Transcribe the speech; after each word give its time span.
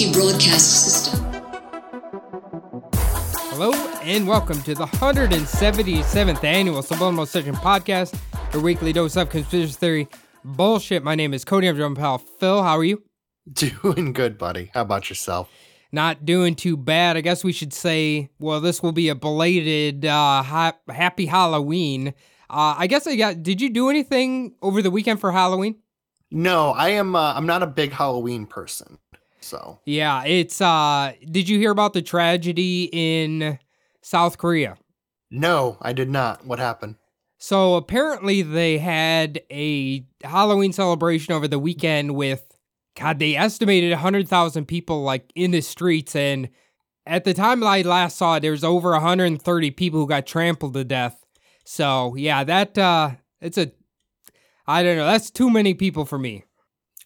Emergency 0.00 0.12
broadcast 0.12 0.84
system. 0.84 1.24
Hello 3.50 3.72
and 4.02 4.28
welcome 4.28 4.62
to 4.62 4.74
the 4.74 4.86
177th 4.86 6.44
annual 6.44 6.82
Subliminal 6.82 7.26
Session 7.26 7.54
Podcast, 7.56 8.16
your 8.52 8.62
weekly 8.62 8.92
dose 8.92 9.16
of 9.16 9.30
conspiracy 9.30 9.72
theory 9.72 10.08
bullshit. 10.44 11.02
My 11.02 11.14
name 11.14 11.34
is 11.34 11.44
Cody. 11.44 11.66
I'm 11.66 11.76
joined 11.76 11.96
by 11.96 12.02
pal 12.02 12.18
Phil. 12.18 12.62
How 12.62 12.76
are 12.76 12.84
you? 12.84 13.02
Doing 13.52 14.12
good, 14.12 14.38
buddy. 14.38 14.70
How 14.72 14.82
about 14.82 15.08
yourself? 15.08 15.50
Not 15.90 16.24
doing 16.24 16.54
too 16.54 16.76
bad. 16.76 17.16
I 17.16 17.22
guess 17.22 17.42
we 17.42 17.52
should 17.52 17.72
say, 17.72 18.28
well, 18.38 18.60
this 18.60 18.82
will 18.82 18.92
be 18.92 19.08
a 19.08 19.14
belated 19.14 20.04
uh, 20.04 20.42
ha- 20.42 20.76
happy 20.88 21.26
Halloween. 21.26 22.08
Uh, 22.50 22.74
I 22.78 22.86
guess 22.86 23.06
I 23.06 23.16
got. 23.16 23.42
Did 23.42 23.60
you 23.60 23.70
do 23.70 23.88
anything 23.88 24.54
over 24.62 24.82
the 24.82 24.90
weekend 24.90 25.18
for 25.18 25.32
Halloween? 25.32 25.76
No, 26.30 26.70
I 26.70 26.90
am. 26.90 27.16
Uh, 27.16 27.32
I'm 27.34 27.46
not 27.46 27.62
a 27.62 27.66
big 27.66 27.92
Halloween 27.92 28.46
person. 28.46 28.98
So 29.48 29.80
Yeah, 29.84 30.24
it's. 30.24 30.60
uh 30.60 31.12
Did 31.30 31.48
you 31.48 31.58
hear 31.58 31.70
about 31.70 31.92
the 31.94 32.02
tragedy 32.02 32.88
in 32.92 33.58
South 34.02 34.38
Korea? 34.38 34.76
no, 35.30 35.76
I 35.82 35.92
did 35.92 36.08
not. 36.10 36.46
What 36.46 36.58
happened? 36.58 36.96
So 37.38 37.74
apparently 37.76 38.42
they 38.42 38.78
had 38.78 39.40
a 39.50 40.04
Halloween 40.24 40.72
celebration 40.72 41.34
over 41.34 41.46
the 41.46 41.58
weekend 41.58 42.14
with 42.16 42.44
God, 42.96 43.18
they 43.20 43.36
estimated 43.36 43.92
100,000 43.92 44.66
people 44.66 45.02
like 45.02 45.30
in 45.36 45.52
the 45.52 45.60
streets 45.60 46.16
and 46.16 46.48
at 47.06 47.24
the 47.24 47.32
time 47.32 47.62
I 47.62 47.82
last 47.82 48.18
saw 48.18 48.36
it 48.36 48.40
there 48.40 48.50
was 48.50 48.64
over 48.64 48.90
130 48.90 49.70
people 49.70 50.00
who 50.00 50.06
got 50.08 50.26
trampled 50.26 50.74
to 50.74 50.84
death. 50.84 51.24
So, 51.64 52.14
yeah, 52.16 52.42
that 52.44 52.76
uh 52.76 53.12
it's 53.40 53.56
a 53.58 53.70
I 54.66 54.82
don't 54.82 54.96
know, 54.96 55.06
that's 55.06 55.30
too 55.30 55.48
many 55.48 55.74
people 55.74 56.04
for 56.04 56.18
me. 56.18 56.44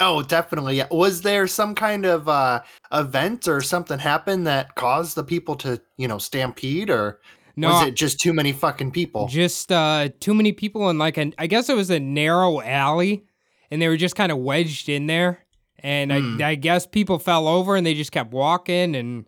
Oh, 0.00 0.22
definitely. 0.22 0.76
Yeah. 0.78 0.88
Was 0.90 1.22
there 1.22 1.46
some 1.46 1.74
kind 1.74 2.04
of 2.04 2.28
uh, 2.28 2.62
event 2.92 3.46
or 3.46 3.60
something 3.60 3.98
happened 3.98 4.46
that 4.46 4.74
caused 4.74 5.14
the 5.16 5.22
people 5.24 5.54
to, 5.56 5.80
you 5.96 6.08
know, 6.08 6.18
stampede, 6.18 6.90
or 6.90 7.20
No, 7.56 7.68
was 7.68 7.86
it 7.88 7.94
just 7.94 8.18
too 8.18 8.32
many 8.32 8.52
fucking 8.52 8.90
people? 8.90 9.28
just 9.28 9.70
uh 9.70 10.08
too 10.20 10.34
many 10.34 10.52
people 10.52 10.90
in 10.90 10.98
like 10.98 11.16
an 11.18 11.34
I 11.38 11.46
guess 11.46 11.68
it 11.68 11.76
was 11.76 11.90
a 11.90 12.00
narrow 12.00 12.60
alley 12.60 13.24
and 13.70 13.80
they 13.80 13.88
were 13.88 13.96
just 13.96 14.16
kind 14.16 14.32
of 14.32 14.38
wedged 14.38 14.88
in 14.88 15.06
there 15.06 15.44
and 15.78 16.10
Hmm. 16.10 16.40
I, 16.42 16.50
I 16.50 16.54
guess 16.56 16.86
people 16.86 17.18
fell 17.18 17.46
over 17.46 17.76
and 17.76 17.86
they 17.86 17.94
just 17.94 18.12
kept 18.12 18.32
walking 18.32 18.96
and 18.96 19.26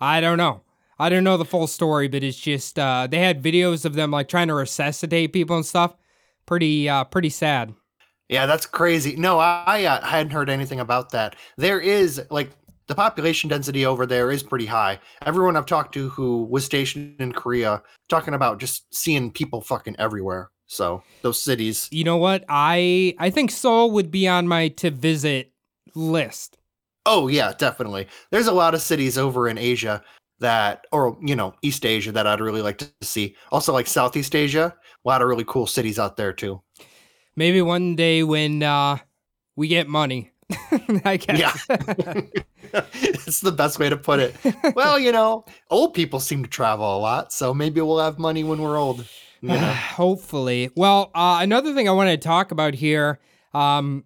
I 0.00 0.20
don't 0.20 0.38
know. 0.38 0.62
I 0.98 1.08
don't 1.08 1.24
know 1.24 1.36
the 1.36 1.44
full 1.44 1.66
story, 1.66 2.06
but 2.08 2.22
it's 2.22 2.38
just 2.38 2.78
uh 2.78 3.08
they 3.10 3.18
had 3.18 3.42
videos 3.42 3.84
of 3.84 3.94
them 3.94 4.10
like 4.12 4.28
trying 4.28 4.48
to 4.48 4.54
resuscitate 4.54 5.32
people 5.32 5.56
and 5.56 5.66
stuff. 5.66 5.96
Pretty 6.46 6.88
uh 6.88 7.04
pretty 7.04 7.30
sad. 7.30 7.74
Yeah, 8.32 8.46
that's 8.46 8.64
crazy. 8.64 9.14
No, 9.14 9.38
I, 9.38 9.62
I 9.66 9.84
uh, 9.84 10.02
hadn't 10.06 10.32
heard 10.32 10.48
anything 10.48 10.80
about 10.80 11.10
that. 11.10 11.36
There 11.58 11.78
is 11.78 12.22
like 12.30 12.48
the 12.86 12.94
population 12.94 13.50
density 13.50 13.84
over 13.84 14.06
there 14.06 14.30
is 14.30 14.42
pretty 14.42 14.64
high. 14.64 15.00
Everyone 15.26 15.54
I've 15.54 15.66
talked 15.66 15.92
to 15.94 16.08
who 16.08 16.44
was 16.44 16.64
stationed 16.64 17.20
in 17.20 17.32
Korea 17.32 17.82
talking 18.08 18.32
about 18.32 18.58
just 18.58 18.92
seeing 18.94 19.30
people 19.30 19.60
fucking 19.60 19.96
everywhere. 19.98 20.50
So 20.66 21.02
those 21.20 21.42
cities. 21.42 21.88
You 21.92 22.04
know 22.04 22.16
what? 22.16 22.46
I 22.48 23.14
I 23.18 23.28
think 23.28 23.50
Seoul 23.50 23.90
would 23.90 24.10
be 24.10 24.26
on 24.26 24.48
my 24.48 24.68
to 24.68 24.90
visit 24.90 25.52
list. 25.94 26.56
Oh 27.04 27.28
yeah, 27.28 27.52
definitely. 27.58 28.08
There's 28.30 28.46
a 28.46 28.52
lot 28.52 28.72
of 28.72 28.80
cities 28.80 29.18
over 29.18 29.46
in 29.46 29.58
Asia 29.58 30.02
that, 30.38 30.86
or 30.90 31.18
you 31.20 31.36
know, 31.36 31.54
East 31.60 31.84
Asia 31.84 32.12
that 32.12 32.26
I'd 32.26 32.40
really 32.40 32.62
like 32.62 32.78
to 32.78 32.90
see. 33.02 33.36
Also, 33.50 33.74
like 33.74 33.86
Southeast 33.86 34.34
Asia, 34.34 34.74
a 35.04 35.08
lot 35.08 35.20
of 35.20 35.28
really 35.28 35.44
cool 35.46 35.66
cities 35.66 35.98
out 35.98 36.16
there 36.16 36.32
too. 36.32 36.62
Maybe 37.36 37.62
one 37.62 37.96
day 37.96 38.22
when 38.22 38.62
uh 38.62 38.98
we 39.56 39.68
get 39.68 39.88
money. 39.88 40.30
I 41.04 41.16
guess. 41.16 41.66
Yeah. 41.68 42.20
it's 42.94 43.40
the 43.40 43.52
best 43.52 43.78
way 43.78 43.88
to 43.88 43.96
put 43.96 44.20
it. 44.20 44.34
Well, 44.74 44.98
you 44.98 45.12
know, 45.12 45.44
old 45.70 45.94
people 45.94 46.20
seem 46.20 46.42
to 46.42 46.50
travel 46.50 46.96
a 46.96 46.98
lot, 46.98 47.32
so 47.32 47.54
maybe 47.54 47.80
we'll 47.80 47.98
have 48.00 48.18
money 48.18 48.44
when 48.44 48.60
we're 48.60 48.76
old. 48.76 49.06
You 49.40 49.48
know? 49.48 49.58
Hopefully. 49.96 50.70
Well, 50.76 51.10
uh, 51.14 51.38
another 51.40 51.74
thing 51.74 51.88
I 51.88 51.92
want 51.92 52.10
to 52.10 52.16
talk 52.18 52.50
about 52.52 52.74
here, 52.74 53.18
um, 53.54 54.04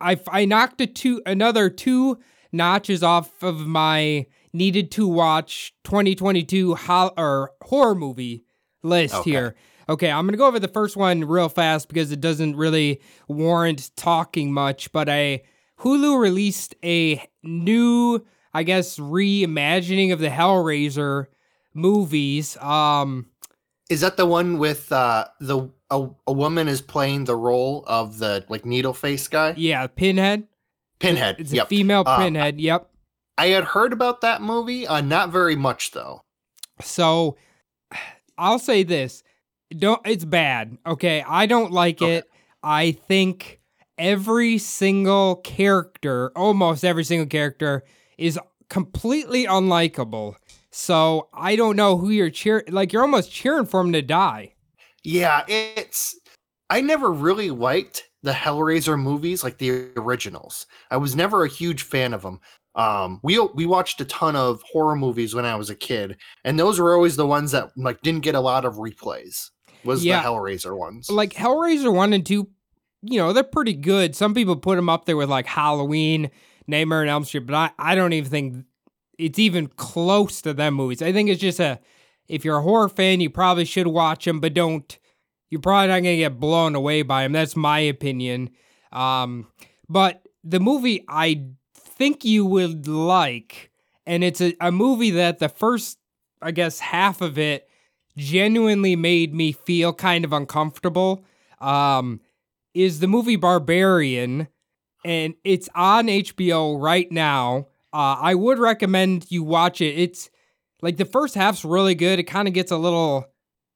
I 0.00 0.18
I 0.28 0.44
knocked 0.44 0.80
a 0.80 0.86
two 0.86 1.22
another 1.24 1.70
two 1.70 2.18
notches 2.52 3.02
off 3.02 3.42
of 3.42 3.60
my 3.66 4.26
needed 4.52 4.90
to 4.92 5.06
watch 5.06 5.72
2022 5.84 6.74
ho- 6.74 7.12
or 7.16 7.52
horror 7.62 7.94
movie 7.94 8.44
list 8.82 9.14
Okay. 9.14 9.30
here. 9.30 9.54
Okay, 9.88 10.10
I'm 10.10 10.26
gonna 10.26 10.36
go 10.36 10.46
over 10.46 10.58
the 10.58 10.68
first 10.68 10.96
one 10.96 11.24
real 11.24 11.48
fast 11.48 11.88
because 11.88 12.10
it 12.12 12.20
doesn't 12.20 12.56
really 12.56 13.00
warrant 13.28 13.90
talking 13.96 14.52
much. 14.52 14.90
But 14.92 15.08
I 15.08 15.42
Hulu 15.80 16.18
released 16.20 16.74
a 16.84 17.22
new, 17.42 18.24
I 18.52 18.62
guess, 18.64 18.98
reimagining 18.98 20.12
of 20.12 20.18
the 20.18 20.28
Hellraiser 20.28 21.26
movies. 21.74 22.56
Um, 22.58 23.26
Is 23.88 24.00
that 24.00 24.16
the 24.16 24.26
one 24.26 24.58
with 24.58 24.90
uh 24.90 25.26
the 25.40 25.68
a, 25.90 26.08
a 26.26 26.32
woman 26.32 26.66
is 26.66 26.80
playing 26.80 27.24
the 27.24 27.36
role 27.36 27.84
of 27.86 28.18
the 28.18 28.44
like 28.48 28.64
needle 28.66 28.94
face 28.94 29.28
guy? 29.28 29.54
yeah, 29.56 29.86
Pinhead. 29.86 30.48
Pinhead. 30.98 31.36
It's 31.38 31.52
yep. 31.52 31.66
a 31.66 31.68
female 31.68 32.02
Uh, 32.06 32.16
pinhead. 32.18 32.60
Yep. 32.60 32.90
I 33.38 33.48
had 33.48 33.64
heard 33.64 33.92
about 33.92 34.22
that 34.22 34.42
movie, 34.42 34.86
uh 34.86 35.00
not 35.02 35.30
very 35.30 35.54
much 35.54 35.92
though. 35.92 36.22
So 36.80 37.36
I'll 38.38 38.58
say 38.58 38.82
this. 38.82 39.22
Don't 39.70 40.00
it's 40.06 40.24
bad. 40.24 40.78
Okay. 40.86 41.22
I 41.26 41.46
don't 41.46 41.72
like 41.72 42.00
Okay. 42.00 42.16
it. 42.16 42.30
I 42.62 42.92
think 42.92 43.60
every 43.98 44.58
single 44.58 45.36
character, 45.36 46.30
almost 46.36 46.84
every 46.84 47.04
single 47.04 47.26
character, 47.26 47.84
is 48.18 48.38
completely 48.70 49.44
unlikable. 49.46 50.36
So 50.70 51.28
I 51.32 51.56
don't 51.56 51.76
know 51.76 51.96
who 51.96 52.10
you're 52.10 52.30
cheering 52.30 52.64
like 52.68 52.92
you're 52.92 53.02
almost 53.02 53.32
cheering 53.32 53.66
for 53.66 53.80
him 53.80 53.92
to 53.92 54.02
die. 54.02 54.54
Yeah, 55.04 55.44
it's 55.48 56.18
I 56.70 56.80
never 56.80 57.12
really 57.12 57.50
liked 57.50 58.04
the 58.22 58.32
Hellraiser 58.32 59.00
movies, 59.00 59.44
like 59.44 59.58
the 59.58 59.90
originals. 59.96 60.66
I 60.90 60.96
was 60.96 61.14
never 61.14 61.44
a 61.44 61.48
huge 61.48 61.82
fan 61.82 62.12
of 62.12 62.22
them. 62.22 62.40
Um, 62.74 63.20
we 63.22 63.38
we 63.54 63.66
watched 63.66 64.00
a 64.00 64.04
ton 64.04 64.36
of 64.36 64.62
horror 64.70 64.96
movies 64.96 65.34
when 65.34 65.44
I 65.44 65.54
was 65.56 65.70
a 65.70 65.76
kid, 65.76 66.16
and 66.44 66.58
those 66.58 66.78
were 66.80 66.94
always 66.94 67.16
the 67.16 67.26
ones 67.26 67.52
that 67.52 67.70
like 67.76 68.00
didn't 68.02 68.22
get 68.22 68.34
a 68.34 68.40
lot 68.40 68.64
of 68.64 68.74
replays. 68.76 69.50
Was 69.86 70.04
Yeah. 70.04 70.22
the 70.22 70.28
Hellraiser 70.28 70.76
ones? 70.76 71.10
Like 71.10 71.32
Hellraiser 71.34 71.92
1 71.92 72.12
and 72.12 72.24
2, 72.26 72.48
you 73.02 73.18
know, 73.18 73.32
they're 73.32 73.42
pretty 73.44 73.74
good. 73.74 74.14
Some 74.16 74.34
people 74.34 74.56
put 74.56 74.76
them 74.76 74.88
up 74.88 75.04
there 75.06 75.16
with 75.16 75.28
like 75.30 75.46
Halloween, 75.46 76.30
Nightmare 76.66 77.02
on 77.02 77.08
Elm 77.08 77.24
Street, 77.24 77.46
but 77.46 77.54
I, 77.54 77.70
I 77.78 77.94
don't 77.94 78.12
even 78.12 78.30
think 78.30 78.64
it's 79.18 79.38
even 79.38 79.68
close 79.68 80.42
to 80.42 80.52
them 80.52 80.74
movies. 80.74 81.00
I 81.02 81.12
think 81.12 81.28
it's 81.30 81.40
just 81.40 81.60
a, 81.60 81.78
if 82.28 82.44
you're 82.44 82.58
a 82.58 82.62
horror 82.62 82.88
fan, 82.88 83.20
you 83.20 83.30
probably 83.30 83.64
should 83.64 83.86
watch 83.86 84.24
them, 84.24 84.40
but 84.40 84.52
don't, 84.52 84.98
you're 85.48 85.60
probably 85.60 85.86
not 85.88 85.94
going 86.02 86.04
to 86.04 86.16
get 86.16 86.40
blown 86.40 86.74
away 86.74 87.02
by 87.02 87.22
them. 87.22 87.32
That's 87.32 87.54
my 87.56 87.78
opinion. 87.78 88.50
Um, 88.92 89.46
but 89.88 90.22
the 90.42 90.58
movie 90.60 91.04
I 91.08 91.44
think 91.74 92.24
you 92.24 92.44
would 92.44 92.88
like, 92.88 93.70
and 94.06 94.24
it's 94.24 94.40
a, 94.40 94.54
a 94.60 94.72
movie 94.72 95.10
that 95.12 95.38
the 95.38 95.48
first, 95.48 95.98
I 96.42 96.50
guess, 96.50 96.80
half 96.80 97.20
of 97.20 97.38
it 97.38 97.68
genuinely 98.16 98.96
made 98.96 99.34
me 99.34 99.52
feel 99.52 99.92
kind 99.92 100.24
of 100.24 100.32
uncomfortable 100.32 101.24
um, 101.60 102.20
is 102.74 103.00
the 103.00 103.08
movie 103.08 103.36
Barbarian, 103.36 104.48
and 105.04 105.34
it's 105.44 105.68
on 105.74 106.06
HBO 106.06 106.80
right 106.80 107.10
now. 107.10 107.68
Uh, 107.92 108.16
I 108.20 108.34
would 108.34 108.58
recommend 108.58 109.26
you 109.30 109.42
watch 109.42 109.80
it. 109.80 109.98
It's 109.98 110.30
like 110.82 110.96
the 110.96 111.04
first 111.04 111.34
half's 111.34 111.64
really 111.64 111.94
good. 111.94 112.18
It 112.18 112.24
kind 112.24 112.48
of 112.48 112.54
gets 112.54 112.70
a 112.70 112.76
little 112.76 113.26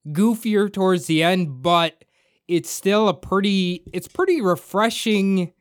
goofier 0.09 0.73
towards 0.73 1.07
the 1.07 1.23
end, 1.23 1.63
but 1.63 2.05
it's 2.49 2.71
still 2.71 3.09
a 3.09 3.15
pretty 3.15 3.85
it's 3.93 4.09
pretty 4.09 4.41
refreshing 4.41 5.53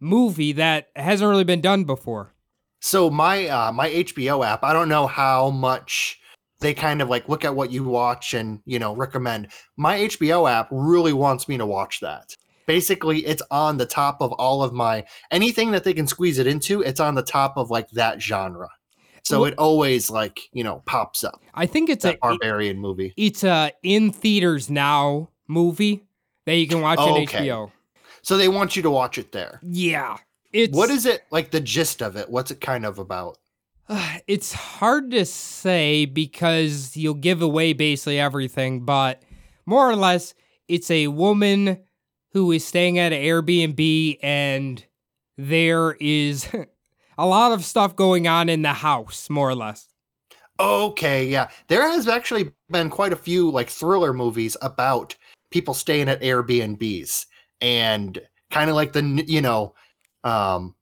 movie 0.00 0.52
that 0.52 0.88
hasn't 0.94 1.28
really 1.28 1.44
been 1.44 1.60
done 1.60 1.84
before. 1.84 2.32
So 2.80 3.10
my 3.10 3.48
uh 3.48 3.72
my 3.72 3.90
HBO 3.90 4.46
app, 4.46 4.62
I 4.62 4.72
don't 4.72 4.88
know 4.88 5.06
how 5.06 5.50
much 5.50 6.20
they 6.60 6.72
kind 6.74 7.02
of 7.02 7.08
like 7.08 7.28
look 7.28 7.44
at 7.44 7.54
what 7.54 7.70
you 7.70 7.84
watch 7.84 8.32
and, 8.34 8.60
you 8.64 8.78
know, 8.78 8.94
recommend. 8.96 9.48
My 9.76 9.98
HBO 9.98 10.50
app 10.50 10.68
really 10.70 11.12
wants 11.12 11.48
me 11.48 11.56
to 11.58 11.66
watch 11.66 12.00
that. 12.00 12.34
basically 12.66 13.24
it's 13.26 13.42
on 13.50 13.76
the 13.76 13.86
top 13.86 14.16
of 14.20 14.32
all 14.32 14.62
of 14.62 14.72
my 14.72 15.04
anything 15.30 15.70
that 15.70 15.84
they 15.84 15.94
can 15.94 16.06
squeeze 16.06 16.38
it 16.38 16.46
into 16.48 16.82
it's 16.82 16.98
on 16.98 17.14
the 17.14 17.22
top 17.22 17.56
of 17.56 17.70
like 17.70 17.88
that 17.90 18.20
genre 18.20 18.68
so 19.22 19.44
it 19.44 19.54
always 19.58 20.10
like 20.10 20.40
you 20.52 20.64
know 20.64 20.82
pops 20.84 21.22
up 21.22 21.40
I 21.54 21.66
think 21.66 21.88
it's 21.90 22.04
a 22.04 22.16
barbarian 22.20 22.78
movie 22.78 23.12
it's 23.16 23.44
a 23.44 23.70
in 23.84 24.10
theaters 24.10 24.68
now 24.68 25.28
movie 25.46 26.06
that 26.46 26.56
you 26.56 26.66
can 26.66 26.80
watch 26.80 26.98
on 26.98 27.22
Okay. 27.22 27.46
HBO. 27.46 27.70
so 28.22 28.36
they 28.36 28.48
want 28.48 28.74
you 28.74 28.82
to 28.82 28.90
watch 28.90 29.16
it 29.18 29.30
there 29.30 29.60
Yeah. 29.62 30.16
It's 30.52 30.76
what 30.76 30.90
is 30.90 31.06
it 31.06 31.22
like 31.30 31.50
the 31.52 31.60
gist 31.60 32.02
of 32.02 32.16
it 32.16 32.28
what's 32.30 32.50
it 32.50 32.60
kind 32.60 32.84
of 32.84 32.98
about 32.98 33.38
it's 34.26 34.52
hard 34.52 35.10
to 35.12 35.24
say 35.24 36.04
because 36.04 36.96
you'll 36.96 37.14
give 37.14 37.42
away 37.42 37.72
basically 37.72 38.18
everything, 38.18 38.84
but 38.84 39.22
more 39.64 39.88
or 39.88 39.96
less 39.96 40.34
it's 40.68 40.90
a 40.90 41.08
woman 41.08 41.78
who 42.32 42.52
is 42.52 42.64
staying 42.64 42.98
at 42.98 43.12
an 43.12 43.22
Airbnb 43.22 44.18
and 44.22 44.84
there 45.38 45.92
is 46.00 46.48
a 47.18 47.26
lot 47.26 47.52
of 47.52 47.64
stuff 47.64 47.96
going 47.96 48.26
on 48.26 48.48
in 48.48 48.62
the 48.62 48.72
house, 48.72 49.30
more 49.30 49.48
or 49.48 49.54
less. 49.54 49.88
okay 50.58 51.26
yeah 51.26 51.48
there 51.68 51.82
has 51.82 52.08
actually 52.08 52.50
been 52.70 52.88
quite 52.88 53.12
a 53.12 53.16
few 53.16 53.50
like 53.50 53.68
thriller 53.68 54.14
movies 54.14 54.56
about 54.62 55.14
people 55.50 55.74
staying 55.74 56.08
at 56.08 56.22
airbnbs 56.22 57.26
and 57.60 58.18
kind 58.50 58.70
of 58.70 58.74
like 58.74 58.94
the 58.94 59.02
you 59.26 59.42
know 59.42 59.74
um 60.24 60.74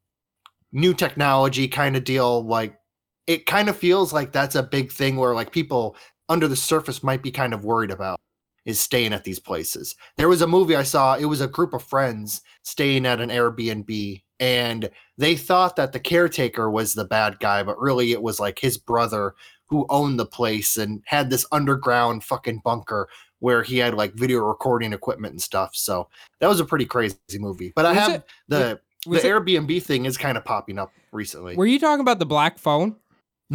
new 0.71 0.95
technology 0.95 1.67
kind 1.67 1.97
of 1.97 2.05
deal 2.05 2.47
like 2.47 2.79
it 3.26 3.47
kind 3.47 3.69
of 3.69 3.76
feels 3.76 4.12
like 4.12 4.32
that's 4.32 4.55
a 4.55 4.62
big 4.62 4.93
thing 4.93 5.17
where 5.17 5.35
like 5.35 5.50
people 5.53 5.97
under 6.29 6.49
the 6.49 6.56
surface 6.56 7.03
might 7.03 7.23
be 7.23 7.31
kind 7.31 7.53
of 7.55 7.65
worried 7.65 7.91
about 7.91 8.19
is 8.65 8.81
staying 8.81 9.12
at 9.12 9.25
these 9.25 9.38
places. 9.38 9.94
There 10.17 10.29
was 10.29 10.41
a 10.41 10.47
movie 10.47 10.75
I 10.76 10.82
saw, 10.85 11.17
it 11.17 11.26
was 11.26 11.41
a 11.43 11.47
group 11.49 11.75
of 11.75 11.82
friends 11.82 12.41
staying 12.62 13.05
at 13.05 13.21
an 13.21 13.29
Airbnb 13.29 14.23
and 14.41 14.88
they 15.19 15.37
thought 15.37 15.76
that 15.76 15.93
the 15.93 16.00
caretaker 16.00 16.71
was 16.71 16.94
the 16.94 17.05
bad 17.05 17.38
guy, 17.41 17.62
but 17.62 17.79
really 17.79 18.12
it 18.12 18.23
was 18.23 18.41
like 18.41 18.59
his 18.59 18.79
brother 18.79 19.35
who 19.67 19.87
owned 19.91 20.19
the 20.19 20.27
place 20.27 20.77
and 20.77 21.03
had 21.06 21.31
this 21.31 21.47
underground 21.53 22.25
fucking 22.25 22.61
bunker 22.65 23.09
where 23.41 23.62
he 23.62 23.79
had 23.79 23.94
like 23.94 24.15
video 24.15 24.38
recording 24.41 24.93
equipment 24.94 25.32
and 25.32 25.43
stuff. 25.43 25.70
So 25.75 26.09
that 26.41 26.49
was 26.49 26.61
a 26.61 26.65
pretty 26.65 26.87
crazy 26.87 27.17
movie. 27.35 27.73
But 27.77 27.87
I 27.87 27.94
have 27.94 28.11
it- 28.12 28.25
the 28.49 28.81
the 29.06 29.17
it- 29.19 29.25
Airbnb 29.25 29.82
thing 29.82 30.06
is 30.06 30.17
kind 30.17 30.38
of 30.38 30.44
popping 30.47 30.79
up 30.79 30.91
recently. 31.12 31.56
were 31.56 31.67
you 31.67 31.79
talking 31.79 32.00
about 32.00 32.19
the 32.19 32.27
black 32.27 32.59
phone? 32.59 32.97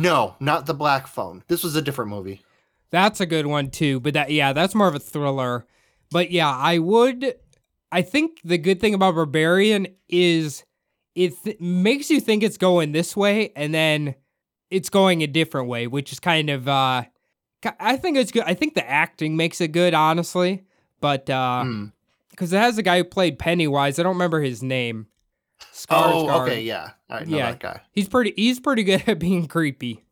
No, 0.02 0.36
not 0.40 0.66
the 0.66 0.74
black 0.74 1.08
phone. 1.08 1.44
This 1.48 1.64
was 1.64 1.76
a 1.76 1.82
different 1.82 2.10
movie. 2.10 2.42
That's 2.92 3.20
a 3.20 3.26
good 3.26 3.46
one 3.48 3.70
too, 3.70 4.00
but 4.00 4.14
that 4.14 4.32
yeah, 4.32 4.54
that's 4.54 4.74
more 4.74 4.88
of 4.88 4.96
a 4.96 5.00
thriller. 5.00 5.66
But 6.12 6.32
yeah, 6.32 6.50
I 6.50 6.78
would 6.80 7.36
I 7.92 8.02
think 8.02 8.40
the 8.44 8.58
good 8.58 8.80
thing 8.80 8.94
about 8.94 9.16
Barbarian 9.16 9.88
is 10.08 10.64
it 11.16 11.34
th- 11.44 11.60
makes 11.60 12.10
you 12.10 12.20
think 12.22 12.44
it's 12.44 12.58
going 12.58 12.92
this 12.94 13.16
way 13.16 13.52
and 13.56 13.74
then 13.74 14.16
it's 14.72 14.90
going 14.90 15.22
a 15.22 15.28
different 15.28 15.68
way, 15.68 15.86
which 15.88 16.12
is 16.14 16.20
kind 16.20 16.50
of 16.50 16.68
uh 16.68 17.04
I 17.80 17.98
think 17.98 18.18
it's 18.18 18.32
good. 18.32 18.44
I 18.46 18.54
think 18.54 18.74
the 18.74 18.90
acting 18.90 19.36
makes 19.36 19.60
it 19.60 19.70
good 19.74 19.94
honestly, 19.94 20.64
but 21.02 21.30
uh 21.30 21.64
Hmm. 21.64 21.86
cuz 22.38 22.54
it 22.54 22.58
has 22.58 22.78
a 22.78 22.84
guy 22.84 22.98
who 22.98 23.04
played 23.04 23.38
Pennywise, 23.38 24.00
I 24.00 24.04
don't 24.04 24.14
remember 24.16 24.42
his 24.42 24.64
name. 24.64 25.08
Oh, 25.90 26.28
Skarsgård. 26.28 26.42
okay, 26.44 26.62
yeah. 26.64 26.92
I 27.10 27.24
know 27.24 27.38
Yeah. 27.38 27.52
that 27.52 27.60
guy. 27.60 27.82
He's 27.92 28.08
pretty 28.08 28.34
he's 28.36 28.60
pretty 28.60 28.84
good 28.84 29.04
at 29.08 29.20
being 29.20 29.48
creepy. 29.48 30.04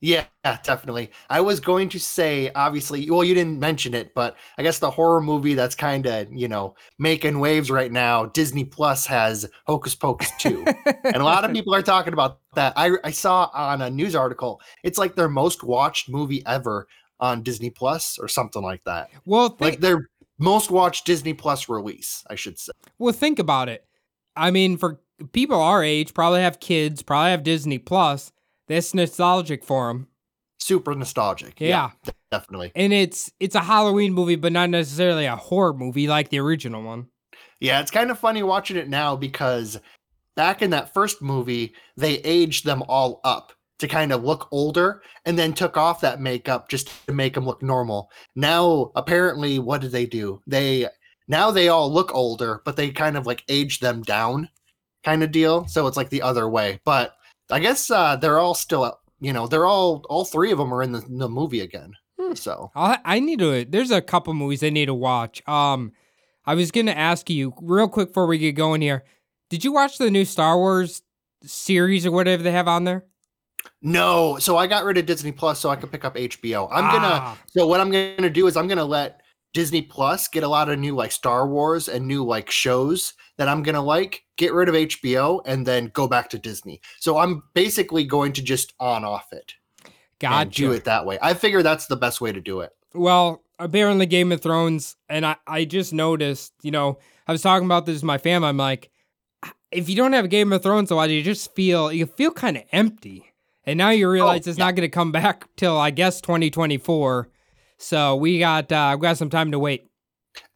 Yeah, 0.00 0.24
definitely. 0.62 1.10
I 1.28 1.40
was 1.40 1.58
going 1.58 1.88
to 1.88 1.98
say, 1.98 2.52
obviously, 2.54 3.10
well, 3.10 3.24
you 3.24 3.34
didn't 3.34 3.58
mention 3.58 3.94
it, 3.94 4.14
but 4.14 4.36
I 4.56 4.62
guess 4.62 4.78
the 4.78 4.90
horror 4.90 5.20
movie 5.20 5.54
that's 5.54 5.74
kind 5.74 6.06
of, 6.06 6.32
you 6.32 6.46
know, 6.46 6.76
making 7.00 7.40
waves 7.40 7.68
right 7.68 7.90
now, 7.90 8.26
Disney 8.26 8.64
Plus 8.64 9.06
has 9.06 9.44
Hocus 9.66 9.96
Pocus 9.96 10.30
2. 10.38 10.64
and 11.04 11.16
a 11.16 11.24
lot 11.24 11.44
of 11.44 11.52
people 11.52 11.74
are 11.74 11.82
talking 11.82 12.12
about 12.12 12.38
that. 12.54 12.72
I, 12.76 12.92
I 13.02 13.10
saw 13.10 13.50
on 13.52 13.82
a 13.82 13.90
news 13.90 14.14
article, 14.14 14.60
it's 14.84 14.98
like 14.98 15.16
their 15.16 15.28
most 15.28 15.64
watched 15.64 16.08
movie 16.08 16.44
ever 16.46 16.86
on 17.18 17.42
Disney 17.42 17.70
Plus 17.70 18.18
or 18.20 18.28
something 18.28 18.62
like 18.62 18.84
that. 18.84 19.10
well, 19.24 19.48
think, 19.48 19.60
Like 19.60 19.80
their 19.80 20.08
most 20.38 20.70
watched 20.70 21.06
Disney 21.06 21.34
Plus 21.34 21.68
release, 21.68 22.22
I 22.30 22.36
should 22.36 22.56
say. 22.56 22.70
Well, 23.00 23.12
think 23.12 23.40
about 23.40 23.68
it. 23.68 23.84
I 24.36 24.50
mean, 24.50 24.76
for 24.76 25.00
people 25.32 25.60
our 25.60 25.82
age, 25.82 26.14
probably 26.14 26.40
have 26.40 26.60
kids, 26.60 27.02
probably 27.02 27.30
have 27.30 27.42
Disney 27.42 27.78
Plus. 27.78 28.32
That's 28.68 28.94
nostalgic 28.94 29.64
for 29.64 29.88
them. 29.88 30.08
Super 30.58 30.94
nostalgic. 30.94 31.60
Yeah. 31.60 31.90
definitely. 32.30 32.70
and 32.76 32.92
it's 32.92 33.32
it's 33.40 33.54
a 33.56 33.60
Halloween 33.60 34.12
movie, 34.14 34.36
but 34.36 34.52
not 34.52 34.70
necessarily 34.70 35.26
a 35.26 35.36
horror 35.36 35.74
movie 35.74 36.06
like 36.08 36.28
the 36.30 36.38
original 36.38 36.82
one. 36.82 37.08
Yeah, 37.60 37.80
it's 37.80 37.90
kind 37.90 38.10
of 38.10 38.18
funny 38.18 38.42
watching 38.42 38.76
it 38.76 38.88
now 38.88 39.14
because 39.16 39.78
back 40.36 40.62
in 40.62 40.70
that 40.70 40.94
first 40.94 41.20
movie, 41.22 41.74
they 41.96 42.14
aged 42.18 42.64
them 42.64 42.82
all 42.88 43.20
up 43.24 43.52
to 43.80 43.88
kind 43.88 44.12
of 44.12 44.22
look 44.24 44.48
older 44.52 45.02
and 45.26 45.36
then 45.38 45.52
took 45.52 45.76
off 45.76 46.00
that 46.00 46.20
makeup 46.20 46.68
just 46.68 46.90
to 47.06 47.12
make 47.12 47.34
them 47.34 47.44
look 47.44 47.62
normal. 47.62 48.10
Now, 48.36 48.92
apparently, 48.94 49.58
what 49.58 49.80
did 49.80 49.90
they 49.90 50.06
do? 50.06 50.40
They 50.46 50.86
now 51.28 51.50
they 51.50 51.68
all 51.68 51.92
look 51.92 52.14
older, 52.14 52.60
but 52.64 52.76
they 52.76 52.90
kind 52.90 53.16
of 53.16 53.26
like 53.26 53.44
age 53.48 53.80
them 53.80 54.02
down 54.02 54.48
kind 55.04 55.22
of 55.22 55.32
deal. 55.32 55.66
So 55.66 55.86
it's 55.86 55.96
like 55.96 56.10
the 56.10 56.22
other 56.22 56.48
way. 56.48 56.80
But 56.84 57.14
I 57.50 57.58
guess 57.58 57.90
uh, 57.90 58.16
they're 58.16 58.38
all 58.38 58.54
still, 58.54 58.98
you 59.20 59.32
know, 59.32 59.46
they're 59.46 59.66
all, 59.66 60.04
all 60.08 60.24
three 60.24 60.52
of 60.52 60.58
them 60.58 60.72
are 60.72 60.82
in 60.82 60.92
the, 60.92 61.00
the 61.00 61.28
movie 61.28 61.60
again. 61.60 61.92
Hmm. 62.20 62.34
So 62.34 62.70
I 62.76 62.98
I 63.04 63.20
need 63.20 63.38
to. 63.40 63.64
There's 63.64 63.90
a 63.90 64.00
couple 64.02 64.32
movies 64.34 64.62
I 64.62 64.70
need 64.70 64.86
to 64.86 64.94
watch. 64.94 65.46
Um, 65.48 65.92
I 66.44 66.54
was 66.54 66.70
gonna 66.70 66.92
ask 66.92 67.30
you 67.30 67.54
real 67.60 67.88
quick 67.88 68.08
before 68.08 68.26
we 68.26 68.38
get 68.38 68.52
going 68.52 68.80
here. 68.82 69.04
Did 69.50 69.64
you 69.64 69.72
watch 69.72 69.98
the 69.98 70.10
new 70.10 70.24
Star 70.24 70.56
Wars 70.56 71.02
series 71.44 72.06
or 72.06 72.10
whatever 72.12 72.42
they 72.42 72.52
have 72.52 72.68
on 72.68 72.84
there? 72.84 73.04
No, 73.80 74.38
so 74.38 74.56
I 74.56 74.66
got 74.66 74.84
rid 74.84 74.98
of 74.98 75.06
Disney 75.06 75.32
Plus 75.32 75.58
so 75.58 75.70
I 75.70 75.76
could 75.76 75.90
pick 75.90 76.04
up 76.04 76.14
HBO. 76.16 76.68
I'm 76.70 76.84
gonna 76.92 77.14
Ah. 77.22 77.38
so 77.46 77.66
what 77.66 77.80
I'm 77.80 77.90
gonna 77.90 78.30
do 78.30 78.46
is 78.46 78.56
I'm 78.56 78.68
gonna 78.68 78.84
let 78.84 79.21
Disney 79.52 79.82
Plus 79.82 80.28
get 80.28 80.42
a 80.42 80.48
lot 80.48 80.68
of 80.68 80.78
new 80.78 80.94
like 80.94 81.12
Star 81.12 81.46
Wars 81.46 81.88
and 81.88 82.06
new 82.06 82.24
like 82.24 82.50
shows 82.50 83.14
that 83.36 83.48
I'm 83.48 83.62
gonna 83.62 83.82
like, 83.82 84.24
get 84.36 84.52
rid 84.52 84.68
of 84.68 84.74
HBO 84.74 85.40
and 85.46 85.66
then 85.66 85.86
go 85.94 86.08
back 86.08 86.28
to 86.30 86.38
Disney. 86.38 86.80
So 86.98 87.18
I'm 87.18 87.42
basically 87.54 88.04
going 88.04 88.32
to 88.34 88.42
just 88.42 88.74
on 88.80 89.04
off 89.04 89.32
it 89.32 89.54
and 90.22 90.50
do 90.50 90.72
it 90.72 90.84
that 90.84 91.06
way. 91.06 91.18
I 91.20 91.34
figure 91.34 91.62
that's 91.62 91.86
the 91.86 91.96
best 91.96 92.20
way 92.20 92.32
to 92.32 92.40
do 92.40 92.60
it. 92.60 92.72
Well, 92.94 93.42
apparently 93.58 94.06
Game 94.06 94.32
of 94.32 94.40
Thrones, 94.40 94.96
and 95.08 95.24
I, 95.24 95.36
I 95.46 95.64
just 95.64 95.92
noticed, 95.92 96.52
you 96.62 96.70
know, 96.70 96.98
I 97.26 97.32
was 97.32 97.42
talking 97.42 97.66
about 97.66 97.86
this 97.86 97.96
with 97.96 98.04
my 98.04 98.18
family. 98.18 98.48
I'm 98.48 98.56
like, 98.56 98.90
if 99.70 99.88
you 99.88 99.96
don't 99.96 100.12
have 100.12 100.28
Game 100.28 100.52
of 100.52 100.62
Thrones 100.62 100.90
a 100.90 100.94
lot, 100.94 101.10
you 101.10 101.22
just 101.22 101.54
feel 101.54 101.92
you 101.92 102.06
feel 102.06 102.30
kind 102.30 102.56
of 102.56 102.64
empty. 102.72 103.32
And 103.64 103.78
now 103.78 103.90
you 103.90 104.08
oh, 104.08 104.10
realize 104.10 104.46
it's 104.46 104.58
yeah. 104.58 104.66
not 104.66 104.74
going 104.74 104.88
to 104.88 104.92
come 104.92 105.12
back 105.12 105.46
till 105.56 105.78
I 105.78 105.90
guess 105.90 106.20
2024. 106.20 107.28
So 107.82 108.14
we 108.14 108.38
got 108.38 108.70
uh, 108.70 108.96
we 108.98 109.02
got 109.02 109.18
some 109.18 109.28
time 109.28 109.50
to 109.50 109.58
wait. 109.58 109.88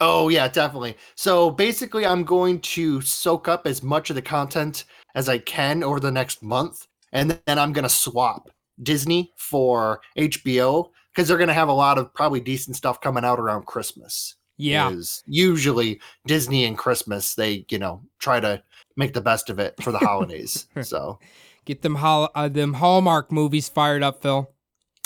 Oh 0.01 0.29
yeah, 0.29 0.47
definitely. 0.47 0.97
So 1.17 1.51
basically, 1.51 2.07
I'm 2.07 2.23
going 2.23 2.61
to 2.61 3.01
soak 3.01 3.49
up 3.49 3.67
as 3.67 3.83
much 3.83 4.11
of 4.11 4.17
the 4.17 4.23
content 4.23 4.85
as 5.17 5.29
I 5.29 5.39
can 5.39 5.83
over 5.83 5.99
the 5.99 6.11
next 6.11 6.43
month, 6.43 6.87
and 7.13 7.39
then 7.47 7.59
I'm 7.59 7.73
going 7.73 7.83
to 7.83 7.89
swap 7.89 8.49
Disney 8.83 9.33
for 9.37 10.01
HBO 10.17 10.91
because 11.13 11.27
they're 11.27 11.37
going 11.37 11.49
to 11.49 11.55
have 11.55 11.69
a 11.69 11.73
lot 11.73 11.99
of 11.99 12.15
probably 12.15 12.41
decent 12.41 12.77
stuff 12.77 13.01
coming 13.01 13.25
out 13.25 13.41
around 13.41 13.67
Christmas. 13.67 14.37
Yeah, 14.57 14.95
usually 15.27 16.01
Disney 16.27 16.65
and 16.65 16.79
Christmas. 16.79 17.35
They 17.35 17.67
you 17.69 17.79
know 17.79 18.03
try 18.21 18.39
to 18.39 18.63
make 18.97 19.15
the 19.15 19.21
best 19.21 19.51
of 19.51 19.59
it 19.59 19.75
for 19.83 19.91
the 19.91 19.99
holidays. 19.99 20.69
so 20.83 21.19
get 21.65 21.83
them 21.83 21.97
hall 21.97 22.31
uh, 22.37 22.49
them 22.49 22.75
Hallmark 22.75 23.33
movies 23.33 23.69
fired 23.69 24.05
up, 24.05 24.23
Phil. 24.23 24.49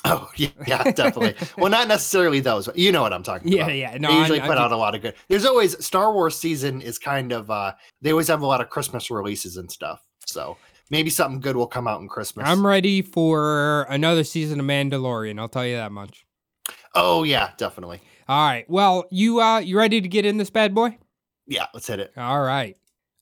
Oh 0.04 0.30
yeah, 0.36 0.48
yeah, 0.66 0.82
definitely. 0.92 1.34
well, 1.58 1.70
not 1.70 1.88
necessarily 1.88 2.40
those. 2.40 2.66
But 2.66 2.78
you 2.78 2.92
know 2.92 3.02
what 3.02 3.12
I'm 3.12 3.22
talking 3.22 3.52
Yeah, 3.52 3.64
about. 3.64 3.74
yeah. 3.76 3.92
Yeah. 3.92 3.98
No, 3.98 4.08
they 4.08 4.14
I'm- 4.14 4.20
usually 4.22 4.40
I'm 4.40 4.46
put 4.48 4.54
ju- 4.56 4.60
out 4.62 4.72
a 4.72 4.76
lot 4.76 4.94
of 4.94 5.02
good. 5.02 5.14
There's 5.28 5.44
always 5.44 5.84
Star 5.84 6.12
Wars 6.12 6.36
season 6.38 6.80
is 6.82 6.98
kind 6.98 7.32
of 7.32 7.50
uh 7.50 7.72
they 8.02 8.10
always 8.12 8.28
have 8.28 8.42
a 8.42 8.46
lot 8.46 8.60
of 8.60 8.70
Christmas 8.70 9.10
releases 9.10 9.56
and 9.56 9.70
stuff. 9.70 10.00
So 10.26 10.56
maybe 10.90 11.10
something 11.10 11.40
good 11.40 11.56
will 11.56 11.66
come 11.66 11.86
out 11.88 12.00
in 12.00 12.08
Christmas. 12.08 12.46
I'm 12.48 12.66
ready 12.66 13.02
for 13.02 13.86
another 13.88 14.24
season 14.24 14.60
of 14.60 14.66
Mandalorian. 14.66 15.38
I'll 15.40 15.48
tell 15.48 15.66
you 15.66 15.76
that 15.76 15.92
much. 15.92 16.24
oh 16.94 17.22
yeah, 17.24 17.50
definitely. 17.56 18.00
All 18.28 18.46
right. 18.46 18.68
Well, 18.70 19.06
you 19.10 19.40
uh 19.40 19.58
you 19.58 19.76
ready 19.76 20.00
to 20.00 20.08
get 20.08 20.24
in 20.24 20.36
this 20.36 20.50
bad 20.50 20.74
boy? 20.74 20.96
Yeah, 21.46 21.66
let's 21.74 21.86
hit 21.88 21.98
it. 22.00 22.12
All 22.16 22.40
right. 22.42 22.76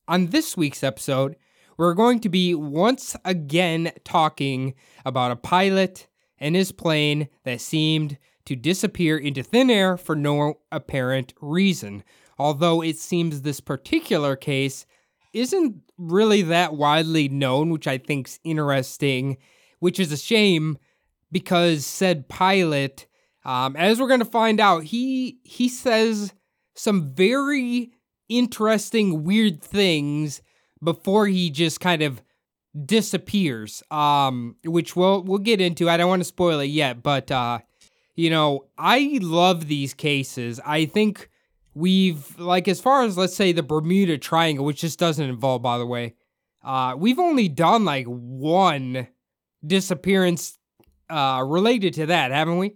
On 0.07 0.27
this 0.27 0.55
week's 0.57 0.83
episode, 0.83 1.35
we're 1.77 1.93
going 1.93 2.19
to 2.21 2.29
be 2.29 2.53
once 2.55 3.15
again 3.25 3.91
talking 4.03 4.75
about 5.05 5.31
a 5.31 5.35
pilot 5.35 6.07
and 6.39 6.55
his 6.55 6.71
plane 6.71 7.27
that 7.43 7.61
seemed 7.61 8.17
to 8.45 8.55
disappear 8.55 9.17
into 9.17 9.43
thin 9.43 9.69
air 9.69 9.97
for 9.97 10.15
no 10.15 10.59
apparent 10.71 11.33
reason. 11.41 12.03
Although 12.37 12.81
it 12.81 12.97
seems 12.97 13.41
this 13.41 13.59
particular 13.59 14.35
case 14.35 14.85
isn't 15.33 15.81
really 15.97 16.41
that 16.43 16.73
widely 16.73 17.29
known, 17.29 17.69
which 17.69 17.87
I 17.87 17.97
think's 17.97 18.39
interesting, 18.43 19.37
which 19.79 19.99
is 19.99 20.11
a 20.11 20.17
shame 20.17 20.77
because 21.31 21.85
said 21.85 22.29
pilot, 22.29 23.05
um, 23.45 23.75
as 23.75 23.99
we're 23.99 24.07
going 24.07 24.19
to 24.19 24.25
find 24.25 24.59
out, 24.59 24.85
he 24.85 25.39
he 25.43 25.69
says 25.69 26.33
some 26.75 27.13
very 27.13 27.91
interesting, 28.29 29.23
weird 29.23 29.61
things 29.61 30.41
before 30.81 31.27
he 31.27 31.49
just 31.49 31.79
kind 31.79 32.01
of 32.01 32.21
disappears. 32.85 33.83
Um, 33.91 34.55
which 34.63 34.95
we'll 34.95 35.23
we'll 35.23 35.39
get 35.39 35.61
into. 35.61 35.89
I 35.89 35.97
don't 35.97 36.09
want 36.09 36.21
to 36.21 36.25
spoil 36.25 36.59
it 36.59 36.65
yet, 36.65 37.03
but 37.03 37.31
uh, 37.31 37.59
you 38.15 38.29
know, 38.29 38.65
I 38.77 39.19
love 39.21 39.67
these 39.67 39.93
cases. 39.93 40.59
I 40.65 40.85
think 40.85 41.29
we've 41.73 42.37
like 42.39 42.67
as 42.67 42.79
far 42.79 43.03
as 43.03 43.17
let's 43.17 43.35
say 43.35 43.51
the 43.51 43.63
Bermuda 43.63 44.17
Triangle, 44.17 44.65
which 44.65 44.81
just 44.81 44.99
doesn't 44.99 45.29
involve, 45.29 45.61
by 45.61 45.77
the 45.77 45.85
way. 45.85 46.15
Uh, 46.63 46.95
we've 46.97 47.19
only 47.19 47.47
done 47.47 47.85
like 47.85 48.05
one 48.05 49.07
disappearance 49.65 50.57
uh 51.09 51.43
related 51.45 51.93
to 51.93 52.05
that, 52.05 52.31
haven't 52.31 52.57
we? 52.57 52.75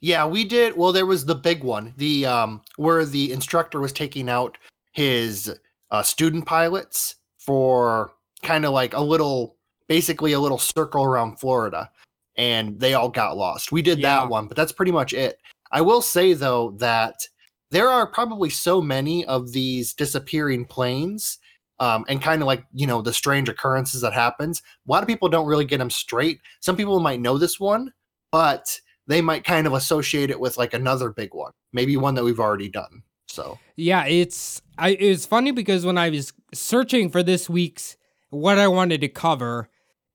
Yeah, 0.00 0.26
we 0.26 0.44
did. 0.44 0.76
Well, 0.76 0.92
there 0.92 1.06
was 1.06 1.24
the 1.24 1.34
big 1.34 1.64
one, 1.64 1.94
the 1.96 2.26
um, 2.26 2.62
where 2.76 3.04
the 3.04 3.32
instructor 3.32 3.80
was 3.80 3.92
taking 3.92 4.28
out 4.28 4.58
his 4.92 5.54
uh, 5.90 6.02
student 6.02 6.46
pilots 6.46 7.16
for 7.38 8.12
kind 8.44 8.64
of 8.64 8.72
like 8.72 8.94
a 8.94 9.00
little, 9.00 9.56
basically 9.88 10.32
a 10.32 10.40
little 10.40 10.58
circle 10.58 11.04
around 11.04 11.40
Florida, 11.40 11.90
and 12.36 12.78
they 12.78 12.94
all 12.94 13.08
got 13.08 13.36
lost. 13.36 13.72
We 13.72 13.82
did 13.82 13.98
Yeah. 13.98 14.20
that 14.20 14.28
one, 14.28 14.46
but 14.46 14.56
that's 14.56 14.72
pretty 14.72 14.92
much 14.92 15.12
it. 15.12 15.38
I 15.72 15.80
will 15.80 16.02
say 16.02 16.34
though 16.34 16.72
that 16.78 17.26
there 17.70 17.88
are 17.88 18.06
probably 18.06 18.50
so 18.50 18.80
many 18.80 19.24
of 19.24 19.52
these 19.52 19.94
disappearing 19.94 20.64
planes. 20.66 21.38
Um, 21.80 22.04
and 22.08 22.22
kind 22.22 22.40
of 22.40 22.46
like 22.46 22.64
you 22.72 22.86
know 22.86 23.02
the 23.02 23.12
strange 23.12 23.48
occurrences 23.48 24.00
that 24.02 24.12
happens 24.12 24.62
a 24.86 24.92
lot 24.92 25.02
of 25.02 25.08
people 25.08 25.28
don't 25.28 25.48
really 25.48 25.64
get 25.64 25.78
them 25.78 25.90
straight 25.90 26.38
some 26.60 26.76
people 26.76 27.00
might 27.00 27.18
know 27.20 27.36
this 27.36 27.58
one 27.58 27.92
but 28.30 28.78
they 29.08 29.20
might 29.20 29.42
kind 29.42 29.66
of 29.66 29.72
associate 29.72 30.30
it 30.30 30.38
with 30.38 30.56
like 30.56 30.72
another 30.72 31.10
big 31.10 31.34
one, 31.34 31.50
maybe 31.72 31.96
one 31.96 32.14
that 32.14 32.24
we've 32.24 32.40
already 32.40 32.68
done. 32.68 33.02
So 33.28 33.58
Yeah, 33.76 34.06
it's 34.06 34.62
I 34.78 34.90
it's 34.90 35.26
funny 35.26 35.50
because 35.50 35.84
when 35.84 35.98
I 35.98 36.10
was 36.10 36.32
searching 36.52 37.10
for 37.10 37.22
this 37.24 37.50
week's 37.50 37.96
what 38.34 38.58
I 38.58 38.68
wanted 38.68 39.00
to 39.02 39.08
cover, 39.08 39.68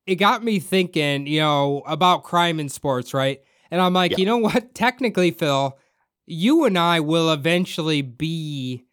it 0.05 0.15
got 0.15 0.43
me 0.43 0.59
thinking, 0.59 1.27
you 1.27 1.39
know, 1.39 1.83
about 1.85 2.23
crime 2.23 2.59
in 2.59 2.69
sports, 2.69 3.13
right? 3.13 3.41
And 3.71 3.79
I'm 3.81 3.93
like, 3.93 4.11
Yeah. 4.11 4.17
you 4.17 4.25
know 4.25 4.37
what? 4.37 4.73
Technically, 4.73 5.31
Phil, 5.31 5.77
you 6.25 6.65
and 6.65 6.77
I 6.77 6.99
will 6.99 7.31
eventually 7.31 8.01
be 8.01 8.85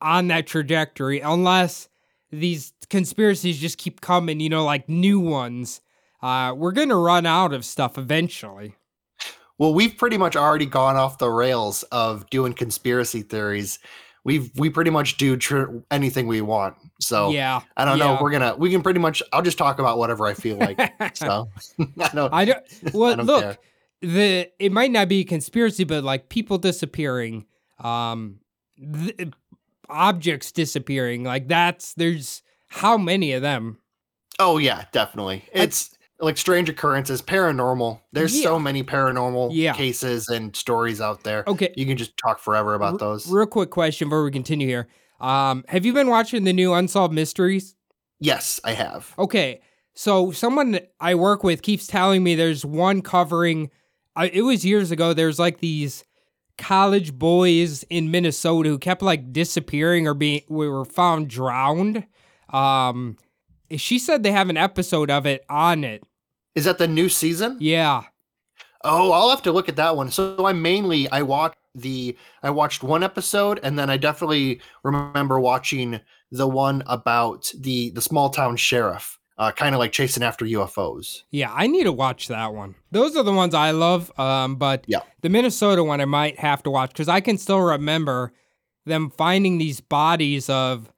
on 0.00 0.28
that 0.28 0.46
trajectory 0.46 1.20
unless 1.20 1.88
these 2.30 2.72
conspiracies 2.90 3.58
just 3.60 3.78
keep 3.78 4.00
coming, 4.00 4.40
you 4.40 4.48
know, 4.48 4.64
like 4.64 4.88
new 4.88 5.20
ones. 5.20 5.80
Uh, 6.22 6.52
we're 6.56 6.72
gonna 6.72 6.96
run 6.96 7.26
out 7.26 7.52
of 7.52 7.64
stuff 7.64 7.96
eventually. 7.98 8.74
well, 9.58 9.72
we've 9.72 9.96
pretty 9.96 10.18
much 10.18 10.34
already 10.36 10.66
gone 10.66 10.96
off 10.96 11.18
the 11.18 11.30
rails 11.30 11.82
of 11.84 12.28
doing 12.30 12.52
conspiracy 12.54 13.22
theories. 13.22 13.78
We've 14.24 14.50
we 14.56 14.70
pretty 14.70 14.90
much 14.90 15.18
do 15.18 15.36
tr- 15.36 15.66
anything 15.90 16.26
we 16.26 16.40
want. 16.40 16.76
So 16.98 17.30
yeah, 17.30 17.60
I 17.76 17.84
don't 17.84 17.98
know. 17.98 18.14
yeah. 18.14 18.22
We're 18.22 18.30
gonna 18.30 18.56
we 18.56 18.70
can 18.70 18.82
pretty 18.82 19.00
much. 19.00 19.22
I'll 19.32 19.42
just 19.42 19.58
talk 19.58 19.78
about 19.78 19.98
whatever 19.98 20.26
I 20.26 20.32
feel 20.34 20.56
like. 20.56 20.80
so 21.16 21.50
I 22.00 22.08
don't. 22.14 22.32
I 22.32 22.44
don't. 22.46 22.64
Well, 22.94 23.12
I 23.12 23.16
don't 23.16 23.26
look, 23.26 23.42
care. 23.42 23.58
the 24.00 24.50
it 24.58 24.72
might 24.72 24.90
not 24.90 25.08
be 25.08 25.20
a 25.20 25.24
conspiracy, 25.24 25.84
but 25.84 26.04
like 26.04 26.30
people 26.30 26.56
disappearing, 26.56 27.44
um, 27.78 28.40
th- 28.78 29.28
objects 29.90 30.52
disappearing, 30.52 31.22
like 31.24 31.48
that's 31.48 31.92
there's 31.94 32.42
how 32.68 32.96
many 32.96 33.32
of 33.32 33.42
them? 33.42 33.78
Oh 34.38 34.56
yeah, 34.56 34.86
definitely. 34.90 35.44
It's 35.52 35.93
like 36.24 36.38
strange 36.38 36.68
occurrences, 36.68 37.20
paranormal. 37.22 38.00
There's 38.12 38.36
Yeah. 38.36 38.44
so 38.44 38.58
many 38.58 38.82
paranormal 38.82 39.50
Yeah. 39.52 39.72
cases 39.74 40.28
and 40.28 40.54
stories 40.56 41.00
out 41.00 41.22
there. 41.22 41.44
Okay, 41.46 41.72
You 41.76 41.86
can 41.86 41.96
just 41.96 42.16
talk 42.16 42.38
forever 42.40 42.74
about 42.74 42.94
r- 42.94 42.98
those. 42.98 43.30
Real 43.30 43.46
quick 43.46 43.70
question 43.70 44.08
before 44.08 44.24
we 44.24 44.30
continue 44.30 44.66
here. 44.66 44.88
Um, 45.20 45.64
have 45.68 45.84
you 45.86 45.92
been 45.92 46.08
watching 46.08 46.44
the 46.44 46.52
new 46.52 46.72
Unsolved 46.72 47.14
Mysteries? 47.14 47.74
yes, 48.20 48.58
I 48.64 48.72
have. 48.72 49.12
Okay, 49.18 49.60
so 49.94 50.30
someone 50.32 50.80
I 51.00 51.14
work 51.14 51.44
with 51.44 51.62
keeps 51.62 51.86
telling 51.86 52.22
me 52.24 52.34
there's 52.34 52.64
one 52.64 53.02
covering. 53.02 53.70
I, 54.16 54.26
it 54.28 54.42
was 54.42 54.64
years 54.64 54.90
ago. 54.90 55.12
There's 55.12 55.38
like 55.38 55.58
these 55.60 56.04
college 56.56 57.12
boys 57.12 57.82
in 57.90 58.10
Minnesota 58.10 58.68
who 58.68 58.78
kept 58.78 59.02
like 59.02 59.32
disappearing 59.32 60.06
or 60.06 60.14
being 60.14 60.42
we 60.48 60.68
were 60.68 60.84
found 60.84 61.28
drowned. 61.28 62.06
Um, 62.50 63.16
she 63.76 63.98
said 63.98 64.22
they 64.22 64.30
have 64.32 64.50
an 64.50 64.56
episode 64.56 65.10
of 65.10 65.26
it 65.26 65.44
on 65.48 65.82
it. 65.84 66.04
Is 66.54 66.64
that 66.64 66.78
the 66.78 66.88
new 66.88 67.08
season? 67.08 67.56
Yeah, 67.60 68.04
Oh, 68.86 69.12
I'll 69.12 69.30
have 69.30 69.40
to 69.42 69.52
look 69.52 69.68
at 69.70 69.76
that 69.76 69.96
one. 69.96 70.10
So 70.10 70.44
I 70.44 70.52
mainly 70.52 71.10
I 71.10 71.22
watched 71.22 71.56
the 71.74 72.16
I 72.42 72.50
watched 72.50 72.82
one 72.82 73.02
episode 73.02 73.58
and 73.62 73.78
then 73.78 73.88
I 73.88 73.96
definitely 73.96 74.60
remember 74.82 75.40
watching 75.40 76.00
the 76.30 76.46
one 76.46 76.82
about 76.86 77.50
the 77.58 77.90
the 77.90 78.02
small 78.02 78.28
town 78.28 78.56
sheriff, 78.56 79.18
uh, 79.38 79.52
kind 79.52 79.74
of 79.74 79.78
like 79.78 79.90
chasing 79.92 80.22
after 80.22 80.44
UFOs. 80.44 81.22
yeah. 81.30 81.50
I 81.54 81.66
need 81.66 81.84
to 81.84 81.92
watch 81.92 82.28
that 82.28 82.52
one. 82.52 82.74
Those 82.90 83.16
are 83.16 83.22
the 83.22 83.32
ones 83.32 83.54
I 83.54 83.70
love. 83.70 84.12
Um, 84.20 84.56
but 84.56 84.84
Yeah. 84.86 85.00
the 85.22 85.30
Minnesota 85.30 85.82
one 85.82 86.02
I 86.02 86.04
might 86.04 86.38
have 86.38 86.62
to 86.64 86.70
watch 86.70 86.90
because 86.90 87.08
I 87.08 87.20
can 87.22 87.38
still 87.38 87.60
remember 87.60 88.34
them 88.84 89.08
finding 89.08 89.56
these 89.56 89.80
bodies 89.80 90.50
of 90.50 90.90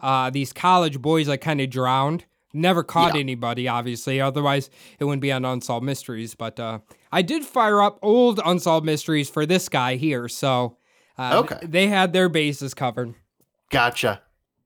uh, 0.00 0.30
these 0.30 0.52
college 0.54 0.98
boys 1.02 1.28
like 1.28 1.42
kind 1.42 1.60
of 1.60 1.68
drowned. 1.68 2.24
Never 2.54 2.82
caught 2.84 3.14
Yeah. 3.14 3.20
anybody, 3.20 3.66
obviously. 3.68 4.20
Otherwise, 4.20 4.70
it 4.98 5.04
wouldn't 5.04 5.20
be 5.22 5.32
on 5.32 5.44
Unsolved 5.44 5.84
Mysteries. 5.84 6.34
But 6.34 6.58
uh, 6.60 6.78
I 7.12 7.20
did 7.22 7.44
fire 7.44 7.82
up 7.82 7.98
old 8.00 8.40
Unsolved 8.44 8.86
Mysteries 8.86 9.28
for 9.28 9.44
this 9.44 9.68
guy 9.68 9.96
here, 9.96 10.28
so 10.28 10.76
uh, 11.18 11.40
Okay. 11.44 11.58
they 11.66 11.88
had 11.88 12.12
their 12.12 12.28
bases 12.28 12.72
covered. 12.72 13.14
Gotcha. 13.70 14.22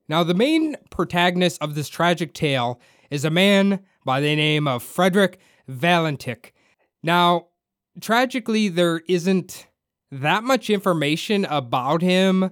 Now, 0.08 0.22
the 0.22 0.34
main 0.34 0.76
protagonist 0.90 1.60
of 1.62 1.74
this 1.74 1.88
tragic 1.88 2.34
tale 2.34 2.80
is 3.10 3.24
a 3.24 3.30
man 3.30 3.80
by 4.04 4.20
the 4.20 4.36
name 4.36 4.68
of 4.68 4.82
Frederick 4.82 5.38
Valentich. 5.68 6.52
Now, 7.02 7.48
tragically, 8.00 8.68
there 8.68 9.02
isn't 9.08 9.66
that 10.10 10.44
much 10.44 10.70
information 10.70 11.44
about 11.46 12.00
him 12.02 12.50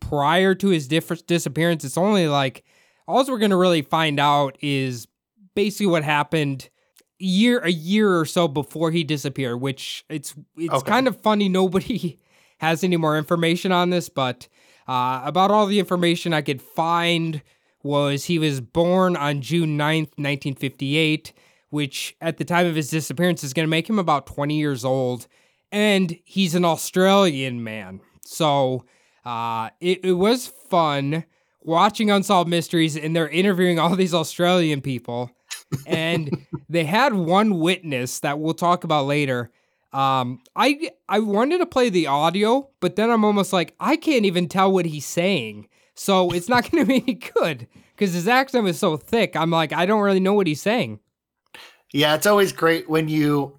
prior 0.00 0.54
to 0.56 0.68
his 0.68 0.86
diff- 0.88 1.26
disappearance. 1.26 1.84
It's 1.84 1.98
only 1.98 2.28
like 2.28 2.64
all 3.06 3.24
we're 3.26 3.38
going 3.38 3.50
to 3.50 3.56
really 3.56 3.82
find 3.82 4.18
out 4.20 4.56
is 4.60 5.06
basically 5.54 5.86
what 5.86 6.04
happened 6.04 6.68
year 7.18 7.58
a 7.60 7.70
year 7.70 8.18
or 8.18 8.24
so 8.24 8.48
before 8.48 8.90
he 8.90 9.04
disappeared, 9.04 9.60
which 9.60 10.04
it's 10.08 10.34
it's 10.56 10.74
Okay. 10.74 10.90
kind 10.90 11.06
of 11.08 11.20
funny 11.20 11.48
nobody 11.48 12.18
has 12.58 12.82
any 12.84 12.96
more 12.96 13.16
information 13.18 13.72
on 13.72 13.90
this, 13.90 14.08
but 14.08 14.48
uh, 14.88 15.22
about 15.24 15.50
all 15.50 15.66
the 15.66 15.78
information 15.78 16.32
I 16.32 16.42
could 16.42 16.60
find 16.62 17.42
was 17.84 18.24
he 18.26 18.38
was 18.38 18.60
born 18.60 19.16
on 19.16 19.40
June 19.40 19.76
9th, 19.78 20.10
1958, 20.16 21.32
which 21.70 22.16
at 22.20 22.36
the 22.36 22.44
time 22.44 22.66
of 22.66 22.74
his 22.76 22.90
disappearance 22.90 23.42
is 23.42 23.52
going 23.52 23.66
to 23.66 23.70
make 23.70 23.88
him 23.88 23.98
about 23.98 24.26
20 24.26 24.56
years 24.56 24.84
old. 24.84 25.26
And 25.72 26.18
he's 26.24 26.54
an 26.54 26.64
Australian 26.64 27.64
man. 27.64 28.00
So 28.24 28.84
uh, 29.24 29.70
it, 29.80 30.04
it 30.04 30.12
was 30.12 30.46
fun 30.46 31.24
watching 31.64 32.10
Unsolved 32.10 32.48
Mysteries, 32.48 32.96
and 32.96 33.14
they're 33.14 33.28
interviewing 33.28 33.78
all 33.78 33.94
these 33.96 34.14
Australian 34.14 34.80
people. 34.80 35.30
and 35.86 36.46
they 36.68 36.84
had 36.84 37.14
one 37.14 37.58
witness 37.58 38.20
that 38.20 38.38
we'll 38.38 38.54
talk 38.54 38.84
about 38.84 39.06
later. 39.06 39.50
Um, 39.92 40.40
I 40.56 40.90
I 41.08 41.18
wanted 41.18 41.58
to 41.58 41.66
play 41.66 41.90
the 41.90 42.06
audio, 42.06 42.68
but 42.80 42.96
then 42.96 43.10
I'm 43.10 43.24
almost 43.24 43.52
like 43.52 43.74
I 43.78 43.96
can't 43.96 44.24
even 44.24 44.48
tell 44.48 44.72
what 44.72 44.86
he's 44.86 45.04
saying, 45.04 45.68
so 45.94 46.30
it's 46.30 46.48
not 46.48 46.62
going 46.70 46.84
to 46.84 46.88
be 46.88 47.02
any 47.02 47.14
good 47.14 47.68
because 47.94 48.14
his 48.14 48.26
accent 48.26 48.64
was 48.64 48.78
so 48.78 48.96
thick. 48.96 49.36
I'm 49.36 49.50
like 49.50 49.72
I 49.72 49.84
don't 49.84 50.00
really 50.00 50.20
know 50.20 50.32
what 50.32 50.46
he's 50.46 50.62
saying. 50.62 51.00
Yeah, 51.92 52.14
it's 52.14 52.26
always 52.26 52.52
great 52.52 52.88
when 52.88 53.08
you 53.08 53.58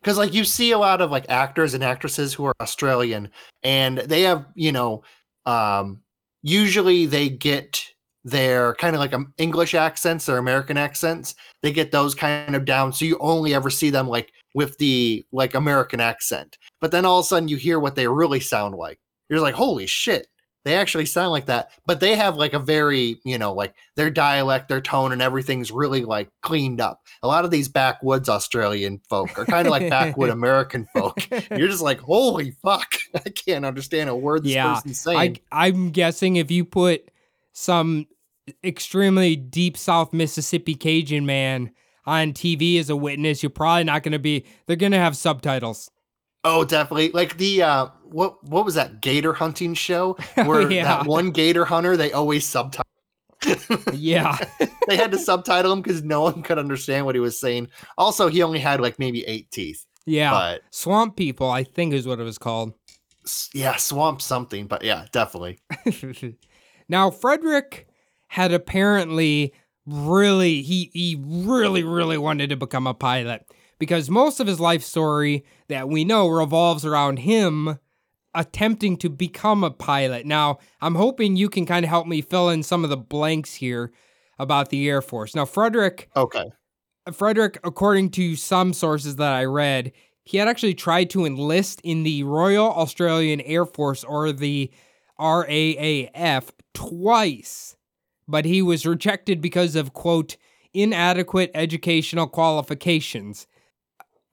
because 0.00 0.18
like 0.18 0.32
you 0.32 0.44
see 0.44 0.70
a 0.70 0.78
lot 0.78 1.00
of 1.00 1.10
like 1.10 1.26
actors 1.28 1.74
and 1.74 1.82
actresses 1.82 2.32
who 2.32 2.44
are 2.44 2.54
Australian 2.60 3.28
and 3.64 3.98
they 3.98 4.22
have, 4.22 4.46
you 4.54 4.70
know, 4.70 5.02
um 5.46 6.00
usually 6.46 7.06
they 7.06 7.28
get 7.28 7.82
their 8.24 8.74
kind 8.74 8.94
of 8.94 9.00
like 9.00 9.12
um, 9.12 9.32
English 9.36 9.74
accents 9.74 10.28
or 10.28 10.38
American 10.38 10.76
accents. 10.76 11.34
They 11.62 11.72
get 11.72 11.90
those 11.90 12.14
kind 12.14 12.54
of 12.54 12.64
down 12.64 12.92
so 12.92 13.04
you 13.04 13.18
only 13.20 13.52
ever 13.52 13.68
see 13.68 13.90
them 13.90 14.08
like 14.08 14.32
with 14.54 14.78
the 14.78 15.26
like 15.32 15.54
American 15.54 16.00
accent. 16.00 16.56
But 16.80 16.92
then 16.92 17.04
all 17.04 17.18
of 17.20 17.24
a 17.24 17.26
sudden 17.26 17.48
you 17.48 17.56
hear 17.56 17.80
what 17.80 17.96
they 17.96 18.06
really 18.06 18.40
sound 18.40 18.76
like. 18.76 18.98
You're 19.28 19.40
like, 19.40 19.54
"Holy 19.54 19.86
shit." 19.86 20.28
They 20.66 20.74
actually 20.74 21.06
sound 21.06 21.30
like 21.30 21.46
that, 21.46 21.70
but 21.86 22.00
they 22.00 22.16
have 22.16 22.34
like 22.34 22.52
a 22.52 22.58
very, 22.58 23.20
you 23.24 23.38
know, 23.38 23.52
like 23.52 23.72
their 23.94 24.10
dialect, 24.10 24.68
their 24.68 24.80
tone, 24.80 25.12
and 25.12 25.22
everything's 25.22 25.70
really 25.70 26.04
like 26.04 26.28
cleaned 26.42 26.80
up. 26.80 27.00
A 27.22 27.28
lot 27.28 27.44
of 27.44 27.52
these 27.52 27.68
backwoods 27.68 28.28
Australian 28.28 29.00
folk 29.08 29.38
are 29.38 29.44
kind 29.44 29.68
of 29.68 29.70
like 29.70 29.88
backwood 29.88 30.30
American 30.32 30.88
folk. 30.92 31.22
You're 31.56 31.68
just 31.68 31.82
like, 31.82 32.00
holy 32.00 32.50
fuck, 32.50 32.96
I 33.14 33.30
can't 33.30 33.64
understand 33.64 34.10
a 34.10 34.16
word 34.16 34.42
this 34.42 34.54
Yeah, 34.54 34.74
person's 34.74 34.98
saying. 35.00 35.38
I 35.52 35.68
I'm 35.68 35.90
guessing 35.92 36.34
if 36.34 36.50
you 36.50 36.64
put 36.64 37.12
some 37.52 38.08
extremely 38.64 39.36
deep 39.36 39.76
South 39.76 40.12
Mississippi 40.12 40.74
Cajun 40.74 41.26
man 41.26 41.70
on 42.06 42.32
TV 42.32 42.80
as 42.80 42.90
a 42.90 42.96
witness, 42.96 43.40
you're 43.40 43.50
probably 43.50 43.84
not 43.84 44.02
going 44.02 44.14
to 44.14 44.18
be. 44.18 44.44
They're 44.66 44.74
going 44.74 44.90
to 44.90 44.98
have 44.98 45.16
subtitles. 45.16 45.92
Oh, 46.44 46.64
definitely. 46.64 47.10
Like 47.10 47.38
the 47.38 47.62
uh 47.62 47.86
what 48.10 48.42
what 48.44 48.64
was 48.64 48.74
that 48.74 49.00
gator 49.00 49.32
hunting 49.32 49.74
show 49.74 50.16
oh, 50.36 50.44
where 50.44 50.62
Oh, 50.62 50.68
yeah. 50.68 50.84
that 50.84 51.06
one 51.06 51.30
gator 51.30 51.64
hunter 51.64 51.96
they 51.96 52.12
always 52.12 52.44
subtitle 52.46 52.84
Yeah. 53.92 54.36
they 54.88 54.96
had 54.96 55.12
to 55.12 55.18
subtitle 55.18 55.72
him 55.72 55.82
because 55.82 56.02
no 56.02 56.22
one 56.22 56.42
could 56.42 56.58
understand 56.58 57.04
what 57.06 57.14
he 57.14 57.20
was 57.20 57.38
saying. 57.38 57.68
Also, 57.98 58.28
he 58.28 58.42
only 58.42 58.58
had 58.58 58.80
like 58.80 58.98
maybe 58.98 59.24
eight 59.26 59.50
teeth. 59.50 59.84
Yeah. 60.06 60.30
But 60.30 60.62
Swamp 60.70 61.16
People, 61.16 61.50
I 61.50 61.62
think 61.64 61.92
is 61.92 62.06
what 62.06 62.18
it 62.18 62.24
was 62.24 62.38
called. 62.38 62.72
yeah, 63.52 63.76
swamp 63.76 64.22
something. 64.22 64.66
But 64.66 64.84
yeah, 64.84 65.06
definitely. 65.12 65.58
now 66.88 67.10
Frederick 67.10 67.86
had 68.28 68.52
apparently 68.52 69.52
really 69.86 70.62
he 70.62 70.90
he 70.92 71.16
really 71.20 71.84
really 71.84 72.18
wanted 72.18 72.50
to 72.50 72.56
become 72.56 72.86
a 72.86 72.94
pilot 72.94 73.46
because 73.78 74.10
most 74.10 74.40
of 74.40 74.46
his 74.46 74.58
life 74.58 74.82
story 74.82 75.44
that 75.68 75.88
we 75.88 76.04
know 76.04 76.26
revolves 76.26 76.84
around 76.84 77.18
him 77.18 77.78
attempting 78.36 78.96
to 78.98 79.08
become 79.08 79.64
a 79.64 79.70
pilot. 79.70 80.26
Now, 80.26 80.58
I'm 80.80 80.94
hoping 80.94 81.34
you 81.36 81.48
can 81.48 81.66
kind 81.66 81.84
of 81.84 81.88
help 81.88 82.06
me 82.06 82.20
fill 82.20 82.50
in 82.50 82.62
some 82.62 82.84
of 82.84 82.90
the 82.90 82.96
blanks 82.96 83.54
here 83.54 83.90
about 84.38 84.68
the 84.68 84.88
Air 84.88 85.02
Force. 85.02 85.34
Now, 85.34 85.46
Frederick 85.46 86.08
Okay. 86.14 86.44
Frederick, 87.12 87.58
according 87.64 88.10
to 88.10 88.36
some 88.36 88.72
sources 88.72 89.16
that 89.16 89.32
I 89.32 89.44
read, 89.44 89.92
he 90.24 90.38
had 90.38 90.48
actually 90.48 90.74
tried 90.74 91.08
to 91.10 91.24
enlist 91.24 91.80
in 91.82 92.02
the 92.02 92.24
Royal 92.24 92.72
Australian 92.72 93.40
Air 93.42 93.64
Force 93.64 94.02
or 94.04 94.32
the 94.32 94.70
RAAF 95.18 96.50
twice, 96.74 97.76
but 98.28 98.44
he 98.44 98.60
was 98.60 98.84
rejected 98.86 99.40
because 99.40 99.76
of, 99.76 99.92
quote, 99.92 100.36
inadequate 100.74 101.50
educational 101.54 102.26
qualifications. 102.26 103.46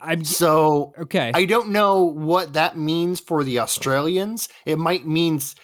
I'm 0.04 0.24
So 0.24 0.94
okay. 1.00 1.32
I 1.34 1.46
don't 1.46 1.70
know 1.70 2.04
what 2.04 2.54
that 2.54 2.78
means 2.78 3.20
for 3.20 3.44
the 3.44 3.60
Australians. 3.60 4.50
It 4.66 4.78
might 4.78 5.08
means 5.08 5.56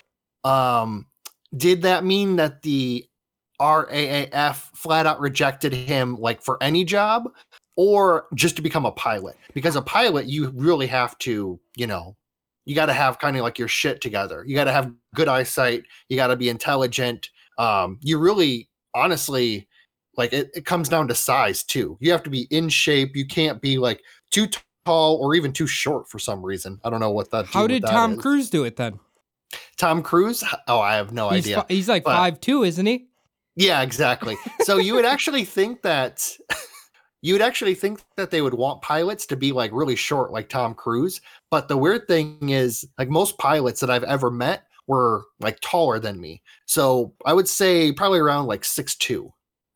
um 0.44 1.06
did 1.58 1.82
that 1.82 2.06
mean 2.06 2.38
that 2.38 2.62
the 2.62 3.06
RAAF 3.60 4.56
flat 4.76 5.06
out 5.06 5.20
rejected 5.20 5.74
him 5.74 6.16
like 6.16 6.42
for 6.42 6.58
any 6.62 6.86
job 6.86 7.30
or 7.76 8.28
just 8.36 8.56
to 8.56 8.62
become 8.62 8.86
a 8.86 8.92
pilot? 8.92 9.36
Because 9.54 9.76
a 9.76 9.82
pilot 9.82 10.28
you 10.28 10.50
really 10.56 10.88
have 10.88 11.18
to, 11.20 11.60
you 11.76 11.88
know, 11.88 12.16
you 12.66 12.76
got 12.76 12.86
to 12.86 12.94
have 12.94 13.20
kind 13.20 13.36
of 13.36 13.44
like 13.44 13.60
your 13.60 13.68
shit 13.68 14.00
together. 14.00 14.44
You 14.48 14.56
got 14.56 14.66
to 14.66 14.72
have 14.72 14.94
good 15.16 15.28
eyesight, 15.28 15.84
you 16.08 16.16
got 16.16 16.28
to 16.28 16.36
be 16.38 16.50
intelligent. 16.50 17.30
Um 17.58 18.00
you 18.02 18.18
really 18.18 18.70
honestly 18.96 19.68
like 20.20 20.34
it, 20.34 20.50
it 20.54 20.66
comes 20.66 20.90
down 20.90 21.08
to 21.08 21.16
size 21.16 21.64
too. 21.64 21.98
You 22.00 22.12
have 22.12 22.24
to 22.24 22.30
be 22.30 22.48
in 22.52 22.70
shape. 22.70 23.16
You 23.16 23.26
can't 23.26 23.62
be 23.62 23.78
like 23.78 24.02
too 24.32 24.48
tall 24.86 25.16
or 25.18 25.36
even 25.36 25.52
too 25.54 25.68
short 25.68 26.10
for 26.10 26.20
some 26.20 26.44
reason. 26.46 26.80
I 26.84 26.90
don't 26.90 27.00
know 27.00 27.12
what 27.12 27.32
that. 27.32 27.46
How 27.48 27.68
did 27.68 27.84
that 27.84 27.92
Tom 27.92 28.14
is. 28.14 28.20
Cruise 28.22 28.50
do 28.50 28.64
it 28.64 28.76
then? 28.76 29.00
Tom 29.78 30.02
Cruise? 30.04 30.44
Oh, 30.68 30.80
I 30.80 30.96
have 30.96 31.12
no 31.12 31.30
He's, 31.30 31.46
idea. 31.46 31.62
fi- 31.68 31.74
he's 31.74 31.90
like 31.90 32.04
but- 32.04 32.16
five 32.16 32.40
two, 32.40 32.64
isn't 32.64 32.86
he? 32.86 33.08
Yeah, 33.56 33.82
exactly. 33.82 34.38
So 34.62 34.78
you 34.78 34.94
would 34.94 35.06
actually 35.06 35.44
think 35.44 35.82
that 35.82 36.30
you 37.22 37.34
would 37.34 37.42
actually 37.42 37.76
think 37.76 38.02
that 38.16 38.32
they 38.32 38.42
would 38.42 38.54
want 38.54 38.82
pilots 38.82 39.26
to 39.26 39.36
be 39.36 39.52
like 39.52 39.72
really 39.74 39.96
short, 39.98 40.32
like 40.32 40.48
Tom 40.48 40.74
Cruise. 40.74 41.20
But 41.52 41.68
the 41.68 41.76
weird 41.78 42.08
thing 42.08 42.50
is, 42.50 42.88
like 42.98 43.10
most 43.10 43.38
pilots 43.38 43.82
that 43.82 43.90
I've 43.90 44.04
ever 44.06 44.32
met 44.32 44.64
were 44.88 45.26
like 45.42 45.60
taller 45.62 46.00
than 46.00 46.22
me. 46.22 46.42
So 46.68 47.14
I 47.26 47.34
would 47.34 47.48
say 47.50 47.92
probably 47.92 48.20
around 48.20 48.46
like 48.48 48.64
six 48.64 48.96
two, 48.96 49.34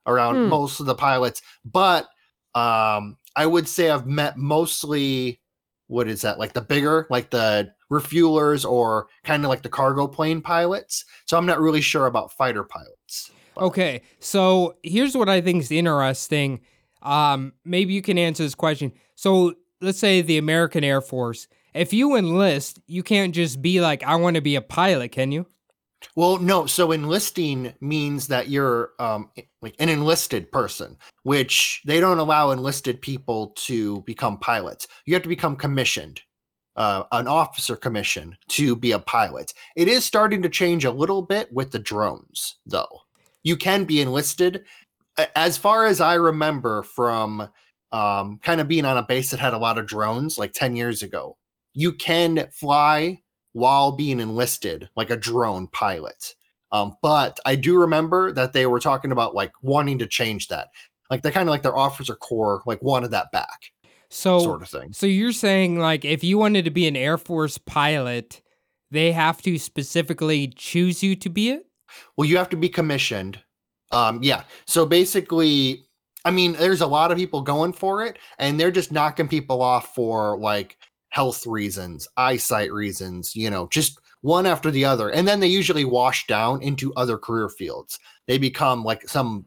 around 0.07 0.35
Hmm. 0.35 0.49
most 0.49 0.79
of 0.79 0.85
the 0.85 0.95
pilots. 0.95 1.41
But 1.65 2.07
um, 2.55 3.17
I 3.35 3.45
would 3.45 3.67
say 3.67 3.89
I've 3.89 4.07
met 4.07 4.37
mostly 4.37 5.41
what 5.87 6.07
is 6.07 6.21
that 6.21 6.39
like 6.39 6.53
the 6.53 6.61
bigger, 6.61 7.07
like 7.09 7.29
the 7.29 7.71
refuelers 7.91 8.69
or 8.69 9.07
kind 9.23 9.43
of 9.43 9.49
like 9.49 9.61
the 9.61 9.69
cargo 9.69 10.07
plane 10.07 10.41
pilots. 10.41 11.05
So 11.25 11.37
I'm 11.37 11.45
not 11.45 11.59
really 11.59 11.81
sure 11.81 12.07
about 12.07 12.31
fighter 12.31 12.63
pilots. 12.63 13.31
Okay, 13.57 14.01
so 14.19 14.75
here's 14.81 15.15
what 15.15 15.29
I 15.29 15.41
think 15.41 15.61
is 15.61 15.71
interesting. 15.71 16.61
Um, 17.03 17.53
maybe 17.63 17.93
you 17.93 18.01
can 18.01 18.17
answer 18.17 18.43
this 18.43 18.55
question. 18.55 18.91
So 19.15 19.53
let's 19.81 19.99
say 19.99 20.21
the 20.21 20.37
American 20.37 20.83
Air 20.83 21.01
Force. 21.01 21.47
If 21.73 21.93
you 21.93 22.15
enlist, 22.15 22.79
you 22.87 23.03
can't 23.03 23.33
just 23.33 23.61
be 23.61 23.81
like, 23.81 24.03
I 24.03 24.15
want 24.15 24.35
to 24.35 24.41
be 24.41 24.55
a 24.55 24.61
pilot, 24.61 25.11
can 25.11 25.31
you? 25.31 25.45
Well, 26.15 26.37
no. 26.37 26.65
So 26.65 26.91
enlisting 26.91 27.73
means 27.81 28.27
that 28.27 28.49
you're 28.49 28.91
um 28.99 29.29
like 29.61 29.75
an 29.79 29.89
enlisted 29.89 30.51
person, 30.51 30.97
which 31.23 31.81
they 31.85 31.99
don't 31.99 32.19
allow 32.19 32.51
enlisted 32.51 33.01
people 33.01 33.49
to 33.57 34.01
become 34.01 34.37
pilots. 34.39 34.87
You 35.05 35.13
have 35.13 35.23
to 35.23 35.29
become 35.29 35.55
commissioned, 35.55 36.21
uh, 36.75 37.03
an 37.11 37.27
officer 37.27 37.75
commission 37.75 38.37
to 38.49 38.75
be 38.75 38.91
a 38.91 38.99
pilot. 38.99 39.53
It 39.75 39.87
is 39.87 40.05
starting 40.05 40.41
to 40.41 40.49
change 40.49 40.85
a 40.85 40.91
little 40.91 41.21
bit 41.21 41.51
with 41.53 41.71
the 41.71 41.79
drones, 41.79 42.55
though. 42.65 43.01
You 43.43 43.57
can 43.57 43.85
be 43.85 44.01
enlisted. 44.01 44.65
As 45.35 45.57
far 45.57 45.85
as 45.85 46.01
I 46.01 46.15
remember 46.15 46.83
from 46.83 47.47
um, 47.91 48.39
kind 48.41 48.59
of 48.59 48.67
being 48.67 48.85
on 48.85 48.97
a 48.97 49.03
base 49.03 49.31
that 49.31 49.39
had 49.39 49.53
a 49.53 49.57
lot 49.57 49.77
of 49.77 49.85
drones 49.85 50.37
like 50.37 50.53
10 50.53 50.75
years 50.75 51.03
ago, 51.03 51.37
you 51.73 51.93
can 51.93 52.47
fly 52.51 53.22
while 53.53 53.91
being 53.91 54.19
enlisted 54.19 54.89
like 54.95 55.09
a 55.09 55.17
drone 55.17 55.67
pilot. 55.67 56.35
Um, 56.71 56.97
but 57.01 57.39
I 57.45 57.55
do 57.55 57.79
remember 57.79 58.31
that 58.33 58.53
they 58.53 58.65
were 58.65 58.79
talking 58.79 59.11
about 59.11 59.35
like 59.35 59.51
wanting 59.61 59.99
to 59.99 60.07
change 60.07 60.47
that. 60.49 60.69
Like 61.09 61.21
they 61.21 61.31
kind 61.31 61.47
of 61.47 61.51
like 61.51 61.61
their 61.61 61.75
officer 61.77 62.15
corps 62.15 62.63
like 62.65 62.81
wanted 62.81 63.11
that 63.11 63.31
back, 63.31 63.71
So, 64.09 64.39
sort 64.39 64.63
of 64.63 64.69
thing. 64.69 64.91
so 64.93 65.05
you're 65.05 65.31
saying 65.31 65.77
like 65.77 66.03
if 66.03 66.23
you 66.23 66.37
wanted 66.39 66.65
to 66.65 66.71
be 66.71 66.87
an 66.87 66.95
Air 66.95 67.17
Force 67.19 67.59
pilot, 67.59 68.41
they 68.89 69.11
have 69.11 69.41
to 69.43 69.59
specifically 69.59 70.47
choose 70.55 71.03
you 71.03 71.15
to 71.17 71.29
be 71.29 71.49
it? 71.51 71.67
Well, 72.17 72.27
you 72.27 72.37
have 72.37 72.49
to 72.49 72.57
be 72.57 72.69
commissioned. 72.69 73.39
Um, 73.91 74.19
yeah. 74.23 74.43
So 74.65 74.85
basically, 74.87 75.83
I 76.25 76.31
mean, 76.31 76.53
there's 76.53 76.81
a 76.81 76.87
lot 76.87 77.11
of 77.11 77.17
people 77.19 77.41
going 77.41 77.73
for 77.73 78.03
it, 78.03 78.17
and 78.39 78.59
they're 78.59 78.71
just 78.71 78.91
knocking 78.91 79.27
people 79.27 79.61
off 79.61 79.93
for 79.93 80.39
like 80.39 80.77
health 81.13 81.45
reasons, 81.45 82.07
eyesight 82.17 82.73
reasons, 82.73 83.35
you 83.35 83.47
know, 83.47 83.67
just 83.67 83.99
one 84.21 84.47
after 84.47 84.71
the 84.71 84.83
other. 84.83 85.09
And 85.09 85.27
then 85.27 85.39
they 85.39 85.47
usually 85.47 85.85
wash 85.85 86.25
down 86.25 86.63
into 86.63 86.91
other 86.95 87.19
career 87.19 87.49
fields. 87.49 87.99
They 88.25 88.39
become 88.39 88.83
like 88.83 89.07
some, 89.07 89.45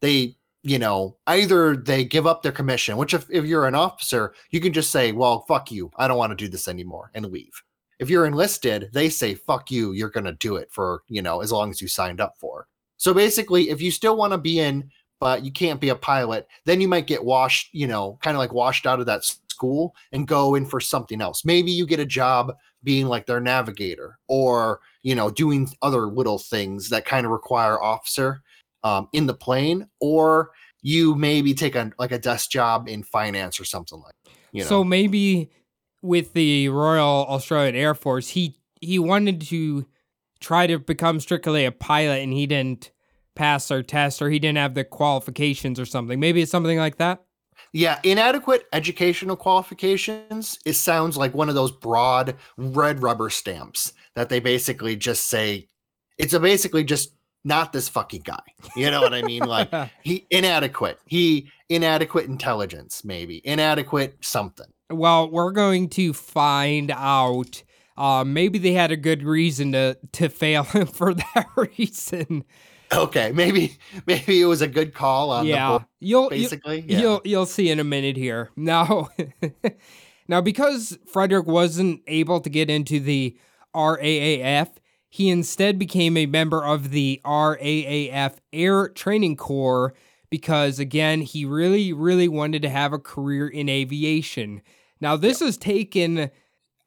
they, 0.00 0.36
you 0.62 0.78
know, 0.78 1.16
either 1.26 1.76
they 1.76 2.04
give 2.04 2.28
up 2.28 2.44
their 2.44 2.52
commission, 2.52 2.96
which 2.96 3.14
if, 3.14 3.26
if 3.30 3.46
you're 3.46 3.66
an 3.66 3.74
officer, 3.74 4.32
you 4.50 4.60
can 4.60 4.72
just 4.72 4.92
say, 4.92 5.10
well, 5.10 5.44
fuck 5.48 5.72
you. 5.72 5.90
I 5.96 6.06
don't 6.06 6.18
want 6.18 6.30
to 6.30 6.36
do 6.36 6.46
this 6.46 6.68
anymore 6.68 7.10
and 7.14 7.26
leave. 7.26 7.64
If 7.98 8.08
you're 8.08 8.26
enlisted, 8.26 8.90
they 8.92 9.08
say, 9.08 9.34
fuck 9.34 9.72
you. 9.72 9.90
You're 9.90 10.10
going 10.10 10.22
to 10.22 10.34
do 10.34 10.54
it 10.54 10.70
for, 10.70 11.02
you 11.08 11.20
know, 11.20 11.40
as 11.40 11.50
long 11.50 11.70
as 11.70 11.82
you 11.82 11.88
signed 11.88 12.20
up 12.20 12.36
for. 12.38 12.68
So 12.96 13.12
basically, 13.12 13.70
if 13.70 13.82
you 13.82 13.90
still 13.90 14.16
want 14.16 14.34
to 14.34 14.38
be 14.38 14.60
in, 14.60 14.88
but 15.18 15.44
you 15.44 15.50
can't 15.50 15.80
be 15.80 15.88
a 15.88 15.96
pilot, 15.96 16.46
then 16.64 16.80
you 16.80 16.86
might 16.86 17.08
get 17.08 17.24
washed, 17.24 17.70
you 17.72 17.88
know, 17.88 18.20
kind 18.22 18.36
of 18.36 18.38
like 18.38 18.52
washed 18.52 18.86
out 18.86 19.00
of 19.00 19.06
that 19.06 19.24
school 19.58 19.92
and 20.12 20.28
go 20.28 20.54
in 20.54 20.64
for 20.64 20.80
something 20.80 21.20
else. 21.20 21.44
Maybe 21.44 21.72
you 21.72 21.84
get 21.84 21.98
a 21.98 22.06
job 22.06 22.54
being 22.84 23.08
like 23.08 23.26
their 23.26 23.40
navigator 23.40 24.18
or, 24.28 24.78
you 25.02 25.16
know, 25.16 25.30
doing 25.30 25.68
other 25.82 26.06
little 26.06 26.38
things 26.38 26.90
that 26.90 27.04
kind 27.04 27.26
of 27.26 27.32
require 27.32 27.82
officer 27.82 28.40
um, 28.84 29.08
in 29.12 29.26
the 29.26 29.34
plane, 29.34 29.88
or 30.00 30.50
you 30.80 31.16
maybe 31.16 31.54
take 31.54 31.74
a 31.74 31.90
like 31.98 32.12
a 32.12 32.18
desk 32.18 32.50
job 32.50 32.88
in 32.88 33.02
finance 33.02 33.58
or 33.58 33.64
something 33.64 34.00
like, 34.00 34.14
you 34.52 34.62
know. 34.62 34.68
So 34.68 34.84
maybe 34.84 35.50
with 36.02 36.34
the 36.34 36.68
Royal 36.68 37.26
Australian 37.26 37.74
Air 37.74 37.96
Force, 37.96 38.28
he 38.28 38.56
he 38.80 39.00
wanted 39.00 39.40
to 39.48 39.86
try 40.38 40.68
to 40.68 40.78
become 40.78 41.18
strictly 41.18 41.64
a 41.64 41.72
pilot 41.72 42.22
and 42.22 42.32
he 42.32 42.46
didn't 42.46 42.92
pass 43.34 43.66
their 43.66 43.82
test 43.82 44.22
or 44.22 44.30
he 44.30 44.38
didn't 44.38 44.58
have 44.58 44.74
the 44.74 44.84
qualifications 44.84 45.80
or 45.80 45.86
something. 45.86 46.20
Maybe 46.20 46.42
it's 46.42 46.50
something 46.52 46.78
like 46.78 46.98
that. 46.98 47.24
Yeah, 47.72 48.00
inadequate 48.02 48.66
educational 48.72 49.36
qualifications. 49.36 50.58
It 50.64 50.74
sounds 50.74 51.16
like 51.16 51.34
one 51.34 51.48
of 51.48 51.54
those 51.54 51.70
broad 51.72 52.36
red 52.56 53.02
rubber 53.02 53.30
stamps 53.30 53.92
that 54.14 54.28
they 54.28 54.40
basically 54.40 54.96
just 54.96 55.28
say 55.28 55.68
it's 56.16 56.32
a 56.32 56.40
basically 56.40 56.84
just 56.84 57.12
not 57.44 57.72
this 57.72 57.88
fucking 57.88 58.22
guy. 58.24 58.42
You 58.76 58.90
know 58.90 59.00
what 59.00 59.14
I 59.14 59.22
mean? 59.22 59.42
Like 59.42 59.70
he 60.02 60.26
inadequate. 60.30 60.98
He 61.06 61.50
inadequate 61.68 62.26
intelligence, 62.26 63.04
maybe 63.04 63.40
inadequate 63.44 64.16
something. 64.20 64.66
well, 64.90 65.30
we're 65.30 65.52
going 65.52 65.88
to 65.90 66.12
find 66.12 66.90
out. 66.90 67.62
Uh, 67.96 68.22
maybe 68.24 68.58
they 68.58 68.72
had 68.72 68.92
a 68.92 68.96
good 68.96 69.22
reason 69.24 69.72
to 69.72 69.98
to 70.12 70.28
fail 70.28 70.62
him 70.74 70.86
for 70.86 71.14
that 71.14 71.46
reason. 71.56 72.44
Okay, 72.92 73.32
maybe 73.32 73.78
maybe 74.06 74.40
it 74.40 74.46
was 74.46 74.62
a 74.62 74.68
good 74.68 74.94
call 74.94 75.30
on 75.30 75.44
the 75.44 75.50
yeah, 75.50 75.68
board, 75.68 75.84
you'll 76.00 76.24
you- 76.24 76.30
basically. 76.30 76.84
yeah. 76.86 77.00
You'll 77.00 77.20
you'll 77.24 77.46
see 77.46 77.70
in 77.70 77.80
a 77.80 77.84
minute 77.84 78.16
here. 78.16 78.50
Now, 78.56 79.08
now 80.28 80.40
because 80.40 80.98
Frederick 81.06 81.46
wasn't 81.46 82.02
able 82.06 82.40
to 82.40 82.50
get 82.50 82.70
into 82.70 83.00
the 83.00 83.36
RAAF, 83.74 84.68
he 85.08 85.28
instead 85.28 85.78
became 85.78 86.16
a 86.16 86.26
member 86.26 86.64
of 86.64 86.90
the 86.90 87.20
RAAF 87.24 88.36
Air 88.52 88.88
Training 88.88 89.36
Corps 89.36 89.94
because 90.30 90.78
again, 90.78 91.20
he 91.20 91.44
really 91.44 91.92
really 91.92 92.28
wanted 92.28 92.62
to 92.62 92.70
have 92.70 92.92
a 92.92 92.98
career 92.98 93.48
in 93.48 93.68
aviation. 93.68 94.62
Now, 95.00 95.16
this 95.16 95.40
has 95.40 95.56
taken 95.56 96.30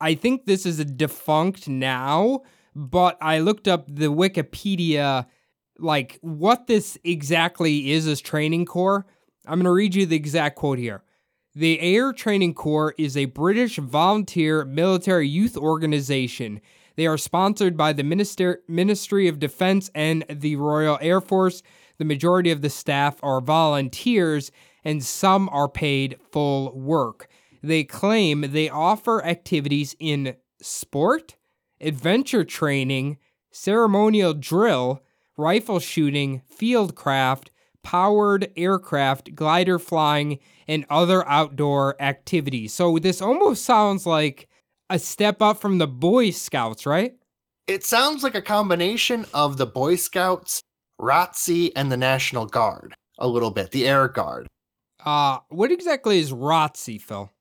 I 0.02 0.16
think 0.16 0.46
this 0.46 0.66
is 0.66 0.80
a 0.80 0.86
defunct 0.86 1.68
now, 1.70 2.42
but 2.76 3.18
I 3.22 3.38
looked 3.38 3.68
up 3.68 3.86
the 3.88 4.08
Wikipedia, 4.08 5.28
like 5.82 6.20
what 6.22 6.68
this 6.68 6.98
exactly 7.04 7.92
is 7.92 8.08
as 8.08 8.22
training 8.22 8.66
corps. 8.66 9.06
I'm 9.46 9.58
going 9.58 9.66
to 9.66 9.72
read 9.72 9.96
you 9.96 10.06
the 10.06 10.16
exact 10.16 10.56
quote 10.56 10.80
here. 10.80 11.04
The 11.54 11.82
Air 11.82 12.14
Training 12.14 12.54
Corps 12.54 12.96
is 12.98 13.18
a 13.18 13.26
British 13.26 13.76
volunteer 13.76 14.64
military 14.64 15.28
youth 15.28 15.58
organization. 15.58 16.62
They 16.96 17.08
are 17.08 17.18
sponsored 17.18 17.76
by 17.76 17.92
the 17.92 18.04
Minister- 18.04 18.64
Ministry 18.70 19.28
of 19.28 19.40
Defense 19.40 19.90
and 19.94 20.24
the 20.30 20.56
Royal 20.56 20.98
Air 21.02 21.20
Force. 21.20 21.62
The 21.98 22.06
majority 22.06 22.52
of 22.52 22.62
the 22.62 22.70
staff 22.70 23.18
are 23.22 23.42
volunteers, 23.42 24.52
and 24.86 25.04
some 25.04 25.50
are 25.50 25.68
paid 25.68 26.18
full 26.32 26.72
work. 26.74 27.28
They 27.62 27.84
claim 27.84 28.42
they 28.52 28.70
offer 28.70 29.24
activities 29.24 29.96
in 30.00 30.38
sport, 30.62 31.36
adventure 31.82 32.46
training, 32.46 33.18
ceremonial 33.52 34.34
drill, 34.34 35.04
rifle 35.42 35.80
shooting, 35.80 36.42
field 36.48 36.96
craft, 36.96 37.52
powered 37.84 38.52
aircraft, 38.56 39.36
glider 39.36 39.80
flying, 39.80 40.40
and 40.68 40.86
other 40.90 41.28
outdoor 41.28 42.02
activities. 42.02 42.74
So 42.74 43.00
this 43.00 43.22
almost 43.22 43.66
sounds 43.66 44.06
like 44.06 44.48
a 44.90 45.00
step 45.00 45.42
up 45.42 45.60
from 45.60 45.80
the 45.80 45.88
Boy 45.88 46.30
Scouts, 46.30 46.86
right? 46.86 47.16
It 47.68 47.84
sounds 47.84 48.24
like 48.24 48.36
a 48.36 48.42
combination 48.42 49.26
of 49.34 49.58
the 49.58 49.66
Boy 49.66 49.96
Scouts, 49.96 50.62
ROTC, 51.00 51.72
and 51.76 51.92
the 51.92 51.98
National 51.98 52.46
Guard 52.46 52.94
a 53.22 53.28
little 53.28 53.52
bit, 53.52 53.72
the 53.72 53.88
Air 53.88 54.08
Guard. 54.08 54.48
Uh, 55.06 55.40
what 55.50 55.72
exactly 55.72 56.20
is 56.20 56.32
ROTC, 56.32 57.00
Phil? 57.00 57.32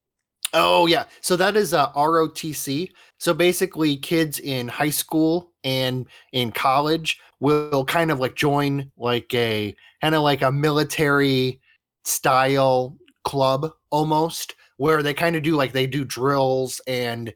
Oh 0.53 0.87
yeah, 0.87 1.05
so 1.21 1.37
that 1.37 1.57
is 1.57 1.73
uh, 1.75 1.93
ROTC. 1.93 2.91
So 3.19 3.35
basically, 3.35 3.97
kids 3.97 4.39
in 4.41 4.69
high 4.69 4.91
school 4.91 5.53
and 5.63 6.07
in 6.33 6.53
college 6.53 7.21
will 7.41 7.85
kind 7.85 8.11
of 8.11 8.21
like 8.21 8.35
join 8.35 8.91
like 8.97 9.33
a 9.35 9.75
kind 10.01 10.15
of 10.15 10.23
like 10.23 10.43
a 10.43 10.53
military 10.53 11.61
style 12.05 12.97
club 13.25 13.71
almost, 13.91 14.55
where 14.77 15.03
they 15.03 15.15
kind 15.15 15.37
of 15.37 15.43
do 15.43 15.57
like 15.57 15.73
they 15.73 15.87
do 15.87 16.05
drills 16.05 16.81
and 16.87 17.33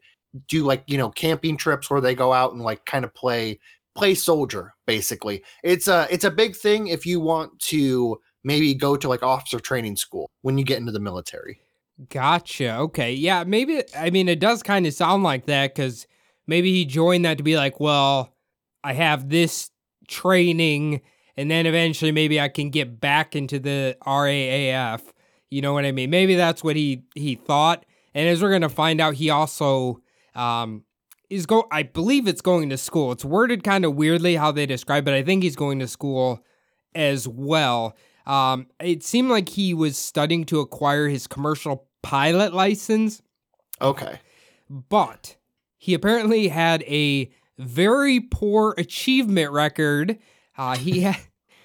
do 0.47 0.63
like 0.63 0.83
you 0.87 0.97
know 0.97 1.09
camping 1.09 1.57
trips 1.57 1.89
where 1.89 2.01
they 2.01 2.15
go 2.15 2.33
out 2.33 2.53
and 2.53 2.61
like 2.61 2.85
kind 2.85 3.05
of 3.05 3.13
play 3.13 3.59
play 3.95 4.13
soldier 4.13 4.73
basically 4.85 5.41
it's 5.63 5.87
a 5.87 6.05
it's 6.11 6.25
a 6.25 6.31
big 6.31 6.53
thing 6.53 6.87
if 6.87 7.05
you 7.05 7.21
want 7.21 7.57
to 7.57 8.19
maybe 8.43 8.73
go 8.73 8.97
to 8.97 9.07
like 9.07 9.23
officer 9.23 9.61
training 9.61 9.95
school 9.95 10.29
when 10.41 10.57
you 10.57 10.65
get 10.65 10.77
into 10.77 10.91
the 10.91 10.99
military 10.99 11.61
Gotcha. 12.09 12.77
Okay. 12.77 13.13
Yeah. 13.13 13.43
Maybe, 13.45 13.81
I 13.97 14.09
mean, 14.09 14.27
it 14.27 14.39
does 14.39 14.61
kind 14.61 14.85
of 14.85 14.93
sound 14.93 15.23
like 15.23 15.45
that 15.45 15.73
because 15.73 16.07
maybe 16.47 16.71
he 16.71 16.85
joined 16.85 17.25
that 17.25 17.37
to 17.37 17.43
be 17.43 17.55
like, 17.55 17.79
well, 17.79 18.33
I 18.83 18.93
have 18.93 19.29
this 19.29 19.69
training 20.07 21.01
and 21.37 21.51
then 21.51 21.65
eventually 21.65 22.11
maybe 22.11 22.39
I 22.39 22.47
can 22.47 22.69
get 22.69 22.99
back 22.99 23.35
into 23.35 23.59
the 23.59 23.97
RAAF. 24.05 25.01
You 25.49 25.61
know 25.61 25.73
what 25.73 25.85
I 25.85 25.91
mean? 25.91 26.09
Maybe 26.09 26.35
that's 26.35 26.63
what 26.63 26.75
he 26.75 27.03
he 27.13 27.35
thought. 27.35 27.85
And 28.13 28.27
as 28.27 28.41
we're 28.41 28.49
going 28.49 28.61
to 28.61 28.69
find 28.69 29.01
out, 29.01 29.15
he 29.15 29.29
also 29.29 30.01
um 30.33 30.83
is 31.29 31.45
go 31.45 31.67
I 31.71 31.83
believe 31.83 32.27
it's 32.27 32.41
going 32.41 32.69
to 32.69 32.77
school. 32.77 33.11
It's 33.11 33.25
worded 33.25 33.63
kind 33.63 33.85
of 33.85 33.95
weirdly 33.95 34.35
how 34.35 34.51
they 34.51 34.65
describe 34.65 35.07
it. 35.07 35.13
I 35.13 35.23
think 35.23 35.43
he's 35.43 35.55
going 35.55 35.79
to 35.79 35.87
school 35.87 36.43
as 36.93 37.27
well. 37.27 37.95
Um, 38.25 38.67
it 38.79 39.03
seemed 39.03 39.29
like 39.29 39.49
he 39.49 39.73
was 39.73 39.97
studying 39.97 40.45
to 40.45 40.59
acquire 40.59 41.07
his 41.07 41.27
commercial 41.27 41.87
pilot 42.01 42.53
license, 42.53 43.21
okay 43.79 44.19
but 44.69 45.35
he 45.77 45.93
apparently 45.93 46.47
had 46.47 46.83
a 46.83 47.29
very 47.57 48.19
poor 48.19 48.73
achievement 48.77 49.51
record. 49.51 50.17
Uh, 50.57 50.75
he 50.75 51.01
had 51.01 51.17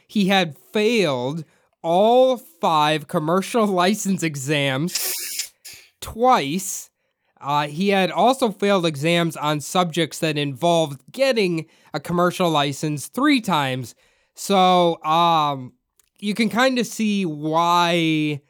he 0.07 0.27
had 0.29 0.57
failed 0.73 1.45
all 1.83 2.37
five 2.37 3.09
commercial 3.09 3.67
license 3.83 4.23
exams 4.23 5.53
twice. 6.01 6.91
Uh, 7.41 7.69
he 7.69 7.89
had 7.89 8.11
also 8.11 8.51
failed 8.51 8.85
exams 8.85 9.37
on 9.37 9.61
subjects 9.61 10.19
that 10.19 10.37
involved 10.37 11.01
getting 11.11 11.67
a 11.95 12.01
commercial 12.01 12.51
license 12.51 13.07
three 13.07 13.41
times. 13.41 13.95
So, 14.35 15.03
um, 15.05 15.73
you 16.19 16.35
can 16.35 16.51
kind 16.51 16.79
of 16.79 16.87
see 16.87 17.25
why 17.25 18.43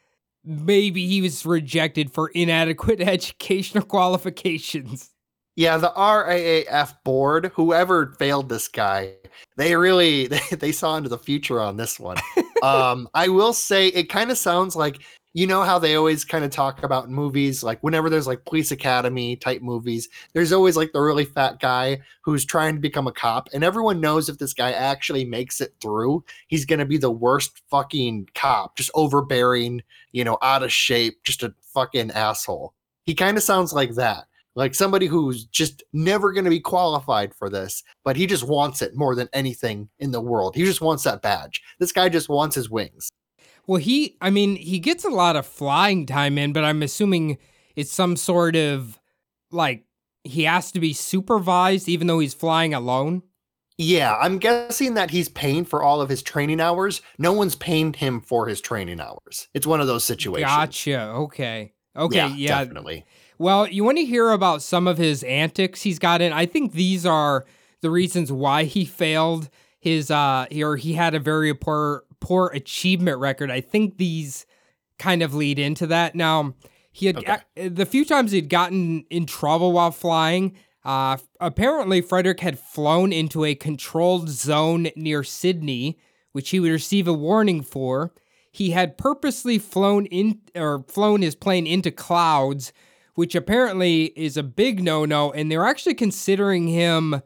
maybe 0.43 1.07
he 1.07 1.21
was 1.21 1.45
rejected 1.45 2.11
for 2.11 2.29
inadequate 2.29 2.99
educational 3.07 3.85
qualifications. 3.85 5.10
Yeah, 5.55 5.77
the 5.77 5.91
RAAF 5.91 7.03
board, 7.03 7.51
whoever 7.55 8.13
failed 8.17 8.47
this 8.47 8.67
guy, 8.67 9.15
they 9.57 9.75
really 9.75 10.27
they, 10.27 10.39
they 10.51 10.71
saw 10.71 10.95
into 10.97 11.09
the 11.09 11.17
future 11.17 11.59
on 11.59 11.77
this 11.77 11.99
one. 11.99 12.17
um, 12.63 13.07
I 13.13 13.27
will 13.27 13.53
say 13.53 13.87
it 13.87 14.09
kind 14.09 14.31
of 14.31 14.37
sounds 14.37 14.75
like 14.75 14.99
you 15.33 15.47
know 15.47 15.63
how 15.63 15.79
they 15.79 15.95
always 15.95 16.25
kind 16.25 16.43
of 16.43 16.51
talk 16.51 16.83
about 16.83 17.09
movies, 17.09 17.63
like 17.63 17.81
whenever 17.81 18.09
there's 18.09 18.27
like 18.27 18.43
police 18.43 18.71
academy 18.71 19.37
type 19.37 19.61
movies, 19.61 20.09
there's 20.33 20.51
always 20.51 20.75
like 20.75 20.91
the 20.91 20.99
really 20.99 21.23
fat 21.23 21.59
guy 21.61 22.01
who's 22.21 22.43
trying 22.43 22.75
to 22.75 22.81
become 22.81 23.07
a 23.07 23.13
cop, 23.13 23.47
and 23.53 23.63
everyone 23.63 24.01
knows 24.01 24.27
if 24.29 24.37
this 24.39 24.53
guy 24.53 24.71
actually 24.71 25.23
makes 25.23 25.61
it 25.61 25.73
through, 25.81 26.23
he's 26.47 26.65
gonna 26.65 26.85
be 26.85 26.97
the 26.97 27.11
worst 27.11 27.61
fucking 27.69 28.27
cop, 28.35 28.75
just 28.75 28.91
overbearing, 28.93 29.81
you 30.11 30.23
know, 30.23 30.37
out 30.41 30.63
of 30.63 30.71
shape, 30.71 31.23
just 31.23 31.43
a 31.43 31.53
fucking 31.73 32.11
asshole. 32.11 32.73
He 33.05 33.15
kind 33.15 33.37
of 33.37 33.43
sounds 33.43 33.73
like 33.73 33.95
that 33.95 34.25
like 34.55 34.75
somebody 34.75 35.05
who's 35.05 35.45
just 35.45 35.83
never 35.93 36.33
going 36.33 36.43
to 36.43 36.49
be 36.49 36.59
qualified 36.59 37.33
for 37.33 37.49
this, 37.49 37.83
but 38.03 38.15
he 38.15 38.25
just 38.27 38.43
wants 38.47 38.81
it 38.81 38.95
more 38.95 39.15
than 39.15 39.29
anything 39.33 39.89
in 39.99 40.11
the 40.11 40.21
world. 40.21 40.55
He 40.55 40.65
just 40.65 40.81
wants 40.81 41.03
that 41.03 41.21
badge. 41.21 41.61
This 41.79 41.91
guy 41.91 42.09
just 42.09 42.29
wants 42.29 42.55
his 42.55 42.69
wings. 42.69 43.09
Well, 43.67 43.79
he, 43.79 44.17
I 44.21 44.29
mean, 44.29 44.55
he 44.55 44.79
gets 44.79 45.05
a 45.05 45.09
lot 45.09 45.35
of 45.35 45.45
flying 45.45 46.05
time 46.05 46.37
in, 46.37 46.51
but 46.51 46.63
I'm 46.63 46.83
assuming 46.83 47.37
it's 47.75 47.91
some 47.91 48.15
sort 48.15 48.55
of 48.55 48.99
like 49.51 49.85
he 50.23 50.43
has 50.43 50.71
to 50.73 50.79
be 50.79 50.93
supervised 50.93 51.87
even 51.87 52.07
though 52.07 52.19
he's 52.19 52.33
flying 52.33 52.73
alone. 52.73 53.23
Yeah, 53.77 54.15
I'm 54.15 54.37
guessing 54.37 54.93
that 54.95 55.09
he's 55.09 55.29
paying 55.29 55.65
for 55.65 55.81
all 55.81 56.01
of 56.01 56.09
his 56.09 56.21
training 56.21 56.59
hours. 56.59 57.01
No 57.17 57.33
one's 57.33 57.55
paying 57.55 57.93
him 57.93 58.21
for 58.21 58.47
his 58.47 58.61
training 58.61 58.99
hours. 58.99 59.47
It's 59.53 59.65
one 59.65 59.81
of 59.81 59.87
those 59.87 60.03
situations. 60.03 60.51
Gotcha. 60.51 60.99
Okay. 61.01 61.73
Okay. 61.95 62.15
Yeah, 62.17 62.27
Yeah. 62.35 62.59
definitely. 62.59 63.05
Well, 63.41 63.67
you 63.67 63.83
want 63.83 63.97
to 63.97 64.05
hear 64.05 64.29
about 64.29 64.61
some 64.61 64.87
of 64.87 64.99
his 64.99 65.23
antics 65.23 65.81
he's 65.81 65.97
got 65.97 66.21
in? 66.21 66.31
I 66.31 66.45
think 66.45 66.73
these 66.73 67.07
are 67.07 67.43
the 67.81 67.89
reasons 67.89 68.31
why 68.31 68.65
he 68.65 68.85
failed 68.85 69.49
his 69.79 70.11
uh 70.11 70.45
or 70.61 70.75
he 70.75 70.93
had 70.93 71.15
a 71.15 71.19
very 71.19 71.51
poor 71.55 72.03
poor 72.19 72.51
achievement 72.53 73.17
record. 73.17 73.49
I 73.49 73.59
think 73.59 73.97
these 73.97 74.45
kind 74.99 75.23
of 75.23 75.33
lead 75.33 75.57
into 75.57 75.87
that. 75.87 76.13
Now, 76.13 76.53
he 76.91 77.07
had 77.07 77.17
Okay. 77.17 77.31
uh, 77.31 77.69
the 77.71 77.87
few 77.87 78.05
times 78.05 78.31
he'd 78.31 78.47
gotten 78.47 79.05
in 79.09 79.25
trouble 79.25 79.71
while 79.71 79.89
flying, 79.89 80.55
uh 80.85 81.17
apparently 81.39 81.99
Frederick 81.99 82.41
had 82.41 82.59
flown 82.59 83.11
into 83.11 83.43
a 83.43 83.55
controlled 83.55 84.29
zone 84.29 84.89
near 84.95 85.23
Sydney, 85.23 85.97
which 86.31 86.51
he 86.51 86.59
would 86.59 86.69
receive 86.69 87.07
a 87.07 87.13
warning 87.13 87.63
for. 87.63 88.13
He 88.51 88.69
had 88.69 88.99
purposely 88.99 89.57
flown 89.57 90.05
in 90.05 90.41
or 90.55 90.83
flown 90.87 91.23
his 91.23 91.33
plane 91.33 91.65
into 91.65 91.89
clouds 91.89 92.71
which 93.15 93.35
apparently 93.35 94.05
is 94.15 94.37
a 94.37 94.43
big 94.43 94.81
no-no 94.83 95.31
and 95.31 95.51
they're 95.51 95.65
actually 95.65 95.93
considering 95.95 96.67
him 96.67 97.21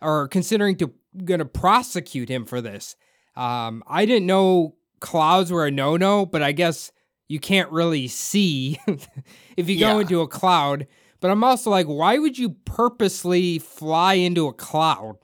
or 0.00 0.28
considering 0.28 0.76
to 0.76 0.92
going 1.24 1.38
to 1.38 1.44
prosecute 1.44 2.28
him 2.28 2.44
for 2.44 2.60
this 2.60 2.96
um, 3.36 3.82
i 3.86 4.04
didn't 4.04 4.26
know 4.26 4.74
clouds 5.00 5.50
were 5.52 5.66
a 5.66 5.70
no-no 5.70 6.24
but 6.26 6.42
i 6.42 6.52
guess 6.52 6.90
you 7.28 7.38
can't 7.40 7.70
really 7.70 8.06
see 8.08 8.78
if 9.56 9.68
you 9.68 9.78
go 9.78 9.94
Yeah. 9.96 10.00
into 10.00 10.20
a 10.20 10.28
cloud 10.28 10.86
but 11.20 11.30
i'm 11.30 11.42
also 11.44 11.70
like 11.70 11.86
why 11.86 12.18
would 12.18 12.36
you 12.38 12.50
purposely 12.64 13.58
fly 13.58 14.14
into 14.14 14.46
a 14.46 14.52
cloud 14.52 15.16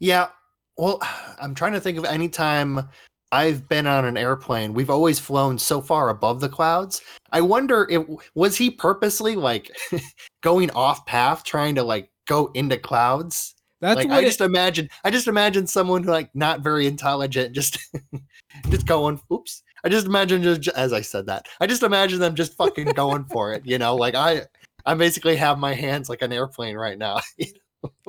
Yeah. 0.00 0.28
Well, 0.76 1.00
I'm 1.40 1.54
trying 1.54 1.72
to 1.74 1.80
think 1.80 1.98
of 1.98 2.04
any 2.04 2.28
time 2.28 2.88
I've 3.34 3.68
been 3.68 3.88
on 3.88 4.04
an 4.04 4.16
airplane. 4.16 4.74
We've 4.74 4.90
always 4.90 5.18
flown 5.18 5.58
so 5.58 5.80
far 5.80 6.08
above 6.08 6.40
the 6.40 6.48
clouds. 6.48 7.02
I 7.32 7.40
wonder 7.40 7.84
if 7.90 8.04
was 8.36 8.56
he 8.56 8.70
purposely 8.70 9.34
like 9.34 9.76
going 10.42 10.70
off 10.70 11.04
path, 11.06 11.42
trying 11.42 11.74
to 11.74 11.82
like 11.82 12.10
go 12.28 12.52
into 12.54 12.76
clouds. 12.78 13.56
that's 13.80 13.96
like 13.96 14.08
what 14.08 14.18
I 14.18 14.20
it- 14.20 14.26
just 14.26 14.40
imagine, 14.40 14.88
I 15.02 15.10
just 15.10 15.26
imagine 15.26 15.66
someone 15.66 16.04
who 16.04 16.12
like 16.12 16.30
not 16.36 16.60
very 16.60 16.86
intelligent, 16.86 17.54
just 17.56 17.78
just 18.70 18.86
going. 18.86 19.20
Oops. 19.32 19.62
I 19.82 19.88
just 19.88 20.06
imagine 20.06 20.42
just 20.44 20.68
as 20.78 20.92
I 20.92 21.00
said 21.00 21.26
that. 21.26 21.48
I 21.60 21.66
just 21.66 21.82
imagine 21.82 22.20
them 22.20 22.36
just 22.36 22.56
fucking 22.56 22.86
going 22.94 23.24
for 23.24 23.52
it. 23.52 23.66
You 23.66 23.78
know, 23.78 23.96
like 23.96 24.14
I, 24.14 24.42
I 24.86 24.94
basically 24.94 25.34
have 25.36 25.58
my 25.58 25.74
hands 25.74 26.08
like 26.08 26.22
an 26.22 26.32
airplane 26.32 26.76
right 26.76 26.96
now. 26.96 27.18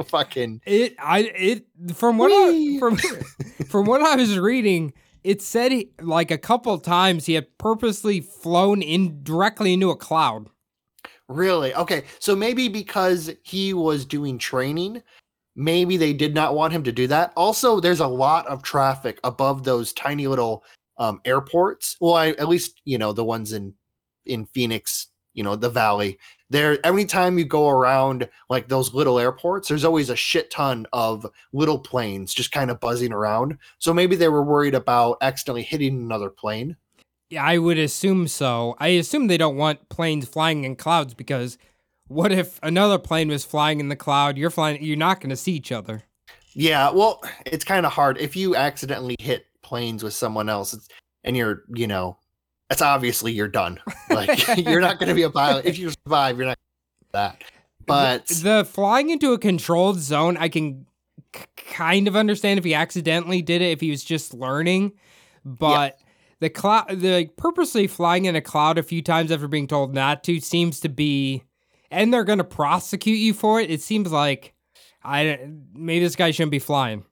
fucking 0.06 0.62
It 0.68 0.96
I 1.00 1.22
it 1.36 1.66
from 1.96 2.20
what 2.20 2.32
I, 2.32 2.78
from 2.80 2.98
from 3.68 3.86
what 3.88 4.02
I 4.04 4.16
was 4.16 4.38
reading, 4.38 4.94
it 5.26 5.42
said 5.42 5.72
he, 5.72 5.90
like 6.00 6.30
a 6.30 6.38
couple 6.38 6.78
times 6.78 7.26
he 7.26 7.34
had 7.34 7.58
purposely 7.58 8.22
flown 8.22 8.84
in 8.84 9.24
directly 9.24 9.74
into 9.74 9.90
a 9.90 9.96
cloud. 9.96 10.50
Really? 11.28 11.74
Okay. 11.74 12.04
So 12.20 12.36
maybe 12.36 12.68
because 12.70 13.32
he 13.42 13.74
was 13.74 14.06
doing 14.06 14.38
training, 14.38 15.02
maybe 15.56 15.98
they 15.98 16.14
did 16.14 16.36
not 16.36 16.54
want 16.54 16.74
him 16.74 16.84
to 16.84 16.92
do 16.92 17.08
that. 17.08 17.34
Also, 17.36 17.80
there's 17.80 18.02
a 18.02 18.08
lot 18.08 18.46
of 18.46 18.62
traffic 18.62 19.20
above 19.24 19.64
those 19.64 19.94
tiny 19.94 20.28
little 20.28 20.64
um, 21.00 21.20
airports. 21.26 21.98
Well, 22.00 22.14
I, 22.14 22.30
at 22.30 22.48
least 22.48 22.82
you 22.86 23.00
know 23.00 23.12
the 23.12 23.26
ones 23.26 23.52
in 23.52 23.74
in 24.28 24.46
Phoenix, 24.46 25.08
you 25.36 25.44
know, 25.44 25.56
the 25.56 25.70
Valley. 25.70 26.18
There, 26.50 26.80
every 26.84 27.06
time 27.06 27.38
you 27.38 27.46
go 27.46 27.70
around 27.70 28.28
like 28.50 28.68
those 28.68 28.94
little 28.94 29.20
airports, 29.20 29.68
there's 29.68 29.86
always 29.86 30.10
a 30.10 30.16
shit 30.16 30.50
ton 30.50 30.88
of 30.94 31.26
little 31.54 31.80
planes 31.80 32.34
just 32.34 32.52
kind 32.52 32.72
of 32.72 32.80
buzzing 32.80 33.14
around. 33.14 33.58
So 33.78 33.94
maybe 33.94 34.16
they 34.16 34.30
were 34.30 34.44
worried 34.44 34.76
about 34.76 35.18
accidentally 35.22 35.64
hitting 35.64 35.98
another 35.98 36.30
plane. 36.30 36.78
Yeah, 37.30 37.44
I 37.44 37.58
would 37.58 37.78
assume 37.78 38.28
so. 38.28 38.76
I 38.80 38.90
assume 38.90 39.28
they 39.28 39.38
don't 39.38 39.58
want 39.58 39.90
planes 39.90 40.28
flying 40.28 40.64
in 40.64 40.76
clouds 40.76 41.14
because 41.14 41.58
what 42.08 42.32
if 42.32 42.60
another 42.62 43.00
plane 43.00 43.30
was 43.30 43.44
flying 43.44 43.80
in 43.80 43.90
the 43.90 43.96
cloud? 43.96 44.38
You're 44.38 44.52
flying, 44.52 44.84
you're 44.84 44.98
not 44.98 45.20
going 45.20 45.32
to 45.32 45.36
see 45.36 45.54
each 45.54 45.72
other. 45.72 46.04
Yeah, 46.54 46.92
well, 46.92 47.22
it's 47.46 47.66
kind 47.66 47.86
of 47.86 47.92
hard 47.92 48.18
if 48.20 48.36
you 48.36 48.56
accidentally 48.56 49.16
hit 49.20 49.48
planes 49.62 50.04
with 50.04 50.14
someone 50.14 50.48
else 50.48 50.74
it's, 50.74 50.88
and 51.24 51.36
you're, 51.36 51.64
you 51.74 51.88
know, 51.88 52.18
it's 52.70 52.82
obviously 52.82 53.32
you're 53.32 53.48
done. 53.48 53.80
Like 54.08 54.58
you're 54.58 54.80
not 54.80 55.00
going 55.00 55.10
to 55.10 55.16
be 55.16 55.24
a 55.24 55.30
pilot. 55.30 55.66
If 55.66 55.78
you 55.78 55.90
survive, 55.90 56.38
you're 56.38 56.48
not 56.48 56.58
that. 57.12 57.44
But 57.86 58.28
the, 58.28 58.36
the 58.36 58.66
flying 58.66 59.10
into 59.10 59.34
a 59.34 59.40
controlled 59.40 60.00
zone, 60.00 60.38
I 60.38 60.48
can 60.48 60.86
k- 61.34 61.48
kind 61.58 62.08
of 62.08 62.16
understand 62.16 62.58
if 62.58 62.64
he 62.64 62.74
accidentally 62.74 63.42
did 63.42 63.62
it, 63.62 63.72
if 63.72 63.82
he 63.82 63.90
was 63.90 64.04
just 64.04 64.34
learning. 64.34 64.94
But 65.44 66.00
the 66.40 66.50
cloud, 66.50 67.02
the 67.02 67.30
purposely 67.36 67.88
flying 67.88 68.26
in 68.26 68.36
a 68.36 68.42
cloud 68.42 68.78
a 68.78 68.84
few 68.84 69.02
times 69.02 69.32
after 69.32 69.48
being 69.48 69.68
told 69.68 69.94
not 69.94 70.24
to 70.26 70.40
seems 70.40 70.80
to 70.82 70.90
be, 70.90 71.44
and 71.92 72.14
they're 72.14 72.24
going 72.24 72.38
to 72.38 72.44
prosecute 72.44 73.20
you 73.20 73.34
for 73.34 73.60
it. 73.60 73.70
It 73.72 73.82
seems 73.82 74.12
like 74.12 74.54
I 75.04 75.50
maybe 75.74 76.06
this 76.06 76.16
guy 76.16 76.32
shouldn't 76.32 76.52
be 76.52 76.60
flying. 76.60 77.06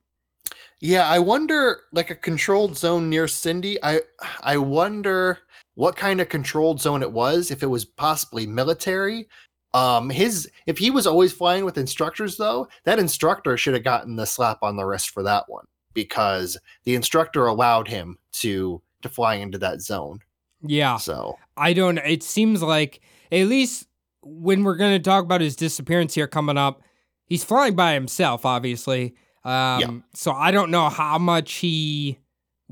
Yeah, 0.79 1.07
I 1.07 1.19
wonder 1.19 1.81
like 1.91 2.09
a 2.09 2.15
controlled 2.15 2.77
zone 2.77 3.09
near 3.09 3.27
Sydney. 3.27 3.77
I 3.81 4.01
I 4.41 4.57
wonder 4.57 5.39
what 5.75 5.95
kind 5.95 6.21
of 6.21 6.29
controlled 6.29 6.81
zone 6.81 7.01
it 7.01 7.11
was, 7.11 7.51
if 7.51 7.63
it 7.63 7.67
was 7.67 7.85
possibly 7.85 8.45
military. 8.47 9.27
Um 9.73 10.09
his 10.09 10.49
if 10.67 10.77
he 10.77 10.91
was 10.91 11.07
always 11.07 11.33
flying 11.33 11.65
with 11.65 11.77
instructors 11.77 12.37
though, 12.37 12.67
that 12.83 12.99
instructor 12.99 13.57
should 13.57 13.73
have 13.73 13.83
gotten 13.83 14.15
the 14.15 14.25
slap 14.25 14.59
on 14.61 14.75
the 14.75 14.85
wrist 14.85 15.09
for 15.09 15.23
that 15.23 15.45
one 15.47 15.65
because 15.93 16.57
the 16.83 16.95
instructor 16.95 17.47
allowed 17.47 17.87
him 17.87 18.17
to 18.33 18.81
to 19.01 19.09
fly 19.09 19.35
into 19.35 19.57
that 19.59 19.81
zone. 19.81 20.19
Yeah. 20.61 20.97
So, 20.97 21.37
I 21.57 21.73
don't 21.73 21.97
it 21.97 22.23
seems 22.23 22.61
like 22.61 23.01
at 23.31 23.47
least 23.47 23.87
when 24.21 24.63
we're 24.63 24.77
going 24.77 24.93
to 24.93 25.03
talk 25.03 25.25
about 25.25 25.41
his 25.41 25.55
disappearance 25.55 26.13
here 26.13 26.27
coming 26.27 26.57
up, 26.57 26.81
he's 27.25 27.43
flying 27.43 27.75
by 27.75 27.93
himself 27.93 28.45
obviously. 28.45 29.15
Um, 29.43 30.05
so 30.13 30.31
I 30.31 30.51
don't 30.51 30.71
know 30.71 30.87
how 30.87 31.17
much 31.17 31.53
he 31.55 32.17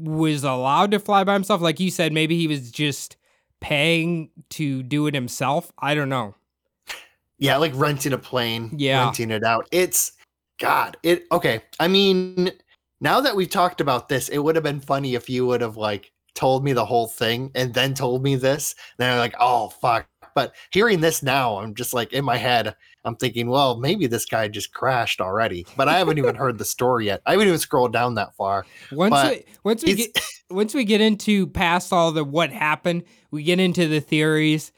was 0.03 0.43
allowed 0.43 0.91
to 0.91 0.99
fly 0.99 1.23
by 1.23 1.33
himself. 1.33 1.61
Like 1.61 1.79
you 1.79 1.91
said, 1.91 2.13
maybe 2.13 2.37
he 2.37 2.47
was 2.47 2.71
just 2.71 3.17
paying 3.59 4.29
to 4.51 4.83
do 4.83 5.07
it 5.07 5.13
himself. 5.13 5.71
I 5.79 5.93
don't 5.95 6.09
know. 6.09 6.35
yeah, 7.37 7.57
like 7.57 7.71
renting 7.75 8.13
a 8.13 8.17
plane, 8.17 8.71
Yeah. 8.77 9.05
renting 9.05 9.31
it 9.31 9.43
out. 9.43 9.67
It's 9.71 10.13
God, 10.59 10.97
it 11.03 11.25
okay. 11.31 11.61
I 11.79 11.87
mean, 11.87 12.51
now 12.99 13.19
that 13.21 13.35
we've 13.35 13.49
talked 13.49 13.81
about 13.81 14.09
this, 14.09 14.29
it 14.29 14.37
would 14.39 14.55
have 14.55 14.63
been 14.63 14.79
funny 14.79 15.15
if 15.15 15.29
you 15.29 15.45
would 15.47 15.61
have 15.61 15.77
like 15.77 16.11
told 16.35 16.63
me 16.63 16.71
the 16.73 16.85
whole 16.85 17.07
thing 17.07 17.51
and 17.55 17.73
then 17.73 17.93
told 17.93 18.23
me 18.23 18.35
this. 18.35 18.75
Then 18.97 19.11
I'm 19.11 19.19
like, 19.19 19.35
oh 19.39 19.69
fuck. 19.69 20.07
But 20.35 20.53
hearing 20.71 21.01
this 21.01 21.21
now, 21.23 21.57
I'm 21.57 21.73
just 21.75 21.93
like 21.93 22.13
in 22.13 22.23
my 22.23 22.37
head, 22.37 22.75
I'm 23.03 23.15
thinking, 23.15 23.49
well, 23.49 23.77
maybe 23.77 24.07
this 24.07 24.25
guy 24.25 24.47
just 24.47 24.73
crashed 24.73 25.21
already. 25.21 25.65
But 25.75 25.87
I 25.87 25.97
haven't 25.97 26.17
even 26.17 26.35
heard 26.35 26.57
the 26.57 26.65
story 26.65 27.07
yet. 27.07 27.21
I 27.25 27.31
haven't 27.31 27.47
even 27.47 27.59
scrolled 27.59 27.93
down 27.93 28.15
that 28.15 28.35
far. 28.35 28.65
Once 28.91 29.11
But 29.11 29.31
we, 29.31 29.45
once 29.63 29.83
we 29.83 29.95
get 29.95 30.19
once 30.49 30.73
we 30.73 30.83
get 30.83 31.01
into 31.01 31.47
past 31.47 31.91
all 31.91 32.11
the 32.11 32.23
what 32.23 32.51
happened, 32.51 33.03
we 33.31 33.43
get 33.43 33.59
into 33.59 33.87
the 33.87 34.01
theories. 34.01 34.71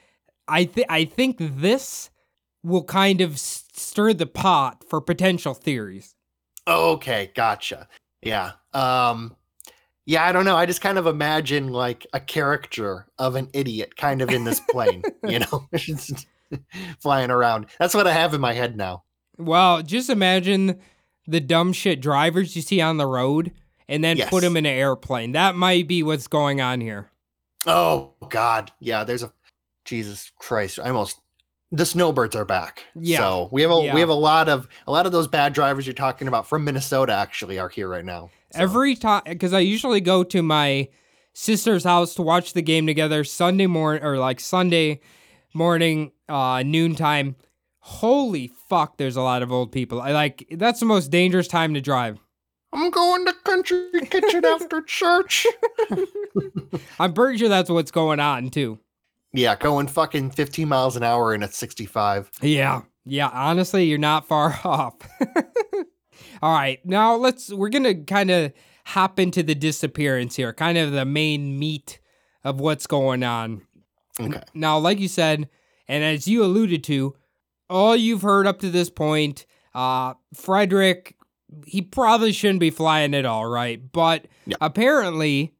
I 0.47 0.65
think 0.65 0.87
I 0.89 1.05
think 1.05 1.37
this 1.39 2.09
will 2.63 2.83
kind 2.83 3.21
of 3.21 3.37
stir 3.39 4.13
the 4.13 4.25
pot 4.25 4.83
for 4.87 5.01
potential 5.01 5.53
theories. 5.53 6.15
Okay, 6.67 7.31
gotcha. 7.35 7.87
Yeah. 8.21 8.53
Um 8.73 9.35
yeah, 10.05 10.25
I 10.25 10.33
don't 10.33 10.43
know. 10.43 10.57
I 10.57 10.65
just 10.65 10.81
kind 10.81 10.97
of 10.97 11.07
imagine 11.07 11.69
like 11.69 12.05
a 12.13 12.19
character 12.19 13.07
of 13.17 13.35
an 13.35 13.49
idiot 13.53 13.95
kind 13.95 14.21
of 14.21 14.29
in 14.29 14.43
this 14.43 14.59
plane, 14.59 15.01
you 15.25 15.39
know, 15.39 15.67
flying 16.99 17.31
around. 17.31 17.67
That's 17.79 17.93
what 17.93 18.07
I 18.07 18.13
have 18.13 18.33
in 18.33 18.41
my 18.41 18.53
head 18.53 18.75
now. 18.77 19.03
Well, 19.37 19.81
just 19.81 20.09
imagine 20.09 20.79
the 21.27 21.39
dumb 21.39 21.73
shit 21.73 22.01
drivers 22.01 22.55
you 22.55 22.61
see 22.61 22.81
on 22.81 22.97
the 22.97 23.07
road 23.07 23.51
and 23.87 24.03
then 24.03 24.17
put 24.27 24.41
them 24.41 24.57
in 24.57 24.65
an 24.65 24.73
airplane. 24.77 25.31
That 25.33 25.55
might 25.55 25.87
be 25.87 26.03
what's 26.03 26.27
going 26.27 26.61
on 26.61 26.81
here. 26.81 27.09
Oh 27.65 28.11
God. 28.29 28.71
Yeah, 28.79 29.03
there's 29.03 29.23
a 29.23 29.31
Jesus 29.85 30.31
Christ. 30.37 30.79
I 30.79 30.87
almost 30.89 31.19
the 31.71 31.85
snowbirds 31.85 32.35
are 32.35 32.45
back. 32.45 32.83
Yeah. 32.93 33.17
So 33.19 33.49
we 33.51 33.61
have 33.63 33.71
a 33.71 33.81
Yeah. 33.83 33.93
we 33.93 33.99
have 34.01 34.09
a 34.09 34.13
lot 34.13 34.47
of 34.49 34.67
a 34.85 34.91
lot 34.91 35.05
of 35.05 35.11
those 35.11 35.27
bad 35.27 35.53
drivers 35.53 35.87
you're 35.87 35.93
talking 35.93 36.27
about 36.27 36.47
from 36.47 36.63
Minnesota 36.63 37.13
actually 37.13 37.57
are 37.57 37.69
here 37.69 37.87
right 37.87 38.05
now. 38.05 38.29
So, 38.51 38.59
Every 38.61 38.95
time, 38.95 39.23
because 39.25 39.53
I 39.53 39.59
usually 39.59 39.99
go 40.01 40.23
to 40.25 40.43
my 40.43 40.89
sister's 41.33 41.83
house 41.83 42.13
to 42.15 42.21
watch 42.21 42.53
the 42.53 42.61
game 42.61 42.85
together 42.85 43.23
Sunday 43.23 43.65
morning 43.65 44.03
or 44.03 44.17
like 44.19 44.39
Sunday 44.39 44.99
morning, 45.53 46.11
uh, 46.29 46.63
noontime. 46.65 47.35
Holy 47.79 48.51
fuck, 48.69 48.97
there's 48.97 49.15
a 49.15 49.21
lot 49.21 49.41
of 49.41 49.51
old 49.51 49.71
people. 49.71 50.01
I 50.01 50.11
like 50.11 50.47
that's 50.51 50.79
the 50.79 50.85
most 50.85 51.11
dangerous 51.11 51.47
time 51.47 51.73
to 51.73 51.81
drive. 51.81 52.19
I'm 52.71 52.89
going 52.89 53.25
to 53.25 53.33
country 53.43 53.89
kitchen 54.09 54.43
after 54.45 54.81
church. 54.81 55.45
I'm 56.99 57.13
pretty 57.13 57.37
sure 57.37 57.49
that's 57.49 57.69
what's 57.69 57.91
going 57.91 58.19
on 58.19 58.49
too. 58.49 58.79
Yeah, 59.31 59.55
going 59.55 59.87
fucking 59.87 60.31
15 60.31 60.67
miles 60.67 60.95
an 60.95 61.03
hour 61.03 61.33
and 61.33 61.43
at 61.43 61.53
65. 61.53 62.31
Yeah. 62.41 62.81
Yeah, 63.05 63.29
honestly, 63.33 63.85
you're 63.85 63.97
not 63.97 64.27
far 64.27 64.59
off. 64.63 64.95
All 66.41 66.53
right. 66.53 66.83
Now 66.85 67.15
let's 67.15 67.51
we're 67.51 67.69
going 67.69 67.83
to 67.83 67.95
kind 67.95 68.31
of 68.31 68.53
hop 68.85 69.19
into 69.19 69.43
the 69.43 69.55
disappearance 69.55 70.35
here, 70.35 70.53
kind 70.53 70.77
of 70.77 70.91
the 70.91 71.05
main 71.05 71.59
meat 71.59 71.99
of 72.43 72.59
what's 72.59 72.87
going 72.87 73.23
on. 73.23 73.61
Okay. 74.19 74.41
Now, 74.53 74.77
like 74.77 74.99
you 74.99 75.07
said, 75.07 75.49
and 75.87 76.03
as 76.03 76.27
you 76.27 76.43
alluded 76.43 76.83
to, 76.85 77.15
all 77.69 77.95
you've 77.95 78.21
heard 78.21 78.45
up 78.47 78.59
to 78.59 78.69
this 78.69 78.89
point, 78.89 79.45
uh, 79.73 80.13
Frederick, 80.33 81.15
he 81.65 81.81
probably 81.81 82.31
shouldn't 82.31 82.59
be 82.59 82.69
flying 82.69 83.13
at 83.15 83.25
all, 83.25 83.45
right? 83.45 83.91
But 83.91 84.27
Yeah. 84.45 84.57
apparently, 84.61 85.53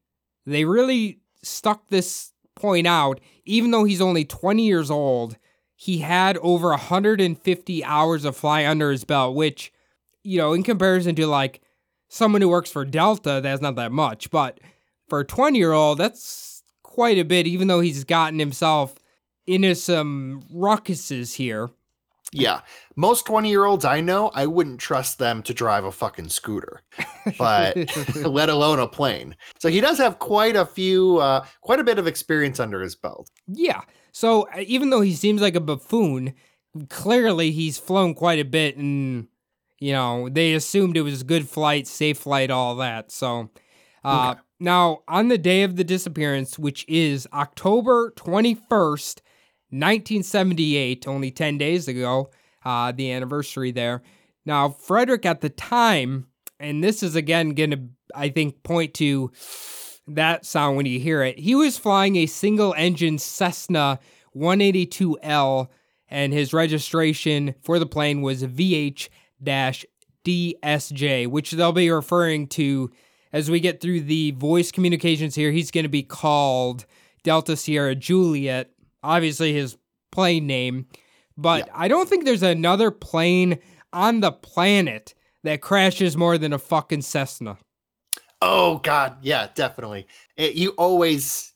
they 0.46 0.64
really 0.64 1.20
stuck 1.42 1.88
this 1.88 2.32
point 2.54 2.86
out. 2.86 3.20
Even 3.44 3.70
though 3.70 3.84
he's 3.84 4.00
only 4.00 4.24
20 4.24 4.64
years 4.66 4.90
old, 4.90 5.36
he 5.76 5.98
had 5.98 6.36
over 6.38 6.70
150 6.72 7.84
hours 7.84 8.24
of 8.24 8.36
flying 8.36 8.66
under 8.66 8.90
his 8.90 9.04
belt, 9.04 9.34
which, 9.34 9.72
you 10.22 10.38
know, 10.38 10.52
in 10.52 10.62
comparison 10.62 11.14
to 11.16 11.26
like 11.26 11.60
someone 12.08 12.40
who 12.40 12.48
works 12.48 12.70
for 12.70 12.84
Delta, 12.84 13.40
that's 13.42 13.60
not 13.60 13.74
that 13.76 13.92
much. 13.92 14.30
But 14.30 14.60
for 15.08 15.20
a 15.20 15.24
20 15.26 15.58
year 15.58 15.72
old, 15.72 15.98
that's 15.98 16.53
quite 16.94 17.18
a 17.18 17.24
bit, 17.24 17.48
even 17.48 17.66
though 17.66 17.80
he's 17.80 18.04
gotten 18.04 18.38
himself 18.38 18.94
into 19.48 19.74
some 19.74 20.42
ruckuses 20.54 21.34
here. 21.34 21.70
Yeah. 22.32 22.60
Most 22.94 23.26
20 23.26 23.48
year 23.50 23.64
olds 23.64 23.84
I 23.84 24.00
know, 24.00 24.30
I 24.32 24.46
wouldn't 24.46 24.78
trust 24.80 25.18
them 25.18 25.42
to 25.42 25.52
drive 25.54 25.84
a 25.84 25.90
fucking 25.92 26.28
scooter, 26.28 26.82
but 27.36 27.76
let 28.14 28.48
alone 28.48 28.78
a 28.78 28.86
plane. 28.86 29.34
So 29.58 29.68
he 29.68 29.80
does 29.80 29.98
have 29.98 30.20
quite 30.20 30.54
a 30.54 30.64
few, 30.64 31.18
uh, 31.18 31.44
quite 31.62 31.80
a 31.80 31.84
bit 31.84 31.98
of 31.98 32.06
experience 32.06 32.60
under 32.60 32.80
his 32.80 32.94
belt. 32.94 33.28
Yeah. 33.48 33.82
So 34.12 34.48
uh, 34.54 34.60
even 34.60 34.90
though 34.90 35.00
he 35.00 35.14
seems 35.14 35.42
like 35.42 35.56
a 35.56 35.60
buffoon, 35.60 36.34
clearly 36.90 37.50
he's 37.50 37.76
flown 37.78 38.14
quite 38.14 38.38
a 38.38 38.44
bit 38.44 38.76
and 38.76 39.26
you 39.80 39.92
know, 39.92 40.28
they 40.28 40.54
assumed 40.54 40.96
it 40.96 41.02
was 41.02 41.22
a 41.22 41.24
good 41.24 41.48
flight, 41.48 41.88
safe 41.88 42.18
flight, 42.18 42.50
all 42.50 42.76
that. 42.76 43.10
So 43.10 43.50
uh 44.04 44.30
Okay. 44.30 44.40
Now 44.60 45.02
on 45.08 45.28
the 45.28 45.38
day 45.38 45.62
of 45.62 45.76
the 45.76 45.84
disappearance, 45.84 46.58
which 46.58 46.84
is 46.88 47.26
October 47.32 48.12
21st, 48.16 49.20
1978, 49.70 51.08
only 51.08 51.30
10 51.30 51.58
days 51.58 51.88
ago, 51.88 52.30
uh 52.64 52.92
the 52.92 53.10
anniversary 53.10 53.72
there. 53.72 54.02
Now, 54.46 54.68
Frederick 54.68 55.26
at 55.26 55.40
the 55.40 55.48
time, 55.50 56.26
and 56.60 56.82
this 56.84 57.02
is 57.02 57.16
again 57.16 57.50
going 57.50 57.70
to 57.70 57.80
I 58.14 58.28
think 58.28 58.62
point 58.62 58.94
to 58.94 59.32
that 60.06 60.44
sound 60.44 60.76
when 60.76 60.86
you 60.86 61.00
hear 61.00 61.22
it. 61.22 61.38
He 61.38 61.54
was 61.54 61.78
flying 61.78 62.16
a 62.16 62.26
single 62.26 62.74
engine 62.76 63.18
Cessna 63.18 63.98
182L, 64.36 65.68
and 66.08 66.32
his 66.32 66.52
registration 66.52 67.54
for 67.62 67.78
the 67.78 67.86
plane 67.86 68.22
was 68.22 68.42
VH 68.44 69.08
DSJ, 70.24 71.26
which 71.26 71.50
they'll 71.52 71.72
be 71.72 71.90
referring 71.90 72.46
to 72.48 72.90
as 73.34 73.50
we 73.50 73.58
get 73.58 73.80
through 73.80 74.00
the 74.00 74.30
voice 74.30 74.70
communications 74.70 75.34
here. 75.34 75.50
He's 75.50 75.72
going 75.72 75.84
to 75.84 75.90
be 75.90 76.04
called 76.04 76.86
Delta 77.24 77.56
Sierra 77.56 77.96
Juliet. 77.96 78.70
Obviously, 79.02 79.52
his 79.52 79.76
plane 80.12 80.46
name, 80.46 80.86
but 81.36 81.68
I 81.74 81.88
don't 81.88 82.08
think 82.08 82.24
there's 82.24 82.44
another 82.44 82.92
plane 82.92 83.58
on 83.92 84.20
the 84.20 84.32
planet 84.32 85.14
that 85.42 85.60
crashes 85.60 86.16
more 86.16 86.38
than 86.38 86.52
a 86.52 86.58
fucking 86.58 87.02
Cessna. 87.02 87.58
Oh 88.40 88.78
God, 88.78 89.16
yeah, 89.20 89.48
definitely. 89.54 90.06
It, 90.36 90.54
you 90.54 90.70
always, 90.70 91.52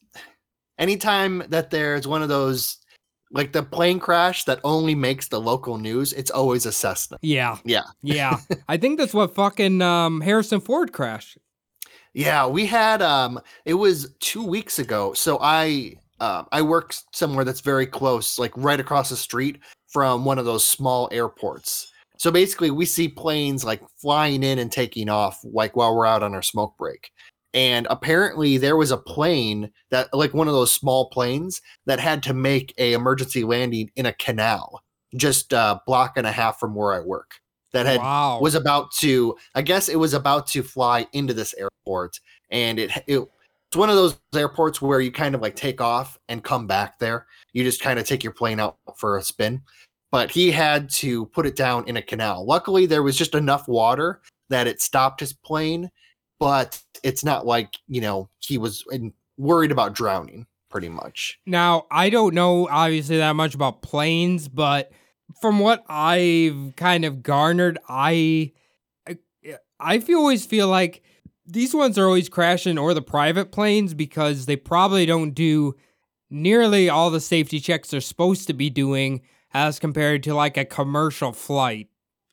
anytime 0.78 1.44
that 1.48 1.70
there's 1.70 2.08
one 2.08 2.22
of 2.22 2.28
those, 2.28 2.78
like 3.30 3.52
the 3.52 3.62
plane 3.62 4.00
crash 4.00 4.44
that 4.44 4.60
only 4.64 4.94
makes 4.94 5.28
the 5.28 5.40
local 5.40 5.78
news, 5.78 6.12
it's 6.12 6.30
always 6.30 6.66
a 6.66 6.72
Cessna. 6.72 7.18
Yeah. 7.22 7.58
Yeah. 7.64 7.84
Yeah. 8.02 8.38
I 8.68 8.78
think 8.78 8.98
that's 8.98 9.14
what 9.14 9.34
fucking 9.34 9.80
um, 9.80 10.20
Harrison 10.22 10.60
Ford 10.60 10.92
crashed. 10.92 11.38
Yeah, 12.14 12.46
we 12.46 12.66
had 12.66 13.02
um 13.02 13.40
it 13.64 13.74
was 13.74 14.14
2 14.20 14.44
weeks 14.44 14.78
ago. 14.78 15.12
So 15.12 15.38
I 15.40 15.96
uh, 16.20 16.44
I 16.50 16.62
work 16.62 16.94
somewhere 17.12 17.44
that's 17.44 17.60
very 17.60 17.86
close, 17.86 18.38
like 18.38 18.52
right 18.56 18.80
across 18.80 19.08
the 19.10 19.16
street 19.16 19.60
from 19.86 20.24
one 20.24 20.38
of 20.38 20.44
those 20.44 20.64
small 20.64 21.08
airports. 21.12 21.92
So 22.18 22.32
basically 22.32 22.72
we 22.72 22.86
see 22.86 23.08
planes 23.08 23.64
like 23.64 23.82
flying 24.00 24.42
in 24.42 24.58
and 24.58 24.72
taking 24.72 25.08
off 25.08 25.38
like 25.44 25.76
while 25.76 25.94
we're 25.94 26.06
out 26.06 26.24
on 26.24 26.34
our 26.34 26.42
smoke 26.42 26.76
break. 26.76 27.10
And 27.54 27.86
apparently 27.88 28.58
there 28.58 28.76
was 28.76 28.90
a 28.90 28.96
plane 28.96 29.70
that 29.90 30.12
like 30.12 30.34
one 30.34 30.48
of 30.48 30.54
those 30.54 30.72
small 30.72 31.08
planes 31.10 31.62
that 31.86 32.00
had 32.00 32.22
to 32.24 32.34
make 32.34 32.74
a 32.78 32.92
emergency 32.92 33.44
landing 33.44 33.90
in 33.96 34.06
a 34.06 34.12
canal 34.14 34.82
just 35.16 35.52
a 35.52 35.80
block 35.86 36.16
and 36.16 36.26
a 36.26 36.32
half 36.32 36.58
from 36.58 36.74
where 36.74 36.92
I 36.92 37.00
work 37.00 37.30
that 37.78 37.86
had 37.86 38.00
wow. 38.00 38.38
was 38.40 38.54
about 38.54 38.90
to 38.92 39.36
i 39.54 39.62
guess 39.62 39.88
it 39.88 39.96
was 39.96 40.14
about 40.14 40.46
to 40.46 40.62
fly 40.62 41.06
into 41.12 41.32
this 41.32 41.54
airport 41.54 42.20
and 42.50 42.78
it, 42.78 42.90
it 43.06 43.20
it's 43.68 43.76
one 43.76 43.90
of 43.90 43.96
those 43.96 44.18
airports 44.34 44.80
where 44.80 45.00
you 45.00 45.12
kind 45.12 45.34
of 45.34 45.42
like 45.42 45.54
take 45.54 45.82
off 45.82 46.18
and 46.30 46.42
come 46.42 46.66
back 46.66 46.98
there. 46.98 47.26
You 47.52 47.64
just 47.64 47.82
kind 47.82 47.98
of 47.98 48.06
take 48.06 48.24
your 48.24 48.32
plane 48.32 48.60
out 48.60 48.78
for 48.96 49.18
a 49.18 49.22
spin. 49.22 49.60
But 50.10 50.30
he 50.30 50.50
had 50.50 50.88
to 50.92 51.26
put 51.26 51.44
it 51.44 51.54
down 51.54 51.86
in 51.86 51.98
a 51.98 52.00
canal. 52.00 52.46
Luckily 52.46 52.86
there 52.86 53.02
was 53.02 53.14
just 53.14 53.34
enough 53.34 53.68
water 53.68 54.22
that 54.48 54.66
it 54.66 54.80
stopped 54.80 55.20
his 55.20 55.34
plane 55.34 55.90
but 56.38 56.80
it's 57.02 57.24
not 57.24 57.46
like 57.46 57.74
you 57.86 58.00
know 58.00 58.28
he 58.40 58.58
was 58.58 58.84
in, 58.90 59.12
worried 59.36 59.70
about 59.72 59.94
drowning 59.94 60.46
pretty 60.70 60.88
much. 60.88 61.38
Now, 61.46 61.86
I 61.90 62.10
don't 62.10 62.34
know 62.34 62.68
obviously 62.68 63.18
that 63.18 63.32
much 63.32 63.54
about 63.54 63.82
planes, 63.82 64.48
but 64.48 64.92
from 65.40 65.58
what 65.60 65.84
I've 65.88 66.74
kind 66.76 67.04
of 67.04 67.22
garnered, 67.22 67.78
I 67.88 68.52
I, 69.06 69.18
I 69.78 69.98
feel 70.00 70.18
always 70.18 70.46
feel 70.46 70.68
like 70.68 71.02
these 71.46 71.74
ones 71.74 71.96
are 71.98 72.04
always 72.06 72.28
crashing 72.28 72.78
or 72.78 72.92
the 72.94 73.02
private 73.02 73.52
planes 73.52 73.94
because 73.94 74.46
they 74.46 74.56
probably 74.56 75.06
don't 75.06 75.30
do 75.32 75.74
nearly 76.30 76.88
all 76.90 77.10
the 77.10 77.20
safety 77.20 77.58
checks 77.60 77.88
they're 77.90 78.00
supposed 78.02 78.46
to 78.48 78.52
be 78.52 78.68
doing 78.68 79.22
as 79.54 79.78
compared 79.78 80.22
to 80.24 80.34
like 80.34 80.58
a 80.58 80.64
commercial 80.64 81.32
flight 81.32 81.88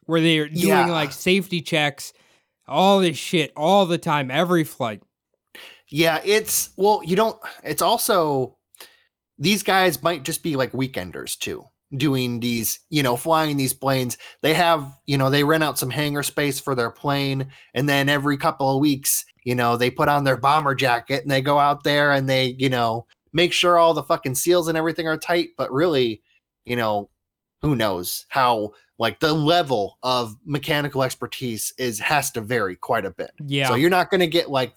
where 0.05 0.19
they're 0.19 0.49
doing 0.49 0.67
Yeah. 0.67 0.87
like 0.87 1.13
safety 1.13 1.61
checks 1.61 2.11
all 2.67 2.99
this 2.99 3.15
shit 3.17 3.53
all 3.55 3.85
the 3.85 3.97
time 3.97 4.29
every 4.29 4.63
flight. 4.65 5.01
Yeah, 5.87 6.19
it's 6.25 6.71
well, 6.75 7.01
you 7.05 7.15
don't 7.15 7.39
it's 7.63 7.81
also 7.81 8.57
these 9.37 9.63
guys 9.63 10.01
might 10.03 10.23
just 10.23 10.43
be 10.43 10.55
like 10.57 10.71
weekenders 10.73 11.37
too, 11.37 11.65
doing 11.97 12.39
these, 12.39 12.79
you 12.89 13.03
know, 13.03 13.15
flying 13.15 13.57
these 13.57 13.73
planes. 13.73 14.17
They 14.41 14.53
have, 14.53 14.95
you 15.05 15.17
know, 15.17 15.29
they 15.29 15.43
rent 15.43 15.63
out 15.63 15.79
some 15.79 15.89
hangar 15.89 16.23
space 16.23 16.59
for 16.59 16.75
their 16.75 16.91
plane 16.91 17.47
and 17.73 17.87
then 17.87 18.09
every 18.09 18.37
couple 18.37 18.73
of 18.73 18.79
weeks, 18.79 19.25
you 19.43 19.55
know, 19.55 19.77
they 19.77 19.89
put 19.89 20.09
on 20.09 20.23
their 20.23 20.37
bomber 20.37 20.75
jacket 20.75 21.23
and 21.23 21.31
they 21.31 21.41
go 21.41 21.59
out 21.59 21.83
there 21.83 22.11
and 22.11 22.29
they, 22.29 22.55
you 22.57 22.69
know, 22.69 23.05
make 23.33 23.53
sure 23.53 23.77
all 23.77 23.93
the 23.93 24.03
fucking 24.03 24.35
seals 24.35 24.67
and 24.67 24.77
everything 24.77 25.07
are 25.07 25.17
tight, 25.17 25.49
but 25.57 25.71
really, 25.71 26.21
you 26.65 26.75
know, 26.75 27.09
who 27.61 27.75
knows 27.75 28.25
how 28.29 28.71
like 28.99 29.19
the 29.19 29.33
level 29.33 29.97
of 30.03 30.35
mechanical 30.45 31.03
expertise 31.03 31.73
is 31.77 31.99
has 31.99 32.31
to 32.31 32.41
vary 32.41 32.75
quite 32.75 33.05
a 33.05 33.11
bit. 33.11 33.31
Yeah. 33.45 33.67
So 33.67 33.75
you're 33.75 33.89
not 33.89 34.09
going 34.09 34.21
to 34.21 34.27
get 34.27 34.49
like 34.49 34.73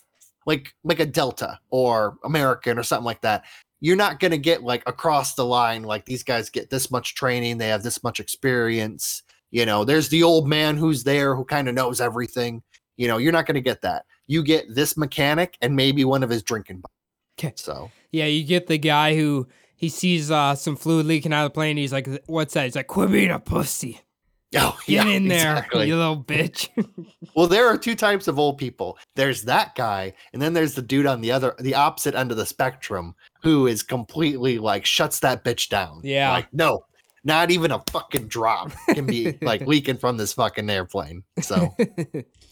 like 0.46 0.74
like 0.83 0.98
a 0.98 1.07
Delta 1.07 1.61
or 1.70 2.16
American 2.24 2.78
or 2.78 2.83
something 2.83 3.04
like 3.04 3.20
that. 3.20 3.44
You're 3.80 3.96
not 3.96 4.20
going 4.20 4.32
to 4.32 4.38
get 4.38 4.62
like 4.62 4.82
across 4.86 5.34
the 5.34 5.44
line 5.44 5.82
like 5.84 6.04
these 6.04 6.22
guys 6.22 6.50
get 6.50 6.70
this 6.70 6.90
much 6.90 7.14
training, 7.14 7.58
they 7.58 7.68
have 7.68 7.82
this 7.82 8.02
much 8.02 8.20
experience. 8.20 9.22
You 9.50 9.64
know, 9.64 9.84
there's 9.84 10.08
the 10.08 10.22
old 10.22 10.46
man 10.46 10.76
who's 10.76 11.04
there 11.04 11.34
who 11.34 11.44
kind 11.44 11.68
of 11.68 11.74
knows 11.74 12.00
everything. 12.00 12.62
You 12.96 13.08
know, 13.08 13.18
you're 13.18 13.32
not 13.32 13.46
going 13.46 13.54
to 13.54 13.60
get 13.60 13.82
that. 13.82 14.04
You 14.26 14.42
get 14.42 14.74
this 14.74 14.96
mechanic 14.96 15.56
and 15.62 15.74
maybe 15.74 16.04
one 16.04 16.22
of 16.22 16.30
his 16.30 16.42
drinking. 16.42 16.80
buddies. 16.80 16.94
'Kay. 17.38 17.52
So 17.56 17.90
Yeah, 18.10 18.26
you 18.26 18.44
get 18.44 18.66
the 18.66 18.78
guy 18.78 19.16
who 19.16 19.46
he 19.76 19.88
sees 19.88 20.30
uh, 20.30 20.54
some 20.56 20.76
fluid 20.76 21.06
leaking 21.06 21.32
out 21.32 21.46
of 21.46 21.52
the 21.52 21.54
plane. 21.54 21.76
He's 21.76 21.92
like, 21.92 22.08
"What's 22.26 22.54
that?" 22.54 22.64
He's 22.64 22.76
like, 22.76 22.88
"Quit 22.88 23.12
being 23.12 23.30
a 23.30 23.38
pussy. 23.38 24.00
Oh, 24.56 24.78
Get 24.87 25.06
yeah, 25.06 25.12
in 25.12 25.28
there, 25.28 25.52
exactly. 25.52 25.88
you 25.88 25.96
little 25.96 26.22
bitch." 26.22 26.68
Well, 27.34 27.46
there 27.46 27.68
are 27.68 27.78
two 27.78 27.94
types 27.94 28.26
of 28.26 28.37
old 28.37 28.58
people. 28.58 28.98
There's 29.14 29.44
that 29.44 29.76
guy, 29.76 30.14
and 30.32 30.42
then 30.42 30.54
there's 30.54 30.74
the 30.74 30.82
dude 30.82 31.06
on 31.06 31.20
the 31.20 31.30
other, 31.30 31.54
the 31.61 31.74
opposite 31.74 32.16
end 32.16 32.32
of 32.32 32.37
the 32.37 32.46
spectrum, 32.46 33.14
who 33.42 33.68
is 33.68 33.84
completely 33.84 34.58
like 34.58 34.84
shuts 34.84 35.20
that 35.20 35.44
bitch 35.44 35.68
down. 35.68 36.00
Yeah. 36.02 36.32
like 36.32 36.52
no, 36.52 36.84
not 37.24 37.50
even 37.50 37.70
a 37.70 37.82
fucking 37.90 38.28
drop 38.28 38.72
can 38.88 39.06
be 39.06 39.38
like 39.42 39.61
leaking 39.62 39.98
from 39.98 40.16
this 40.16 40.32
fucking 40.32 40.68
airplane. 40.68 41.22
So 41.40 41.76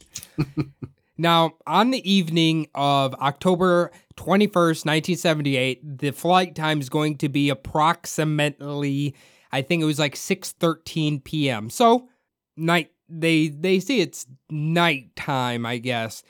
now, 1.19 1.53
on 1.67 1.91
the 1.91 2.11
evening 2.11 2.69
of 2.75 3.15
October 3.15 3.91
21st, 4.17 4.85
1978, 4.85 5.99
the 5.99 6.11
flight 6.11 6.55
time 6.55 6.81
is 6.81 6.89
going 6.89 7.17
to 7.19 7.29
be 7.29 7.49
approximately, 7.49 9.15
I 9.53 9.63
think 9.63 9.83
it 9.83 9.87
was 9.87 9.99
like 9.99 10.15
6:13 10.15 11.23
p.m. 11.25 11.71
So, 11.71 12.09
night 12.57 12.91
they 13.09 13.49
they 13.49 13.81
say 13.81 13.99
it's 13.99 14.27
nighttime, 14.51 15.67
I 15.67 15.79
guess. 15.79 16.23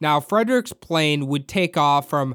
Now, 0.00 0.20
Frederick's 0.20 0.72
plane 0.72 1.28
would 1.28 1.46
take 1.46 1.76
off 1.76 2.08
from 2.08 2.34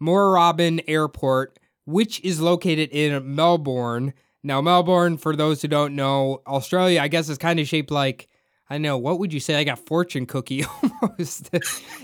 Moorabbin 0.00 0.84
Airport, 0.86 1.58
which 1.84 2.20
is 2.20 2.40
located 2.40 2.90
in 2.90 3.34
Melbourne. 3.34 4.14
Now, 4.42 4.60
Melbourne, 4.60 5.18
for 5.18 5.34
those 5.34 5.60
who 5.60 5.68
don't 5.68 5.96
know, 5.96 6.40
Australia, 6.46 7.00
I 7.00 7.08
guess 7.08 7.28
is 7.28 7.36
kind 7.36 7.58
of 7.60 7.66
shaped 7.66 7.90
like 7.90 8.28
I 8.70 8.78
know. 8.78 8.96
What 8.96 9.18
would 9.18 9.32
you 9.32 9.40
say? 9.40 9.56
I 9.56 9.64
got 9.64 9.80
fortune 9.80 10.26
cookie 10.26 10.64
almost, 11.02 11.50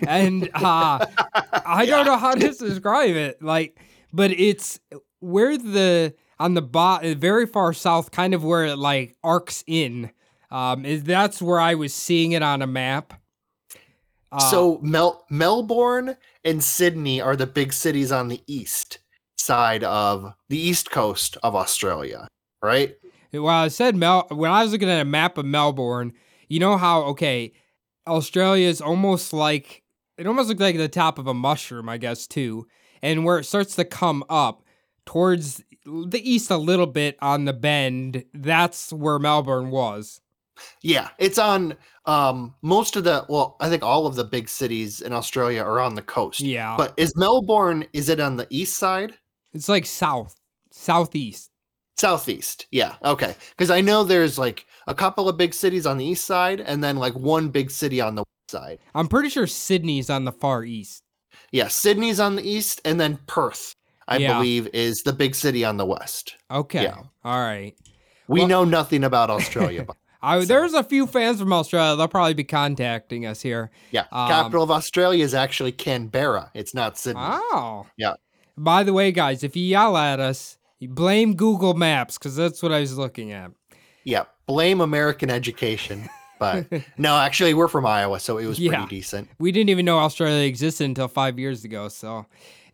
and 0.06 0.50
uh, 0.52 1.06
I 1.64 1.86
don't 1.86 2.04
know 2.04 2.16
how 2.16 2.34
to 2.34 2.50
describe 2.50 3.14
it. 3.14 3.40
Like, 3.40 3.78
but 4.12 4.32
it's 4.32 4.80
where 5.20 5.56
the 5.56 6.12
on 6.38 6.54
the 6.54 6.62
bot, 6.62 7.04
very 7.04 7.46
far 7.46 7.72
south, 7.72 8.10
kind 8.10 8.34
of 8.34 8.44
where 8.44 8.66
it 8.66 8.76
like 8.76 9.16
arcs 9.22 9.64
in. 9.66 10.10
Um, 10.50 10.84
is 10.84 11.02
that's 11.02 11.42
where 11.42 11.60
I 11.60 11.74
was 11.74 11.92
seeing 11.92 12.32
it 12.32 12.42
on 12.42 12.62
a 12.62 12.66
map. 12.66 13.14
Uh, 14.30 14.38
so 14.50 14.78
Mel- 14.82 15.24
Melbourne 15.30 16.16
and 16.44 16.62
Sydney 16.62 17.20
are 17.20 17.36
the 17.36 17.46
big 17.46 17.72
cities 17.72 18.12
on 18.12 18.28
the 18.28 18.42
east 18.46 18.98
side 19.36 19.84
of 19.84 20.34
the 20.48 20.58
east 20.58 20.90
coast 20.90 21.36
of 21.42 21.54
Australia, 21.54 22.28
right? 22.62 22.96
Well, 23.32 23.48
I 23.48 23.68
said 23.68 23.96
Mel 23.96 24.26
when 24.30 24.50
I 24.50 24.62
was 24.62 24.72
looking 24.72 24.90
at 24.90 25.00
a 25.00 25.04
map 25.04 25.38
of 25.38 25.44
Melbourne, 25.44 26.12
you 26.48 26.60
know 26.60 26.76
how 26.76 27.02
okay, 27.02 27.52
Australia 28.06 28.68
is 28.68 28.80
almost 28.80 29.32
like 29.32 29.82
it 30.16 30.26
almost 30.26 30.48
looks 30.48 30.60
like 30.60 30.76
the 30.76 30.88
top 30.88 31.18
of 31.18 31.26
a 31.26 31.34
mushroom, 31.34 31.88
I 31.88 31.98
guess 31.98 32.26
too. 32.26 32.66
And 33.02 33.24
where 33.24 33.38
it 33.38 33.44
starts 33.44 33.76
to 33.76 33.84
come 33.84 34.24
up 34.28 34.64
towards 35.04 35.62
the 35.86 36.20
east 36.22 36.50
a 36.50 36.56
little 36.56 36.86
bit 36.86 37.16
on 37.20 37.44
the 37.44 37.52
bend, 37.52 38.24
that's 38.34 38.92
where 38.92 39.18
Melbourne 39.18 39.70
was. 39.70 40.20
Yeah, 40.82 41.08
it's 41.18 41.38
on 41.38 41.76
um 42.06 42.54
most 42.62 42.96
of 42.96 43.04
the 43.04 43.24
well, 43.28 43.56
I 43.60 43.68
think 43.68 43.82
all 43.82 44.06
of 44.06 44.14
the 44.14 44.24
big 44.24 44.48
cities 44.48 45.00
in 45.00 45.12
Australia 45.12 45.62
are 45.62 45.80
on 45.80 45.94
the 45.94 46.02
coast. 46.02 46.40
Yeah. 46.40 46.76
But 46.76 46.94
is 46.96 47.14
Melbourne 47.16 47.84
is 47.92 48.08
it 48.08 48.20
on 48.20 48.36
the 48.36 48.46
east 48.50 48.76
side? 48.78 49.14
It's 49.52 49.68
like 49.68 49.86
south, 49.86 50.34
southeast. 50.70 51.50
Southeast. 51.98 52.66
Yeah. 52.70 52.94
Okay. 53.04 53.34
Cuz 53.58 53.70
I 53.70 53.80
know 53.80 54.02
there's 54.02 54.38
like 54.38 54.66
a 54.86 54.94
couple 54.94 55.28
of 55.28 55.36
big 55.36 55.54
cities 55.54 55.86
on 55.86 55.98
the 55.98 56.04
east 56.04 56.24
side 56.24 56.60
and 56.60 56.82
then 56.82 56.96
like 56.96 57.14
one 57.14 57.48
big 57.48 57.70
city 57.70 58.00
on 58.00 58.14
the 58.14 58.22
west 58.22 58.50
side. 58.50 58.78
I'm 58.94 59.08
pretty 59.08 59.28
sure 59.28 59.46
Sydney's 59.46 60.10
on 60.10 60.24
the 60.24 60.32
far 60.32 60.64
east. 60.64 61.02
Yeah, 61.52 61.68
Sydney's 61.68 62.20
on 62.20 62.36
the 62.36 62.48
east 62.48 62.80
and 62.84 63.00
then 63.00 63.18
Perth, 63.26 63.74
I 64.08 64.18
Yeah. 64.18 64.34
believe 64.34 64.68
is 64.72 65.02
the 65.02 65.12
big 65.12 65.34
city 65.34 65.64
on 65.64 65.76
the 65.76 65.86
west. 65.86 66.36
Okay. 66.50 66.82
Yeah. 66.84 66.96
All 67.24 67.40
right. 67.40 67.74
We 68.28 68.40
Well- 68.40 68.48
know 68.48 68.64
nothing 68.64 69.04
about 69.04 69.30
Australia. 69.30 69.86
I, 70.22 70.40
So- 70.40 70.46
There's 70.46 70.74
a 70.74 70.82
few 70.82 71.06
fans 71.06 71.38
from 71.40 71.52
Australia. 71.52 71.94
They'll 71.96 72.08
probably 72.08 72.34
be 72.34 72.44
contacting 72.44 73.26
us 73.26 73.42
here. 73.42 73.70
yeah, 73.90 74.04
Um, 74.12 74.28
capital 74.28 74.62
of 74.62 74.70
Australia 74.70 75.24
is 75.24 75.34
actually 75.34 75.72
Canberra. 75.72 76.50
It's 76.54 76.74
not 76.74 76.98
Sydney. 76.98 77.22
Oh. 77.24 77.86
Yeah. 77.96 78.14
By 78.56 78.82
the 78.82 78.92
way, 78.92 79.12
guys, 79.12 79.44
if 79.44 79.54
you 79.56 79.64
yell 79.64 79.96
at 79.96 80.18
us, 80.18 80.56
you 80.78 80.88
blame 80.88 81.34
Google 81.34 81.74
Maps 81.74 82.18
because 82.18 82.34
that's 82.36 82.62
what 82.62 82.72
I 82.72 82.80
was 82.80 82.96
looking 82.96 83.30
at. 83.32 83.50
Yeah, 84.04 84.24
blame 84.46 84.80
American 84.80 85.30
education. 85.30 86.08
But 86.38 86.66
no, 86.98 87.16
actually, 87.16 87.54
we're 87.54 87.68
from 87.68 87.86
Iowa, 87.86 88.18
so 88.20 88.38
it 88.38 88.46
was 88.46 88.58
Yeah. 88.58 88.70
pretty 88.70 88.96
decent. 88.96 89.28
We 89.38 89.52
didn't 89.52 89.70
even 89.70 89.84
know 89.84 89.98
Australia 89.98 90.46
existed 90.46 90.84
until 90.84 91.08
five 91.08 91.38
years 91.38 91.64
ago. 91.64 91.88
So 91.88 92.26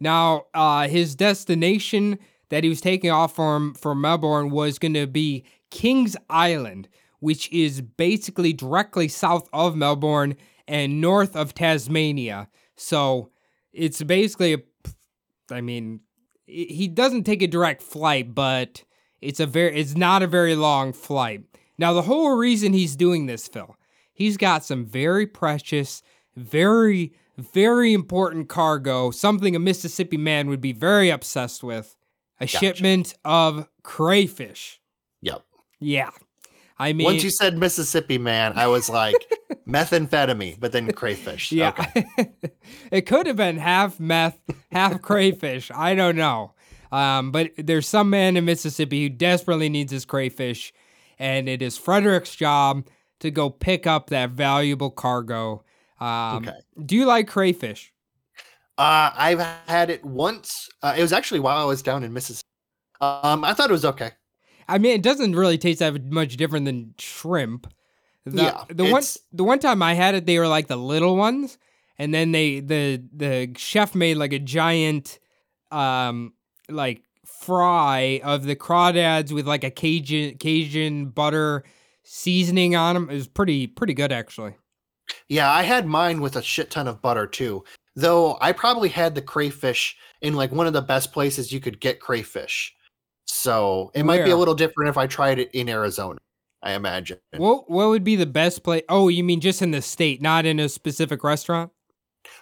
now 0.02 0.46
uh, 0.52 0.88
his 0.88 1.14
destination, 1.14 2.18
that 2.50 2.64
he 2.64 2.68
was 2.68 2.82
taking 2.82 3.10
off 3.10 3.34
from 3.34 3.72
from 3.74 4.02
Melbourne 4.02 4.50
was 4.50 4.78
going 4.78 4.92
to 4.94 5.06
be 5.06 5.44
Kings 5.70 6.16
Island, 6.28 6.86
which 7.20 7.50
is 7.50 7.80
basically 7.80 8.52
directly 8.52 9.08
south 9.08 9.48
of 9.54 9.74
Melbourne 9.74 10.36
and 10.68 11.00
north 11.00 11.34
of 11.34 11.54
Tasmania. 11.54 12.48
So 12.76 13.30
it's 13.72 14.02
basically 14.02 14.52
a, 14.54 14.58
I 15.50 15.62
mean, 15.62 16.00
he 16.46 16.88
doesn't 16.88 17.24
take 17.24 17.40
a 17.40 17.46
direct 17.46 17.82
flight, 17.82 18.34
but 18.34 18.84
it's 19.22 19.40
a 19.40 19.46
very, 19.46 19.80
it's 19.80 19.96
not 19.96 20.22
a 20.22 20.26
very 20.26 20.54
long 20.54 20.92
flight. 20.92 21.44
Now 21.78 21.94
the 21.94 22.02
whole 22.02 22.36
reason 22.36 22.74
he's 22.74 22.96
doing 22.96 23.26
this, 23.26 23.48
Phil, 23.48 23.76
he's 24.12 24.36
got 24.36 24.64
some 24.64 24.84
very 24.84 25.26
precious, 25.26 26.02
very, 26.36 27.14
very 27.38 27.92
important 27.92 28.48
cargo, 28.48 29.10
something 29.10 29.56
a 29.56 29.58
Mississippi 29.58 30.16
man 30.16 30.48
would 30.48 30.60
be 30.60 30.72
very 30.72 31.10
obsessed 31.10 31.62
with. 31.62 31.96
A 32.40 32.46
shipment 32.46 33.14
of 33.24 33.68
crayfish. 33.84 34.80
Yep. 35.20 35.44
Yeah. 35.78 36.10
I 36.78 36.92
mean, 36.92 37.04
Once 37.04 37.22
you 37.22 37.30
said 37.30 37.56
Mississippi 37.56 38.18
man, 38.18 38.54
I 38.56 38.66
was 38.66 38.90
like 38.90 39.14
methamphetamine, 39.68 40.58
but 40.58 40.72
then 40.72 40.90
crayfish. 40.92 41.52
Yeah. 41.52 41.68
Okay. 41.78 42.04
it 42.90 43.02
could 43.02 43.26
have 43.28 43.36
been 43.36 43.58
half 43.58 44.00
meth, 44.00 44.40
half 44.72 45.00
crayfish. 45.00 45.70
I 45.72 45.94
don't 45.94 46.16
know. 46.16 46.54
Um, 46.90 47.30
but 47.30 47.52
there's 47.56 47.88
some 47.88 48.10
man 48.10 48.36
in 48.36 48.44
Mississippi 48.44 49.04
who 49.04 49.08
desperately 49.08 49.68
needs 49.68 49.92
his 49.92 50.04
crayfish, 50.04 50.72
and 51.18 51.48
it 51.48 51.62
is 51.62 51.78
Frederick's 51.78 52.34
job 52.34 52.86
to 53.20 53.30
go 53.30 53.48
pick 53.48 53.86
up 53.86 54.10
that 54.10 54.30
valuable 54.30 54.90
cargo. 54.90 55.62
Um, 56.02 56.48
Okay. 56.48 56.58
Do 56.84 56.96
you 56.96 57.06
like 57.06 57.28
crayfish? 57.28 57.92
Uh, 58.78 59.10
I've 59.14 59.40
had 59.68 59.90
it 59.90 60.04
once. 60.04 60.68
Uh, 60.82 60.94
it 60.96 61.02
was 61.02 61.12
actually 61.12 61.40
while 61.40 61.58
I 61.58 61.64
was 61.64 61.82
down 61.82 62.02
in 62.02 62.12
Mississippi. 62.12 62.48
Um, 63.00 63.44
I 63.44 63.52
thought 63.52 63.68
it 63.70 63.72
was 63.72 63.84
okay. 63.84 64.12
I 64.68 64.78
mean, 64.78 64.92
it 64.92 65.02
doesn't 65.02 65.36
really 65.36 65.58
taste 65.58 65.80
that 65.80 66.04
much 66.04 66.36
different 66.36 66.64
than 66.64 66.94
shrimp. 66.98 67.72
The, 68.24 68.42
Yeah, 68.42 68.64
the 68.68 68.86
one 68.86 69.02
the 69.32 69.44
one 69.44 69.58
time 69.58 69.82
I 69.82 69.94
had 69.94 70.14
it, 70.14 70.26
they 70.26 70.38
were 70.38 70.48
like 70.48 70.68
the 70.68 70.76
little 70.76 71.16
ones, 71.16 71.58
and 71.98 72.14
then 72.14 72.32
they 72.32 72.60
the 72.60 73.02
the 73.12 73.52
chef 73.56 73.94
made 73.94 74.16
like 74.16 74.32
a 74.32 74.38
giant, 74.38 75.18
um, 75.70 76.32
like 76.68 77.02
fry 77.26 78.20
of 78.22 78.44
the 78.44 78.54
crawdads 78.56 79.32
with 79.32 79.46
like 79.46 79.64
a 79.64 79.70
Cajun 79.70 80.38
Cajun 80.38 81.06
butter 81.06 81.64
seasoning 82.04 82.76
on 82.76 82.94
them. 82.94 83.10
It 83.10 83.14
was 83.14 83.28
pretty 83.28 83.66
pretty 83.66 83.94
good 83.94 84.12
actually. 84.12 84.54
Yeah, 85.28 85.50
I 85.52 85.62
had 85.62 85.86
mine 85.86 86.20
with 86.20 86.36
a 86.36 86.42
shit 86.42 86.70
ton 86.70 86.88
of 86.88 87.02
butter 87.02 87.26
too. 87.26 87.64
Though 87.96 88.38
I 88.40 88.52
probably 88.52 88.88
had 88.88 89.14
the 89.14 89.22
crayfish 89.22 89.96
in 90.22 90.34
like 90.34 90.52
one 90.52 90.66
of 90.66 90.72
the 90.72 90.80
best 90.82 91.12
places 91.12 91.52
you 91.52 91.60
could 91.60 91.80
get 91.80 92.00
crayfish. 92.00 92.74
So 93.26 93.90
it 93.94 94.04
might 94.04 94.24
be 94.24 94.30
a 94.30 94.36
little 94.36 94.54
different 94.54 94.88
if 94.90 94.96
I 94.98 95.06
tried 95.06 95.38
it 95.38 95.50
in 95.52 95.68
Arizona, 95.68 96.18
I 96.62 96.72
imagine. 96.72 97.18
What 97.36 97.68
what 97.70 97.88
would 97.88 98.04
be 98.04 98.16
the 98.16 98.26
best 98.26 98.62
place? 98.62 98.82
Oh, 98.88 99.08
you 99.08 99.24
mean 99.24 99.40
just 99.40 99.62
in 99.62 99.70
the 99.70 99.82
state, 99.82 100.22
not 100.22 100.46
in 100.46 100.58
a 100.60 100.68
specific 100.68 101.22
restaurant? 101.24 101.70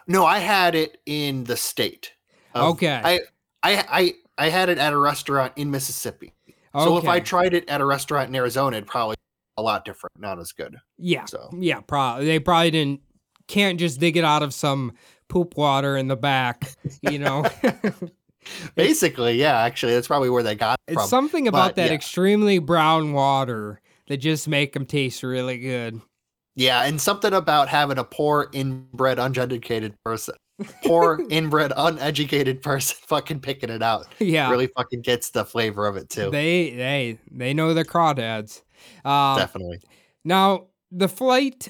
No, 0.07 0.25
I 0.27 0.39
had 0.39 0.75
it 0.75 0.99
in 1.07 1.45
the 1.45 1.57
state. 1.57 2.13
of- 2.55 2.75
Okay. 2.75 3.01
I 3.03 3.21
I 3.63 3.85
I 3.89 4.15
I 4.39 4.49
had 4.49 4.69
it 4.69 4.79
at 4.79 4.93
a 4.93 4.99
restaurant 4.99 5.53
in 5.57 5.71
Mississippi. 5.71 6.33
So 6.75 6.97
if 6.99 7.09
I 7.09 7.19
tried 7.21 7.53
it 7.55 7.69
at 7.69 7.81
a 7.81 7.85
restaurant 7.85 8.29
in 8.29 8.35
Arizona, 8.37 8.77
it'd 8.77 8.89
probably 8.89 9.17
a 9.61 9.63
lot 9.63 9.85
different, 9.85 10.19
not 10.19 10.39
as 10.39 10.53
good. 10.53 10.77
Yeah. 10.99 11.27
So- 11.27 11.51
Yeah, 11.57 11.81
probably 11.81 12.27
they 12.27 12.39
probably 12.41 12.71
didn't 12.71 13.01
can't 13.47 13.79
just 13.79 14.01
dig 14.01 14.17
it 14.17 14.25
out 14.25 14.43
of 14.43 14.55
some 14.55 14.93
poop 15.29 15.57
water 15.57 15.97
in 15.97 16.09
the 16.09 16.17
back, 16.17 16.73
you 17.03 17.19
know. 17.19 17.45
Basically, 18.75 19.35
yeah, 19.37 19.59
actually, 19.61 19.93
that's 19.95 20.07
probably 20.07 20.31
where 20.31 20.43
they 20.43 20.55
got 20.55 20.79
it 20.87 20.93
it's 20.93 21.03
from. 21.03 21.09
something 21.09 21.47
about 21.49 21.71
but, 21.71 21.77
that 21.77 21.89
yeah. 21.89 21.95
extremely 21.95 22.59
brown 22.59 23.13
water 23.13 23.81
that 24.09 24.17
just 24.17 24.49
make 24.49 24.73
them 24.73 24.87
taste 24.87 25.23
really 25.23 25.59
good. 25.59 26.01
Yeah, 26.57 26.85
and 26.85 27.01
something 27.01 27.33
about 27.33 27.69
having 27.69 27.99
a 27.99 28.05
poor 28.05 28.49
inbred, 28.53 29.19
uneducated 29.19 29.95
person, 30.05 30.35
poor 30.85 31.25
inbred, 31.31 31.73
uneducated 31.77 32.63
person 32.63 32.97
fucking 33.07 33.41
picking 33.41 33.71
it 33.71 33.83
out 33.83 34.07
Yeah. 34.19 34.51
really 34.51 34.69
fucking 34.69 35.03
gets 35.03 35.31
the 35.31 35.45
flavor 35.45 35.87
of 35.87 35.97
it 35.97 36.09
too. 36.09 36.31
They 36.31 36.71
they 36.71 37.19
they 37.31 37.55
know 37.55 37.75
their 37.75 37.85
crawdads. 37.85 38.63
Um, 39.05 39.39
Definitely. 39.39 39.81
Now, 40.25 40.67
the 40.91 41.09
flight 41.09 41.69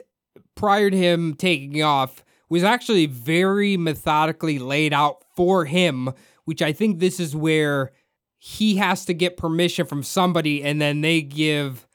prior 0.55 0.91
to 0.91 0.97
him 0.97 1.35
taking 1.35 1.83
off 1.83 2.25
was 2.49 2.65
actually 2.65 3.07
very 3.07 3.77
methodically 3.77 4.59
laid 4.59 4.93
out 4.93 5.25
for 5.37 5.65
him, 5.65 6.11
which 6.45 6.63
I 6.63 6.73
think 6.73 6.99
this 6.99 7.21
is 7.21 7.37
where 7.37 7.93
he 8.39 8.77
has 8.77 9.05
to 9.05 9.15
get 9.15 9.37
permission 9.37 9.87
from 9.87 10.03
somebody 10.03 10.63
and 10.65 10.81
then 10.81 11.03
they 11.03 11.23
give 11.23 11.87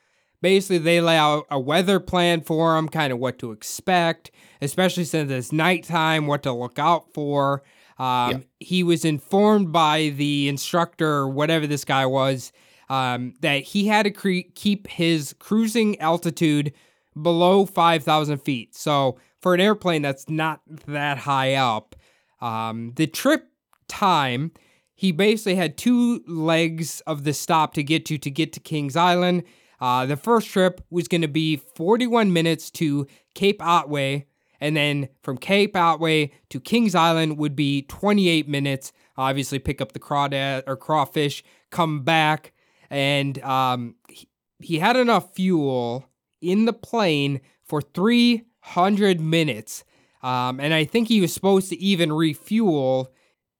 basically 0.41 0.77
they 0.77 1.01
lay 1.01 1.17
out 1.17 1.45
a 1.49 1.59
weather 1.59 1.99
plan 1.99 2.39
for 2.41 2.77
him, 2.77 2.87
kind 2.87 3.11
of 3.11 3.17
what 3.19 3.39
to 3.39 3.51
expect, 3.51 4.29
especially 4.61 5.03
since 5.03 5.31
it's 5.31 5.51
nighttime, 5.51 6.27
what 6.27 6.43
to 6.43 6.51
look 6.51 6.77
out 6.77 7.11
for. 7.13 7.63
Um, 7.97 8.31
Yeah. 8.31 8.37
He 8.59 8.83
was 8.83 9.03
informed 9.05 9.71
by 9.71 10.09
the 10.09 10.47
instructor, 10.47 11.07
or 11.07 11.27
whatever 11.27 11.65
this 11.65 11.83
guy 11.83 12.05
was, 12.05 12.51
um, 12.89 13.33
that 13.41 13.63
he 13.63 13.87
had 13.87 14.03
to 14.03 14.11
cre- 14.11 14.49
keep 14.53 14.87
his 14.87 15.33
cruising 15.39 15.99
altitude 15.99 16.73
below 17.19 17.65
5,000 17.65 18.37
feet. 18.39 18.75
So 18.75 19.17
for 19.41 19.53
an 19.53 19.61
airplane 19.61 20.01
that's 20.01 20.29
not 20.29 20.61
that 20.87 21.19
high 21.19 21.55
up, 21.55 21.95
um, 22.41 22.93
the 22.95 23.07
trip 23.07 23.49
time, 23.87 24.51
he 24.93 25.11
basically 25.11 25.55
had 25.55 25.77
two 25.77 26.23
legs 26.27 27.01
of 27.01 27.23
the 27.23 27.33
stop 27.33 27.73
to 27.73 27.83
get 27.83 28.05
to 28.05 28.17
to 28.17 28.31
get 28.31 28.53
to 28.53 28.59
Kings 28.59 28.95
Island. 28.95 29.43
Uh, 29.79 30.05
the 30.05 30.15
first 30.15 30.47
trip 30.47 30.81
was 30.89 31.07
going 31.07 31.21
to 31.21 31.27
be 31.27 31.57
41 31.57 32.31
minutes 32.31 32.71
to 32.71 33.05
Cape 33.33 33.61
Otway, 33.61 34.25
and 34.61 34.75
then 34.75 35.09
from 35.21 35.37
Cape 35.37 35.75
Otway 35.75 36.31
to 36.49 36.61
Kings 36.61 36.95
Island 36.95 37.37
would 37.37 37.55
be 37.55 37.81
28 37.83 38.47
minutes. 38.47 38.93
Obviously, 39.17 39.59
pick 39.59 39.81
up 39.81 39.91
the 39.91 39.99
crawdad 39.99 40.63
or 40.65 40.77
crawfish, 40.77 41.43
come 41.71 42.03
back, 42.03 42.53
and 42.89 43.41
um, 43.43 43.95
he, 44.09 44.27
he 44.59 44.79
had 44.79 44.95
enough 44.95 45.33
fuel 45.35 46.07
in 46.41 46.65
the 46.65 46.73
plane 46.73 47.41
for 47.63 47.81
300 47.81 49.19
minutes. 49.19 49.83
Um, 50.21 50.59
and 50.59 50.73
I 50.73 50.85
think 50.85 51.07
he 51.07 51.21
was 51.21 51.33
supposed 51.33 51.69
to 51.69 51.77
even 51.77 52.11
refuel 52.11 53.11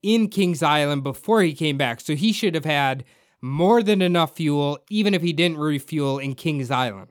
in 0.01 0.27
Kings 0.29 0.63
Island 0.63 1.03
before 1.03 1.41
he 1.41 1.53
came 1.53 1.77
back. 1.77 1.99
So 1.99 2.15
he 2.15 2.31
should 2.31 2.55
have 2.55 2.65
had 2.65 3.03
more 3.41 3.83
than 3.83 4.01
enough 4.01 4.35
fuel, 4.35 4.79
even 4.89 5.13
if 5.13 5.21
he 5.21 5.33
didn't 5.33 5.57
refuel 5.57 6.19
in 6.19 6.35
Kings 6.35 6.71
Island. 6.71 7.09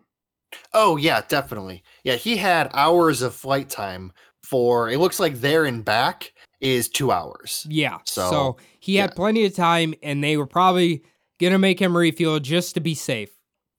Oh 0.73 0.97
yeah, 0.97 1.23
definitely. 1.27 1.83
Yeah, 2.05 2.15
he 2.15 2.37
had 2.37 2.71
hours 2.75 3.23
of 3.23 3.35
flight 3.35 3.69
time 3.69 4.13
for 4.43 4.91
it 4.91 4.99
looks 4.99 5.19
like 5.19 5.41
there 5.41 5.65
and 5.65 5.85
back 5.85 6.33
is 6.61 6.89
two 6.89 7.11
hours. 7.11 7.67
Yeah. 7.69 7.99
So, 8.05 8.31
So, 8.31 8.57
he 8.79 8.97
had 8.97 9.11
yeah. 9.11 9.15
plenty 9.15 9.45
of 9.45 9.55
time, 9.55 9.95
and 10.03 10.23
they 10.23 10.37
were 10.37 10.47
probably 10.47 11.03
to 11.39 11.59
make 11.59 11.81
him 11.81 11.97
refuel 11.97 12.41
just 12.41 12.75
to 12.75 12.81
be 12.81 12.95
safe. 12.95 13.31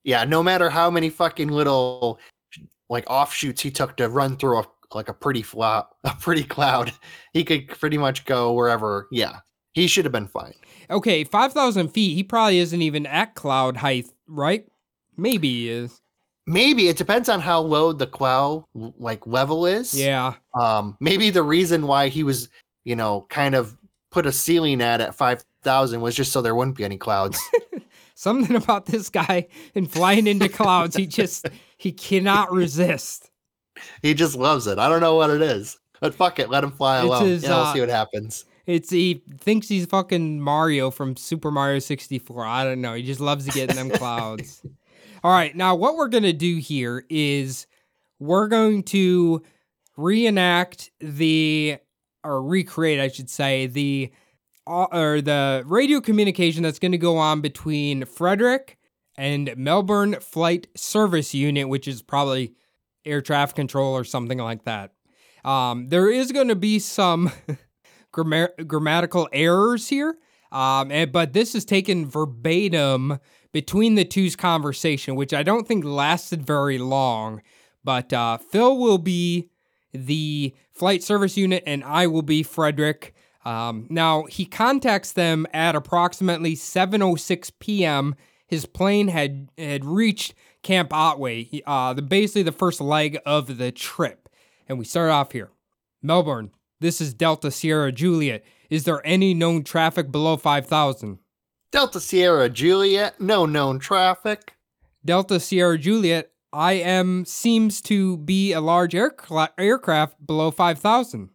Yeah, 0.04 0.24
no 0.24 0.42
matter 0.42 0.70
how 0.70 0.90
many 0.90 1.10
fucking 1.10 1.48
little 1.48 2.20
like 2.88 3.04
offshoots 3.10 3.62
he 3.62 3.70
took 3.70 3.96
to 3.96 4.08
run 4.08 4.36
through 4.36 4.60
a 4.60 4.64
like 4.94 5.08
a 5.08 5.14
pretty 5.14 5.42
flat 5.42 5.86
a 6.04 6.14
pretty 6.20 6.44
cloud, 6.44 6.92
he 7.32 7.44
could 7.44 7.68
pretty 7.68 7.98
much 7.98 8.24
go 8.24 8.52
wherever. 8.52 9.08
Yeah, 9.10 9.40
he 9.72 9.86
should 9.86 10.04
have 10.04 10.12
been 10.12 10.28
fine. 10.28 10.54
Okay, 10.88 11.24
5,000 11.24 11.88
feet, 11.88 12.14
he 12.14 12.22
probably 12.22 12.58
isn't 12.58 12.80
even 12.80 13.06
at 13.06 13.34
cloud 13.34 13.76
height, 13.76 14.06
right? 14.26 14.66
Maybe 15.16 15.48
he 15.48 15.68
is. 15.68 16.00
Maybe 16.46 16.88
it 16.88 16.96
depends 16.96 17.28
on 17.28 17.40
how 17.40 17.60
low 17.60 17.92
the 17.92 18.06
cloud 18.06 18.64
like 18.74 19.26
level 19.26 19.66
is. 19.66 19.92
Yeah. 19.92 20.34
Um, 20.58 20.96
maybe 21.00 21.30
the 21.30 21.42
reason 21.42 21.88
why 21.88 22.08
he 22.08 22.22
was, 22.22 22.48
you 22.84 22.94
know, 22.94 23.26
kind 23.28 23.56
of 23.56 23.76
put 24.16 24.24
a 24.24 24.32
ceiling 24.32 24.80
at 24.80 25.02
at 25.02 25.14
five 25.14 25.44
thousand 25.60 26.00
was 26.00 26.14
just 26.14 26.32
so 26.32 26.40
there 26.40 26.54
wouldn't 26.54 26.74
be 26.78 26.86
any 26.86 26.96
clouds. 26.96 27.38
Something 28.14 28.56
about 28.56 28.86
this 28.86 29.10
guy 29.10 29.48
and 29.74 29.90
flying 29.90 30.26
into 30.26 30.48
clouds, 30.48 30.96
he 30.96 31.06
just, 31.06 31.50
he 31.76 31.92
cannot 31.92 32.50
resist. 32.50 33.30
he 34.00 34.14
just 34.14 34.34
loves 34.34 34.66
it. 34.66 34.78
I 34.78 34.88
don't 34.88 35.02
know 35.02 35.16
what 35.16 35.28
it 35.28 35.42
is, 35.42 35.78
but 36.00 36.14
fuck 36.14 36.38
it, 36.38 36.48
let 36.48 36.64
him 36.64 36.70
fly 36.70 36.96
It's 37.00 37.04
alone. 37.04 37.26
his, 37.26 37.42
yeah, 37.42 37.50
we'll 37.50 37.58
uh, 37.58 37.72
see 37.74 37.80
what 37.80 37.90
happens. 37.90 38.46
It's 38.64 38.88
he 38.88 39.22
thinks 39.38 39.68
he's 39.68 39.84
fucking 39.84 40.40
Mario 40.40 40.90
from 40.90 41.14
Super 41.14 41.50
Mario 41.50 41.78
64. 41.78 42.42
I 42.46 42.64
don't 42.64 42.80
know. 42.80 42.94
He 42.94 43.02
just 43.02 43.20
loves 43.20 43.44
to 43.44 43.50
get 43.50 43.68
in 43.68 43.76
them 43.76 43.90
clouds. 43.90 44.62
All 45.22 45.30
right, 45.30 45.54
now 45.54 45.74
what 45.74 45.96
we're 45.96 46.08
gonna 46.08 46.32
do 46.32 46.56
here 46.56 47.04
is 47.10 47.66
we're 48.18 48.48
going 48.48 48.82
to 48.84 49.42
reenact 49.98 50.90
the 51.00 51.80
or 52.26 52.42
recreate, 52.42 53.00
I 53.00 53.08
should 53.08 53.30
say, 53.30 53.66
the 53.66 54.12
uh, 54.66 54.86
or 54.92 55.20
the 55.20 55.62
radio 55.66 56.00
communication 56.00 56.62
that's 56.62 56.78
going 56.78 56.92
to 56.92 56.98
go 56.98 57.16
on 57.18 57.40
between 57.40 58.04
Frederick 58.04 58.78
and 59.16 59.56
Melbourne 59.56 60.16
Flight 60.20 60.66
Service 60.76 61.34
Unit, 61.34 61.68
which 61.68 61.86
is 61.86 62.02
probably 62.02 62.54
air 63.04 63.20
traffic 63.20 63.56
control 63.56 63.96
or 63.96 64.04
something 64.04 64.38
like 64.38 64.64
that. 64.64 64.92
Um, 65.44 65.88
there 65.88 66.10
is 66.10 66.32
going 66.32 66.48
to 66.48 66.56
be 66.56 66.80
some 66.80 67.30
grammar- 68.12 68.52
grammatical 68.66 69.28
errors 69.32 69.88
here. 69.88 70.18
Um, 70.50 70.90
and, 70.90 71.12
but 71.12 71.32
this 71.32 71.54
is 71.54 71.64
taken 71.64 72.08
verbatim 72.08 73.20
between 73.52 73.94
the 73.94 74.04
two's 74.04 74.36
conversation, 74.36 75.14
which 75.14 75.32
I 75.32 75.42
don't 75.42 75.66
think 75.66 75.84
lasted 75.84 76.44
very 76.44 76.78
long. 76.78 77.42
But 77.84 78.12
uh, 78.12 78.38
Phil 78.38 78.76
will 78.76 78.98
be 78.98 79.50
the 79.92 80.54
flight 80.76 81.02
service 81.02 81.36
unit, 81.36 81.62
and 81.66 81.82
I 81.84 82.06
will 82.06 82.22
be 82.22 82.42
Frederick. 82.42 83.14
Um, 83.44 83.86
now 83.88 84.24
he 84.24 84.44
contacts 84.44 85.12
them 85.12 85.46
at 85.52 85.74
approximately 85.74 86.54
7:06 86.54 87.52
p.m. 87.58 88.14
His 88.46 88.66
plane 88.66 89.08
had 89.08 89.48
had 89.56 89.84
reached 89.84 90.34
Camp 90.62 90.92
Otway, 90.92 91.62
uh, 91.66 91.94
the 91.94 92.02
basically 92.02 92.42
the 92.42 92.52
first 92.52 92.80
leg 92.80 93.18
of 93.24 93.58
the 93.58 93.72
trip, 93.72 94.28
and 94.68 94.78
we 94.78 94.84
start 94.84 95.10
off 95.10 95.32
here. 95.32 95.50
Melbourne, 96.02 96.50
this 96.80 97.00
is 97.00 97.14
Delta 97.14 97.50
Sierra 97.50 97.92
Juliet. 97.92 98.44
Is 98.68 98.84
there 98.84 99.04
any 99.06 99.32
known 99.32 99.62
traffic 99.62 100.10
below 100.10 100.36
5,000? 100.36 101.18
Delta 101.70 102.00
Sierra 102.00 102.48
Juliet, 102.48 103.20
no 103.20 103.46
known 103.46 103.78
traffic. 103.78 104.54
Delta 105.04 105.38
Sierra 105.38 105.78
Juliet, 105.78 106.32
IM 106.54 107.24
seems 107.24 107.80
to 107.82 108.16
be 108.18 108.52
a 108.52 108.60
large 108.60 108.92
aircla- 108.92 109.50
aircraft 109.58 110.24
below 110.24 110.50
5,000. 110.50 111.30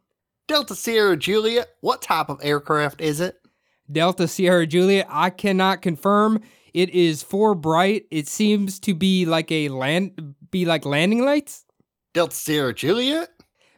Delta 0.47 0.75
Sierra 0.75 1.15
Juliet, 1.15 1.69
what 1.81 2.01
type 2.01 2.29
of 2.29 2.39
aircraft 2.43 3.01
is 3.01 3.19
it? 3.19 3.37
Delta 3.91 4.27
Sierra 4.27 4.65
Juliet, 4.65 5.07
I 5.09 5.29
cannot 5.29 5.81
confirm. 5.81 6.41
It 6.73 6.89
is 6.91 7.23
for 7.23 7.55
bright. 7.55 8.05
It 8.11 8.27
seems 8.27 8.79
to 8.81 8.93
be 8.93 9.25
like 9.25 9.51
a 9.51 9.69
land, 9.69 10.35
be 10.49 10.65
like 10.65 10.85
landing 10.85 11.23
lights. 11.23 11.65
Delta 12.13 12.35
Sierra 12.35 12.73
Juliet? 12.73 13.29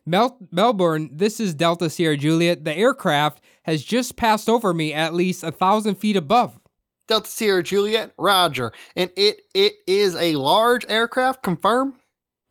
Mel- 0.05 0.37
Melbourne, 0.51 1.09
this 1.13 1.39
is 1.39 1.53
Delta 1.53 1.89
Sierra 1.89 2.17
Juliet. 2.17 2.63
The 2.65 2.75
aircraft 2.75 3.41
has 3.63 3.83
just 3.83 4.15
passed 4.15 4.49
over 4.49 4.73
me 4.73 4.93
at 4.93 5.13
least 5.13 5.43
a 5.43 5.51
thousand 5.51 5.95
feet 5.95 6.15
above. 6.15 6.59
Delta 7.07 7.29
Sierra 7.29 7.63
Juliet, 7.63 8.13
Roger. 8.17 8.71
And 8.95 9.11
it 9.15 9.41
it 9.53 9.73
is 9.87 10.15
a 10.15 10.35
large 10.35 10.85
aircraft, 10.89 11.43
confirm? 11.43 11.95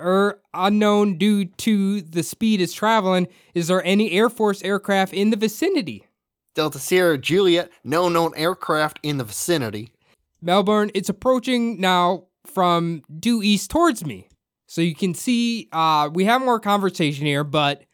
Er, 0.00 0.40
unknown 0.52 1.16
due 1.16 1.44
to 1.44 2.00
the 2.00 2.22
speed 2.22 2.60
it's 2.60 2.72
traveling. 2.72 3.28
Is 3.54 3.68
there 3.68 3.84
any 3.84 4.10
Air 4.12 4.28
Force 4.28 4.62
aircraft 4.62 5.12
in 5.12 5.30
the 5.30 5.36
vicinity? 5.36 6.06
Delta 6.54 6.78
Sierra 6.78 7.16
Juliet, 7.16 7.70
no 7.84 8.08
known 8.08 8.32
aircraft 8.36 8.98
in 9.02 9.18
the 9.18 9.24
vicinity. 9.24 9.92
Melbourne, 10.40 10.90
it's 10.94 11.08
approaching 11.08 11.80
now 11.80 12.24
from 12.46 13.02
due 13.18 13.42
east 13.42 13.70
towards 13.70 14.04
me. 14.04 14.28
So 14.66 14.80
you 14.80 14.94
can 14.94 15.14
see 15.14 15.68
uh, 15.72 16.10
we 16.12 16.24
have 16.24 16.42
more 16.42 16.58
conversation 16.58 17.26
here, 17.26 17.44
but 17.44 17.84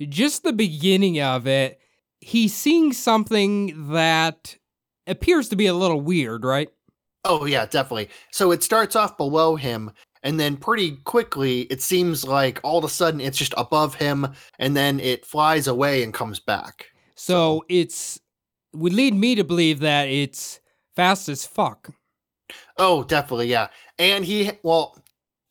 just 0.00 0.42
the 0.42 0.52
beginning 0.52 1.20
of 1.20 1.46
it, 1.46 1.80
he's 2.20 2.54
seeing 2.54 2.92
something 2.92 3.90
that 3.90 4.56
appears 5.08 5.48
to 5.48 5.56
be 5.56 5.66
a 5.66 5.74
little 5.74 6.00
weird, 6.00 6.44
right? 6.44 6.68
Oh 7.24 7.44
yeah, 7.44 7.66
definitely. 7.66 8.08
So 8.32 8.52
it 8.52 8.62
starts 8.62 8.96
off 8.96 9.16
below 9.16 9.56
him, 9.56 9.90
and 10.22 10.38
then 10.38 10.56
pretty 10.56 10.96
quickly 10.98 11.62
it 11.62 11.82
seems 11.82 12.24
like 12.24 12.60
all 12.62 12.78
of 12.78 12.84
a 12.84 12.88
sudden 12.88 13.20
it's 13.20 13.38
just 13.38 13.54
above 13.56 13.94
him, 13.94 14.26
and 14.58 14.76
then 14.76 15.00
it 15.00 15.26
flies 15.26 15.66
away 15.66 16.02
and 16.02 16.14
comes 16.14 16.40
back. 16.40 16.86
So 17.14 17.64
it's 17.68 18.20
would 18.72 18.92
lead 18.92 19.14
me 19.14 19.34
to 19.34 19.44
believe 19.44 19.80
that 19.80 20.08
it's 20.08 20.60
fast 20.94 21.28
as 21.28 21.46
fuck. 21.46 21.90
Oh, 22.76 23.02
definitely, 23.04 23.48
yeah. 23.48 23.68
And 23.98 24.24
he, 24.24 24.52
well, 24.62 24.96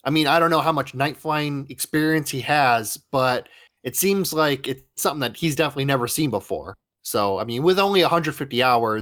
I 0.04 0.10
mean, 0.10 0.28
I 0.28 0.40
don't 0.40 0.50
know 0.50 0.62
how 0.62 0.72
much 0.72 0.96
night 0.96 1.18
flying 1.18 1.68
experience 1.70 2.30
he 2.30 2.42
has, 2.42 2.98
but 3.12 3.50
it 3.84 3.96
seems 3.96 4.34
like 4.34 4.68
it's 4.68 4.84
something 4.96 5.20
that 5.20 5.36
he's 5.36 5.56
definitely 5.56 5.86
never 5.86 6.08
seen 6.08 6.30
before. 6.30 6.76
So, 7.04 7.40
I 7.40 7.44
mean, 7.44 7.64
with 7.64 7.80
only 7.80 8.02
150 8.02 8.64
hours, 8.64 9.02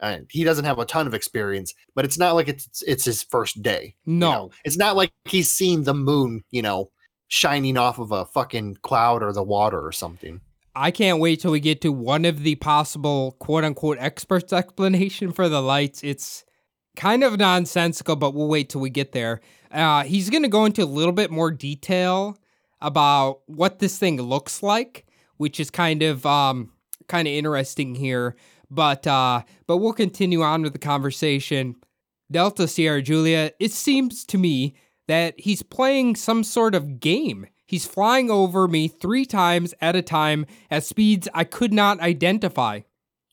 uh, 0.00 0.18
he 0.30 0.44
doesn't 0.44 0.64
have 0.64 0.78
a 0.78 0.84
ton 0.84 1.06
of 1.06 1.14
experience, 1.14 1.74
but 1.94 2.04
it's 2.04 2.18
not 2.18 2.34
like 2.34 2.48
it's 2.48 2.82
it's 2.86 3.04
his 3.04 3.22
first 3.22 3.62
day. 3.62 3.94
you 4.04 4.14
No. 4.14 4.30
know? 4.30 4.50
it's 4.64 4.76
not 4.76 4.96
like 4.96 5.10
he's 5.24 5.50
seen 5.50 5.84
the 5.84 5.94
moon, 5.94 6.44
you 6.50 6.62
know, 6.62 6.90
shining 7.28 7.76
off 7.76 7.98
of 7.98 8.12
a 8.12 8.24
fucking 8.26 8.78
cloud 8.82 9.22
or 9.22 9.32
the 9.32 9.42
water 9.42 9.84
or 9.84 9.92
something. 9.92 10.40
I 10.74 10.92
can't 10.92 11.18
wait 11.18 11.40
till 11.40 11.50
we 11.50 11.58
get 11.60 11.80
to 11.80 11.90
one 11.90 12.24
of 12.24 12.42
the 12.44 12.54
possible 12.54 13.32
quote 13.40 13.64
unquote 13.64 13.98
experts 13.98 14.52
explanation 14.52 15.32
for 15.32 15.48
the 15.48 15.60
lights. 15.60 16.04
It's 16.04 16.44
kind 16.96 17.24
of 17.24 17.36
nonsensical, 17.38 18.14
but 18.16 18.32
we'll 18.34 18.48
wait 18.48 18.68
till 18.68 18.80
we 18.80 18.90
get 18.90 19.12
there. 19.12 19.40
Uh, 19.72 20.04
he's 20.04 20.30
going 20.30 20.42
to 20.44 20.48
go 20.48 20.64
into 20.64 20.82
a 20.82 20.86
little 20.86 21.12
bit 21.12 21.30
more 21.30 21.50
detail 21.50 22.38
about 22.80 23.40
what 23.46 23.80
this 23.80 23.98
thing 23.98 24.20
looks 24.22 24.62
like, 24.62 25.04
which 25.36 25.58
is 25.60 25.70
kind 25.70 26.02
of 26.02 26.24
um, 26.24 26.72
kind 27.08 27.26
of 27.26 27.34
interesting 27.34 27.94
here. 27.94 28.36
But 28.70 29.06
uh, 29.06 29.42
but 29.66 29.78
we'll 29.78 29.92
continue 29.92 30.42
on 30.42 30.62
with 30.62 30.72
the 30.72 30.78
conversation. 30.78 31.76
Delta 32.30 32.68
Sierra 32.68 33.00
Julia, 33.00 33.52
it 33.58 33.72
seems 33.72 34.24
to 34.26 34.36
me 34.36 34.74
that 35.06 35.40
he's 35.40 35.62
playing 35.62 36.16
some 36.16 36.44
sort 36.44 36.74
of 36.74 37.00
game. 37.00 37.46
He's 37.64 37.86
flying 37.86 38.30
over 38.30 38.68
me 38.68 38.88
three 38.88 39.24
times 39.24 39.74
at 39.80 39.96
a 39.96 40.02
time 40.02 40.46
at 40.70 40.84
speeds 40.84 41.28
I 41.32 41.44
could 41.44 41.72
not 41.72 42.00
identify. 42.00 42.80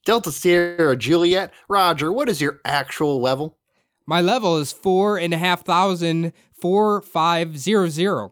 Delta 0.05 0.31
Sierra 0.31 0.95
Juliet, 0.95 1.51
Roger, 1.67 2.11
what 2.11 2.29
is 2.29 2.39
your 2.39 2.61
actual 2.63 3.19
level? 3.19 3.57
My 4.05 4.21
level 4.21 4.57
is 4.57 4.71
four 4.71 5.17
and 5.17 5.33
a 5.33 5.37
half 5.37 5.65
thousand 5.65 6.31
four 6.53 7.01
five 7.01 7.57
zero 7.57 7.89
zero. 7.89 8.31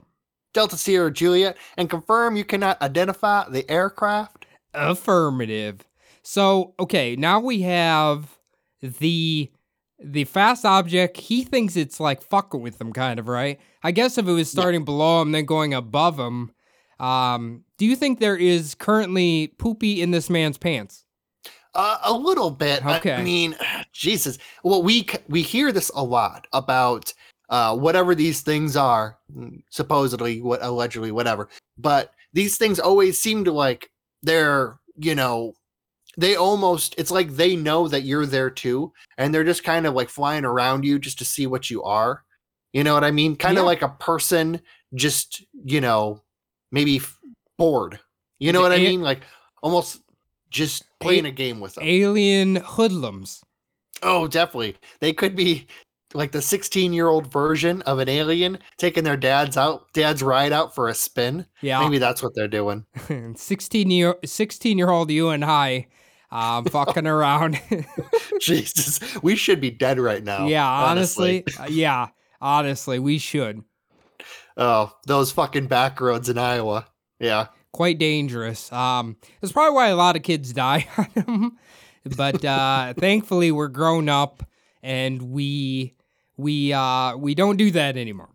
Delta 0.54 0.78
Sierra 0.78 1.12
Juliet, 1.12 1.58
and 1.78 1.90
confirm 1.90 2.36
you 2.36 2.46
cannot 2.46 2.82
identify 2.82 3.50
the 3.50 3.70
aircraft? 3.70 4.46
Affirmative. 4.74 5.84
So 6.24 6.74
okay, 6.80 7.16
now 7.16 7.40
we 7.40 7.62
have 7.62 8.38
the 8.82 9.52
the 10.04 10.24
fast 10.26 10.66
object. 10.66 11.18
He 11.18 11.44
thinks 11.44 11.76
it's 11.76 12.00
like 12.00 12.22
fucking 12.22 12.62
with 12.62 12.78
them, 12.78 12.94
kind 12.94 13.20
of 13.20 13.28
right. 13.28 13.60
I 13.84 13.92
guess 13.92 14.18
if 14.18 14.28
it 14.28 14.32
was 14.32 14.50
starting 14.50 14.86
below 14.86 15.22
him, 15.22 15.32
then 15.32 15.46
going 15.46 15.74
above 15.74 16.20
him. 16.20 16.52
Um, 17.00 17.64
do 17.78 17.86
you 17.86 17.96
think 17.96 18.20
there 18.20 18.38
is 18.38 18.76
currently 18.76 19.48
poopy 19.58 20.02
in 20.02 20.12
this 20.12 20.30
man's 20.30 20.58
pants? 20.58 21.06
Uh, 21.76 21.98
a 22.04 22.14
little 22.14 22.52
bit. 22.52 22.86
Okay. 22.86 23.14
I 23.14 23.24
mean, 23.24 23.56
Jesus. 23.94 24.38
Well, 24.64 24.84
we 24.84 25.08
we 25.28 25.42
hear 25.42 25.72
this 25.72 25.92
a 25.96 26.04
lot 26.04 26.48
about 26.54 27.14
uh, 27.50 27.76
whatever 27.76 28.16
these 28.16 28.42
things 28.42 28.78
are, 28.78 29.18
mm, 29.36 29.62
supposedly, 29.70 30.42
what 30.42 30.64
allegedly, 30.64 31.12
whatever. 31.12 31.50
But 31.78 32.12
these 32.32 32.58
things 32.58 32.80
always 32.80 33.20
seem 33.20 33.44
to 33.46 33.52
like 33.52 33.90
they're 34.22 34.80
you 34.96 35.16
know 35.16 35.54
they 36.18 36.36
almost 36.36 36.96
it's 36.98 37.12
like 37.12 37.32
they 37.32 37.56
know 37.56 37.88
that 37.88 38.04
you're 38.04 38.26
there 38.26 38.50
too, 38.50 38.94
and 39.18 39.34
they're 39.34 39.44
just 39.44 39.64
kind 39.64 39.86
of 39.88 39.94
like 39.94 40.10
flying 40.10 40.46
around 40.46 40.86
you 40.86 41.00
just 41.00 41.18
to 41.20 41.26
see 41.26 41.48
what 41.48 41.70
you 41.70 41.84
are. 41.84 42.24
You 42.74 42.84
know 42.84 42.94
what 42.94 43.04
I 43.04 43.12
mean? 43.12 43.36
Kind 43.36 43.58
of 43.58 43.66
like 43.66 43.82
a 43.82 43.90
person 43.90 44.62
just 44.96 45.44
you 45.66 45.82
know 45.82 46.22
maybe 46.72 46.98
f- 46.98 47.20
bored. 47.58 48.00
You 48.40 48.52
know 48.52 48.60
The 48.60 48.64
what 48.64 48.72
I 48.74 48.76
a- 48.76 48.90
mean? 48.90 49.02
Like 49.02 49.22
almost 49.62 50.02
just 50.50 50.84
playing 51.00 51.26
a 51.26 51.32
game 51.32 51.60
with 51.60 51.76
them. 51.76 51.84
Alien 51.84 52.58
hoodlums. 52.58 53.42
Oh, 54.02 54.28
definitely. 54.28 54.76
They 55.00 55.14
could 55.14 55.36
be 55.36 55.68
like 56.14 56.32
the 56.32 56.42
16 56.42 56.94
year 56.94 57.08
old 57.08 57.32
version 57.32 57.82
of 57.84 57.98
an 58.00 58.10
alien 58.10 58.60
taking 58.78 59.04
their 59.04 59.18
dad's 59.18 59.58
out, 59.58 59.92
dad's 59.94 60.22
ride 60.22 60.52
out 60.52 60.76
for 60.76 60.90
a 60.90 60.94
spin. 60.94 61.46
Yeah, 61.62 61.80
Maybe 61.80 61.98
that's 61.98 62.22
what 62.22 62.36
they're 62.36 62.48
doing. 62.48 62.86
16 63.36 63.90
year 63.90 64.16
16 64.26 64.78
year 64.78 64.90
old 64.90 65.10
you 65.10 65.30
and 65.30 65.44
I 65.46 65.88
um 66.34 66.66
fucking 66.66 67.08
around. 67.08 67.62
Jesus, 68.42 69.00
we 69.22 69.36
should 69.36 69.62
be 69.62 69.72
dead 69.72 70.00
right 70.00 70.24
now. 70.24 70.48
yeah, 70.48 70.68
honestly, 70.68 71.46
uh, 71.60 71.68
yeah, 71.70 72.08
honestly, 72.42 73.00
we 73.00 73.20
should. 73.20 73.64
Oh, 74.58 74.92
those 75.06 75.32
fucking 75.32 75.68
back 75.68 76.02
roads 76.02 76.30
in 76.30 76.38
Iowa. 76.38 76.88
Yeah. 77.20 77.48
Quite 77.72 77.98
dangerous. 77.98 78.72
Um, 78.72 79.18
that's 79.42 79.52
probably 79.52 79.76
why 79.76 79.88
a 79.88 79.96
lot 79.96 80.16
of 80.16 80.24
kids 80.24 80.54
die 80.54 80.88
on 80.98 81.08
them. 81.14 81.58
But 82.18 82.44
uh, 82.44 82.94
thankfully, 82.98 83.52
we're 83.52 83.70
grown 83.70 84.10
up 84.10 84.44
and 84.82 85.22
we 85.32 85.96
we 86.38 86.74
uh 86.74 87.16
we 87.16 87.36
don't 87.36 87.58
do 87.58 87.72
that 87.72 87.98
anymore. 87.98 88.30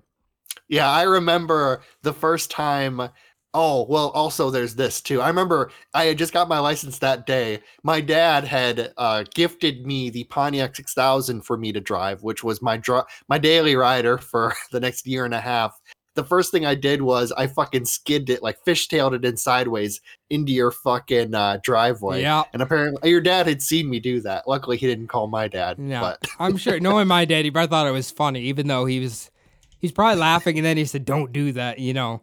Yeah, 0.68 0.90
I 0.90 1.02
remember 1.02 1.82
the 2.02 2.12
first 2.12 2.50
time. 2.50 3.10
Oh, 3.54 3.86
well, 3.88 4.10
also 4.10 4.50
there's 4.50 4.74
this 4.74 5.00
too. 5.00 5.22
I 5.22 5.28
remember 5.28 5.70
I 5.94 6.04
had 6.04 6.18
just 6.18 6.34
got 6.34 6.48
my 6.48 6.58
license 6.58 6.98
that 6.98 7.26
day. 7.26 7.60
My 7.82 8.00
dad 8.00 8.44
had 8.44 8.92
uh, 8.98 9.24
gifted 9.34 9.86
me 9.86 10.10
the 10.10 10.24
Pontiac 10.24 10.76
6000 10.76 11.40
for 11.42 11.56
me 11.56 11.72
to 11.72 11.80
drive, 11.80 12.22
which 12.22 12.44
was 12.44 12.60
my 12.60 12.76
dri- 12.76 13.02
my 13.28 13.38
daily 13.38 13.74
rider 13.74 14.18
for 14.18 14.54
the 14.70 14.80
next 14.80 15.06
year 15.06 15.24
and 15.24 15.34
a 15.34 15.40
half. 15.40 15.80
The 16.14 16.24
first 16.24 16.50
thing 16.50 16.66
I 16.66 16.74
did 16.74 17.00
was 17.00 17.32
I 17.32 17.46
fucking 17.46 17.84
skidded 17.84 18.28
it, 18.28 18.42
like 18.42 18.58
fishtailed 18.66 19.14
it 19.14 19.24
in 19.24 19.36
sideways 19.36 20.00
into 20.30 20.52
your 20.52 20.72
fucking 20.72 21.32
uh, 21.32 21.60
driveway. 21.62 22.22
Yeah. 22.22 22.42
And 22.52 22.60
apparently 22.60 23.08
your 23.08 23.20
dad 23.20 23.46
had 23.46 23.62
seen 23.62 23.88
me 23.88 24.00
do 24.00 24.20
that. 24.22 24.48
Luckily, 24.48 24.76
he 24.76 24.86
didn't 24.86 25.06
call 25.06 25.28
my 25.28 25.46
dad. 25.46 25.78
No, 25.78 26.00
But 26.00 26.18
I'm 26.40 26.56
sure. 26.56 26.80
Knowing 26.80 27.06
my 27.06 27.24
dad, 27.24 27.44
he 27.44 27.52
probably 27.52 27.68
thought 27.68 27.86
it 27.86 27.92
was 27.92 28.10
funny, 28.10 28.42
even 28.42 28.66
though 28.66 28.84
he 28.84 28.98
was 28.98 29.30
he's 29.78 29.92
probably 29.92 30.18
laughing. 30.20 30.58
And 30.58 30.66
then 30.66 30.76
he 30.76 30.84
said, 30.84 31.04
"Don't 31.04 31.32
do 31.32 31.52
that." 31.52 31.78
You 31.78 31.94
know, 31.94 32.20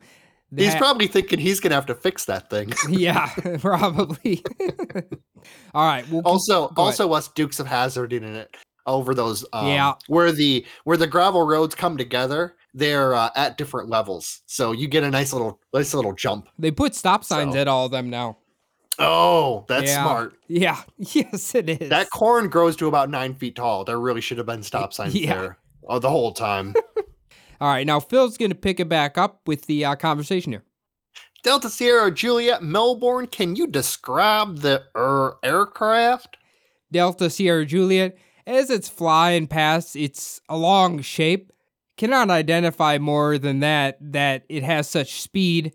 He's 0.57 0.75
probably 0.75 1.07
thinking 1.07 1.39
he's 1.39 1.59
gonna 1.59 1.75
have 1.75 1.85
to 1.87 1.95
fix 1.95 2.25
that 2.25 2.49
thing. 2.49 2.73
yeah, 2.89 3.29
probably. 3.59 4.43
All 5.73 5.85
right. 5.85 6.07
Well, 6.09 6.21
also, 6.25 6.71
also 6.77 7.11
us 7.13 7.27
Dukes 7.29 7.59
of 7.59 7.67
Hazzard 7.67 8.13
in 8.13 8.23
it 8.23 8.55
over 8.85 9.13
those. 9.13 9.45
Um, 9.53 9.67
Yeah. 9.67 9.93
Where 10.07 10.31
the 10.31 10.65
where 10.83 10.97
the 10.97 11.07
gravel 11.07 11.45
roads 11.45 11.75
come 11.75 11.97
together, 11.97 12.55
they're 12.73 13.13
uh, 13.13 13.29
at 13.35 13.57
different 13.57 13.89
levels, 13.89 14.41
so 14.45 14.71
you 14.71 14.87
get 14.87 15.03
a 15.03 15.11
nice 15.11 15.33
little 15.33 15.59
nice 15.73 15.93
little 15.93 16.13
jump. 16.13 16.47
they 16.57 16.71
put 16.71 16.95
stop 16.95 17.23
signs 17.23 17.53
So- 17.53 17.59
at 17.59 17.67
all 17.67 17.85
of 17.85 17.91
them 17.91 18.09
now. 18.09 18.37
Oh, 18.97 19.65
that's 19.67 19.87
Yeah. 19.87 20.03
smart. 20.03 20.33
Yeah. 20.47 20.81
Yes, 20.97 21.53
it 21.53 21.69
is. 21.69 21.89
That 21.89 22.09
corn 22.11 22.47
grows 22.47 22.77
to 22.77 22.87
about 22.87 23.09
nine 23.09 23.35
feet 23.35 23.57
tall. 23.57 23.83
There 23.83 23.99
really 23.99 24.21
should 24.21 24.37
have 24.37 24.47
been 24.47 24.63
stop 24.63 24.93
signs 24.93 25.13
Yeah. 25.13 25.33
there 25.35 25.57
oh, 25.89 25.99
the 25.99 26.09
whole 26.09 26.31
time. 26.31 26.73
All 27.61 27.69
right. 27.69 27.85
Now 27.85 27.99
Phil's 27.99 28.37
gonna 28.37 28.55
pick 28.55 28.79
it 28.79 28.89
back 28.89 29.17
up 29.17 29.41
with 29.45 29.65
the 29.65 29.85
uh, 29.85 29.95
conversation 29.95 30.51
here. 30.51 30.63
Delta 31.43 31.69
Sierra 31.69 32.09
Juliet 32.09 32.63
Melbourne, 32.63 33.27
can 33.27 33.55
you 33.55 33.67
describe 33.67 34.59
the 34.59 34.83
er, 34.95 35.37
aircraft? 35.43 36.37
Delta 36.91 37.29
Sierra 37.29 37.65
Juliet, 37.65 38.17
as 38.47 38.69
it's 38.69 38.89
flying 38.89 39.45
past 39.45 39.95
its 39.95 40.41
a 40.49 40.57
long 40.57 41.01
shape, 41.01 41.51
cannot 41.97 42.29
identify 42.29 42.97
more 42.97 43.37
than 43.37 43.59
that 43.59 43.97
that 44.01 44.43
it 44.49 44.63
has 44.63 44.89
such 44.89 45.21
speed. 45.21 45.73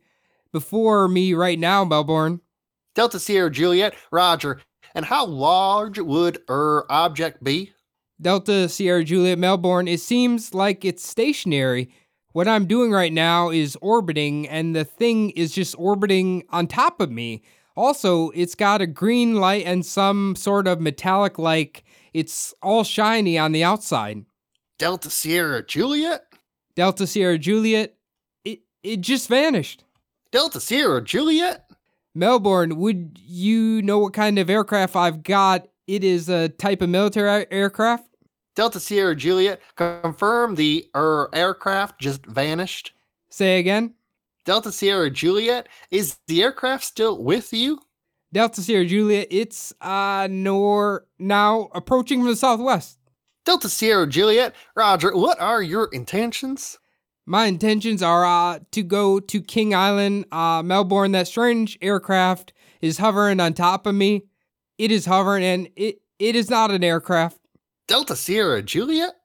Before 0.53 1.07
me 1.07 1.35
right 1.35 1.59
now, 1.59 1.85
Melbourne. 1.85 2.41
Delta 2.97 3.21
Sierra 3.21 3.51
Juliet, 3.51 3.95
Roger. 4.11 4.61
And 4.95 5.05
how 5.05 5.25
large 5.25 6.01
would 6.01 6.39
er 6.51 6.85
object 6.91 7.45
be? 7.45 7.73
Delta 8.21 8.69
Sierra 8.69 9.03
Juliet 9.03 9.39
Melbourne, 9.39 9.89
it 9.89 10.01
seems 10.01 10.53
like 10.53 10.85
it's 10.85 11.09
stationary. 11.09 11.91
What 12.33 12.47
I'm 12.47 12.67
doing 12.67 12.93
right 12.93 13.13
now 13.13 13.51
is 13.51 13.77
orbiting, 13.81 14.47
and 14.47 14.77
the 14.77 14.85
thing 14.85 15.31
is 15.31 15.53
just 15.53 15.75
orbiting 15.79 16.45
on 16.51 16.67
top 16.67 17.01
of 17.01 17.11
me. 17.11 17.43
Also, 17.77 18.31
it's 18.31 18.55
got 18.55 18.83
a 18.83 18.87
green 18.87 19.37
light 19.37 19.65
and 19.65 19.87
some 19.87 20.37
sort 20.37 20.69
of 20.69 20.81
metallic 20.81 21.39
like 21.39 21.83
it's 22.13 22.53
all 22.63 22.85
shiny 22.85 23.39
on 23.39 23.53
the 23.53 23.65
outside. 23.65 24.25
Delta 24.79 25.09
Sierra 25.09 25.65
Juliet? 25.65 26.23
Delta 26.77 27.07
Sierra 27.07 27.39
Juliet, 27.39 27.97
it, 28.45 28.61
it 28.83 29.01
just 29.01 29.29
vanished. 29.29 29.85
Delta 30.31 30.61
Sierra 30.61 31.03
Juliet? 31.03 31.71
Melbourne, 32.15 32.77
would 32.77 33.19
you 33.25 33.81
know 33.83 33.99
what 33.99 34.13
kind 34.13 34.39
of 34.39 34.51
aircraft 34.51 34.95
I've 34.95 35.23
got? 35.23 35.69
It 35.87 36.05
is 36.05 36.29
a 36.29 36.49
type 36.49 36.83
of 36.83 36.91
military 36.91 37.47
aircraft. 37.51 38.10
Delta 38.61 38.79
Sierra 38.79 39.17
Juliet, 39.17 39.59
confirm 39.75 40.55
the 40.55 40.87
er 40.95 41.31
aircraft 41.33 41.99
just 41.99 42.27
vanished. 42.27 42.93
Say 43.31 43.59
again. 43.59 43.95
Delta 44.45 44.71
Sierra 44.71 45.09
Juliet, 45.09 45.67
is 45.91 46.19
the 46.27 46.43
aircraft 46.43 46.85
still 46.85 47.25
with 47.25 47.55
you? 47.55 47.81
Delta 48.35 48.61
Sierra 48.61 48.85
Juliet, 48.85 49.29
it's 49.31 49.73
uh 49.81 50.29
nor 50.31 51.07
now 51.19 51.71
approaching 51.75 52.21
from 52.21 52.29
the 52.29 52.37
southwest. 52.37 52.99
Delta 53.47 53.71
Sierra 53.71 54.07
Juliet, 54.07 54.55
Roger, 54.77 55.17
what 55.17 55.41
are 55.41 55.63
your 55.63 55.89
intentions? 55.95 56.79
My 57.25 57.47
intentions 57.47 58.03
are 58.03 58.27
uh 58.27 58.59
to 58.73 58.83
go 58.83 59.21
to 59.21 59.41
King 59.41 59.75
Island, 59.75 60.27
uh 60.33 60.63
Melbourne. 60.63 61.13
That 61.13 61.29
strange 61.29 61.79
aircraft 61.81 62.53
is 62.83 62.99
hovering 62.99 63.41
on 63.41 63.55
top 63.55 63.87
of 63.87 63.95
me. 63.95 64.25
It 64.77 64.91
is 64.91 65.07
hovering 65.07 65.45
and 65.45 65.71
it 65.77 66.03
it 66.19 66.37
is 66.37 66.51
not 66.51 66.71
an 66.71 66.85
aircraft. 66.85 67.40
Delta 67.91 68.15
Sierra 68.15 68.63
Juliet? 68.63 69.17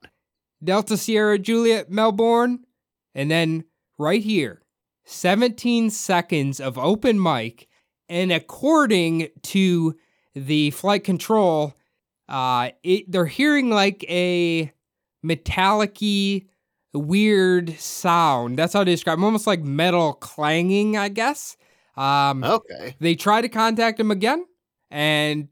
Delta 0.64 0.98
Sierra 0.98 1.38
Juliet 1.38 1.92
Melbourne. 1.92 2.66
And 3.14 3.30
then 3.30 3.64
right 4.00 4.24
here, 4.24 4.64
17 5.06 5.92
seconds 5.92 6.60
of 6.60 6.76
open 6.80 7.22
mic. 7.22 7.68
And 8.10 8.32
according 8.32 9.28
to 9.44 9.96
the 10.34 10.72
flight 10.72 11.04
control, 11.04 11.76
uh, 12.28 12.72
it, 12.82 13.12
they're 13.12 13.28
hearing 13.28 13.70
like 13.70 14.04
a 14.10 14.74
metallic 15.22 16.00
weird 16.92 17.80
sound. 17.80 18.58
That's 18.58 18.74
how 18.74 18.84
they 18.84 18.94
describe 18.94 19.20
it. 19.20 19.24
Almost 19.24 19.46
like 19.46 19.62
metal 19.62 20.14
clanging, 20.14 20.98
I 20.98 21.10
guess. 21.10 21.56
Um, 21.96 22.44
Okay. 22.44 22.96
they 23.00 23.14
try 23.14 23.42
to 23.42 23.48
contact 23.48 24.00
him 24.00 24.10
again, 24.10 24.44
and 24.90 25.50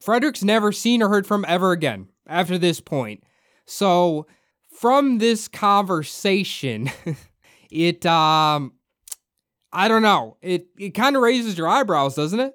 Frederick's 0.00 0.42
never 0.42 0.72
seen 0.72 1.00
or 1.00 1.08
heard 1.08 1.28
from 1.28 1.44
ever 1.46 1.70
again 1.70 2.08
after 2.26 2.58
this 2.58 2.80
point. 2.80 3.22
So, 3.66 4.26
from 4.70 5.18
this 5.18 5.48
conversation, 5.48 6.90
it 7.70 8.04
um, 8.06 8.72
I 9.72 9.88
don't 9.88 10.02
know. 10.02 10.36
It 10.42 10.66
it 10.78 10.90
kind 10.90 11.16
of 11.16 11.22
raises 11.22 11.56
your 11.58 11.68
eyebrows, 11.68 12.14
doesn't 12.14 12.40
it? 12.40 12.54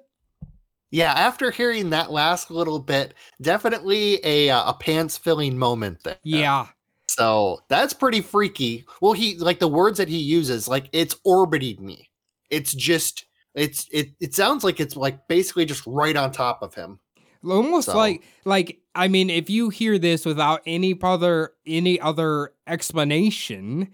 Yeah, 0.90 1.12
after 1.12 1.50
hearing 1.50 1.90
that 1.90 2.10
last 2.10 2.50
little 2.50 2.78
bit, 2.78 3.14
definitely 3.40 4.20
a 4.24 4.50
uh, 4.50 4.70
a 4.70 4.74
pants 4.74 5.16
filling 5.16 5.56
moment 5.58 6.02
there. 6.04 6.18
Yeah, 6.22 6.66
So 7.08 7.60
that's 7.68 7.94
pretty 7.94 8.20
freaky. 8.20 8.84
Well, 9.00 9.14
he 9.14 9.38
like 9.38 9.58
the 9.58 9.68
words 9.68 9.96
that 9.98 10.08
he 10.08 10.18
uses, 10.18 10.68
like 10.68 10.88
it's 10.92 11.16
orbiting 11.24 11.84
me. 11.84 12.10
It's 12.50 12.74
just 12.74 13.24
it's 13.54 13.86
it 13.90 14.10
it 14.20 14.34
sounds 14.34 14.64
like 14.64 14.80
it's 14.80 14.94
like 14.96 15.26
basically 15.28 15.64
just 15.64 15.82
right 15.86 16.14
on 16.16 16.30
top 16.30 16.62
of 16.62 16.74
him. 16.74 17.00
almost 17.42 17.86
So- 17.86 17.96
like 17.96 18.22
like 18.44 18.81
I 18.94 19.08
mean, 19.08 19.30
if 19.30 19.48
you 19.48 19.70
hear 19.70 19.98
this 19.98 20.24
without 20.26 20.60
any 20.66 20.98
other 21.02 21.52
any 21.66 22.00
other 22.00 22.52
explanation, 22.66 23.88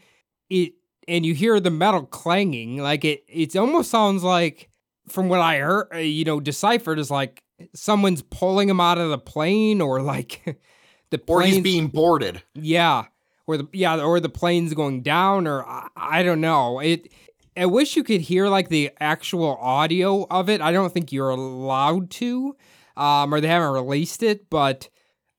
it 0.50 0.72
and 1.06 1.24
you 1.24 1.34
hear 1.34 1.60
the 1.60 1.70
metal 1.70 2.04
clanging, 2.04 2.78
like 2.78 3.04
it 3.04 3.24
it 3.28 3.56
almost 3.56 3.90
sounds 3.90 4.22
like 4.22 4.70
from 5.08 5.28
what 5.28 5.40
I 5.40 5.58
heard, 5.58 5.88
uh, 5.94 5.98
you 5.98 6.24
know, 6.24 6.40
deciphered 6.40 6.98
is 6.98 7.10
like 7.10 7.42
someone's 7.74 8.22
pulling 8.22 8.68
him 8.68 8.80
out 8.80 8.98
of 8.98 9.10
the 9.10 9.18
plane 9.18 9.80
or 9.80 10.02
like 10.02 10.42
the 11.10 11.20
Or 11.26 11.42
he's 11.42 11.60
being 11.62 11.88
boarded. 11.88 12.42
yeah, 12.54 13.06
or 13.46 13.56
the 13.56 13.68
yeah, 13.72 14.00
or 14.00 14.20
the 14.20 14.28
plane's 14.28 14.74
going 14.74 15.02
down, 15.02 15.46
or 15.46 15.64
I, 15.64 15.88
I 15.96 16.22
don't 16.22 16.40
know. 16.40 16.80
It. 16.80 17.12
I 17.56 17.66
wish 17.66 17.96
you 17.96 18.04
could 18.04 18.20
hear 18.20 18.46
like 18.48 18.68
the 18.68 18.92
actual 19.00 19.56
audio 19.60 20.26
of 20.30 20.48
it. 20.48 20.60
I 20.60 20.70
don't 20.70 20.92
think 20.92 21.10
you're 21.10 21.30
allowed 21.30 22.10
to, 22.12 22.54
um, 22.98 23.32
or 23.32 23.40
they 23.40 23.48
haven't 23.48 23.72
released 23.72 24.22
it. 24.22 24.50
But 24.50 24.88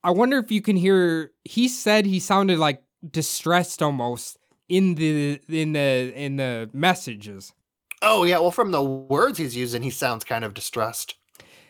I 0.03 0.11
wonder 0.11 0.37
if 0.37 0.51
you 0.51 0.61
can 0.61 0.77
hear. 0.77 1.31
He 1.43 1.67
said 1.67 2.05
he 2.05 2.19
sounded 2.19 2.57
like 2.57 2.81
distressed 3.07 3.83
almost 3.83 4.37
in 4.67 4.95
the 4.95 5.39
in 5.47 5.73
the 5.73 6.13
in 6.15 6.37
the 6.37 6.69
messages. 6.73 7.53
Oh 8.01 8.23
yeah, 8.23 8.39
well 8.39 8.51
from 8.51 8.71
the 8.71 8.83
words 8.83 9.37
he's 9.37 9.55
using, 9.55 9.83
he 9.83 9.89
sounds 9.89 10.23
kind 10.23 10.45
of 10.45 10.53
distressed. 10.53 11.15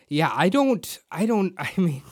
Yeah, 0.08 0.32
I 0.34 0.48
don't. 0.48 0.98
I 1.10 1.26
don't. 1.26 1.54
I 1.58 1.72
mean, 1.76 2.02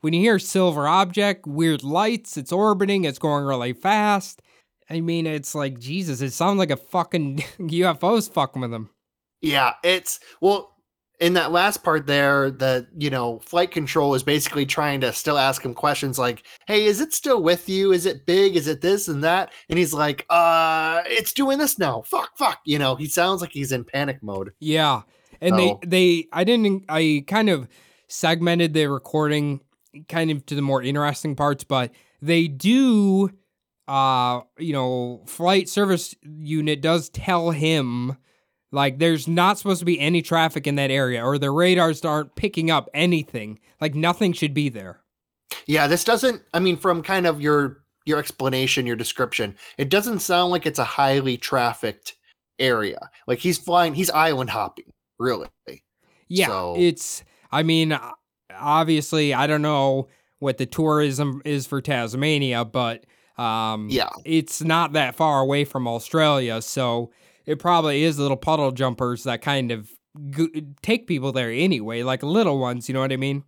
when 0.00 0.12
you 0.12 0.20
hear 0.20 0.38
silver 0.38 0.88
object, 0.88 1.46
weird 1.46 1.82
lights, 1.84 2.36
it's 2.36 2.52
orbiting, 2.52 3.04
it's 3.04 3.18
going 3.18 3.44
really 3.44 3.72
fast. 3.72 4.42
I 4.88 5.00
mean, 5.00 5.26
it's 5.26 5.54
like 5.54 5.78
Jesus. 5.78 6.20
It 6.20 6.32
sounds 6.32 6.58
like 6.58 6.70
a 6.70 6.76
fucking 6.76 7.36
UFO's 7.58 8.26
fucking 8.26 8.60
with 8.60 8.72
him. 8.74 8.90
Yeah, 9.40 9.74
it's 9.84 10.20
well 10.40 10.69
in 11.20 11.34
that 11.34 11.52
last 11.52 11.82
part 11.84 12.06
there, 12.06 12.50
the 12.50 12.86
you 12.96 13.10
know 13.10 13.38
flight 13.40 13.70
control 13.70 14.14
is 14.14 14.22
basically 14.22 14.66
trying 14.66 15.00
to 15.02 15.12
still 15.12 15.36
ask 15.38 15.62
him 15.64 15.74
questions 15.74 16.18
like, 16.18 16.42
"Hey, 16.66 16.86
is 16.86 17.00
it 17.00 17.12
still 17.12 17.42
with 17.42 17.68
you? 17.68 17.92
Is 17.92 18.06
it 18.06 18.26
big? 18.26 18.56
Is 18.56 18.66
it 18.66 18.80
this 18.80 19.06
and 19.06 19.22
that?" 19.22 19.52
And 19.68 19.78
he's 19.78 19.92
like, 19.92 20.24
"Uh, 20.30 21.02
it's 21.06 21.32
doing 21.32 21.58
this 21.58 21.78
now. 21.78 22.02
Fuck, 22.02 22.36
fuck." 22.38 22.60
You 22.64 22.78
know, 22.78 22.96
he 22.96 23.06
sounds 23.06 23.40
like 23.42 23.52
he's 23.52 23.70
in 23.72 23.84
panic 23.84 24.22
mode. 24.22 24.52
Yeah, 24.60 25.02
and 25.40 25.50
So- 25.56 25.78
they 25.82 25.86
they 25.86 26.28
I 26.32 26.44
didn't 26.44 26.84
I 26.88 27.24
kind 27.26 27.50
of 27.50 27.68
segmented 28.08 28.72
the 28.74 28.86
recording 28.86 29.60
kind 30.08 30.30
of 30.30 30.46
to 30.46 30.54
the 30.54 30.62
more 30.62 30.82
interesting 30.82 31.36
parts, 31.36 31.64
but 31.64 31.92
they 32.22 32.48
do 32.48 33.30
uh 33.88 34.40
you 34.58 34.72
know 34.72 35.22
flight 35.26 35.68
service 35.68 36.14
unit 36.22 36.80
does 36.80 37.08
tell 37.08 37.50
him 37.50 38.16
like 38.72 38.98
there's 38.98 39.26
not 39.28 39.58
supposed 39.58 39.80
to 39.80 39.84
be 39.84 39.98
any 40.00 40.22
traffic 40.22 40.66
in 40.66 40.76
that 40.76 40.90
area 40.90 41.24
or 41.24 41.38
the 41.38 41.50
radars 41.50 42.04
aren't 42.04 42.34
picking 42.36 42.70
up 42.70 42.88
anything 42.94 43.58
like 43.80 43.94
nothing 43.94 44.32
should 44.32 44.54
be 44.54 44.68
there 44.68 45.00
Yeah, 45.66 45.86
this 45.88 46.04
doesn't. 46.04 46.42
I 46.54 46.60
mean, 46.60 46.76
from 46.76 47.02
kind 47.02 47.26
of 47.26 47.40
your 47.40 47.82
your 48.06 48.18
explanation, 48.18 48.86
your 48.86 48.96
description, 48.96 49.56
it 49.78 49.88
doesn't 49.90 50.20
sound 50.20 50.50
like 50.52 50.64
it's 50.66 50.78
a 50.78 50.84
highly 50.84 51.36
trafficked 51.36 52.14
area. 52.58 53.10
Like 53.26 53.38
he's 53.40 53.58
flying, 53.58 53.94
he's 53.94 54.10
island 54.10 54.50
hopping, 54.50 54.92
really. 55.18 55.48
Yeah, 56.28 56.46
So- 56.46 56.74
it's. 56.78 57.24
I 57.52 57.62
mean, 57.64 57.98
obviously, 58.58 59.34
I 59.34 59.46
don't 59.46 59.62
know 59.62 60.08
what 60.38 60.58
the 60.58 60.66
tourism 60.66 61.42
is 61.44 61.66
for 61.66 61.80
Tasmania, 61.80 62.64
but 62.64 63.04
um, 63.38 63.88
Yeah. 63.90 64.08
it's 64.24 64.62
not 64.62 64.92
that 64.92 65.14
far 65.16 65.40
away 65.40 65.64
from 65.64 65.86
Australia, 65.88 66.62
so 66.62 67.10
it 67.46 67.58
probably 67.58 68.04
is 68.04 68.18
little 68.18 68.36
puddle 68.36 68.72
jumpers 68.72 69.24
that 69.24 69.42
kind 69.42 69.70
of 69.70 69.90
take 70.82 71.06
people 71.06 71.32
there 71.32 71.50
anyway, 71.50 72.02
like 72.02 72.22
little 72.22 72.58
ones. 72.58 72.88
You 72.88 72.94
know 72.94 73.00
what 73.00 73.12
I 73.12 73.16
mean? 73.16 73.44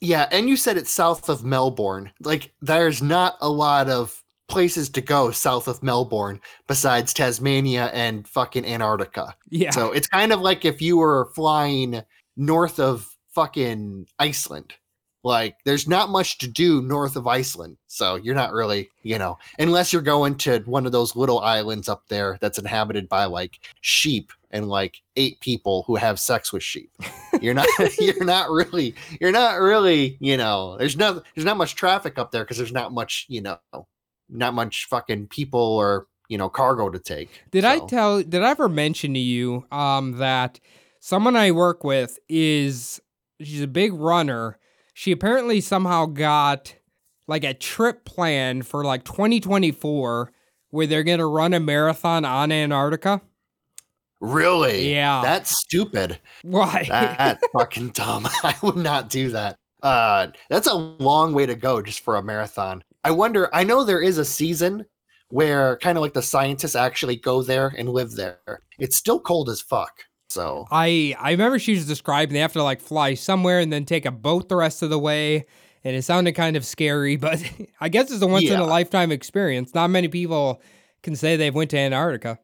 Yeah, 0.00 0.28
and 0.32 0.48
you 0.48 0.56
said 0.56 0.76
it's 0.76 0.90
south 0.90 1.28
of 1.28 1.44
Melbourne. 1.44 2.10
Like 2.20 2.52
there's 2.60 3.02
not 3.02 3.36
a 3.40 3.48
lot 3.48 3.88
of 3.88 4.22
places 4.48 4.90
to 4.90 5.00
go 5.00 5.30
south 5.30 5.68
of 5.68 5.82
Melbourne 5.82 6.40
besides 6.66 7.14
Tasmania 7.14 7.86
and 7.94 8.26
fucking 8.28 8.66
Antarctica. 8.66 9.34
Yeah. 9.48 9.70
So 9.70 9.92
it's 9.92 10.08
kind 10.08 10.32
of 10.32 10.40
like 10.40 10.64
if 10.64 10.82
you 10.82 10.96
were 10.96 11.30
flying 11.34 12.02
north 12.36 12.78
of 12.78 13.08
fucking 13.34 14.06
Iceland. 14.18 14.74
Like 15.24 15.56
there's 15.64 15.86
not 15.86 16.10
much 16.10 16.38
to 16.38 16.48
do 16.48 16.82
north 16.82 17.16
of 17.16 17.26
Iceland. 17.26 17.76
So 17.86 18.16
you're 18.16 18.34
not 18.34 18.52
really, 18.52 18.90
you 19.02 19.18
know, 19.18 19.38
unless 19.58 19.92
you're 19.92 20.02
going 20.02 20.36
to 20.38 20.60
one 20.60 20.86
of 20.86 20.92
those 20.92 21.14
little 21.14 21.40
islands 21.40 21.88
up 21.88 22.04
there 22.08 22.38
that's 22.40 22.58
inhabited 22.58 23.08
by 23.08 23.26
like 23.26 23.60
sheep 23.80 24.32
and 24.50 24.68
like 24.68 25.00
eight 25.16 25.40
people 25.40 25.84
who 25.86 25.96
have 25.96 26.18
sex 26.18 26.52
with 26.52 26.62
sheep. 26.62 26.90
You're 27.40 27.54
not 27.54 27.68
you're 28.00 28.24
not 28.24 28.50
really 28.50 28.94
you're 29.20 29.32
not 29.32 29.60
really, 29.60 30.16
you 30.20 30.36
know, 30.36 30.76
there's 30.78 30.96
no 30.96 31.22
there's 31.34 31.44
not 31.44 31.56
much 31.56 31.76
traffic 31.76 32.18
up 32.18 32.32
there 32.32 32.44
because 32.44 32.56
there's 32.56 32.72
not 32.72 32.92
much, 32.92 33.26
you 33.28 33.40
know, 33.40 33.58
not 34.28 34.54
much 34.54 34.86
fucking 34.86 35.28
people 35.28 35.60
or, 35.60 36.06
you 36.28 36.38
know, 36.38 36.48
cargo 36.48 36.90
to 36.90 36.98
take. 36.98 37.42
Did 37.50 37.64
I 37.64 37.78
tell? 37.78 38.22
Did 38.22 38.42
I 38.42 38.50
ever 38.50 38.68
mention 38.68 39.14
to 39.14 39.20
you 39.20 39.66
um, 39.70 40.18
that 40.18 40.58
someone 40.98 41.36
I 41.36 41.50
work 41.52 41.84
with 41.84 42.18
is 42.28 43.00
she's 43.40 43.62
a 43.62 43.68
big 43.68 43.92
runner. 43.92 44.58
She 44.94 45.12
apparently 45.12 45.60
somehow 45.60 46.06
got 46.06 46.74
like 47.26 47.44
a 47.44 47.54
trip 47.54 48.04
planned 48.04 48.66
for 48.66 48.84
like 48.84 49.04
2024 49.04 50.32
where 50.70 50.86
they're 50.86 51.04
gonna 51.04 51.26
run 51.26 51.54
a 51.54 51.60
marathon 51.60 52.24
on 52.24 52.52
Antarctica. 52.52 53.20
Really? 54.20 54.92
Yeah. 54.92 55.20
That's 55.22 55.58
stupid. 55.58 56.18
Why? 56.42 56.86
That 56.88 57.40
fucking 57.52 57.90
dumb. 57.90 58.28
I 58.44 58.54
would 58.62 58.76
not 58.76 59.08
do 59.08 59.30
that. 59.30 59.56
Uh 59.82 60.28
that's 60.48 60.68
a 60.68 60.74
long 60.74 61.32
way 61.32 61.46
to 61.46 61.54
go 61.54 61.82
just 61.82 62.00
for 62.00 62.16
a 62.16 62.22
marathon. 62.22 62.84
I 63.04 63.10
wonder, 63.10 63.52
I 63.52 63.64
know 63.64 63.82
there 63.82 64.00
is 64.00 64.18
a 64.18 64.24
season 64.24 64.86
where 65.28 65.76
kind 65.78 65.98
of 65.98 66.02
like 66.02 66.12
the 66.12 66.22
scientists 66.22 66.76
actually 66.76 67.16
go 67.16 67.42
there 67.42 67.74
and 67.76 67.88
live 67.88 68.12
there. 68.12 68.38
It's 68.78 68.96
still 68.96 69.18
cold 69.18 69.48
as 69.48 69.60
fuck. 69.60 70.04
So 70.32 70.66
I 70.70 71.14
I 71.20 71.32
remember 71.32 71.58
she 71.58 71.72
was 71.74 71.86
describing 71.86 72.34
they 72.34 72.40
have 72.40 72.52
to 72.54 72.62
like 72.62 72.80
fly 72.80 73.14
somewhere 73.14 73.60
and 73.60 73.72
then 73.72 73.84
take 73.84 74.06
a 74.06 74.10
boat 74.10 74.48
the 74.48 74.56
rest 74.56 74.82
of 74.82 74.90
the 74.90 74.98
way, 74.98 75.44
and 75.84 75.94
it 75.94 76.02
sounded 76.02 76.32
kind 76.32 76.56
of 76.56 76.64
scary. 76.64 77.16
But 77.20 77.42
I 77.80 77.88
guess 77.88 78.10
it's 78.10 78.22
a 78.22 78.26
once 78.26 78.48
in 78.48 78.58
a 78.58 78.64
lifetime 78.64 79.12
experience. 79.12 79.74
Not 79.74 79.90
many 79.90 80.08
people 80.08 80.62
can 81.02 81.16
say 81.16 81.36
they've 81.36 81.54
went 81.54 81.70
to 81.70 81.78
Antarctica. 81.78 82.38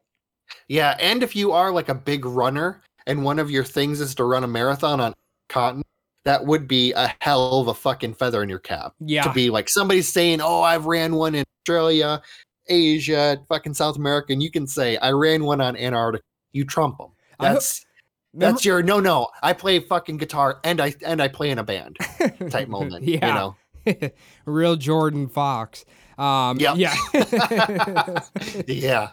yeah, 0.67 0.95
and 0.99 1.23
if 1.23 1.35
you 1.35 1.51
are 1.51 1.71
like 1.71 1.89
a 1.89 1.95
big 1.95 2.25
runner 2.25 2.81
and 3.07 3.23
one 3.23 3.39
of 3.39 3.49
your 3.49 3.63
things 3.63 4.01
is 4.01 4.13
to 4.15 4.23
run 4.23 4.43
a 4.43 4.47
marathon 4.47 4.99
on 4.99 5.13
continent, 5.47 5.87
that 6.25 6.45
would 6.45 6.67
be 6.67 6.91
a 6.93 7.15
hell 7.21 7.61
of 7.61 7.67
a 7.69 7.73
fucking 7.73 8.13
feather 8.13 8.43
in 8.43 8.49
your 8.49 8.59
cap. 8.59 8.93
Yeah, 8.99 9.23
to 9.23 9.33
be 9.33 9.49
like 9.49 9.69
somebody's 9.69 10.07
saying, 10.09 10.41
"Oh, 10.41 10.61
I've 10.61 10.85
ran 10.85 11.15
one 11.15 11.33
in 11.33 11.43
Australia, 11.61 12.21
Asia, 12.67 13.37
fucking 13.49 13.73
South 13.73 13.95
America," 13.95 14.33
and 14.33 14.43
you 14.43 14.51
can 14.51 14.67
say, 14.67 14.97
"I 14.97 15.09
ran 15.11 15.43
one 15.45 15.61
on 15.61 15.75
Antarctica." 15.75 16.23
You 16.51 16.65
trump 16.65 16.97
them. 16.97 17.11
That's 17.39 17.85
that's 18.33 18.63
your 18.65 18.83
no, 18.83 18.99
no. 18.99 19.29
I 19.41 19.53
play 19.53 19.79
fucking 19.79 20.17
guitar 20.17 20.59
and 20.63 20.79
I 20.81 20.93
and 21.05 21.21
I 21.21 21.27
play 21.29 21.49
in 21.49 21.57
a 21.57 21.63
band 21.63 21.97
type 22.51 22.67
moment. 22.67 23.03
yeah, 23.05 23.55
You 23.85 23.93
know, 23.93 24.09
real 24.45 24.75
Jordan 24.75 25.27
Fox. 25.27 25.85
Um, 26.17 26.59
Yep. 26.59 26.75
yeah. 26.77 26.95
yeah, 28.67 29.09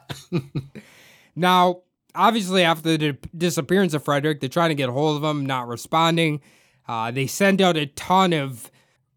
Now, 1.34 1.82
obviously, 2.14 2.62
after 2.64 2.96
the 2.96 3.12
di- 3.12 3.18
disappearance 3.36 3.94
of 3.94 4.04
Frederick, 4.04 4.40
they're 4.40 4.48
trying 4.48 4.70
to 4.70 4.74
get 4.74 4.88
a 4.88 4.92
hold 4.92 5.16
of 5.22 5.24
him, 5.28 5.46
not 5.46 5.68
responding. 5.68 6.40
Uh, 6.88 7.10
they 7.10 7.26
send 7.26 7.60
out 7.60 7.76
a 7.76 7.86
ton 7.86 8.32
of 8.32 8.70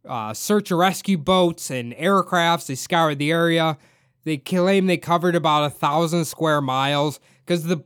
uh, 0.07 0.34
search 0.34 0.72
and 0.72 0.80
rescue 0.80 1.18
boats 1.18 1.70
and 1.72 1.93
aircrafts. 1.93 2.68
They 2.68 2.76
scour 2.76 3.16
the 3.16 3.32
area. 3.32 3.78
They 4.24 4.38
claim 4.38 4.88
they 4.88 4.97
covered 4.97 5.36
about 5.36 5.64
a 5.66 5.70
thousand 5.70 6.26
square 6.26 6.62
miles 6.62 7.20
because 7.45 7.64
the 7.64 7.84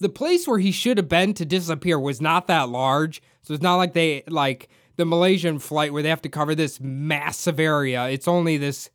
the 0.00 0.08
place 0.08 0.46
where 0.46 0.58
he 0.58 0.72
should 0.72 0.98
have 0.98 1.08
been 1.08 1.34
to 1.34 1.44
disappear 1.44 1.98
was 1.98 2.20
not 2.20 2.46
that 2.48 2.68
large. 2.68 3.22
So 3.42 3.54
it's 3.54 3.62
not 3.62 3.76
like 3.76 3.92
they 3.92 4.24
like 4.28 4.68
the 4.96 5.04
Malaysian 5.04 5.58
flight 5.58 5.92
where 5.92 6.02
they 6.02 6.08
have 6.08 6.22
to 6.22 6.28
cover 6.28 6.54
this 6.54 6.80
massive 6.80 7.60
area. 7.60 8.08
It's 8.08 8.28
only 8.28 8.56
this 8.56 8.90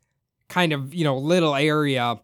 kind 0.47 0.73
of 0.73 0.93
you 0.93 1.03
know 1.03 1.17
little 1.17 1.55
area 1.55 2.19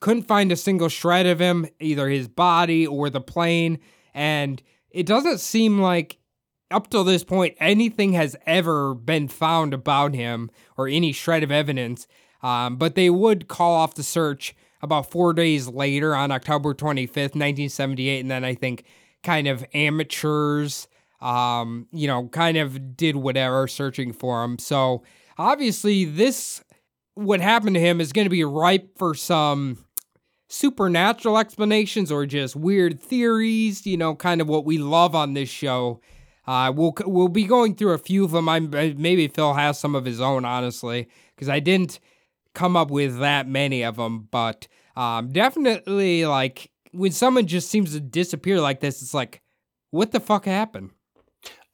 couldn't 0.00 0.24
find 0.24 0.52
a 0.52 0.56
single 0.56 0.88
shred 0.88 1.26
of 1.26 1.40
him, 1.40 1.66
either 1.80 2.08
his 2.08 2.28
body 2.28 2.86
or 2.86 3.10
the 3.10 3.20
plane. 3.20 3.78
And 4.14 4.62
it 4.90 5.06
doesn't 5.06 5.40
seem 5.40 5.80
like 5.80 6.18
up 6.70 6.90
till 6.90 7.04
this 7.04 7.24
point 7.24 7.56
anything 7.58 8.12
has 8.12 8.36
ever 8.46 8.94
been 8.94 9.28
found 9.28 9.72
about 9.72 10.14
him 10.14 10.50
or 10.76 10.88
any 10.88 11.12
shred 11.12 11.42
of 11.42 11.50
evidence. 11.50 12.06
Um, 12.42 12.76
but 12.76 12.94
they 12.94 13.10
would 13.10 13.48
call 13.48 13.74
off 13.74 13.94
the 13.94 14.02
search 14.02 14.54
about 14.82 15.10
four 15.10 15.32
days 15.32 15.68
later 15.68 16.14
on 16.14 16.30
October 16.30 16.74
25th, 16.74 17.34
1978. 17.34 18.20
And 18.20 18.30
then 18.30 18.44
I 18.44 18.54
think 18.54 18.84
kind 19.22 19.48
of 19.48 19.64
amateurs, 19.74 20.88
um, 21.20 21.86
you 21.92 22.06
know, 22.06 22.28
kind 22.28 22.56
of 22.56 22.96
did 22.96 23.16
whatever 23.16 23.66
searching 23.66 24.12
for 24.12 24.44
him. 24.44 24.58
So 24.58 25.02
obviously, 25.38 26.04
this 26.04 26.62
what 27.14 27.40
happened 27.40 27.74
to 27.74 27.80
him 27.80 28.00
is 28.00 28.12
going 28.12 28.26
to 28.26 28.30
be 28.30 28.44
ripe 28.44 28.96
for 28.98 29.14
some 29.14 29.78
supernatural 30.48 31.38
explanations 31.38 32.12
or 32.12 32.26
just 32.26 32.54
weird 32.54 33.02
theories, 33.02 33.86
you 33.86 33.96
know, 33.96 34.14
kind 34.14 34.40
of 34.40 34.48
what 34.48 34.64
we 34.64 34.78
love 34.78 35.14
on 35.14 35.34
this 35.34 35.48
show. 35.48 36.00
Uh, 36.46 36.72
we'll 36.74 36.94
we'll 37.04 37.28
be 37.28 37.44
going 37.44 37.74
through 37.74 37.92
a 37.92 37.98
few 37.98 38.24
of 38.24 38.30
them. 38.30 38.48
I'm 38.48 38.70
maybe 38.70 39.26
Phil 39.28 39.54
has 39.54 39.78
some 39.78 39.96
of 39.96 40.04
his 40.04 40.20
own, 40.20 40.44
honestly, 40.44 41.08
because 41.34 41.48
I 41.48 41.58
didn't 41.58 41.98
come 42.56 42.76
up 42.76 42.90
with 42.90 43.20
that 43.20 43.46
many 43.46 43.82
of 43.84 43.96
them. 43.96 44.26
But 44.30 44.66
um, 44.96 45.30
definitely, 45.30 46.26
like 46.26 46.72
when 46.92 47.12
someone 47.12 47.46
just 47.46 47.70
seems 47.70 47.92
to 47.92 48.00
disappear 48.00 48.60
like 48.60 48.80
this, 48.80 49.02
it's 49.02 49.14
like, 49.14 49.42
what 49.90 50.10
the 50.10 50.18
fuck 50.18 50.46
happened? 50.46 50.90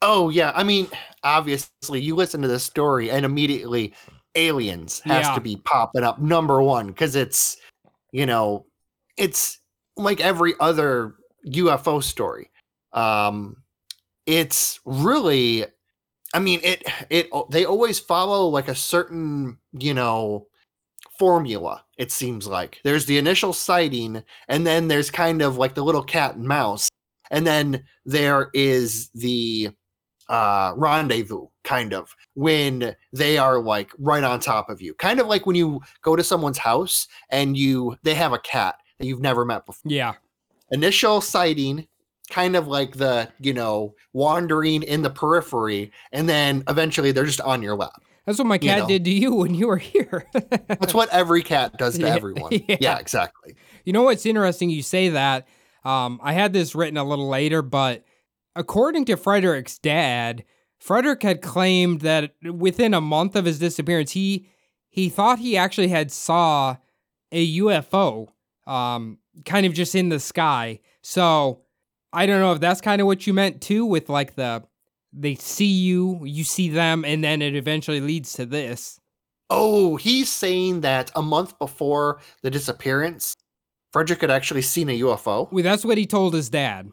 Oh 0.03 0.29
yeah, 0.29 0.53
I 0.55 0.65
mean, 0.65 0.89
obviously, 1.23 2.01
you 2.01 2.17
listen 2.17 2.43
to 2.43 2.49
this 2.49 2.65
story 2.65 3.11
and 3.11 3.25
immediately 3.25 3.95
aliens 4.35 5.01
has 5.01 5.27
Yeah. 5.27 5.35
to 5.35 5.41
be 5.41 5.57
popping 5.57 6.03
up 6.03 6.21
number 6.21 6.61
one 6.63 6.89
because 6.89 7.15
it's, 7.15 7.57
you 8.11 8.27
know, 8.27 8.67
it's 9.17 9.61
like 9.97 10.21
every 10.21 10.55
other 10.59 11.15
UFO 11.47 12.03
story. 12.03 12.51
Um, 12.93 13.57
it's 14.27 14.81
really, 14.85 15.67
I 16.35 16.41
mean, 16.41 16.61
it 16.65 16.83
it 17.09 17.29
they 17.51 17.65
always 17.65 18.01
follow 18.01 18.49
like 18.49 18.67
a 18.69 18.75
certain, 18.75 19.59
you 19.73 19.95
know, 19.95 20.47
formula. 21.19 21.85
It 21.99 22.11
seems 22.11 22.47
like. 22.47 22.81
There's 22.85 23.07
the 23.07 23.19
initial 23.19 23.53
sighting, 23.53 24.23
and 24.49 24.67
then 24.67 24.89
there's 24.89 25.11
kind 25.11 25.43
of 25.43 25.57
like 25.57 25.75
the 25.75 25.85
little 25.85 26.03
cat 26.03 26.37
and 26.37 26.47
mouse, 26.47 26.89
and 27.31 27.47
then 27.47 27.85
there 28.05 28.51
is 28.55 29.11
the 29.15 29.71
uh 30.29 30.73
rendezvous 30.77 31.47
kind 31.65 31.93
of 31.93 32.15
when 32.35 32.95
they 33.13 33.39
are 33.39 33.59
like 33.61 33.91
right 33.99 34.25
on 34.25 34.41
top 34.41 34.71
of 34.71 34.81
you. 34.81 34.95
Kind 34.95 35.21
of 35.21 35.27
like 35.27 35.47
when 35.47 35.57
you 35.57 35.81
go 36.03 36.17
to 36.17 36.23
someone's 36.23 36.59
house 36.59 37.09
and 37.31 37.57
you 37.57 37.97
they 38.03 38.15
have 38.15 38.33
a 38.33 38.39
cat 38.39 38.77
that 38.99 39.07
you've 39.07 39.21
never 39.21 39.45
met 39.45 39.67
before. 39.67 39.91
Yeah, 39.91 40.15
initial 40.71 41.21
sighting 41.21 41.87
kind 42.31 42.57
of 42.57 42.67
like 42.67 42.97
the 42.97 43.29
you 43.41 43.53
know 43.53 43.95
wandering 44.13 44.83
in 44.83 45.03
the 45.03 45.11
periphery 45.11 45.93
and 46.13 46.29
then 46.29 46.63
eventually 46.69 47.13
they're 47.13 47.27
just 47.27 47.41
on 47.43 47.63
your 47.63 47.77
lap 47.77 48.03
that's 48.27 48.39
what 48.39 48.47
my 48.47 48.55
You 48.57 48.61
cat 48.61 48.79
know. 48.81 48.87
did 48.89 49.05
to 49.05 49.11
you 49.11 49.35
when 49.35 49.55
you 49.55 49.67
were 49.69 49.77
here. 49.79 50.27
that's 50.69 50.95
what 50.95 51.09
every 51.11 51.43
cat 51.43 51.77
does 51.79 51.99
to 51.99 52.03
Yeah, 52.07 52.15
everyone 52.15 52.53
yeah. 52.69 52.77
yeah 52.81 52.99
exactly 52.99 53.55
You 53.85 53.93
know 53.93 54.03
what's 54.03 54.25
interesting? 54.27 54.71
You 54.71 54.83
say 54.83 55.11
that. 55.11 55.47
Um, 55.85 56.21
I 56.23 56.33
had 56.33 56.53
this 56.53 56.75
written 56.75 56.97
a 56.97 57.05
little 57.05 57.29
later, 57.29 57.63
but 57.63 58.05
according 58.55 59.05
to 59.07 59.17
Frederick's 59.17 59.79
dad, 59.79 60.45
Frederick 60.79 61.23
had 61.23 61.43
claimed 61.43 62.03
that 62.03 62.33
within 62.45 62.95
a 62.95 63.01
month 63.01 63.35
of 63.37 63.45
his 63.45 63.59
disappearance, 63.59 64.13
he 64.13 64.49
he 64.91 65.09
thought 65.09 65.39
he 65.39 65.57
actually 65.57 65.89
had 65.89 66.13
saw 66.13 66.77
a 67.33 67.57
UFO, 67.59 68.29
um, 68.67 69.19
kind 69.47 69.65
of 69.67 69.73
just 69.73 69.95
in 69.95 70.11
the 70.11 70.21
sky. 70.21 70.81
So 71.03 71.63
I 72.13 72.27
don't 72.27 72.41
know 72.41 72.53
if 72.53 72.61
that's 72.61 72.81
kind 72.83 73.01
of 73.01 73.07
what 73.07 73.27
you 73.27 73.33
meant 73.33 73.61
too, 73.63 73.87
with 73.87 74.09
like 74.09 74.35
the 74.35 74.63
they 75.13 75.35
see 75.35 75.67
you, 75.67 76.21
you 76.25 76.45
see 76.45 76.69
them, 76.69 77.05
and 77.05 77.23
then 77.23 77.43
it 77.43 77.55
eventually 77.55 78.01
leads 78.01 78.33
to 78.35 78.47
this. 78.47 78.99
oh 79.51 79.97
he's 79.97 80.31
saying 80.31 80.81
that 80.81 81.11
a 81.15 81.23
month 81.23 81.59
before 81.59 82.21
the 82.43 82.51
disappearance 82.51 83.35
frederick 83.93 84.23
had 84.23 84.31
actually 84.31 84.63
seen 84.63 84.89
a 84.89 84.99
ufo 85.01 85.51
Well, 85.53 85.63
that's 85.65 85.85
what 85.85 85.99
he 85.99 86.07
told 86.07 86.33
his 86.35 86.49
dad. 86.49 86.91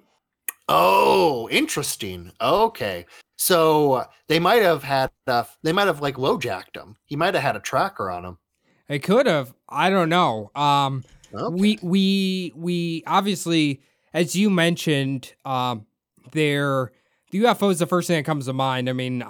Oh, 0.68 1.50
interesting. 1.50 2.32
Okay. 2.42 3.06
So 3.38 4.06
they 4.28 4.40
might 4.40 4.62
have 4.62 4.84
had 4.84 5.10
uh, 5.28 5.44
they 5.64 5.72
might 5.74 5.88
have 5.88 6.02
like 6.02 6.18
low 6.18 6.38
jacked 6.38 6.76
him. 6.76 6.96
He 7.06 7.16
might 7.16 7.34
have 7.34 7.44
had 7.44 7.56
a 7.56 7.60
tracker 7.62 8.10
on 8.12 8.26
him. 8.26 8.38
It 8.88 9.00
could 9.00 9.26
have. 9.28 9.54
I 9.70 9.90
don't 9.90 10.10
know. 10.10 10.52
Um, 10.56 11.04
Okay. 11.32 11.56
we 11.62 11.80
we 11.84 12.52
we 12.56 13.04
obviously, 13.06 13.82
as 14.16 14.36
you 14.36 14.50
mentioned, 14.50 15.34
um, 15.46 15.86
there 16.32 16.92
the 17.32 17.44
UFO 17.44 17.72
is 17.72 17.80
the 17.80 17.88
first 17.88 18.08
thing 18.08 18.18
that 18.18 18.26
comes 18.26 18.46
to 18.46 18.54
mind. 18.54 18.90
I 18.90 18.94
mean, 18.94 19.24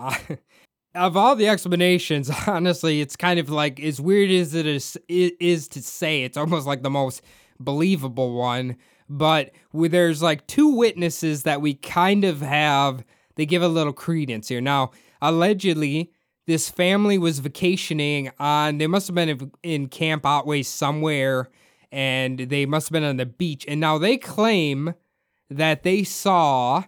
of 0.95 1.17
all 1.17 1.35
the 1.35 1.47
explanations, 1.47 2.29
honestly, 2.47 3.01
it's 3.01 3.15
kind 3.15 3.39
of 3.39 3.49
like 3.49 3.79
as 3.79 3.99
weird 3.99 4.31
as 4.31 4.53
it 4.53 4.65
is 4.65 4.97
it 5.07 5.35
is 5.39 5.67
to 5.69 5.81
say, 5.81 6.23
it's 6.23 6.37
almost 6.37 6.67
like 6.67 6.83
the 6.83 6.89
most 6.89 7.21
believable 7.59 8.33
one. 8.33 8.77
But 9.09 9.51
there's 9.73 10.21
like 10.21 10.45
two 10.47 10.75
witnesses 10.75 11.43
that 11.43 11.61
we 11.61 11.73
kind 11.73 12.23
of 12.23 12.41
have, 12.41 13.03
they 13.35 13.45
give 13.45 13.63
a 13.63 13.67
little 13.67 13.93
credence 13.93 14.47
here. 14.47 14.61
Now, 14.61 14.91
allegedly, 15.19 16.11
this 16.45 16.69
family 16.69 17.17
was 17.17 17.39
vacationing 17.39 18.31
on. 18.39 18.77
They 18.77 18.87
must 18.87 19.07
have 19.07 19.15
been 19.15 19.51
in 19.63 19.87
Camp 19.87 20.25
Otway 20.25 20.63
somewhere, 20.63 21.49
and 21.91 22.39
they 22.39 22.65
must 22.65 22.89
have 22.89 22.93
been 22.93 23.03
on 23.03 23.17
the 23.17 23.25
beach. 23.25 23.65
And 23.67 23.79
now 23.79 23.97
they 23.97 24.17
claim 24.17 24.93
that 25.49 25.83
they 25.83 26.03
saw 26.03 26.83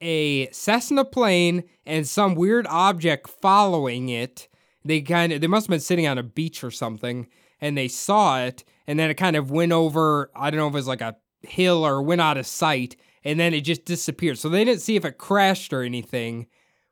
a 0.00 0.50
Cessna 0.50 1.04
plane 1.04 1.64
and 1.84 2.06
some 2.06 2.34
weird 2.34 2.66
object 2.68 3.28
following 3.28 4.08
it. 4.08 4.48
They 4.84 5.00
kind 5.00 5.32
of 5.32 5.40
they 5.40 5.46
must 5.46 5.66
have 5.66 5.70
been 5.70 5.80
sitting 5.80 6.06
on 6.06 6.18
a 6.18 6.22
beach 6.22 6.62
or 6.62 6.70
something 6.70 7.28
and 7.60 7.76
they 7.76 7.88
saw 7.88 8.40
it 8.42 8.64
and 8.86 8.98
then 8.98 9.10
it 9.10 9.14
kind 9.14 9.36
of 9.36 9.50
went 9.50 9.72
over 9.72 10.30
I 10.36 10.50
don't 10.50 10.58
know 10.58 10.68
if 10.68 10.74
it 10.74 10.76
was 10.76 10.86
like 10.86 11.00
a 11.00 11.16
hill 11.42 11.84
or 11.86 12.02
went 12.02 12.20
out 12.20 12.36
of 12.36 12.46
sight 12.46 12.96
and 13.24 13.40
then 13.40 13.52
it 13.54 13.62
just 13.62 13.84
disappeared. 13.84 14.38
So 14.38 14.48
they 14.48 14.64
didn't 14.64 14.82
see 14.82 14.96
if 14.96 15.04
it 15.04 15.18
crashed 15.18 15.72
or 15.72 15.82
anything, 15.82 16.46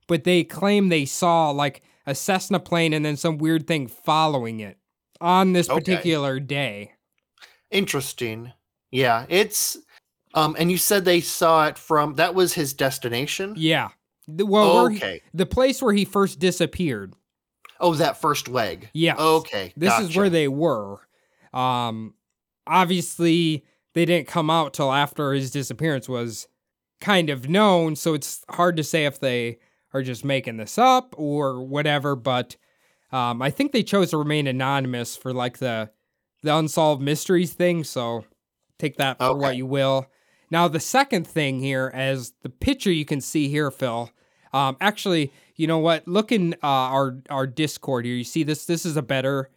but 0.08 0.24
they 0.24 0.42
claim 0.42 0.88
they 0.88 1.04
saw 1.04 1.50
like 1.50 1.82
a 2.06 2.14
Cessna 2.14 2.58
plane 2.58 2.92
and 2.92 3.04
then 3.04 3.16
some 3.16 3.38
weird 3.38 3.66
thing 3.66 3.86
following 3.86 4.60
it 4.60 4.78
on 5.20 5.52
this 5.52 5.68
Okay. 5.68 5.80
particular 5.80 6.40
day. 6.40 6.92
Interesting. 7.70 8.52
Yeah, 8.90 9.26
it's 9.28 9.76
um 10.34 10.54
and 10.58 10.70
you 10.70 10.78
said 10.78 11.04
they 11.04 11.20
saw 11.20 11.66
it 11.66 11.78
from 11.78 12.14
that 12.14 12.34
was 12.34 12.54
his 12.54 12.74
destination? 12.74 13.54
Yeah. 13.56 13.88
The, 14.26 14.46
well, 14.46 14.82
where 14.82 14.90
he- 14.90 14.96
okay. 14.96 15.22
the 15.32 15.46
place 15.46 15.82
where 15.82 15.94
he 15.94 16.04
first 16.04 16.38
disappeared. 16.38 17.14
Oh, 17.80 17.94
that 17.94 18.20
first 18.20 18.48
leg. 18.48 18.88
Yeah. 18.92 19.16
Okay. 19.16 19.72
This 19.76 19.98
is 19.98 20.16
where 20.16 20.30
they 20.30 20.48
were. 20.48 21.00
Um, 21.52 22.14
obviously, 22.66 23.64
they 23.94 24.04
didn't 24.04 24.28
come 24.28 24.48
out 24.48 24.74
till 24.74 24.92
after 24.92 25.32
his 25.32 25.50
disappearance 25.50 26.08
was 26.08 26.48
kind 27.00 27.30
of 27.30 27.48
known, 27.48 27.96
so 27.96 28.14
it's 28.14 28.44
hard 28.48 28.76
to 28.76 28.84
say 28.84 29.04
if 29.04 29.20
they 29.20 29.58
are 29.92 30.02
just 30.02 30.24
making 30.24 30.56
this 30.56 30.78
up 30.78 31.14
or 31.18 31.62
whatever. 31.62 32.16
But 32.16 32.56
um, 33.12 33.42
I 33.42 33.50
think 33.50 33.72
they 33.72 33.82
chose 33.82 34.10
to 34.10 34.16
remain 34.16 34.46
anonymous 34.46 35.16
for 35.16 35.32
like 35.32 35.58
the 35.58 35.90
the 36.42 36.56
unsolved 36.56 37.02
mysteries 37.02 37.52
thing. 37.52 37.84
So 37.84 38.24
take 38.78 38.96
that 38.96 39.18
for 39.18 39.36
what 39.36 39.56
you 39.56 39.66
will. 39.66 40.06
Now, 40.54 40.68
the 40.68 40.78
second 40.78 41.26
thing 41.26 41.58
here, 41.58 41.90
as 41.92 42.32
the 42.42 42.48
picture 42.48 42.92
you 42.92 43.04
can 43.04 43.20
see 43.20 43.48
here, 43.48 43.72
Phil. 43.72 44.08
Um, 44.52 44.76
actually, 44.80 45.32
you 45.56 45.66
know 45.66 45.80
what? 45.80 46.06
Look 46.06 46.30
in 46.30 46.54
uh, 46.62 46.94
our 46.94 47.18
our 47.28 47.44
Discord 47.44 48.04
here. 48.04 48.14
You 48.14 48.22
see 48.22 48.44
this? 48.44 48.64
This 48.64 48.86
is 48.86 48.96
a 48.96 49.02
better 49.02 49.50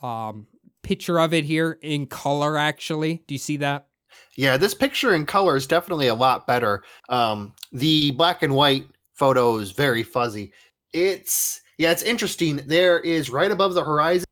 um, 0.00 0.46
picture 0.84 1.18
of 1.18 1.34
it 1.34 1.42
here 1.42 1.76
in 1.82 2.06
color. 2.06 2.56
Actually, 2.56 3.24
do 3.26 3.34
you 3.34 3.38
see 3.40 3.56
that? 3.56 3.88
Yeah, 4.36 4.56
this 4.56 4.74
picture 4.74 5.12
in 5.12 5.26
color 5.26 5.56
is 5.56 5.66
definitely 5.66 6.06
a 6.06 6.14
lot 6.14 6.46
better. 6.46 6.84
Um, 7.08 7.52
the 7.72 8.12
black 8.12 8.44
and 8.44 8.54
white 8.54 8.86
photo 9.12 9.56
is 9.56 9.72
very 9.72 10.04
fuzzy. 10.04 10.52
It's 10.92 11.62
yeah, 11.78 11.90
it's 11.90 12.04
interesting. 12.04 12.60
There 12.64 13.00
is 13.00 13.28
right 13.28 13.50
above 13.50 13.74
the 13.74 13.82
horizon 13.82 14.26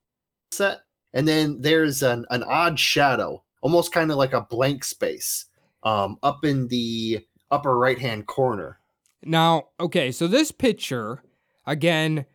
set, 0.53 0.83
and 1.15 1.27
then 1.27 1.61
there's 1.61 2.05
an, 2.05 2.27
an 2.31 2.45
odd 2.45 2.79
shadow, 2.79 3.43
almost 3.61 3.91
kind 3.91 4.13
of 4.13 4.19
like 4.19 4.35
a 4.35 4.43
blank 4.43 4.85
space, 4.85 5.47
um, 5.83 6.19
up 6.23 6.45
in 6.45 6.69
the 6.69 7.25
upper 7.51 7.77
right 7.77 7.99
hand 7.99 8.27
corner. 8.27 8.79
Now, 9.25 9.69
okay, 9.79 10.11
so 10.11 10.27
this 10.27 10.51
picture, 10.51 11.23
again, 11.67 12.27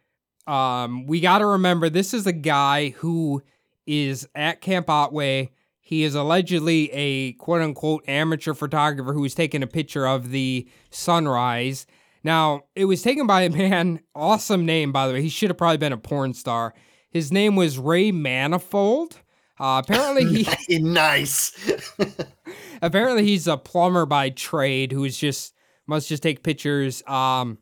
um, 0.46 1.06
we 1.06 1.20
got 1.20 1.40
to 1.40 1.46
remember 1.46 1.90
this 1.90 2.14
is 2.14 2.26
a 2.26 2.34
guy 2.34 2.90
who 2.90 3.44
is 3.86 4.28
at 4.36 4.62
Camp 4.62 4.90
Otway. 4.90 5.52
He 5.82 6.04
is 6.04 6.16
allegedly 6.16 6.92
a 6.92 7.34
quote 7.34 7.62
unquote 7.62 8.04
amateur 8.08 8.54
photographer 8.54 9.14
who 9.14 9.22
was 9.22 9.36
taking 9.36 9.64
a 9.64 9.68
picture 9.68 10.06
of 10.08 10.32
the 10.32 10.70
sunrise. 10.90 11.86
Now, 12.24 12.64
it 12.76 12.86
was 12.86 13.02
taken 13.02 13.28
by 13.28 13.44
a 13.44 13.50
man, 13.50 14.02
awesome 14.16 14.66
name, 14.66 14.92
by 14.92 15.08
the 15.08 15.14
way. 15.14 15.22
He 15.22 15.30
should 15.30 15.50
have 15.50 15.58
probably 15.58 15.78
been 15.78 15.94
a 15.94 15.98
porn 15.98 16.34
star. 16.34 16.74
His 17.10 17.32
name 17.32 17.56
was 17.56 17.78
Ray 17.78 18.12
Manifold. 18.12 19.22
Uh, 19.60 19.82
apparently, 19.84 20.46
he 20.68 20.80
nice. 20.80 21.52
apparently 22.82 23.24
he's 23.24 23.48
a 23.48 23.58
plumber 23.58 24.06
by 24.06 24.30
trade 24.30 24.92
who 24.92 25.04
is 25.04 25.18
just 25.18 25.54
must 25.88 26.10
just 26.10 26.24
take 26.24 26.44
pictures 26.44 27.04
um 27.08 27.58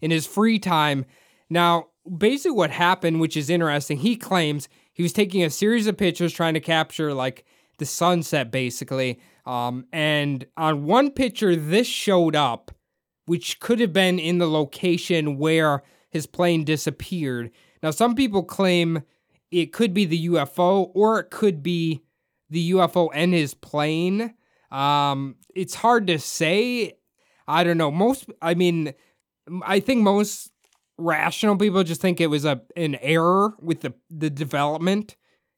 in 0.00 0.10
his 0.10 0.26
free 0.26 0.58
time. 0.58 1.04
Now 1.50 1.88
basically 2.18 2.56
what 2.56 2.70
happened 2.70 3.20
which 3.20 3.36
is 3.36 3.50
interesting 3.50 3.98
he 3.98 4.16
claims 4.16 4.68
he 4.92 5.02
was 5.02 5.12
taking 5.12 5.42
a 5.42 5.50
series 5.50 5.86
of 5.86 5.96
pictures 5.96 6.32
trying 6.32 6.54
to 6.54 6.60
capture 6.60 7.14
like 7.14 7.44
the 7.78 7.86
sunset 7.86 8.50
basically. 8.50 9.20
Um 9.46 9.86
and 9.92 10.46
on 10.56 10.84
one 10.84 11.10
picture 11.10 11.56
this 11.56 11.86
showed 11.86 12.36
up 12.36 12.70
which 13.26 13.58
could 13.60 13.80
have 13.80 13.92
been 13.92 14.18
in 14.18 14.38
the 14.38 14.48
location 14.48 15.38
where 15.38 15.82
his 16.10 16.26
plane 16.26 16.64
disappeared. 16.64 17.50
Now 17.82 17.90
some 17.90 18.14
people 18.14 18.42
claim 18.44 19.02
it 19.60 19.72
could 19.72 19.94
be 19.94 20.04
the 20.04 20.26
UFO 20.28 20.90
or 20.94 21.20
it 21.20 21.30
could 21.30 21.62
be 21.62 22.02
the 22.50 22.72
UFO 22.72 23.08
and 23.14 23.32
his 23.32 23.54
plane. 23.54 24.34
Um, 24.70 25.36
it's 25.54 25.74
hard 25.76 26.06
to 26.08 26.18
say. 26.18 26.94
I 27.46 27.62
don't 27.62 27.78
know. 27.78 27.90
Most, 27.90 28.28
I 28.42 28.54
mean, 28.54 28.94
I 29.62 29.80
think 29.80 30.02
most 30.02 30.50
rational 30.98 31.56
people 31.56 31.82
just 31.84 32.00
think 32.00 32.20
it 32.20 32.28
was 32.28 32.44
a 32.44 32.62
an 32.76 32.96
error 32.96 33.54
with 33.60 33.80
the 33.80 33.92
the 34.10 34.30
development 34.30 35.16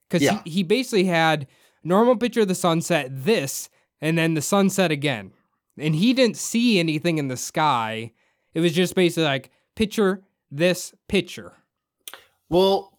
because 0.09 0.21
Yeah. 0.23 0.41
he, 0.43 0.49
he 0.51 0.63
basically 0.63 1.05
had 1.05 1.47
normal 1.83 2.15
picture 2.17 2.41
of 2.41 2.47
the 2.47 2.55
sunset, 2.55 3.07
this, 3.11 3.69
and 4.01 4.17
then 4.17 4.33
the 4.33 4.41
sunset 4.41 4.91
again, 4.91 5.31
and 5.77 5.95
he 5.95 6.13
didn't 6.13 6.37
see 6.37 6.79
anything 6.79 7.17
in 7.17 7.27
the 7.29 7.37
sky. 7.37 8.11
It 8.53 8.59
was 8.61 8.73
just 8.73 8.95
basically 8.95 9.23
like 9.25 9.49
picture 9.75 10.23
this 10.51 10.93
picture. 11.07 11.53
Well, 12.49 12.91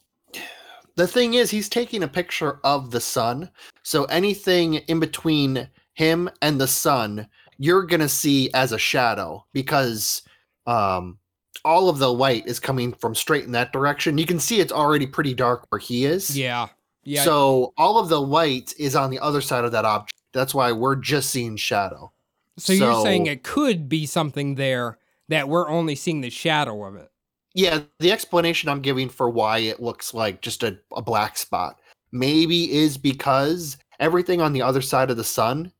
the 0.98 1.06
thing 1.06 1.34
is, 1.34 1.48
he's 1.48 1.68
taking 1.68 2.02
a 2.02 2.08
picture 2.08 2.58
of 2.64 2.90
the 2.90 3.00
sun. 3.00 3.48
So 3.84 4.04
anything 4.06 4.74
in 4.74 4.98
between 4.98 5.68
him 5.94 6.28
and 6.42 6.60
the 6.60 6.66
sun, 6.66 7.28
you're 7.56 7.84
going 7.84 8.00
to 8.00 8.08
see 8.08 8.50
as 8.52 8.72
a 8.72 8.78
shadow 8.78 9.46
because 9.52 10.22
um, 10.66 11.16
all 11.64 11.88
of 11.88 11.98
the 11.98 12.12
light 12.12 12.48
is 12.48 12.58
coming 12.58 12.92
from 12.92 13.14
straight 13.14 13.44
in 13.44 13.52
that 13.52 13.72
direction. 13.72 14.18
You 14.18 14.26
can 14.26 14.40
see 14.40 14.58
it's 14.58 14.72
already 14.72 15.06
pretty 15.06 15.34
dark 15.34 15.66
where 15.68 15.78
he 15.78 16.04
is. 16.04 16.36
Yeah, 16.36 16.66
yeah. 17.04 17.22
So 17.22 17.74
all 17.78 17.98
of 17.98 18.08
the 18.08 18.20
light 18.20 18.74
is 18.76 18.96
on 18.96 19.10
the 19.10 19.20
other 19.20 19.40
side 19.40 19.64
of 19.64 19.70
that 19.72 19.84
object. 19.84 20.20
That's 20.32 20.52
why 20.52 20.72
we're 20.72 20.96
just 20.96 21.30
seeing 21.30 21.56
shadow. 21.56 22.12
So 22.56 22.72
you're 22.72 23.04
saying 23.04 23.26
it 23.26 23.44
could 23.44 23.88
be 23.88 24.04
something 24.04 24.56
there 24.56 24.98
that 25.28 25.48
we're 25.48 25.68
only 25.68 25.94
seeing 25.94 26.22
the 26.22 26.30
shadow 26.30 26.84
of 26.84 26.96
it. 26.96 27.12
Yeah, 27.58 27.80
the 27.98 28.12
explanation 28.12 28.68
I'm 28.68 28.80
giving 28.80 29.08
for 29.08 29.28
why 29.28 29.58
it 29.58 29.80
looks 29.82 30.14
like 30.14 30.42
just 30.42 30.62
a, 30.62 30.78
a 30.94 31.02
black 31.02 31.36
spot 31.36 31.80
maybe 32.12 32.72
is 32.72 32.96
because 32.96 33.76
everything 33.98 34.40
on 34.40 34.52
the 34.52 34.62
other 34.62 34.80
side 34.80 35.10
of 35.10 35.16
the 35.16 35.24
sun 35.24 35.72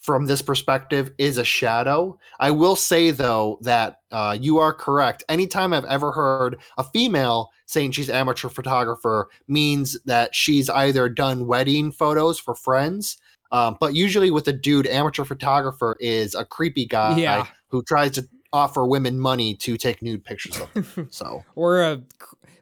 from 0.00 0.24
this 0.24 0.40
perspective 0.40 1.10
is 1.18 1.36
a 1.36 1.44
shadow. 1.44 2.18
I 2.40 2.52
will 2.52 2.74
say 2.74 3.10
though 3.10 3.58
that 3.60 3.98
uh, 4.12 4.38
you 4.40 4.56
are 4.56 4.72
correct. 4.72 5.24
Anytime 5.28 5.74
I've 5.74 5.84
ever 5.84 6.10
heard 6.10 6.56
a 6.78 6.84
female 6.84 7.50
saying 7.66 7.90
she's 7.90 8.08
amateur 8.08 8.48
photographer 8.48 9.28
means 9.46 9.94
that 10.06 10.34
she's 10.34 10.70
either 10.70 11.06
done 11.06 11.46
wedding 11.46 11.92
photos 11.92 12.38
for 12.38 12.54
friends, 12.54 13.18
um, 13.52 13.76
but 13.78 13.94
usually 13.94 14.30
with 14.30 14.48
a 14.48 14.54
dude, 14.54 14.86
amateur 14.86 15.24
photographer 15.24 15.98
is 16.00 16.34
a 16.34 16.46
creepy 16.46 16.86
guy 16.86 17.18
Yeah. 17.18 17.46
who 17.68 17.82
tries 17.82 18.12
to 18.12 18.26
offer 18.52 18.86
women 18.86 19.18
money 19.18 19.54
to 19.56 19.76
take 19.76 20.02
nude 20.02 20.24
pictures 20.24 20.60
of 20.60 20.72
them. 20.72 21.08
so 21.10 21.44
Or 21.54 21.82
a 21.82 22.02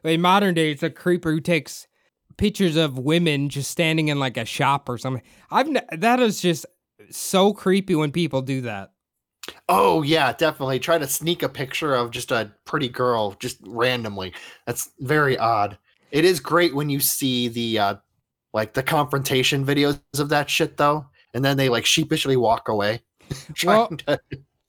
in 0.03 0.21
modern 0.21 0.53
day, 0.53 0.71
it's 0.71 0.83
a 0.83 0.89
creeper 0.89 1.31
who 1.31 1.39
takes 1.41 1.87
pictures 2.37 2.75
of 2.75 2.99
women 2.99 3.49
just 3.49 3.71
standing 3.71 4.09
in 4.09 4.19
like 4.19 4.37
a 4.37 4.45
shop 4.45 4.89
or 4.89 4.97
something. 4.97 5.23
I've 5.51 5.67
that 5.99 6.19
is 6.19 6.41
just 6.41 6.65
so 7.09 7.53
creepy 7.53 7.95
when 7.95 8.11
people 8.11 8.41
do 8.41 8.61
that. 8.61 8.91
Oh 9.69 10.01
yeah, 10.01 10.33
definitely. 10.33 10.79
Try 10.79 10.97
to 10.97 11.07
sneak 11.07 11.43
a 11.43 11.49
picture 11.49 11.95
of 11.95 12.11
just 12.11 12.31
a 12.31 12.51
pretty 12.65 12.89
girl 12.89 13.35
just 13.39 13.57
randomly. 13.65 14.33
That's 14.65 14.91
very 14.99 15.37
odd. 15.37 15.77
It 16.11 16.25
is 16.25 16.39
great 16.39 16.75
when 16.75 16.89
you 16.89 16.99
see 16.99 17.47
the 17.47 17.79
uh 17.79 17.95
like 18.53 18.73
the 18.73 18.83
confrontation 18.83 19.65
videos 19.65 19.99
of 20.17 20.29
that 20.29 20.49
shit 20.49 20.77
though, 20.77 21.05
and 21.33 21.43
then 21.43 21.57
they 21.57 21.69
like 21.69 21.85
sheepishly 21.85 22.37
walk 22.37 22.69
away, 22.69 23.01
Well, 23.65 23.89
to 23.89 24.19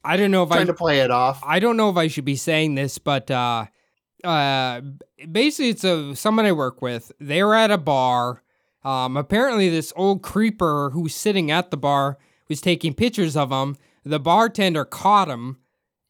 I 0.06 0.16
don't 0.16 0.30
know 0.30 0.42
if 0.44 0.50
I 0.52 0.56
trying 0.56 0.66
to 0.68 0.74
play 0.74 1.00
it 1.00 1.10
off. 1.10 1.40
I 1.44 1.58
don't 1.58 1.76
know 1.76 1.90
if 1.90 1.96
I 1.96 2.06
should 2.08 2.24
be 2.24 2.36
saying 2.36 2.76
this, 2.76 2.98
but 2.98 3.30
uh, 3.30 3.66
uh, 4.24 4.80
basically, 5.30 5.70
it's 5.70 5.84
a 5.84 6.14
someone 6.16 6.46
I 6.46 6.52
work 6.52 6.80
with. 6.80 7.12
They 7.20 7.42
were 7.42 7.54
at 7.54 7.70
a 7.70 7.78
bar. 7.78 8.42
Um, 8.84 9.16
apparently, 9.16 9.68
this 9.68 9.92
old 9.96 10.22
creeper 10.22 10.90
who 10.90 11.02
was 11.02 11.14
sitting 11.14 11.50
at 11.50 11.70
the 11.70 11.76
bar 11.76 12.18
was 12.48 12.60
taking 12.60 12.94
pictures 12.94 13.36
of 13.36 13.50
him. 13.50 13.76
The 14.04 14.20
bartender 14.20 14.84
caught 14.84 15.28
him, 15.28 15.56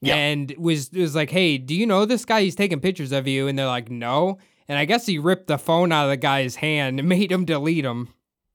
Yeah. 0.02 0.16
and 0.16 0.54
was 0.58 0.90
was 0.92 1.14
like, 1.14 1.30
"Hey, 1.30 1.56
do 1.56 1.74
you 1.74 1.86
know 1.86 2.04
this 2.04 2.24
guy? 2.26 2.42
He's 2.42 2.54
taking 2.54 2.80
pictures 2.80 3.12
of 3.12 3.26
you." 3.26 3.48
And 3.48 3.58
they're 3.58 3.66
like, 3.66 3.90
"No." 3.90 4.38
And 4.68 4.76
I 4.78 4.84
guess 4.84 5.06
he 5.06 5.18
ripped 5.18 5.46
the 5.46 5.58
phone 5.58 5.92
out 5.92 6.04
of 6.04 6.10
the 6.10 6.16
guy's 6.16 6.56
hand 6.56 6.98
and 6.98 7.08
made 7.08 7.32
him 7.32 7.44
delete 7.46 7.84
him. 7.84 8.08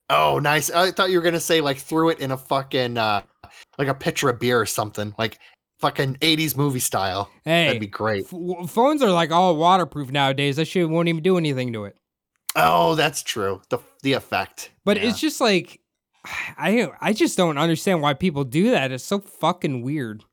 Oh, 0.10 0.40
nice. 0.40 0.70
I 0.70 0.92
thought 0.92 1.10
you 1.10 1.18
were 1.18 1.24
gonna 1.24 1.40
say 1.40 1.62
like 1.62 1.78
threw 1.78 2.10
it 2.10 2.20
in 2.20 2.32
a 2.32 2.38
fucking 2.38 2.98
uh 2.98 3.22
like 3.82 3.90
a 3.90 3.94
pitcher 4.00 4.30
of 4.30 4.40
beer 4.40 4.60
or 4.60 4.66
something, 4.66 5.14
like 5.18 5.40
fucking 5.80 6.16
80s 6.22 6.56
movie 6.56 6.80
style. 6.80 7.30
Hey, 7.44 7.66
That'd 7.66 7.82
be 7.82 7.88
great. 7.88 8.26
f- 8.32 8.70
phones 8.70 9.02
are 9.02 9.10
like 9.12 9.32
all 9.32 9.56
waterproof 9.58 10.12
nowadays. 10.12 10.56
That 10.58 10.66
shit 10.66 10.90
won't 10.90 11.08
even 11.10 11.24
do 11.24 11.38
anything 11.38 11.74
to 11.74 11.86
it. 11.86 11.96
Oh, 12.56 12.96
that's 12.96 13.24
true. 13.24 13.62
The 13.70 13.80
the 14.04 14.14
effect. 14.14 14.72
But 14.86 14.98
Yeah. 14.98 15.10
it's 15.10 15.20
just 15.20 15.42
like 15.42 15.80
I 16.58 16.90
I 17.02 17.14
just 17.14 17.38
don't 17.38 17.58
understand 17.58 18.02
why 18.02 18.14
people 18.14 18.44
do 18.44 18.72
that. 18.72 18.92
It's 18.92 19.04
so 19.04 19.20
fucking 19.20 19.82
weird. 19.82 20.24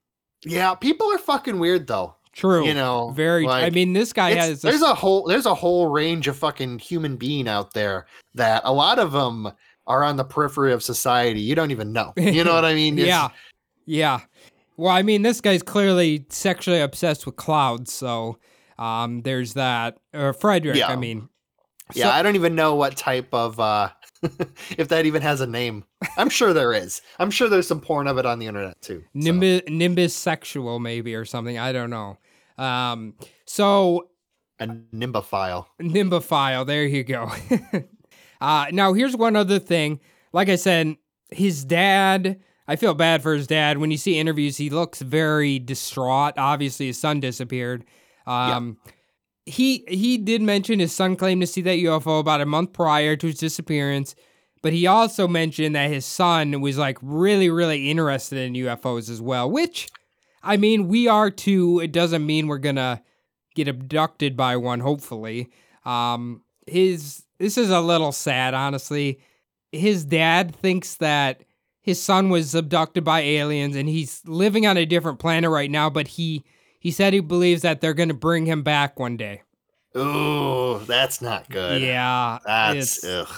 yeah, 0.45 0.75
people 0.75 1.11
are 1.13 1.19
fucking 1.19 1.59
weird 1.59 1.87
though. 1.87 2.15
True. 2.33 2.65
You 2.67 2.75
know, 2.75 3.11
very. 3.17 3.49
I 3.49 3.71
mean, 3.71 3.95
this 3.95 4.13
guy 4.13 4.35
has. 4.35 4.63
there's 4.63 4.83
a 4.83 4.95
whole 4.95 5.25
there's 5.27 5.47
a 5.47 5.55
whole 5.55 5.89
range 5.89 6.29
of 6.29 6.37
fucking 6.37 6.79
human 6.79 7.17
being 7.17 7.49
out 7.49 7.73
there 7.73 8.07
that 8.35 8.63
a 8.65 8.73
lot 8.73 8.99
of 9.01 9.11
them 9.13 9.51
are 9.89 10.05
on 10.05 10.15
the 10.17 10.25
periphery 10.25 10.73
of 10.73 10.83
society. 10.85 11.41
You 11.41 11.57
don't 11.57 11.73
even 11.73 11.93
know. 11.93 12.13
You 12.17 12.45
know 12.45 12.55
what 12.55 12.65
I 12.65 12.75
mean? 12.75 12.95
It's- 12.99 13.09
yeah, 13.09 13.29
yeah. 13.87 14.21
Well, 14.77 14.93
I 14.95 15.03
mean, 15.03 15.23
this 15.23 15.41
guy's 15.41 15.65
clearly 15.65 16.25
sexually 16.29 16.81
obsessed 16.81 17.27
with 17.27 17.35
clouds, 17.35 17.93
so 17.93 18.39
um, 18.79 19.23
there's 19.23 19.55
that. 19.55 19.99
Or 20.15 20.33
Frederick, 20.33 20.81
I 20.83 20.95
mean. 20.95 21.29
Yeah, 21.95 22.05
So- 22.05 22.11
I 22.13 22.23
don't 22.23 22.37
even 22.37 22.55
know 22.55 22.77
what 22.77 22.97
type 22.97 23.29
of 23.33 23.59
uh 23.59 23.89
if 24.77 24.89
that 24.89 25.07
even 25.07 25.23
has 25.23 25.41
a 25.41 25.47
name. 25.47 25.85
I'm 26.17 26.29
sure 26.29 26.53
there 26.53 26.73
is. 26.73 27.01
I'm 27.19 27.31
sure 27.31 27.49
there's 27.49 27.67
some 27.67 27.81
porn 27.81 28.07
of 28.07 28.19
it 28.19 28.27
on 28.27 28.39
the 28.39 28.47
internet 28.47 28.81
too. 28.83 29.01
so. 29.01 29.07
Nimbus, 29.15 29.63
nimbus 29.69 30.15
sexual 30.15 30.79
maybe 30.81 31.15
or 31.15 31.25
something. 31.25 31.57
I 31.59 31.73
don't 31.73 31.91
know. 31.91 32.19
Um, 32.59 33.15
so 33.47 34.09
A 34.61 34.67
nimbophile. 34.67 35.67
Nimbophile, 35.81 36.67
there 36.67 36.85
you 36.85 37.05
go. 37.05 37.31
uh, 38.41 38.67
now 38.73 38.93
here's 38.93 39.17
one 39.17 39.37
other 39.37 39.59
thing. 39.59 40.01
Like 40.33 40.49
I 40.49 40.57
said, 40.57 40.97
his 41.31 41.65
dad. 41.65 42.41
I 42.71 42.77
feel 42.77 42.93
bad 42.93 43.23
for 43.23 43.33
his 43.33 43.47
dad. 43.47 43.79
When 43.79 43.91
you 43.91 43.97
see 43.97 44.19
interviews, 44.19 44.59
he 44.59 44.69
looks 44.69 45.01
very 45.01 45.59
distraught. 45.59 46.35
Obviously, 46.37 46.87
his 46.89 47.01
son 47.01 47.19
disappeared. 47.19 47.85
Um, 48.27 48.77
He 49.47 49.85
he 49.89 50.19
did 50.19 50.43
mention 50.43 50.79
his 50.79 50.95
son 50.95 51.17
claimed 51.17 51.41
to 51.41 51.47
see 51.47 51.63
that 51.63 51.79
UFO 51.79 52.21
about 52.21 52.43
a 52.43 52.47
month 52.47 52.75
prior 52.75 53.17
to 53.17 53.27
his 53.29 53.39
disappearance, 53.39 54.15
but 54.63 54.75
he 54.75 54.87
also 54.87 55.27
mentioned 55.27 55.75
that 55.77 55.89
his 55.91 56.05
son 56.05 56.61
was 56.61 56.77
like 56.77 56.99
really 57.01 57.49
really 57.49 57.91
interested 57.91 58.37
in 58.39 58.53
UFOs 58.53 59.09
as 59.09 59.23
well. 59.23 59.51
Which, 59.51 59.89
I 60.43 60.59
mean, 60.59 60.89
we 60.89 61.09
are 61.09 61.31
too. 61.31 61.81
It 61.81 61.93
doesn't 61.93 62.27
mean 62.27 62.47
we're 62.49 62.59
gonna 62.59 63.03
get 63.55 63.69
abducted 63.69 64.37
by 64.37 64.59
one. 64.59 64.81
Hopefully, 64.81 65.49
um, 65.87 66.43
his 66.67 67.25
this 67.39 67.59
is 67.59 67.71
a 67.71 67.81
little 67.81 68.13
sad, 68.13 68.55
honestly. 68.55 69.21
His 69.73 70.05
dad 70.05 70.55
thinks 70.55 70.97
that 70.97 71.43
his 71.81 72.01
son 72.03 72.29
was 72.29 72.55
abducted 72.55 73.05
by 73.05 73.21
aliens 73.21 73.77
and 73.77 73.89
he's 73.89 74.23
living 74.27 74.67
on 74.67 74.77
a 74.77 74.85
different 74.85 75.19
planet 75.19 75.51
right 75.51 75.71
now, 75.71 75.89
but 75.89 76.09
he 76.09 76.45
he 76.81 76.91
said 76.91 77.13
he 77.13 77.21
believes 77.21 77.63
that 77.63 77.81
they're 77.81 77.95
going 77.95 78.09
to 78.09 78.15
bring 78.15 78.47
him 78.47 78.63
back 78.63 78.99
one 78.99 79.17
day. 79.17 79.43
Ooh, 79.97 80.79
that's 80.87 81.21
not 81.21 81.49
good. 81.49 81.83
Yeah, 81.83 82.39
That's 82.45 83.03
ugh. 83.05 83.29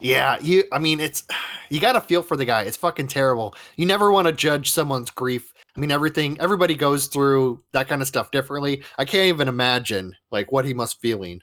Yeah, 0.00 0.38
you 0.40 0.64
I 0.72 0.78
mean 0.78 1.00
it's 1.00 1.24
you 1.70 1.80
got 1.80 1.92
to 1.92 2.00
feel 2.00 2.22
for 2.22 2.36
the 2.36 2.44
guy. 2.44 2.62
It's 2.62 2.76
fucking 2.76 3.08
terrible. 3.08 3.54
You 3.76 3.86
never 3.86 4.10
want 4.10 4.26
to 4.26 4.32
judge 4.32 4.70
someone's 4.70 5.10
grief. 5.10 5.52
I 5.76 5.80
mean 5.80 5.90
everything 5.90 6.38
everybody 6.40 6.74
goes 6.74 7.06
through 7.06 7.62
that 7.72 7.88
kind 7.88 8.02
of 8.02 8.08
stuff 8.08 8.30
differently. 8.30 8.82
I 8.98 9.04
can't 9.04 9.28
even 9.28 9.48
imagine 9.48 10.14
like 10.30 10.52
what 10.52 10.64
he 10.64 10.74
must 10.74 11.00
be 11.00 11.10
feeling. 11.10 11.40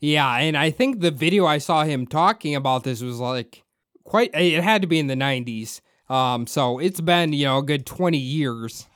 Yeah, 0.00 0.36
and 0.36 0.56
I 0.56 0.70
think 0.70 1.00
the 1.00 1.10
video 1.10 1.46
I 1.46 1.58
saw 1.58 1.84
him 1.84 2.06
talking 2.06 2.54
about 2.54 2.84
this 2.84 3.02
was 3.02 3.18
like 3.18 3.62
quite. 4.04 4.30
It 4.34 4.62
had 4.62 4.82
to 4.82 4.88
be 4.88 4.98
in 4.98 5.06
the 5.06 5.14
'90s. 5.14 5.80
Um, 6.08 6.46
so 6.46 6.78
it's 6.78 7.00
been 7.00 7.32
you 7.32 7.44
know 7.44 7.58
a 7.58 7.62
good 7.62 7.86
20 7.86 8.18
years. 8.18 8.86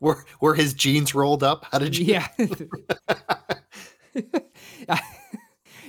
Were 0.00 0.24
were 0.40 0.54
his 0.54 0.74
jeans 0.74 1.14
rolled 1.14 1.42
up? 1.42 1.66
How 1.70 1.78
did 1.78 1.96
you 1.96 2.06
Yeah. 2.06 2.26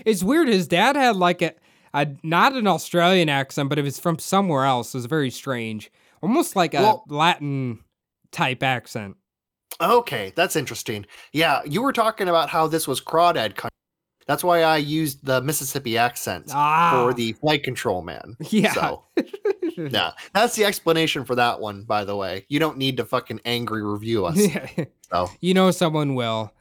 it's 0.05 0.23
weird. 0.23 0.47
His 0.47 0.67
dad 0.67 0.95
had 0.95 1.15
like 1.15 1.41
a, 1.41 1.53
a 1.93 2.07
not 2.21 2.53
an 2.53 2.67
Australian 2.67 3.29
accent, 3.29 3.69
but 3.69 3.79
it 3.79 3.83
was 3.83 3.99
from 3.99 4.19
somewhere 4.19 4.65
else. 4.65 4.93
It 4.93 4.97
was 4.97 5.05
very 5.05 5.29
strange, 5.29 5.91
almost 6.21 6.55
like 6.55 6.73
a 6.73 6.81
Well- 6.81 7.03
Latin 7.07 7.79
type 8.31 8.63
accent. 8.63 9.17
Okay, 9.81 10.31
that's 10.35 10.55
interesting. 10.55 11.05
Yeah, 11.31 11.61
you 11.65 11.81
were 11.81 11.93
talking 11.93 12.29
about 12.29 12.49
how 12.49 12.67
this 12.67 12.87
was 12.87 13.01
crawdad 13.01 13.55
country. 13.55 13.69
That's 14.27 14.43
why 14.43 14.63
I 14.63 14.77
used 14.77 15.25
the 15.25 15.41
Mississippi 15.41 15.97
accent 15.97 16.45
Ah, 16.53 16.91
for 16.93 17.13
the 17.13 17.33
flight 17.33 17.63
control 17.63 18.01
man. 18.01 18.35
yeah. 18.49 18.73
So, 18.73 19.03
yeah, 19.77 20.11
that's 20.33 20.55
the 20.55 20.65
explanation 20.65 21.25
for 21.25 21.35
that 21.35 21.59
one, 21.59 21.83
by 21.83 22.03
the 22.05 22.15
way. 22.15 22.45
You 22.49 22.59
don't 22.59 22.77
need 22.77 22.97
to 22.97 23.05
fucking 23.05 23.41
angry 23.45 23.83
review 23.83 24.25
us. 24.25 24.39
So, 25.13 25.29
you 25.41 25.53
know 25.53 25.69
someone 25.69 26.15
will. 26.15 26.51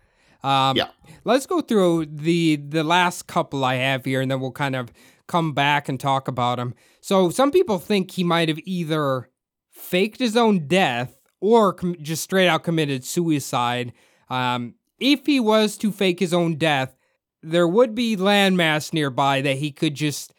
Um, 0.42 0.76
Yeah. 0.76 0.88
Let's 1.24 1.46
go 1.46 1.62
through 1.62 2.06
the 2.06 2.56
the 2.56 2.84
last 2.84 3.26
couple 3.26 3.64
I 3.64 3.76
have 3.76 4.04
here, 4.04 4.20
and 4.20 4.30
then 4.30 4.40
we'll 4.40 4.52
kind 4.52 4.76
of 4.76 4.92
come 5.26 5.52
back 5.54 5.88
and 5.88 5.98
talk 5.98 6.28
about 6.28 6.56
them. 6.58 6.74
So 7.00 7.30
some 7.30 7.50
people 7.50 7.78
think 7.78 8.10
he 8.10 8.24
might 8.24 8.48
have 8.50 8.58
either 8.66 9.30
faked 9.70 10.18
his 10.20 10.36
own 10.36 10.66
death 10.66 11.16
or 11.40 11.72
com- 11.72 11.96
just 12.02 12.22
straight 12.24 12.48
out 12.48 12.62
committed 12.64 13.04
suicide. 13.04 13.92
Um, 14.28 14.74
if 14.98 15.24
he 15.24 15.40
was 15.40 15.78
to 15.78 15.90
fake 15.90 16.20
his 16.20 16.34
own 16.34 16.56
death, 16.56 16.94
there 17.42 17.68
would 17.68 17.94
be 17.94 18.16
landmass 18.16 18.92
nearby 18.92 19.40
that 19.40 19.56
he 19.56 19.72
could 19.72 19.94
just 19.94 20.32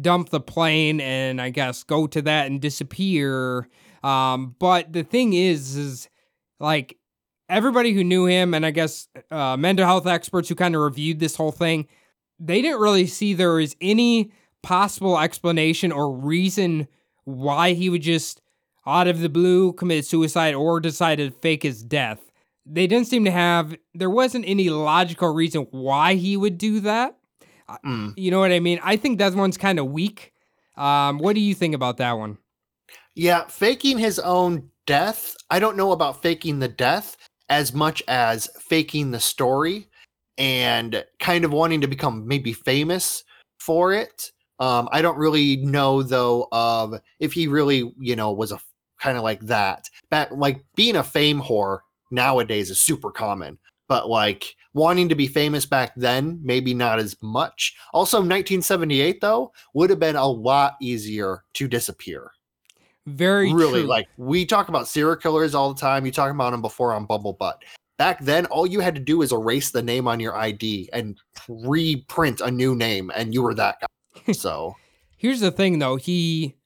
dump 0.00 0.30
the 0.30 0.40
plane 0.40 1.00
and 1.00 1.40
I 1.40 1.50
guess 1.50 1.82
go 1.84 2.06
to 2.08 2.22
that 2.22 2.46
and 2.46 2.60
disappear. 2.60 3.68
Um, 4.02 4.54
but 4.58 4.92
the 4.92 5.02
thing 5.02 5.32
is, 5.32 5.76
is 5.76 6.08
like 6.60 6.98
everybody 7.48 7.92
who 7.92 8.04
knew 8.04 8.26
him 8.26 8.54
and 8.54 8.64
I 8.64 8.70
guess 8.70 9.08
uh, 9.30 9.56
mental 9.56 9.86
health 9.86 10.06
experts 10.06 10.48
who 10.48 10.54
kind 10.54 10.74
of 10.74 10.82
reviewed 10.82 11.18
this 11.18 11.36
whole 11.36 11.52
thing, 11.52 11.86
they 12.38 12.62
didn't 12.62 12.80
really 12.80 13.06
see 13.06 13.34
there 13.34 13.54
was 13.54 13.76
any 13.80 14.32
possible 14.62 15.18
explanation 15.18 15.92
or 15.92 16.12
reason 16.12 16.88
why 17.24 17.72
he 17.72 17.90
would 17.90 18.02
just 18.02 18.40
out 18.86 19.08
of 19.08 19.20
the 19.20 19.28
blue 19.28 19.72
commit 19.72 20.06
suicide 20.06 20.54
or 20.54 20.80
decided 20.80 21.32
to 21.32 21.38
fake 21.40 21.62
his 21.62 21.82
death. 21.82 22.25
They 22.66 22.86
didn't 22.86 23.06
seem 23.06 23.24
to 23.24 23.30
have 23.30 23.76
there 23.94 24.10
wasn't 24.10 24.44
any 24.48 24.70
logical 24.70 25.32
reason 25.32 25.68
why 25.70 26.14
he 26.14 26.36
would 26.36 26.58
do 26.58 26.80
that. 26.80 27.16
mm. 27.84 28.12
You 28.16 28.30
know 28.30 28.40
what 28.40 28.52
I 28.52 28.60
mean? 28.60 28.80
I 28.82 28.96
think 28.96 29.18
that 29.18 29.34
one's 29.34 29.56
kind 29.56 29.78
of 29.78 29.86
weak. 29.86 30.32
Um, 30.76 31.18
what 31.18 31.34
do 31.34 31.40
you 31.40 31.54
think 31.54 31.74
about 31.74 31.98
that 31.98 32.12
one? 32.18 32.38
yeah, 33.16 33.46
faking 33.46 33.98
his 33.98 34.18
own 34.20 34.70
death. 34.86 35.34
I 35.50 35.58
don't 35.58 35.76
know 35.76 35.92
about 35.92 36.22
faking 36.22 36.60
the 36.60 36.68
death 36.68 37.16
as 37.48 37.72
much 37.72 38.02
as 38.06 38.48
faking 38.60 39.10
the 39.10 39.20
story 39.20 39.88
and 40.38 41.04
kind 41.18 41.44
of 41.44 41.52
wanting 41.52 41.80
to 41.80 41.88
become 41.88 42.28
maybe 42.28 42.52
famous 42.52 43.24
for 43.58 43.92
it. 43.92 44.30
Um, 44.60 44.88
I 44.92 45.02
don't 45.02 45.18
really 45.18 45.56
know 45.56 46.02
though 46.02 46.46
of 46.52 47.00
if 47.18 47.32
he 47.32 47.48
really, 47.48 47.92
you 47.98 48.16
know, 48.16 48.32
was 48.32 48.52
a 48.52 48.60
kind 49.00 49.16
of 49.16 49.22
like 49.22 49.40
that. 49.42 49.88
Back 50.10 50.30
like 50.32 50.62
being 50.76 50.96
a 50.96 51.02
fame 51.02 51.40
whore 51.40 51.80
nowadays 52.10 52.70
is 52.70 52.80
super 52.80 53.10
common, 53.10 53.58
but 53.88 54.08
like 54.08 54.56
wanting 54.74 55.08
to 55.08 55.14
be 55.14 55.26
famous 55.26 55.66
back 55.66 55.92
then, 55.96 56.38
maybe 56.42 56.74
not 56.74 56.98
as 56.98 57.16
much. 57.22 57.76
Also, 57.92 58.18
1978 58.18 59.20
though 59.20 59.52
would 59.74 59.90
have 59.90 60.00
been 60.00 60.16
a 60.16 60.26
lot 60.26 60.76
easier 60.80 61.44
to 61.54 61.68
disappear. 61.68 62.30
Very 63.06 63.52
really, 63.52 63.82
true. 63.82 63.88
like 63.88 64.08
we 64.16 64.44
talk 64.44 64.68
about 64.68 64.88
serial 64.88 65.16
killers 65.16 65.54
all 65.54 65.72
the 65.72 65.80
time. 65.80 66.04
You 66.04 66.12
talk 66.12 66.30
about 66.30 66.50
them 66.50 66.62
before 66.62 66.92
on 66.92 67.06
Bumblebutt. 67.06 67.54
Back 67.98 68.20
then, 68.20 68.46
all 68.46 68.66
you 68.66 68.80
had 68.80 68.94
to 68.96 69.00
do 69.00 69.22
is 69.22 69.32
erase 69.32 69.70
the 69.70 69.82
name 69.82 70.06
on 70.06 70.20
your 70.20 70.36
ID 70.36 70.90
and 70.92 71.18
reprint 71.48 72.40
a 72.40 72.50
new 72.50 72.74
name, 72.74 73.10
and 73.14 73.32
you 73.32 73.42
were 73.42 73.54
that 73.54 73.80
guy. 73.80 73.86
So 74.32 74.74
Here's 75.16 75.40
the 75.40 75.50
thing, 75.50 75.78
though. 75.78 75.96
He, 75.96 76.56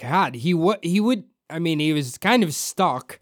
God, 0.00 0.36
he 0.36 0.54
what 0.54 0.84
he 0.84 1.00
would. 1.00 1.24
I 1.50 1.58
mean, 1.58 1.80
he 1.80 1.92
was 1.92 2.18
kind 2.18 2.42
of 2.44 2.54
stuck 2.54 3.18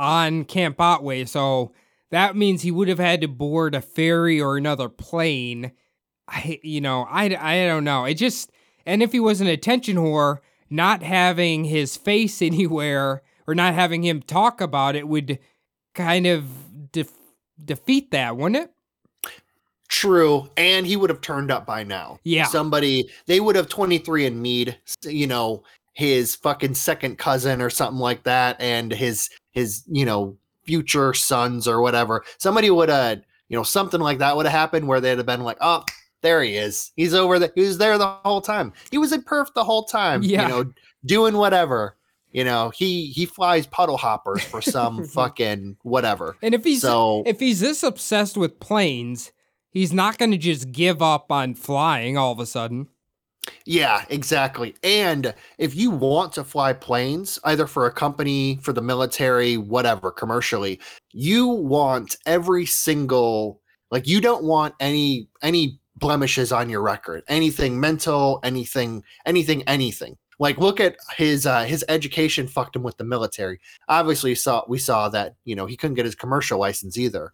on 0.00 0.44
Cape 0.44 0.80
Otway, 0.80 1.26
so 1.26 1.72
that 2.10 2.34
means 2.34 2.62
he 2.62 2.70
would 2.70 2.88
have 2.88 2.98
had 2.98 3.20
to 3.20 3.28
board 3.28 3.74
a 3.74 3.82
ferry 3.82 4.40
or 4.40 4.56
another 4.56 4.88
plane. 4.88 5.72
I, 6.26 6.58
you 6.62 6.80
know, 6.80 7.06
I, 7.08 7.24
I 7.38 7.66
don't 7.66 7.84
know. 7.84 8.04
It 8.04 8.14
just, 8.14 8.50
and 8.86 9.02
if 9.02 9.12
he 9.12 9.20
was 9.20 9.40
an 9.40 9.46
attention 9.46 9.96
whore, 9.96 10.38
not 10.70 11.02
having 11.02 11.64
his 11.64 11.96
face 11.96 12.40
anywhere 12.42 13.22
or 13.46 13.54
not 13.54 13.74
having 13.74 14.02
him 14.02 14.22
talk 14.22 14.60
about 14.60 14.96
it 14.96 15.06
would 15.06 15.38
kind 15.94 16.26
of 16.26 16.90
def- 16.92 17.12
defeat 17.62 18.10
that, 18.12 18.36
wouldn't 18.36 18.64
it? 18.64 18.72
true, 19.90 20.48
and 20.56 20.86
he 20.86 20.96
would 20.96 21.10
have 21.10 21.20
turned 21.20 21.50
up 21.50 21.66
by 21.66 21.82
now. 21.82 22.18
Yeah. 22.22 22.44
somebody 22.44 23.10
they 23.26 23.40
would 23.40 23.56
have 23.56 23.68
23andMe'd, 23.68 24.76
you 25.02 25.26
know, 25.26 25.64
his 25.92 26.34
fucking 26.36 26.74
second 26.74 27.18
cousin 27.18 27.60
or 27.60 27.70
something 27.70 27.98
like 28.00 28.22
that, 28.24 28.60
and 28.60 28.92
his 28.92 29.28
his 29.52 29.82
you 29.90 30.04
know 30.04 30.36
future 30.64 31.12
sons 31.14 31.66
or 31.66 31.80
whatever. 31.82 32.24
Somebody 32.38 32.70
would 32.70 32.88
have, 32.88 33.22
you 33.48 33.56
know, 33.56 33.62
something 33.62 34.00
like 34.00 34.18
that 34.18 34.36
would 34.36 34.46
have 34.46 34.52
happened 34.52 34.86
where 34.86 35.00
they'd 35.00 35.16
have 35.18 35.26
been 35.26 35.42
like, 35.42 35.56
oh, 35.60 35.84
there 36.22 36.42
he 36.42 36.54
is. 36.56 36.92
He's 36.96 37.14
over 37.14 37.38
there. 37.38 37.50
He 37.54 37.62
was 37.62 37.78
there 37.78 37.98
the 37.98 38.06
whole 38.24 38.40
time. 38.42 38.72
He 38.90 38.98
was 38.98 39.12
in 39.12 39.22
Perth 39.22 39.52
the 39.54 39.64
whole 39.64 39.84
time. 39.84 40.22
Yeah. 40.22 40.42
You 40.42 40.48
know, 40.48 40.72
doing 41.04 41.36
whatever. 41.36 41.96
You 42.32 42.44
know, 42.44 42.70
he 42.70 43.06
he 43.06 43.26
flies 43.26 43.66
puddle 43.66 43.96
hoppers 43.96 44.44
for 44.44 44.62
some 44.62 45.02
fucking 45.14 45.78
whatever. 45.82 46.36
And 46.42 46.54
if 46.54 46.62
he's 46.62 46.82
So- 46.82 47.24
if 47.26 47.40
he's 47.40 47.58
this 47.60 47.82
obsessed 47.82 48.36
with 48.36 48.60
planes, 48.60 49.32
he's 49.70 49.92
not 49.92 50.18
going 50.18 50.30
to 50.30 50.36
just 50.38 50.70
give 50.70 51.02
up 51.02 51.32
on 51.32 51.54
flying 51.54 52.16
all 52.16 52.30
of 52.30 52.38
a 52.38 52.46
sudden. 52.46 52.86
Yeah, 53.66 54.04
exactly. 54.08 54.74
And 54.82 55.34
if 55.58 55.74
you 55.74 55.90
want 55.90 56.32
to 56.34 56.44
fly 56.44 56.72
planes, 56.72 57.38
either 57.44 57.66
for 57.66 57.86
a 57.86 57.92
company, 57.92 58.58
for 58.62 58.72
the 58.72 58.82
military, 58.82 59.56
whatever, 59.56 60.10
commercially, 60.10 60.80
you 61.12 61.46
want 61.48 62.16
every 62.26 62.66
single 62.66 63.60
like 63.90 64.06
you 64.06 64.20
don't 64.20 64.44
want 64.44 64.74
any 64.80 65.28
any 65.42 65.80
blemishes 65.96 66.52
on 66.52 66.70
your 66.70 66.82
record. 66.82 67.22
Anything 67.28 67.78
mental, 67.78 68.40
anything 68.42 69.02
anything 69.26 69.62
anything. 69.66 70.16
Like 70.38 70.58
look 70.58 70.80
at 70.80 70.96
his 71.16 71.46
uh 71.46 71.64
his 71.64 71.84
education 71.88 72.48
fucked 72.48 72.76
him 72.76 72.82
with 72.82 72.96
the 72.96 73.04
military. 73.04 73.60
Obviously 73.88 74.34
saw 74.34 74.64
we 74.68 74.78
saw 74.78 75.08
that, 75.10 75.34
you 75.44 75.54
know, 75.54 75.66
he 75.66 75.76
couldn't 75.76 75.96
get 75.96 76.06
his 76.06 76.14
commercial 76.14 76.58
license 76.58 76.96
either. 76.96 77.32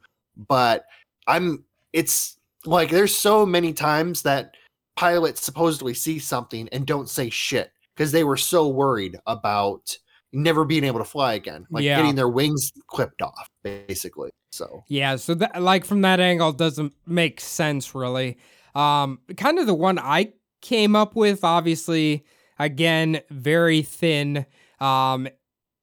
But 0.49 0.85
I'm 1.27 1.65
it's 1.93 2.39
like 2.65 2.91
there's 2.91 3.15
so 3.15 3.47
many 3.47 3.73
times 3.73 4.23
that 4.23 4.57
pilots 4.97 5.45
supposedly 5.45 5.95
see 5.95 6.19
something 6.19 6.69
and 6.73 6.87
don't 6.87 7.09
say 7.09 7.31
shit 7.31 7.73
because 7.95 8.13
they 8.13 8.25
were 8.25 8.37
so 8.37 8.69
worried 8.69 9.19
about 9.27 9.97
never 10.33 10.65
being 10.65 10.85
able 10.85 10.99
to 10.99 11.05
fly 11.05 11.35
again, 11.35 11.67
like 11.71 11.85
Yeah. 11.85 11.97
getting 11.97 12.15
their 12.15 12.29
wings 12.29 12.73
clipped 12.89 13.23
off, 13.23 13.49
basically. 13.63 14.31
So 14.53 14.85
Yeah, 14.89 15.17
so 15.17 15.35
that 15.35 15.63
like 15.63 15.85
from 15.85 16.03
that 16.03 16.21
angle 16.21 16.53
doesn't 16.53 16.93
make 17.07 17.41
sense 17.41 17.95
really. 17.95 18.39
Um 18.75 19.21
kind 19.37 19.59
of 19.59 19.67
the 19.67 19.75
one 19.75 19.99
I 19.99 20.33
came 20.63 20.97
up 20.97 21.15
with 21.17 21.45
obviously 21.45 22.25
again 22.59 23.21
very 23.31 23.83
thin. 23.83 24.47
Um 24.81 25.29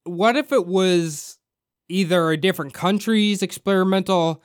what 0.04 0.36
if 0.36 0.52
it 0.52 0.66
was 0.66 1.38
either 1.88 2.30
a 2.30 2.36
different 2.36 2.74
country's 2.74 3.42
experimental 3.42 4.42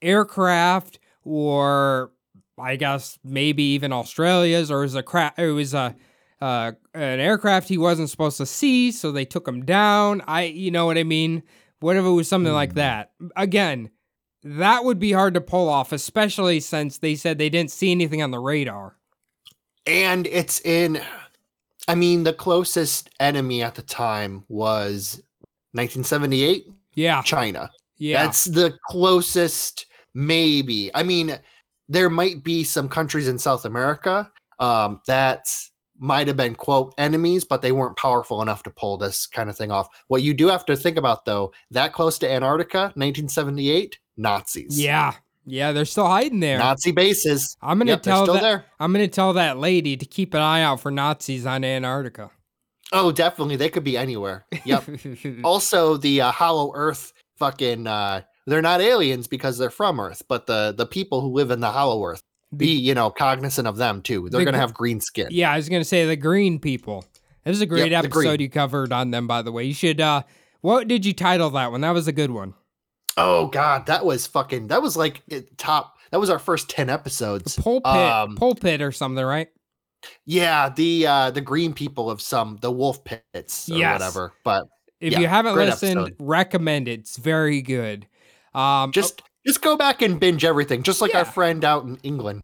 aircraft 0.00 0.98
or 1.24 2.12
I 2.58 2.76
guess 2.76 3.18
maybe 3.24 3.62
even 3.62 3.92
Australia's 3.92 4.70
or 4.70 4.80
it 4.80 4.84
was 4.86 4.94
a 4.94 5.02
cra- 5.02 5.34
it 5.38 5.46
was 5.52 5.74
a 5.74 5.94
uh, 6.40 6.72
an 6.94 7.20
aircraft 7.20 7.68
he 7.68 7.78
wasn't 7.78 8.10
supposed 8.10 8.36
to 8.38 8.46
see, 8.46 8.90
so 8.90 9.12
they 9.12 9.24
took 9.24 9.46
him 9.46 9.64
down. 9.64 10.22
I, 10.26 10.42
you 10.44 10.70
know 10.72 10.86
what 10.86 10.98
I 10.98 11.04
mean? 11.04 11.44
What 11.80 11.96
if 11.96 12.04
it 12.04 12.08
was 12.08 12.26
something 12.28 12.52
like 12.52 12.74
that? 12.74 13.12
Again, 13.36 13.90
that 14.42 14.84
would 14.84 14.98
be 14.98 15.12
hard 15.12 15.34
to 15.34 15.40
pull 15.40 15.68
off, 15.68 15.92
especially 15.92 16.58
since 16.58 16.98
they 16.98 17.14
said 17.14 17.38
they 17.38 17.48
didn't 17.48 17.70
see 17.70 17.92
anything 17.92 18.22
on 18.22 18.32
the 18.32 18.40
radar. 18.40 18.96
and 19.86 20.26
it's 20.26 20.60
in 20.62 21.00
I 21.88 21.94
mean, 21.96 22.22
the 22.24 22.32
closest 22.32 23.10
enemy 23.20 23.62
at 23.62 23.74
the 23.76 23.82
time 23.82 24.44
was 24.48 25.22
1978, 25.72 26.66
Yeah, 26.94 27.22
China. 27.22 27.70
yeah, 27.98 28.24
That's 28.24 28.44
the 28.44 28.76
closest, 28.88 29.86
maybe. 30.14 30.90
I 30.94 31.02
mean, 31.02 31.38
there 31.92 32.10
might 32.10 32.42
be 32.42 32.64
some 32.64 32.88
countries 32.88 33.28
in 33.28 33.38
South 33.38 33.64
America 33.64 34.30
um, 34.58 35.00
that 35.06 35.44
might 35.98 36.26
have 36.26 36.36
been, 36.36 36.54
quote, 36.54 36.94
enemies, 36.98 37.44
but 37.44 37.62
they 37.62 37.70
weren't 37.72 37.96
powerful 37.96 38.42
enough 38.42 38.62
to 38.64 38.70
pull 38.70 38.96
this 38.96 39.26
kind 39.26 39.48
of 39.50 39.56
thing 39.56 39.70
off. 39.70 39.88
What 40.08 40.22
you 40.22 40.34
do 40.34 40.48
have 40.48 40.64
to 40.66 40.76
think 40.76 40.96
about, 40.96 41.24
though, 41.24 41.52
that 41.70 41.92
close 41.92 42.18
to 42.20 42.30
Antarctica, 42.30 42.92
1978, 42.96 43.98
Nazis. 44.16 44.80
yeah, 44.80 45.12
yeah. 45.44 45.72
They're 45.72 45.84
still 45.84 46.06
hiding 46.06 46.40
there. 46.40 46.58
Nazi 46.58 46.92
bases. 46.92 47.56
I'm 47.62 47.78
gonna 47.78 47.92
Yep, 47.92 48.02
tell 48.02 48.24
still 48.24 48.34
that. 48.34 48.42
there. 48.42 48.64
I'm 48.80 48.92
gonna 48.92 49.08
tell 49.08 49.32
that 49.34 49.58
lady 49.58 49.96
to 49.96 50.04
keep 50.06 50.34
an 50.34 50.40
eye 50.40 50.62
out 50.62 50.80
for 50.80 50.90
Nazis 50.90 51.46
on 51.46 51.64
Antarctica. 51.64 52.30
Oh, 52.92 53.10
definitely. 53.10 53.56
They 53.56 53.68
could 53.70 53.84
be 53.84 53.96
anywhere. 53.96 54.44
Yep. 54.64 54.84
also, 55.44 55.96
the 55.96 56.20
uh, 56.20 56.30
Hollow 56.32 56.72
Earth 56.74 57.12
fucking. 57.38 57.86
Uh, 57.86 58.22
they're 58.46 58.62
not 58.62 58.80
aliens 58.80 59.26
because 59.28 59.58
they're 59.58 59.70
from 59.70 60.00
Earth, 60.00 60.22
but 60.28 60.46
the 60.46 60.74
the 60.76 60.86
people 60.86 61.20
who 61.20 61.28
live 61.28 61.50
in 61.50 61.60
the 61.60 61.70
Hollow 61.70 62.04
Earth 62.04 62.22
be 62.56 62.68
you 62.74 62.94
know 62.94 63.10
cognizant 63.10 63.66
of 63.68 63.76
them 63.76 64.02
too. 64.02 64.28
They're 64.28 64.40
The 64.40 64.44
gonna 64.44 64.58
have 64.58 64.74
green 64.74 65.00
skin. 65.00 65.28
Yeah, 65.30 65.52
I 65.52 65.56
was 65.56 65.68
gonna 65.68 65.84
say 65.84 66.06
the 66.06 66.16
green 66.16 66.58
people. 66.58 67.04
This 67.44 67.56
is 67.56 67.60
a 67.62 67.66
great 67.66 67.90
Yep, 67.92 68.04
episode 68.04 68.40
you 68.40 68.48
covered 68.48 68.92
on 68.92 69.10
them, 69.10 69.26
by 69.26 69.42
the 69.42 69.50
way. 69.52 69.64
You 69.64 69.74
should. 69.74 70.00
uh 70.00 70.22
What 70.60 70.86
did 70.88 71.04
you 71.06 71.12
title 71.12 71.50
that 71.50 71.72
one? 71.72 71.80
That 71.80 71.90
was 71.92 72.08
a 72.08 72.12
good 72.12 72.30
one. 72.30 72.54
Oh 73.16 73.46
god, 73.48 73.86
that 73.86 74.04
was 74.04 74.26
fucking. 74.26 74.68
That 74.68 74.80
was 74.82 74.96
like 74.96 75.22
top. 75.56 75.96
That 76.10 76.20
was 76.20 76.30
our 76.30 76.38
first 76.38 76.68
ten 76.68 76.90
episodes. 76.90 77.56
Pulpit, 77.56 77.86
Um, 77.86 78.36
pulpit, 78.36 78.82
or 78.82 78.92
something, 78.92 79.24
right? 79.24 79.48
yeah, 80.24 80.68
the 80.68 81.06
uh 81.06 81.30
the 81.30 81.40
green 81.40 81.72
people 81.72 82.10
of 82.10 82.20
some 82.20 82.58
the 82.60 82.70
wolf 82.70 83.02
pits 83.04 83.70
or 83.70 83.76
Yes. 83.78 83.92
whatever. 83.92 84.32
But 84.44 84.66
If 85.00 85.12
yeah, 85.12 85.20
you 85.20 85.26
haven't 85.26 85.54
listened, 85.56 85.98
episode. 85.98 86.16
recommend 86.20 86.88
it. 86.88 87.00
It's 87.00 87.16
very 87.16 87.62
good. 87.62 88.06
Um, 88.54 88.92
just 88.92 89.22
just 89.46 89.62
go 89.62 89.76
back 89.76 90.02
and 90.02 90.20
binge 90.20 90.44
everything, 90.44 90.82
just 90.82 91.00
like 91.00 91.14
our 91.14 91.24
friend 91.24 91.64
out 91.64 91.84
in 91.84 91.96
England. 92.02 92.42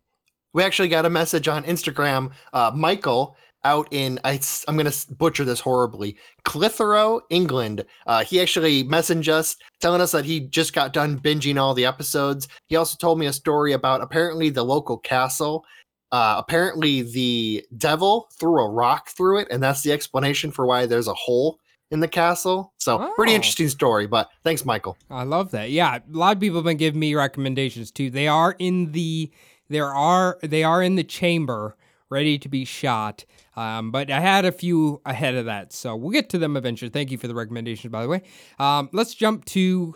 We 0.53 0.65
actually 0.65 0.89
got 0.89 1.07
a 1.07 1.11
message 1.11 1.47
on 1.47 1.65
Instagram. 1.65 2.33
Uh, 2.53 2.73
Michael 2.75 3.37
out 3.65 3.89
in 3.91 4.19
I, 4.25 4.41
am 4.67 4.77
going 4.77 4.91
to 4.91 5.15
butcher 5.15 5.45
this 5.45 5.61
horribly. 5.61 6.17
Clitheroe, 6.45 7.21
England. 7.31 7.85
Uh, 8.07 8.25
he 8.25 8.41
actually 8.41 8.85
messaged 8.85 9.29
us 9.29 9.57
telling 9.81 10.01
us 10.01 10.13
that 10.13 10.25
he 10.25 10.41
just 10.41 10.73
got 10.73 10.93
done 10.93 11.19
binging 11.19 11.59
all 11.59 11.75
the 11.75 11.85
episodes. 11.85 12.49
He 12.67 12.77
also 12.77 12.97
told 12.97 13.19
me 13.19 13.27
a 13.27 13.33
story 13.33 13.73
about 13.73 14.01
apparently 14.01 14.51
the 14.51 14.65
local 14.65 14.99
castle. 14.99 15.65
Uh, 16.11 16.37
apparently, 16.39 17.03
the 17.03 17.67
devil 17.77 18.29
threw 18.33 18.63
a 18.63 18.71
rock 18.71 19.11
through 19.11 19.41
it, 19.41 19.49
and 19.51 19.63
that's 19.63 19.83
the 19.83 19.93
explanation 19.93 20.51
for 20.51 20.65
why 20.65 20.87
there's 20.87 21.09
a 21.09 21.15
hole 21.15 21.59
in 21.91 22.01
the 22.01 22.09
castle. 22.09 22.73
So, 22.79 23.13
pretty 23.17 23.33
Oh. 23.33 23.37
interesting 23.37 23.69
story. 23.69 24.07
But 24.07 24.29
thanks, 24.45 24.65
Michael. 24.65 24.97
I 25.11 25.23
love 25.25 25.51
that. 25.53 25.71
Yeah, 25.71 25.97
a 25.97 26.03
lot 26.17 26.37
of 26.37 26.41
people 26.41 26.59
have 26.59 26.65
been 26.65 26.77
giving 26.77 27.01
me 27.01 27.15
recommendations 27.15 27.91
too. 27.91 28.11
They 28.11 28.29
are 28.29 28.55
in 28.59 28.93
the 28.93 29.31
there 29.71 29.93
are 29.95 30.39
they 30.43 30.65
are 30.65 30.83
in 30.83 30.97
the 30.97 31.05
chamber 31.05 31.77
ready 32.11 32.39
to 32.39 32.49
be 32.49 32.65
shot. 32.65 33.25
Um, 33.55 33.91
but 33.91 34.11
I 34.11 34.21
had 34.21 34.45
a 34.47 34.53
few 34.53 35.01
ahead 35.05 35.35
of 35.35 35.45
that, 35.47 35.73
so 35.73 35.95
we'll 35.97 36.11
get 36.13 36.29
to 36.31 36.39
them 36.39 36.57
eventually. 36.57 36.89
Thank 36.91 37.11
you 37.11 37.19
for 37.19 37.29
the 37.29 37.35
recommendations, 37.35 37.91
by 37.93 38.03
the 38.03 38.09
way. 38.09 38.23
Um, 38.59 38.89
let's 38.93 39.15
jump 39.15 39.45
to, 39.47 39.95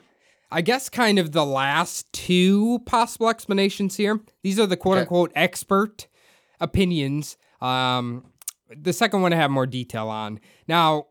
I 0.50 0.60
guess, 0.60 0.88
kind 0.90 1.18
of 1.18 1.32
the 1.32 1.46
last 1.46 2.12
two 2.12 2.80
possible 2.86 3.28
explanations 3.30 3.96
here. 3.96 4.20
These 4.42 4.58
are 4.58 4.66
the 4.66 4.76
quote 4.76 4.98
unquote 4.98 5.32
expert 5.34 6.06
opinions. 6.60 7.36
Um, 7.60 8.24
the 8.74 8.92
second 8.92 9.22
one 9.22 9.32
I 9.32 9.36
have 9.36 9.50
more 9.50 9.66
detail 9.66 10.08
on. 10.08 10.40
Now, 10.68 11.06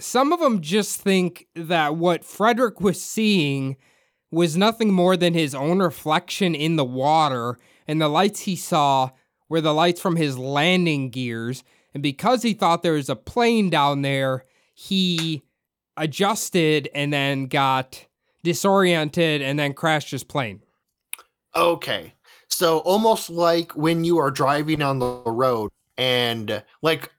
some 0.00 0.32
of 0.32 0.40
them 0.40 0.60
just 0.60 1.00
think 1.00 1.46
that 1.54 1.96
what 1.96 2.24
Frederick 2.24 2.80
was 2.80 3.00
seeing 3.00 3.76
was 4.30 4.56
nothing 4.56 4.92
more 4.92 5.16
than 5.16 5.34
his 5.34 5.54
own 5.54 5.80
reflection 5.80 6.54
in 6.54 6.76
the 6.76 6.84
water, 6.84 7.58
and 7.88 8.00
the 8.00 8.08
lights 8.08 8.40
he 8.40 8.56
saw 8.56 9.10
were 9.48 9.60
the 9.60 9.74
lights 9.74 10.00
from 10.00 10.16
his 10.16 10.38
landing 10.38 11.10
gears. 11.10 11.64
And 11.92 12.02
because 12.02 12.42
he 12.42 12.54
thought 12.54 12.82
there 12.82 12.92
was 12.92 13.08
a 13.08 13.16
plane 13.16 13.68
down 13.68 14.02
there, 14.02 14.44
he 14.74 15.42
adjusted 15.96 16.88
and 16.94 17.12
then 17.12 17.46
got 17.46 18.06
disoriented 18.44 19.42
and 19.42 19.58
then 19.58 19.74
crashed 19.74 20.12
his 20.12 20.24
plane. 20.24 20.62
Okay. 21.54 22.14
So 22.48 22.78
almost 22.78 23.28
like 23.28 23.72
when 23.72 24.04
you 24.04 24.18
are 24.18 24.30
driving 24.30 24.82
on 24.82 24.98
the 24.98 25.22
road 25.26 25.70
and 25.98 26.62
like 26.82 27.12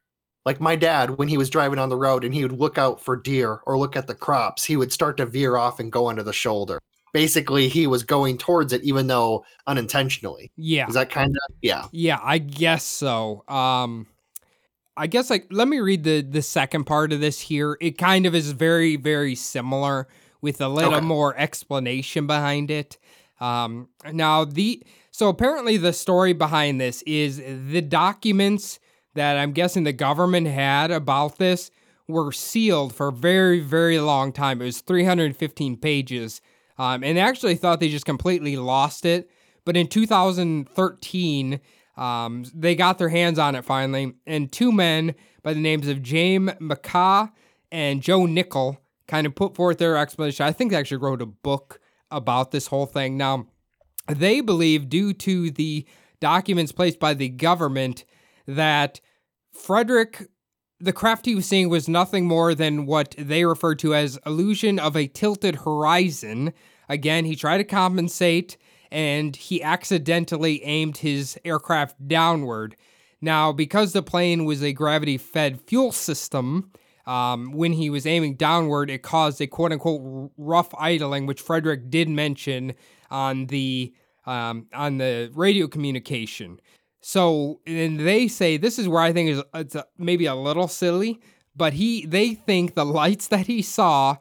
like 0.45 0.59
my 0.59 0.75
dad 0.75 1.11
when 1.17 1.27
he 1.27 1.37
was 1.37 1.49
driving 1.49 1.79
on 1.79 1.89
the 1.89 1.97
road 1.97 2.23
and 2.23 2.33
he 2.33 2.43
would 2.43 2.57
look 2.59 2.77
out 2.77 2.99
for 2.99 3.15
deer 3.15 3.59
or 3.65 3.77
look 3.77 3.95
at 3.95 4.07
the 4.07 4.15
crops, 4.15 4.63
he 4.63 4.75
would 4.77 4.91
start 4.91 5.17
to 5.17 5.25
veer 5.25 5.55
off 5.57 5.79
and 5.79 5.91
go 5.91 6.09
under 6.09 6.23
the 6.23 6.33
shoulder. 6.33 6.79
Basically, 7.13 7.67
he 7.67 7.87
was 7.87 8.03
going 8.03 8.37
towards 8.37 8.71
it 8.73 8.81
even 8.83 9.07
though 9.07 9.43
unintentionally. 9.67 10.51
Yeah. 10.55 10.87
Is 10.87 10.93
that 10.95 11.09
kind 11.09 11.29
of 11.35 11.55
yeah. 11.61 11.85
Yeah, 11.91 12.19
I 12.23 12.37
guess 12.37 12.83
so. 12.83 13.43
Um 13.47 14.07
I 14.97 15.07
guess 15.07 15.29
like 15.29 15.47
let 15.51 15.67
me 15.67 15.79
read 15.79 16.03
the 16.03 16.21
the 16.21 16.41
second 16.41 16.85
part 16.85 17.13
of 17.13 17.19
this 17.19 17.39
here. 17.39 17.77
It 17.81 17.97
kind 17.97 18.25
of 18.25 18.33
is 18.33 18.51
very 18.51 18.95
very 18.95 19.35
similar 19.35 20.07
with 20.41 20.59
a 20.61 20.67
little 20.67 20.95
Okay. 20.95 21.05
more 21.05 21.37
explanation 21.37 22.27
behind 22.27 22.71
it. 22.71 22.97
Um 23.39 23.89
now 24.11 24.45
the 24.45 24.81
so 25.11 25.27
apparently 25.29 25.77
the 25.77 25.93
story 25.93 26.33
behind 26.33 26.79
this 26.79 27.01
is 27.03 27.37
the 27.37 27.81
documents 27.81 28.79
that 29.15 29.37
I'm 29.37 29.51
guessing 29.51 29.83
the 29.83 29.93
government 29.93 30.47
had 30.47 30.91
about 30.91 31.37
this 31.37 31.71
were 32.07 32.31
sealed 32.31 32.93
for 32.93 33.09
a 33.09 33.13
very 33.13 33.59
very 33.59 33.99
long 33.99 34.31
time. 34.31 34.61
It 34.61 34.65
was 34.65 34.81
315 34.81 35.77
pages. 35.77 36.41
Um, 36.77 37.03
and 37.03 37.17
they 37.17 37.21
actually 37.21 37.55
thought 37.55 37.79
they 37.79 37.89
just 37.89 38.05
completely 38.05 38.57
lost 38.57 39.05
it. 39.05 39.29
But 39.65 39.77
in 39.77 39.87
2013, 39.87 41.59
um, 41.97 42.45
they 42.55 42.75
got 42.75 42.97
their 42.97 43.09
hands 43.09 43.37
on 43.37 43.55
it 43.55 43.63
finally, 43.63 44.13
and 44.25 44.51
two 44.51 44.71
men 44.71 45.13
by 45.43 45.53
the 45.53 45.59
names 45.59 45.87
of 45.87 46.01
James 46.01 46.51
McGaha 46.53 47.31
and 47.71 48.01
Joe 48.01 48.25
Nickell 48.25 48.79
kind 49.07 49.27
of 49.27 49.35
put 49.35 49.55
forth 49.55 49.77
their 49.77 49.97
explanation. 49.97 50.45
I 50.45 50.51
think 50.51 50.71
they 50.71 50.77
actually 50.77 50.97
wrote 50.97 51.21
a 51.21 51.27
book 51.27 51.79
about 52.09 52.51
this 52.51 52.67
whole 52.67 52.85
thing. 52.85 53.17
Now, 53.17 53.47
they 54.07 54.41
believe, 54.41 54.89
due 54.89 55.13
to 55.13 55.51
the 55.51 55.85
documents 56.19 56.71
placed 56.71 56.99
by 56.99 57.13
the 57.13 57.29
government, 57.29 58.05
that 58.55 58.99
Frederick, 59.53 60.27
the 60.79 60.93
craft 60.93 61.25
he 61.25 61.35
was 61.35 61.45
seeing 61.45 61.69
was 61.69 61.87
nothing 61.87 62.27
more 62.27 62.55
than 62.55 62.85
what 62.85 63.15
they 63.17 63.45
refer 63.45 63.75
to 63.75 63.93
as 63.93 64.19
illusion 64.25 64.79
of 64.79 64.95
a 64.95 65.07
tilted 65.07 65.57
horizon. 65.57 66.53
Again, 66.89 67.25
he 67.25 67.35
tried 67.35 67.59
to 67.59 67.63
compensate 67.63 68.57
and 68.91 69.35
he 69.35 69.63
accidentally 69.63 70.63
aimed 70.63 70.97
his 70.97 71.39
aircraft 71.45 72.07
downward. 72.07 72.75
Now, 73.21 73.51
because 73.51 73.93
the 73.93 74.01
plane 74.01 74.45
was 74.45 74.63
a 74.63 74.73
gravity 74.73 75.17
fed 75.17 75.61
fuel 75.61 75.91
system, 75.91 76.71
um, 77.05 77.51
when 77.51 77.73
he 77.73 77.89
was 77.89 78.05
aiming 78.05 78.35
downward, 78.35 78.89
it 78.89 79.03
caused 79.03 79.41
a 79.41 79.47
quote 79.47 79.71
unquote 79.71 80.31
rough 80.37 80.73
idling, 80.77 81.25
which 81.25 81.41
Frederick 81.41 81.89
did 81.89 82.09
mention 82.09 82.73
on 83.09 83.47
the 83.47 83.93
um, 84.25 84.67
on 84.73 84.97
the 84.97 85.31
radio 85.33 85.67
communication. 85.67 86.59
So, 87.01 87.59
and 87.65 87.99
they 87.99 88.27
say 88.27 88.57
this 88.57 88.77
is 88.77 88.87
where 88.87 89.01
I 89.01 89.11
think 89.11 89.31
is 89.31 89.43
it's 89.55 89.75
a, 89.75 89.85
maybe 89.97 90.27
a 90.27 90.35
little 90.35 90.67
silly, 90.67 91.19
but 91.55 91.73
he 91.73 92.05
they 92.05 92.35
think 92.35 92.75
the 92.75 92.85
lights 92.85 93.27
that 93.27 93.47
he 93.47 93.61
saw 93.61 94.17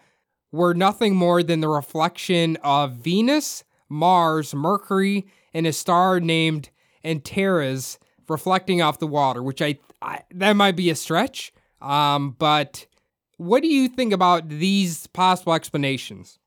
were 0.51 0.75
nothing 0.75 1.15
more 1.15 1.43
than 1.43 1.61
the 1.61 1.69
reflection 1.69 2.57
of 2.65 2.95
Venus, 2.95 3.65
Mars, 3.89 4.55
Mercury, 4.55 5.27
and 5.53 5.67
a 5.67 5.73
star 5.73 6.21
named 6.21 6.71
Antares 7.05 7.99
reflecting 8.29 8.81
off 8.81 8.99
the 8.99 9.07
water, 9.07 9.43
which 9.43 9.61
I, 9.61 9.79
I 10.01 10.23
that 10.33 10.55
might 10.55 10.77
be 10.77 10.91
a 10.91 10.95
stretch. 10.95 11.53
Um, 11.83 12.35
but 12.39 12.87
what 13.37 13.63
do 13.63 13.69
you 13.69 13.89
think 13.89 14.13
about 14.13 14.49
these 14.49 15.07
possible 15.09 15.55
explanations? 15.55 16.39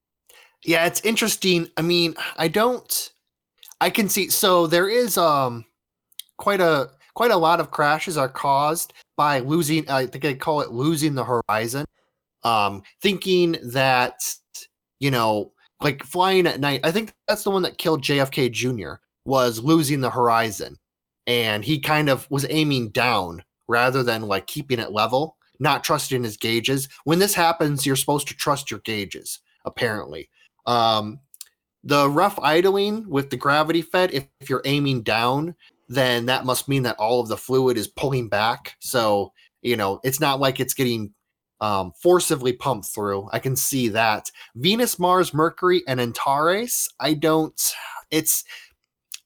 Yeah, 0.66 0.86
it's 0.86 1.02
interesting. 1.02 1.70
I 1.78 1.82
mean, 1.82 2.16
I 2.38 2.48
don't 2.48 3.12
I 3.80 3.90
can 3.90 4.10
see 4.10 4.30
so 4.30 4.66
there 4.66 4.90
is 4.90 5.18
um 5.18 5.66
quite 6.38 6.62
a 6.62 6.90
quite 7.14 7.32
a 7.32 7.38
lot 7.38 7.60
of 7.60 7.72
crashes 7.72 8.18
are 8.18 8.30
caused 8.30 8.94
by 9.18 9.40
losing 9.40 9.90
I 9.90 10.08
think 10.08 10.24
they 10.24 10.36
call 10.36 10.62
it 10.62 10.72
losing 10.72 11.16
the 11.16 11.26
horizon. 11.26 11.86
Um 12.44 12.84
thinking 13.02 13.58
that 13.64 14.24
you 15.04 15.12
know, 15.12 15.52
like 15.82 16.02
flying 16.04 16.48
at 16.48 16.62
night. 16.62 16.80
I 16.86 16.92
think 16.92 17.14
that's 17.28 17.44
the 17.44 17.52
one 17.52 17.62
that 17.64 17.78
killed 17.78 18.02
JFK 18.02 18.50
Jr. 18.52 19.02
was 19.26 19.60
losing 19.60 20.00
the 20.00 20.10
horizon. 20.10 20.78
And 21.28 21.64
he 21.64 21.80
kind 21.80 22.10
of 22.10 22.26
was 22.32 22.46
aiming 22.50 22.90
down 22.92 23.44
rather 23.68 24.02
than 24.02 24.22
like 24.22 24.48
keeping 24.48 24.80
it 24.80 24.94
level, 24.94 25.36
not 25.60 25.84
trusting 25.84 26.24
his 26.24 26.38
gauges. 26.38 26.88
When 27.04 27.20
this 27.20 27.34
happens, 27.34 27.86
you're 27.86 27.98
supposed 27.98 28.30
to 28.30 28.34
trust 28.34 28.72
your 28.72 28.80
gauges, 28.82 29.40
apparently. 29.66 30.30
Um, 30.66 31.20
the 31.84 32.10
rough 32.10 32.40
idling 32.40 33.10
with 33.10 33.30
the 33.30 33.36
gravity 33.36 33.82
fed, 33.82 34.12
if, 34.14 34.26
if 34.40 34.50
you're 34.50 34.62
aiming 34.64 35.04
down, 35.04 35.54
then 35.88 36.26
that 36.28 36.46
must 36.46 36.68
mean 36.68 36.84
that 36.84 36.98
all 36.98 37.20
of 37.20 37.28
the 37.28 37.38
fluid 37.38 37.78
is 37.78 37.88
pulling 37.88 38.30
back. 38.30 38.76
So, 38.80 39.34
you 39.62 39.78
know, 39.78 40.00
it's 40.04 40.20
not 40.20 40.40
like 40.40 40.60
it's 40.60 40.74
getting 40.74 41.14
um, 41.62 41.94
forcibly 42.02 42.54
pumped 42.54 42.88
through. 42.88 43.30
I 43.32 43.40
can 43.40 43.56
see 43.56 43.88
that. 43.90 44.30
Venus, 44.56 45.00
Mars, 45.00 45.34
Mercury, 45.34 45.84
and 45.88 46.02
Antares, 46.02 46.90
I 47.00 47.14
don't, 47.14 47.60
it's, 48.12 48.44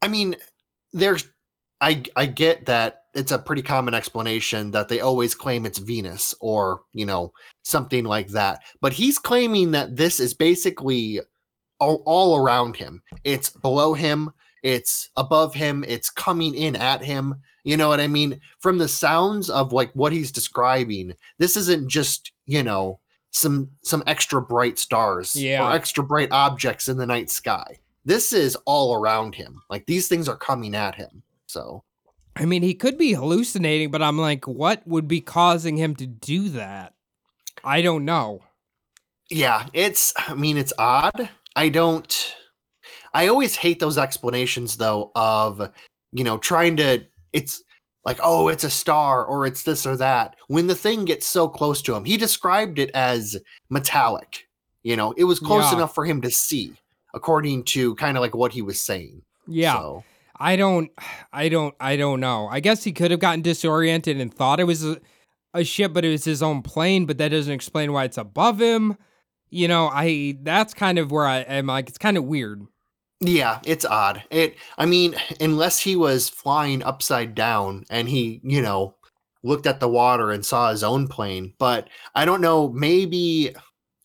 I 0.02 0.08
mean, 0.08 0.36
there's, 0.94 1.28
I, 1.82 2.04
I 2.16 2.26
get 2.26 2.66
that 2.66 3.04
it's 3.14 3.32
a 3.32 3.40
pretty 3.40 3.64
common 3.64 3.94
explanation 3.94 4.72
that 4.72 4.90
they 4.90 5.00
always 5.00 5.34
claim 5.34 5.66
it's 5.66 5.80
Venus 5.80 6.36
or, 6.40 6.82
you 6.94 7.06
know, 7.06 7.34
something 7.64 8.04
like 8.04 8.30
that. 8.30 8.62
But 8.82 8.94
he's 8.94 9.18
claiming 9.18 9.72
that 9.72 9.96
this 9.96 10.20
is 10.20 10.34
basically 10.36 11.20
all, 11.80 12.04
all 12.06 12.38
around 12.38 12.76
him. 12.76 13.02
It's 13.24 13.50
below 13.50 13.94
him, 13.94 14.32
it's 14.64 15.10
above 15.18 15.54
him, 15.54 15.84
it's 15.88 16.10
coming 16.10 16.54
in 16.56 16.76
at 16.76 17.04
him. 17.04 17.36
You 17.64 17.78
know 17.78 17.90
what 17.90 18.00
I 18.00 18.08
mean? 18.08 18.40
From 18.60 18.78
the 18.78 18.88
sounds 18.88 19.50
of 19.50 19.74
like 19.74 19.92
what 19.94 20.12
he's 20.14 20.32
describing, 20.32 21.14
this 21.38 21.58
isn't 21.58 21.90
just, 21.90 22.32
you 22.46 22.64
know, 22.64 23.00
some 23.32 23.70
some 23.84 24.04
extra 24.08 24.42
bright 24.42 24.80
stars 24.80 25.36
Yeah. 25.36 25.68
or 25.68 25.74
extra 25.74 26.04
bright 26.04 26.30
objects 26.32 26.88
in 26.88 26.98
the 26.98 27.06
night 27.06 27.30
sky. 27.30 27.80
This 28.06 28.32
is 28.32 28.56
all 28.66 28.96
around 28.96 29.36
him. 29.36 29.62
Like 29.70 29.86
these 29.86 30.08
things 30.08 30.30
are 30.30 30.38
coming 30.38 30.76
at 30.76 30.96
him. 30.96 31.24
So 31.48 31.84
I 32.38 32.46
mean, 32.46 32.62
he 32.64 32.74
could 32.74 32.98
be 32.98 33.14
hallucinating, 33.14 33.92
but 33.92 34.02
I'm 34.02 34.18
like, 34.18 34.48
what 34.48 34.88
would 34.88 35.08
be 35.08 35.22
causing 35.22 35.76
him 35.76 35.96
to 35.98 36.06
do 36.08 36.50
that? 36.50 36.94
I 37.64 37.82
don't 37.82 38.06
know. 38.06 38.44
yeah, 39.30 39.66
it's 39.74 40.14
I 40.18 40.34
mean 40.36 40.58
it's 40.58 40.74
odd. 40.80 41.30
I 41.56 41.68
don't 41.70 42.34
I 43.18 43.28
always 43.28 43.56
hate 43.56 43.80
those 43.80 43.98
explanations 43.98 44.78
though 44.78 45.12
of 45.16 45.72
you 46.12 46.24
know 46.24 46.38
trying 46.38 46.78
to 46.78 47.04
it's 47.34 47.64
like 48.06 48.20
oh 48.22 48.48
it's 48.48 48.64
a 48.64 48.70
star 48.70 49.26
or 49.26 49.46
it's 49.48 49.64
this 49.64 49.86
or 49.86 49.98
that 49.98 50.36
when 50.48 50.68
the 50.68 50.76
thing 50.76 51.04
gets 51.06 51.26
so 51.26 51.48
close 51.50 51.82
to 51.84 51.96
him. 51.96 52.06
He 52.06 52.16
described 52.18 52.78
it 52.80 52.92
as 52.94 53.36
metallic. 53.70 54.48
You 54.84 54.96
know, 54.96 55.14
it 55.18 55.26
was 55.26 55.40
close 55.40 55.72
Yeah. 55.72 55.78
enough 55.80 55.94
for 55.96 56.06
him 56.06 56.22
to 56.22 56.32
see 56.32 56.74
according 57.14 57.64
to 57.64 57.96
kind 57.96 58.16
of 58.18 58.22
like 58.22 58.36
what 58.36 58.52
he 58.54 58.62
was 58.62 58.80
saying. 58.80 59.22
Yeah. 59.48 59.74
So, 59.74 60.04
I 60.40 60.56
don't, 60.56 60.92
I 61.34 61.50
don't, 61.50 61.74
I 61.80 61.96
don't 61.98 62.20
know. 62.20 62.48
I 62.48 62.60
guess 62.60 62.84
he 62.84 62.92
could 62.92 63.10
have 63.12 63.20
gotten 63.20 63.42
disoriented 63.42 64.22
and 64.22 64.32
thought 64.32 64.60
it 64.60 64.66
was 64.66 64.86
a, 64.86 65.02
a 65.54 65.64
ship, 65.64 65.94
but 65.94 66.06
it 66.06 66.12
was 66.12 66.24
his 66.24 66.44
own 66.44 66.62
plane. 66.62 67.06
But 67.08 67.18
that 67.18 67.30
doesn't 67.30 67.52
explain 67.52 67.92
why 67.92 68.04
it's 68.04 68.20
above 68.20 68.62
him. 68.62 68.96
You 69.50 69.68
know, 69.68 69.88
I 69.92 70.38
that's 70.44 70.74
kind 70.76 71.00
of 71.00 71.12
where 71.12 71.26
I 71.26 71.40
am. 71.40 71.66
Like, 71.68 71.90
it's 71.90 71.98
kind 71.98 72.18
of 72.18 72.26
weird. 72.26 72.62
Yeah, 73.20 73.60
it's 73.66 73.86
odd. 73.86 74.24
It 74.30 74.58
I 74.78 74.86
mean, 74.86 75.16
unless 75.40 75.80
he 75.80 75.96
was 75.96 76.30
flying 76.30 76.84
upside 76.84 77.34
down 77.36 77.86
and 77.90 78.08
he, 78.08 78.40
you 78.44 78.62
know, 78.62 78.96
looked 79.44 79.66
at 79.68 79.80
the 79.80 79.90
water 79.90 80.32
and 80.32 80.46
saw 80.46 80.70
his 80.70 80.84
own 80.84 81.08
plane, 81.08 81.54
but 81.58 81.90
I 82.16 82.26
don't 82.26 82.42
know, 82.42 82.70
maybe 82.70 83.56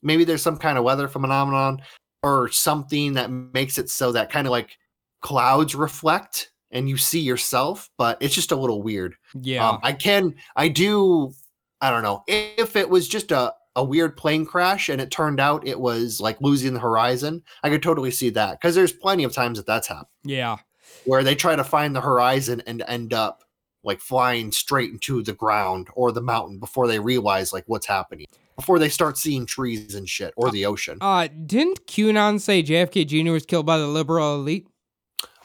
maybe 0.03 0.25
there's 0.25 0.43
some 0.43 0.57
kind 0.57 0.79
of 0.79 0.85
weather 0.85 1.09
phenomenon 1.09 1.83
or 2.23 2.49
something 2.49 3.15
that 3.15 3.31
makes 3.31 3.79
it 3.79 3.91
so 3.91 4.13
that 4.13 4.31
kind 4.31 4.47
of 4.47 4.51
like 4.51 4.79
clouds 5.21 5.75
reflect 5.75 6.51
and 6.71 6.89
you 6.89 6.97
see 6.97 7.21
yourself, 7.21 7.91
but 7.99 8.17
it's 8.21 8.35
just 8.35 8.53
a 8.53 8.57
little 8.57 8.83
weird. 8.83 9.15
Yeah, 9.41 9.69
Um, 9.69 9.81
I 9.83 9.93
can, 9.93 10.35
I 10.57 10.69
do, 10.69 11.33
I 11.81 11.91
don't 11.91 12.03
know 12.03 12.25
if 12.27 12.77
it 12.77 12.89
was 12.89 13.09
just 13.09 13.31
a 13.31 13.53
a 13.77 13.83
weird 13.85 14.17
plane 14.17 14.45
crash 14.45 14.89
and 14.89 15.01
it 15.01 15.11
turned 15.11 15.41
out 15.41 15.67
it 15.67 15.81
was 15.81 16.21
like 16.21 16.41
losing 16.41 16.75
the 16.75 16.81
horizon. 16.81 17.43
I 17.63 17.71
could 17.71 17.83
totally 17.83 18.11
see 18.11 18.31
that 18.31 18.61
because 18.61 18.75
there's 18.75 18.93
plenty 18.93 19.25
of 19.25 19.33
times 19.33 19.59
that 19.59 19.67
that's 19.67 19.89
happened 19.89 20.09
yeah, 20.25 20.59
where 21.05 21.25
they 21.25 21.35
try 21.35 21.57
to 21.57 21.65
find 21.65 21.97
the 21.97 22.01
horizon 22.01 22.63
and 22.67 22.83
end 22.87 23.13
up 23.15 23.43
like 23.85 24.01
flying 24.01 24.53
straight 24.53 24.91
into 24.93 25.23
the 25.23 25.33
ground 25.33 25.89
or 25.95 26.13
the 26.13 26.21
mountain 26.21 26.59
before 26.59 26.87
they 26.87 26.99
realize 27.01 27.53
like 27.53 27.65
what's 27.67 27.87
happening 27.87 28.27
before 28.57 28.79
they 28.79 28.89
start 28.91 29.17
seeing 29.19 29.47
trees 29.47 29.95
and 29.95 30.09
shit 30.09 30.33
or 30.37 30.51
the 30.51 30.67
ocean. 30.67 30.99
Uh, 31.01 31.27
didn't 31.47 31.87
QAnon 31.87 32.41
say 32.41 32.63
JFK 32.63 33.07
Jr. 33.07 33.33
was 33.33 33.47
killed 33.47 33.67
by 33.67 33.79
the 33.79 33.87
liberal 33.89 34.35
elite? 34.37 34.69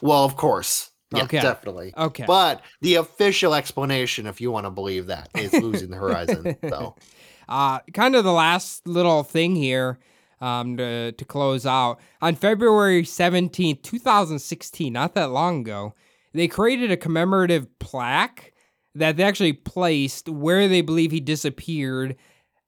Well, 0.00 0.24
of 0.24 0.36
course. 0.36 0.90
Yeah, 1.12 1.24
Okay. 1.24 1.40
definitely. 1.40 1.94
Okay. 1.96 2.24
But 2.26 2.60
the 2.82 2.96
official 2.96 3.54
explanation, 3.54 4.26
if 4.26 4.40
you 4.42 4.50
want 4.52 4.66
to 4.66 4.70
believe 4.70 5.06
that, 5.06 5.30
is 5.34 5.52
losing 5.54 5.88
the 5.90 5.96
horizon. 5.96 6.56
So 6.68 6.96
Uh, 7.48 7.80
kind 7.94 8.14
of 8.14 8.24
the 8.24 8.32
last 8.32 8.86
little 8.86 9.22
thing 9.22 9.56
here 9.56 9.98
um, 10.40 10.76
to, 10.76 11.12
to 11.12 11.24
close 11.24 11.66
out. 11.66 12.00
On 12.20 12.34
February 12.34 13.02
17th, 13.02 13.82
2016, 13.82 14.92
not 14.92 15.14
that 15.14 15.30
long 15.30 15.60
ago, 15.60 15.94
they 16.34 16.48
created 16.48 16.90
a 16.90 16.96
commemorative 16.96 17.66
plaque 17.78 18.52
that 18.94 19.16
they 19.16 19.22
actually 19.22 19.52
placed 19.52 20.28
where 20.28 20.68
they 20.68 20.80
believe 20.80 21.10
he 21.10 21.20
disappeared 21.20 22.16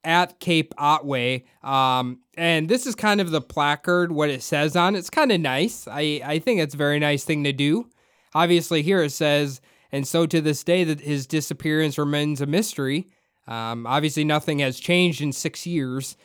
at 0.04 0.40
Cape 0.40 0.72
Otway. 0.78 1.44
Um, 1.62 2.20
and 2.36 2.68
this 2.68 2.86
is 2.86 2.94
kind 2.94 3.20
of 3.20 3.30
the 3.30 3.40
placard, 3.40 4.12
what 4.12 4.30
it 4.30 4.42
says 4.42 4.76
on. 4.76 4.96
It's 4.96 5.10
kind 5.10 5.30
of 5.32 5.40
nice. 5.40 5.86
I, 5.86 6.20
I 6.24 6.38
think 6.38 6.60
it's 6.60 6.74
a 6.74 6.78
very 6.78 6.98
nice 6.98 7.24
thing 7.24 7.44
to 7.44 7.52
do. 7.52 7.88
Obviously, 8.34 8.82
here 8.82 9.02
it 9.02 9.10
says, 9.10 9.60
and 9.92 10.06
so 10.06 10.24
to 10.26 10.40
this 10.40 10.64
day, 10.64 10.84
that 10.84 11.00
his 11.00 11.26
disappearance 11.26 11.98
remains 11.98 12.40
a 12.40 12.46
mystery. 12.46 13.08
Um, 13.50 13.86
obviously, 13.86 14.24
nothing 14.24 14.60
has 14.60 14.78
changed 14.78 15.20
in 15.20 15.32
six 15.32 15.66
years, 15.66 16.16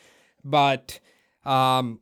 but, 0.44 1.00
um, 1.44 2.00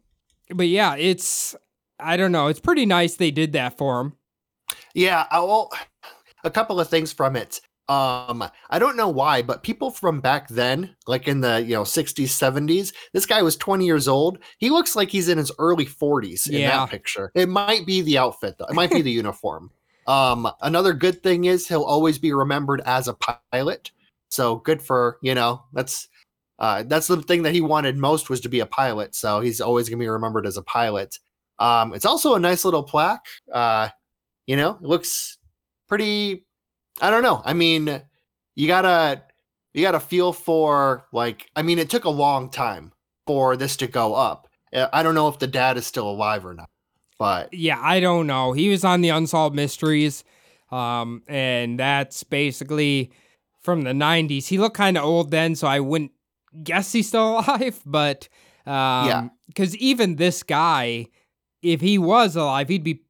but 0.51 0.68
yeah, 0.68 0.94
it's 0.96 1.56
I 1.98 2.16
don't 2.16 2.32
know. 2.32 2.48
It's 2.48 2.60
pretty 2.60 2.84
nice 2.86 3.16
they 3.16 3.30
did 3.30 3.52
that 3.52 3.78
for 3.78 4.01
him. 4.01 4.12
Yeah, 4.94 5.26
well, 5.32 5.70
a 6.44 6.51
couple 6.51 6.78
of 6.78 6.88
things 6.88 7.12
from 7.12 7.36
it. 7.36 7.60
Um, 7.88 8.42
I 8.70 8.78
don't 8.78 8.96
know 8.96 9.09
why, 9.09 9.42
but 9.42 9.62
people 9.62 9.90
from 9.90 10.20
back 10.20 10.48
then, 10.48 10.94
like 11.06 11.28
in 11.28 11.40
the 11.40 11.60
you 11.62 11.74
know 11.74 11.82
60s, 11.82 12.24
70s, 12.24 12.92
this 13.12 13.26
guy 13.26 13.42
was 13.42 13.56
20 13.56 13.84
years 13.84 14.09
old. 14.09 14.38
He 14.59 14.70
looks 14.70 14.96
like 14.96 15.10
he's 15.10 15.28
in 15.28 15.36
his 15.38 15.52
early 15.59 15.84
40s 15.86 16.48
in 16.48 16.60
Yeah. 16.60 16.70
that 16.78 16.90
picture. 16.90 17.30
It 17.34 17.48
might 17.48 17.84
be 17.86 18.01
the 18.01 18.16
outfit 18.18 18.56
though. 18.59 18.66
It 18.66 18.74
might 18.74 18.90
be 18.90 19.02
the 19.02 19.10
uniform. 19.22 19.70
Um, 20.06 20.51
another 20.62 20.92
good 20.94 21.22
thing 21.22 21.44
is 21.44 21.66
he'll 21.68 21.82
always 21.82 22.18
be 22.18 22.32
remembered 22.32 22.80
as 22.86 23.06
a 23.09 23.14
pilot. 23.52 23.90
So 24.35 24.56
good 24.56 24.82
for, 24.82 25.19
you 25.23 25.35
know, 25.35 25.65
that's 25.73 26.09
uh, 26.59 26.85
that's 26.85 27.06
the 27.06 27.23
thing 27.23 27.43
that 27.43 27.52
he 27.52 27.61
wanted 27.61 27.97
most 27.97 28.31
was 28.31 28.40
to 28.40 28.48
be 28.48 28.61
a 28.61 28.66
pilot. 28.66 29.15
So 29.15 29.40
he's 29.40 29.61
always 29.61 29.89
gonna 29.89 30.01
be 30.01 30.09
remembered 30.09 30.47
as 30.47 30.56
a 30.56 30.62
pilot. 30.62 31.19
Um, 31.59 31.94
it's 31.94 32.05
also 32.05 32.35
a 32.35 32.40
nice 32.40 32.65
little 32.65 32.82
plaque. 32.82 33.27
Uh, 33.52 33.89
you 34.47 34.56
know, 34.56 34.70
it 34.73 34.82
looks 34.82 35.39
pretty. 35.89 36.44
I 37.01 37.11
don't 37.11 37.23
know. 37.23 37.43
I 37.44 37.55
mean, 37.55 38.02
you 38.56 38.66
gotta 38.66 39.23
you 39.73 39.82
gotta 39.82 40.01
feel 40.01 40.32
for 40.32 41.06
like. 41.12 41.48
I 41.56 41.62
mean, 41.62 41.78
it 41.78 41.90
took 41.90 42.05
a 42.05 42.11
long 42.11 42.51
time 42.51 42.93
for 43.27 43.56
this 43.56 43.77
to 43.78 43.86
go 43.86 44.15
up. 44.15 44.48
Uh, 44.73 44.89
I 44.93 45.02
don't 45.02 45.15
know 45.15 45.28
if 45.28 45.39
the 45.39 45.47
dad 45.47 45.77
is 45.77 45.86
still 45.86 46.09
alive 46.09 46.44
or 46.44 46.55
not, 46.55 46.69
but 47.19 47.52
Yeah, 47.55 47.78
I 47.81 48.01
don't 48.01 48.27
know. 48.27 48.52
He 48.52 48.69
was 48.69 48.85
on 48.85 49.01
the 49.01 49.11
Unsolved 49.11 49.55
Mysteries, 49.56 50.24
um, 50.70 51.23
and 51.28 51.78
that's 51.78 52.24
basically 52.24 53.11
from 53.65 53.82
the 53.82 53.91
'90s. 53.93 54.47
He 54.47 54.59
looked 54.59 54.77
kind 54.77 54.97
of 54.97 55.03
old 55.05 55.32
then, 55.32 55.57
so 55.57 55.66
I 55.66 55.81
wouldn't 55.81 56.12
guess 56.62 56.93
he's 56.93 57.09
still 57.09 57.39
alive. 57.41 57.81
But 57.85 58.28
um, 58.66 59.09
Yeah. 59.09 59.28
because 59.49 59.74
even 59.78 60.16
this 60.16 60.45
guy, 60.45 61.09
if 61.62 61.81
he 61.81 61.99
was 61.99 62.36
alive, 62.36 62.69
he'd 62.69 62.85
be 62.85 63.01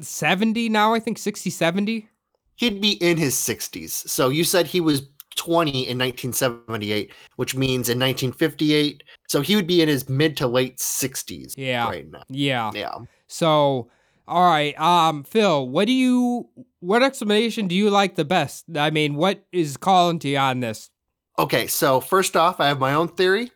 70 0.00 0.68
now. 0.68 0.94
I 0.94 1.00
think 1.00 1.18
60, 1.18 1.50
70. 1.50 2.08
he'd 2.56 2.80
be 2.80 2.92
in 3.02 3.16
his 3.16 3.34
60s. 3.34 3.90
So 4.08 4.28
you 4.28 4.44
said 4.44 4.66
he 4.66 4.80
was 4.80 5.08
20 5.36 5.70
in 5.70 5.98
1978, 5.98 7.10
which 7.36 7.54
means 7.56 7.88
in 7.88 7.98
1958. 7.98 9.02
So 9.28 9.40
he 9.40 9.56
would 9.56 9.66
be 9.66 9.80
in 9.82 9.88
his 9.88 10.08
mid 10.08 10.36
to 10.36 10.46
late 10.46 10.78
60s 10.78 11.54
Yeah. 11.56 11.86
right 11.88 12.08
now. 12.10 12.22
Yeah. 12.28 12.70
Yeah. 12.74 12.94
So, 13.28 13.90
all 14.26 14.48
right, 14.48 14.78
um, 14.80 15.24
Phil, 15.24 15.68
what 15.68 15.86
do 15.86 15.92
you, 15.92 16.48
what 16.80 17.02
explanation 17.02 17.68
do 17.68 17.74
you 17.74 17.90
like 17.90 18.14
the 18.14 18.24
best? 18.24 18.64
I 18.76 18.90
mean, 18.90 19.14
what 19.14 19.44
is 19.52 19.76
calling 19.76 20.18
to 20.20 20.28
you 20.28 20.38
on 20.38 20.60
this? 20.60 20.90
Okay, 21.38 21.66
so 21.66 22.00
first 22.00 22.36
off, 22.36 22.60
I 22.60 22.68
have 22.68 22.78
my 22.78 22.94
own 22.94 23.08
theory. 23.08 23.50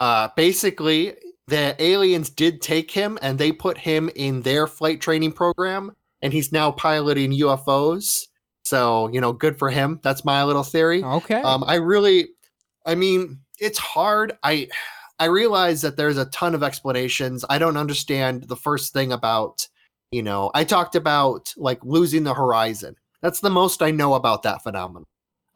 Uh, 0.00 0.28
basically, 0.36 1.14
the 1.46 1.74
aliens 1.82 2.30
did 2.30 2.60
take 2.60 2.90
him 2.90 3.18
and 3.22 3.38
they 3.38 3.52
put 3.52 3.78
him 3.78 4.10
in 4.14 4.42
their 4.42 4.66
flight 4.66 5.00
training 5.00 5.32
program, 5.32 5.92
and 6.22 6.32
he's 6.32 6.52
now 6.52 6.70
piloting 6.70 7.32
UFOs. 7.32 8.26
So, 8.64 9.08
you 9.08 9.20
know, 9.20 9.32
good 9.32 9.58
for 9.58 9.70
him. 9.70 9.98
That's 10.02 10.24
my 10.24 10.44
little 10.44 10.62
theory. 10.62 11.02
Okay. 11.02 11.40
Um, 11.40 11.64
I 11.66 11.76
really, 11.76 12.28
I 12.84 12.94
mean, 12.94 13.40
it's 13.58 13.78
hard. 13.78 14.36
I, 14.42 14.68
I 15.18 15.24
realize 15.26 15.80
that 15.82 15.96
there's 15.96 16.18
a 16.18 16.26
ton 16.26 16.54
of 16.54 16.62
explanations. 16.62 17.44
I 17.48 17.58
don't 17.58 17.76
understand 17.76 18.44
the 18.44 18.56
first 18.56 18.92
thing 18.92 19.10
about, 19.10 19.66
you 20.10 20.22
know, 20.22 20.50
I 20.54 20.64
talked 20.64 20.94
about 20.94 21.52
like 21.56 21.84
losing 21.84 22.24
the 22.24 22.34
horizon. 22.34 22.96
That's 23.22 23.40
the 23.40 23.50
most 23.50 23.82
I 23.82 23.90
know 23.90 24.14
about 24.14 24.42
that 24.44 24.62
phenomenon. 24.62 25.04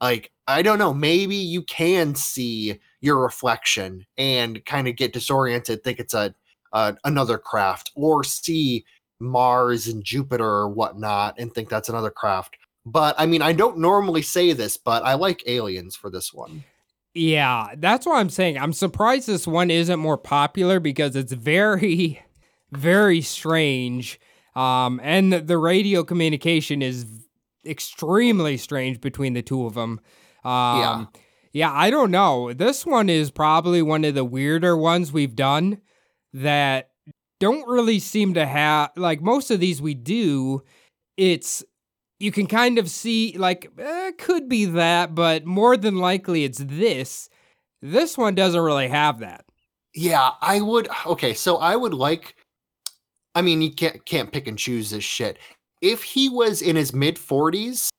Like, 0.01 0.33
I 0.49 0.63
don't 0.63 0.79
know, 0.79 0.93
maybe 0.93 1.37
you 1.37 1.63
can 1.63 2.15
see 2.15 2.81
your 3.01 3.23
reflection 3.23 4.05
and 4.19 4.65
kind 4.65 4.89
of 4.89 4.97
get 4.97 5.13
disoriented, 5.13 5.85
think 5.85 6.01
it's 6.01 6.15
a, 6.15 6.35
a 6.73 6.97
another 7.05 7.39
craft, 7.39 7.93
or 7.95 8.25
see 8.25 8.85
Mars 9.21 9.87
and 9.87 10.03
Jupiter 10.03 10.45
or 10.45 10.69
whatnot 10.69 11.37
and 11.39 11.55
think 11.55 11.69
that's 11.69 11.89
another 11.89 12.11
craft. 12.11 12.57
But 12.85 13.15
I 13.17 13.27
mean, 13.27 13.43
I 13.43 13.53
don't 13.53 13.79
normally 13.79 14.23
say 14.23 14.53
this, 14.53 14.77
but 14.77 15.05
I 15.05 15.15
like 15.15 15.45
aliens 15.47 15.95
for 15.95 16.11
this 16.11 16.35
one. 16.35 16.65
Yeah, 17.15 17.69
that's 17.77 18.07
what 18.07 18.17
I'm 18.17 18.31
saying. 18.31 18.59
I'm 18.59 18.73
surprised 18.73 19.29
this 19.29 19.47
one 19.47 19.71
isn't 19.71 20.01
more 20.01 20.19
popular 20.19 20.81
because 20.81 21.15
it's 21.15 21.33
very, 21.33 22.23
very 22.73 23.21
strange. 23.21 24.19
Um, 24.55 25.01
and 25.03 25.33
the, 25.33 25.59
radio 25.59 26.05
communication 26.05 26.83
is 26.83 27.07
extremely 27.65 28.57
strange 28.57 29.01
between 29.01 29.33
the 29.33 29.43
two 29.43 29.65
of 29.67 29.75
them. 29.75 30.01
Um, 30.45 30.79
Yeah. 30.79 31.05
yeah, 31.53 31.73
I 31.73 31.91
don't 31.91 32.11
know. 32.11 32.53
This 32.53 32.85
one 32.85 33.09
is 33.09 33.31
probably 33.31 33.81
one 33.83 34.05
of 34.05 34.15
the 34.15 34.25
weirder 34.25 34.77
ones 34.77 35.13
we've 35.13 35.35
done 35.37 35.79
that 36.35 36.91
don't 37.41 37.67
really 37.69 37.99
seem 37.99 38.35
to 38.35 38.47
have, 38.47 38.91
like 38.97 39.21
most 39.21 39.51
of 39.51 39.59
these 39.59 39.83
we 39.83 39.95
do, 39.95 40.63
it's 41.17 41.65
you 42.21 42.31
can 42.31 42.47
kind 42.47 42.79
of 42.79 42.89
see 42.89 43.37
like 43.37 43.69
eh, 43.79 44.13
could 44.17 44.49
be 44.49 44.65
that, 44.67 45.15
but 45.15 45.45
more 45.45 45.77
than 45.77 45.97
likely 45.97 46.45
it's 46.45 46.59
this. 46.59 47.29
This 47.81 48.17
one 48.17 48.37
doesn't 48.37 48.61
really 48.61 48.87
have 48.87 49.19
that. 49.19 49.45
Yeah, 49.93 50.31
I 50.41 50.61
would. 50.61 50.89
Okay, 51.05 51.35
so 51.35 51.57
I 51.57 51.75
would 51.75 51.95
like. 51.95 52.37
I 53.35 53.43
mean, 53.43 53.63
you 53.63 53.73
can't 53.73 54.05
can't 54.05 54.33
pick 54.33 54.47
and 54.47 54.59
choose 54.59 54.91
this 54.91 55.05
shit. 55.05 55.39
If 55.81 56.03
he 56.03 56.29
was 56.29 56.63
in 56.63 56.77
his 56.77 56.93
mid 56.93 57.19
forties, 57.19 57.91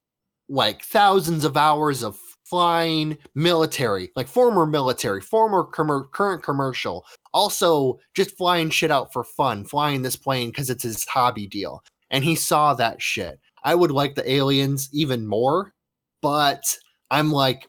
like 0.50 0.84
thousands 0.84 1.46
of 1.46 1.58
hours 1.58 2.04
of 2.04 2.18
flying, 2.46 3.18
military, 3.36 4.12
like 4.16 4.28
former 4.28 4.66
military, 4.66 5.22
former 5.22 5.64
commer- 5.64 6.12
current 6.12 6.44
commercial, 6.44 7.06
also 7.34 8.00
just 8.14 8.38
flying 8.38 8.70
shit 8.70 8.92
out 8.92 9.12
for 9.12 9.24
fun, 9.24 9.66
flying 9.66 10.02
this 10.02 10.16
plane 10.16 10.50
because 10.50 10.70
it's 10.70 10.84
his 10.84 11.06
hobby 11.06 11.48
deal, 11.48 11.84
and 12.12 12.24
he 12.24 12.36
saw 12.36 12.74
that 12.74 13.02
shit. 13.02 13.40
I 13.64 13.76
would 13.76 13.92
like 13.92 14.16
the 14.16 14.30
aliens 14.30 14.90
even 14.94 15.26
more, 15.26 15.74
but 16.22 16.78
I'm 17.10 17.32
like, 17.32 17.68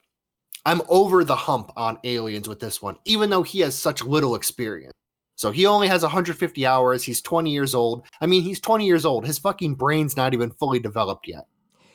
I'm 0.66 0.82
over 0.88 1.24
the 1.24 1.36
hump 1.36 1.72
on 1.76 1.98
aliens 2.04 2.48
with 2.48 2.60
this 2.60 2.82
one, 2.82 2.96
even 3.04 3.30
though 3.30 3.42
he 3.42 3.60
has 3.60 3.74
such 3.74 4.02
little 4.02 4.34
experience. 4.34 4.92
So 5.36 5.50
he 5.50 5.66
only 5.66 5.88
has 5.88 6.02
150 6.02 6.66
hours. 6.66 7.02
He's 7.02 7.20
20 7.20 7.50
years 7.50 7.74
old. 7.74 8.06
I 8.20 8.26
mean, 8.26 8.42
he's 8.42 8.60
20 8.60 8.86
years 8.86 9.04
old. 9.04 9.26
His 9.26 9.38
fucking 9.38 9.74
brain's 9.74 10.16
not 10.16 10.32
even 10.32 10.50
fully 10.50 10.78
developed 10.78 11.26
yet. 11.26 11.46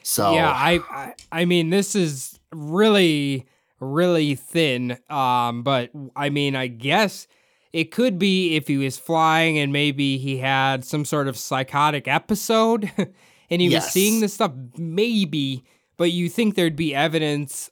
So 0.03 0.33
Yeah, 0.33 0.49
I, 0.49 0.79
I 0.89 1.13
I 1.31 1.45
mean 1.45 1.69
this 1.69 1.95
is 1.95 2.39
really 2.51 3.47
really 3.79 4.35
thin. 4.35 4.97
Um, 5.09 5.63
but 5.63 5.91
I 6.15 6.29
mean 6.29 6.55
I 6.55 6.67
guess 6.67 7.27
it 7.71 7.91
could 7.91 8.17
be 8.17 8.55
if 8.55 8.67
he 8.67 8.77
was 8.77 8.97
flying 8.97 9.57
and 9.57 9.71
maybe 9.71 10.17
he 10.17 10.37
had 10.37 10.83
some 10.83 11.05
sort 11.05 11.27
of 11.27 11.37
psychotic 11.37 12.07
episode 12.07 12.91
and 13.49 13.61
he 13.61 13.69
was 13.73 13.85
seeing 13.85 14.21
this 14.21 14.33
stuff 14.33 14.53
maybe, 14.77 15.63
but 15.97 16.11
you 16.11 16.29
think 16.29 16.55
there'd 16.55 16.75
be 16.75 16.95
evidence 16.95 17.69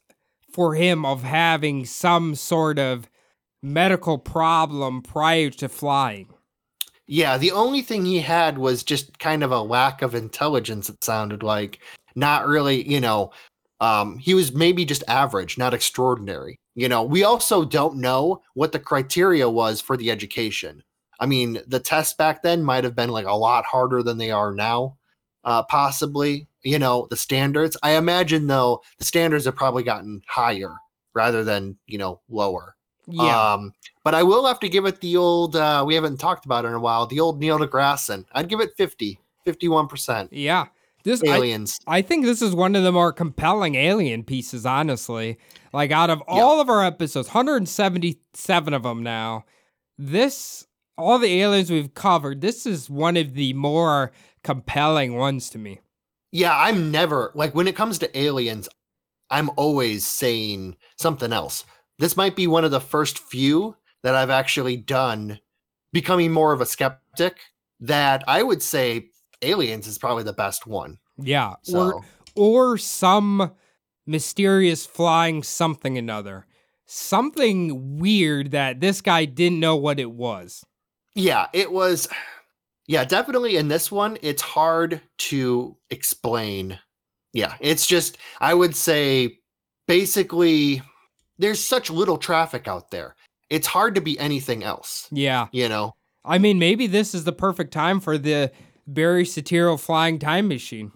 for 0.51 0.75
him 0.75 1.05
of 1.05 1.23
having 1.23 1.85
some 1.85 2.35
sort 2.35 2.77
of 2.77 3.09
medical 3.73 4.17
problem 4.17 5.01
prior 5.01 5.49
to 5.51 5.69
flying. 5.69 6.27
yeah, 7.07 7.37
the 7.37 7.51
only 7.51 7.81
thing 7.81 8.05
he 8.05 8.19
had 8.19 8.57
was 8.57 8.83
just 8.83 9.17
kind 9.19 9.43
of 9.43 9.51
a 9.51 9.61
lack 9.61 10.01
of 10.01 10.15
intelligence. 10.15 10.89
It 10.89 11.03
sounded 11.03 11.43
like 11.43 11.79
not 12.15 12.47
really, 12.47 12.87
you 12.89 12.99
know. 13.01 13.31
Um, 13.79 14.17
he 14.17 14.33
was 14.33 14.53
maybe 14.53 14.85
just 14.85 15.03
average, 15.07 15.57
not 15.57 15.73
extraordinary. 15.73 16.59
You 16.75 16.89
know, 16.89 17.03
we 17.03 17.23
also 17.23 17.63
don't 17.65 17.97
know 17.97 18.41
what 18.55 18.71
the 18.71 18.79
criteria 18.79 19.49
was 19.49 19.81
for 19.81 19.97
the 19.97 20.11
education. 20.11 20.83
I 21.19 21.25
mean, 21.27 21.59
the 21.67 21.79
tests 21.79 22.13
back 22.15 22.43
then 22.43 22.63
might 22.63 22.83
have 22.83 22.95
been 22.95 23.09
like 23.09 23.25
a 23.25 23.33
lot 23.35 23.65
harder 23.65 24.03
than 24.03 24.17
they 24.17 24.31
are 24.31 24.53
now, 24.53 24.97
uh, 25.43 25.63
possibly. 25.63 26.47
You 26.63 26.79
know, 26.79 27.07
the 27.09 27.17
standards. 27.17 27.77
I 27.83 27.91
imagine 27.91 28.47
though 28.47 28.81
the 28.99 29.05
standards 29.05 29.45
have 29.45 29.55
probably 29.55 29.83
gotten 29.83 30.21
higher 30.27 30.75
rather 31.13 31.43
than 31.43 31.77
you 31.87 31.97
know 31.97 32.21
lower. 32.29 32.76
Yeah. 33.07 33.53
Um, 33.53 33.73
but 34.03 34.13
I 34.13 34.23
will 34.23 34.45
have 34.45 34.59
to 34.59 34.69
give 34.69 34.85
it 34.85 35.01
the 35.01 35.17
old. 35.17 35.55
Uh, 35.55 35.83
we 35.87 35.95
haven't 35.95 36.17
talked 36.17 36.45
about 36.45 36.65
it 36.65 36.69
in 36.69 36.73
a 36.73 36.79
while. 36.79 37.07
The 37.07 37.19
old 37.19 37.39
Neil 37.39 37.57
deGrasse. 37.59 38.09
And 38.09 38.25
I'd 38.33 38.49
give 38.49 38.59
it 38.59 38.75
50, 38.77 39.19
51 39.45 39.87
percent. 39.87 40.33
yeah. 40.33 40.67
This 41.03 41.23
I, 41.23 41.37
Aliens. 41.37 41.79
I 41.87 42.01
think 42.01 42.25
this 42.25 42.41
is 42.41 42.53
one 42.53 42.75
of 42.75 42.83
the 42.83 42.91
more 42.91 43.13
compelling 43.13 43.75
alien 43.75 44.25
pieces, 44.25 44.65
honestly. 44.65 45.37
Like 45.71 45.89
out 45.91 46.09
of 46.09 46.21
all 46.27 46.59
of 46.59 46.69
our 46.69 46.83
episodes, 46.83 47.29
177 47.29 48.73
of 48.73 48.83
them 48.83 49.03
now, 49.03 49.45
this 49.97 50.67
all 50.97 51.17
the 51.17 51.41
aliens 51.41 51.71
we've 51.71 51.93
covered, 51.93 52.41
this 52.41 52.65
is 52.65 52.89
one 52.89 53.15
of 53.15 53.35
the 53.35 53.53
more 53.53 54.11
compelling 54.43 55.15
ones 55.15 55.49
to 55.51 55.57
me. 55.57 55.79
yeah, 56.31 56.57
I'm 56.57 56.91
never 56.91 57.31
like 57.35 57.55
when 57.55 57.69
it 57.69 57.75
comes 57.75 57.99
to 57.99 58.19
aliens. 58.19 58.67
I'm 59.29 59.49
always 59.55 60.05
saying 60.05 60.75
something 60.97 61.31
else. 61.31 61.63
This 61.99 62.15
might 62.17 62.35
be 62.35 62.47
one 62.47 62.63
of 62.63 62.71
the 62.71 62.79
first 62.81 63.19
few 63.19 63.75
that 64.03 64.15
I've 64.15 64.29
actually 64.29 64.77
done 64.77 65.39
becoming 65.91 66.31
more 66.31 66.53
of 66.53 66.61
a 66.61 66.65
skeptic. 66.65 67.37
That 67.79 68.23
I 68.27 68.41
would 68.43 68.61
say 68.63 69.09
aliens 69.41 69.87
is 69.87 69.97
probably 69.97 70.23
the 70.23 70.33
best 70.33 70.65
one. 70.67 70.97
Yeah. 71.17 71.55
So 71.61 71.79
Or 71.79 72.03
or 72.35 72.77
some 72.77 73.51
mysterious 74.05 74.85
flying 74.85 75.43
something 75.43 75.97
another. 75.97 76.45
Something 76.85 77.99
weird 77.99 78.51
that 78.51 78.79
this 78.79 79.01
guy 79.01 79.25
didn't 79.25 79.59
know 79.59 79.75
what 79.75 79.99
it 79.99 80.11
was. 80.11 80.63
yeah, 81.15 81.47
it 81.53 81.71
was. 81.71 82.07
Yeah, 82.87 83.03
definitely 83.03 83.57
in 83.57 83.67
this 83.67 83.91
one, 83.91 84.17
it's 84.21 84.41
hard 84.41 85.01
to 85.17 85.75
explain. 85.89 86.79
Yeah, 87.33 87.55
it's 87.59 87.85
just, 87.85 88.17
I 88.39 88.53
would 88.53 88.75
say 88.75 89.39
basically, 89.87 90.81
there's 91.39 91.63
such 91.63 91.89
little 91.89 92.17
traffic 92.17 92.67
out 92.67 92.91
there. 92.91 93.15
It's 93.49 93.67
hard 93.67 93.95
to 93.95 94.01
be 94.01 94.19
anything 94.19 94.63
else, 94.63 95.07
Yeah. 95.11 95.47
you 95.51 95.69
know? 95.69 95.95
I 96.25 96.37
mean, 96.37 96.59
maybe 96.59 96.87
this 96.87 97.15
is 97.15 97.23
the 97.23 97.31
perfect 97.31 97.71
time 97.71 97.99
for 98.01 98.17
the 98.17 98.51
Barry 98.85 99.23
Satiro 99.23 99.79
flying 99.79 100.19
time 100.19 100.47
machine. 100.47 100.91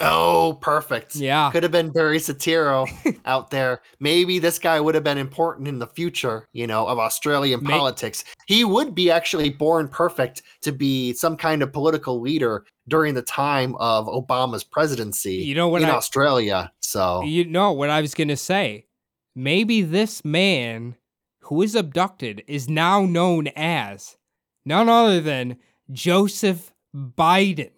Oh, 0.00 0.58
perfect. 0.60 1.14
Yeah. 1.14 1.50
Could 1.52 1.62
have 1.62 1.70
been 1.70 1.90
Barry 1.90 2.18
Satiro 2.18 2.88
out 3.24 3.50
there. 3.50 3.82
Maybe 4.00 4.38
this 4.40 4.58
guy 4.58 4.80
would 4.80 4.94
have 4.96 5.04
been 5.04 5.18
important 5.18 5.68
in 5.68 5.78
the 5.78 5.86
future, 5.86 6.48
you 6.52 6.66
know, 6.66 6.86
of 6.88 6.98
Australian 6.98 7.62
May- 7.62 7.70
politics. 7.70 8.24
He 8.46 8.64
would 8.64 8.94
be 8.96 9.10
actually 9.12 9.50
born 9.50 9.86
perfect 9.88 10.42
to 10.62 10.72
be 10.72 11.12
some 11.12 11.36
kind 11.36 11.62
of 11.62 11.72
political 11.72 12.20
leader 12.20 12.64
during 12.88 13.14
the 13.14 13.22
time 13.22 13.76
of 13.76 14.06
Obama's 14.06 14.64
presidency 14.64 15.34
You 15.36 15.54
know 15.54 15.68
what 15.68 15.82
in 15.82 15.88
I- 15.88 15.92
Australia. 15.92 16.72
So, 16.80 17.22
You 17.22 17.44
know 17.44 17.70
what 17.72 17.90
I 17.90 18.00
was 18.00 18.14
going 18.14 18.28
to 18.28 18.36
say? 18.36 18.86
Maybe 19.34 19.82
this 19.82 20.24
man 20.24 20.96
who 21.40 21.62
is 21.62 21.74
abducted 21.74 22.42
is 22.46 22.68
now 22.68 23.02
known 23.04 23.48
as 23.56 24.16
none 24.64 24.88
other 24.88 25.20
than 25.20 25.56
Joseph 25.90 26.72
Biden. 26.94 27.70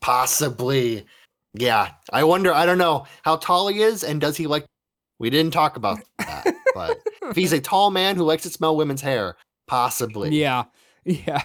possibly. 0.00 1.04
Yeah. 1.54 1.92
I 2.12 2.24
wonder, 2.24 2.52
I 2.52 2.66
don't 2.66 2.78
know 2.78 3.06
how 3.22 3.36
tall 3.36 3.68
he 3.68 3.82
is 3.82 4.02
and 4.04 4.20
does 4.20 4.36
he 4.36 4.46
like. 4.46 4.64
We 5.18 5.30
didn't 5.30 5.52
talk 5.52 5.76
about 5.76 6.00
that, 6.18 6.54
but 6.74 6.98
if 7.22 7.36
he's 7.36 7.52
a 7.52 7.60
tall 7.70 7.90
man 7.90 8.16
who 8.16 8.24
likes 8.24 8.42
to 8.42 8.50
smell 8.50 8.74
women's 8.76 9.00
hair, 9.02 9.36
possibly. 9.66 10.30
Yeah. 10.38 10.64
Yeah. 11.04 11.42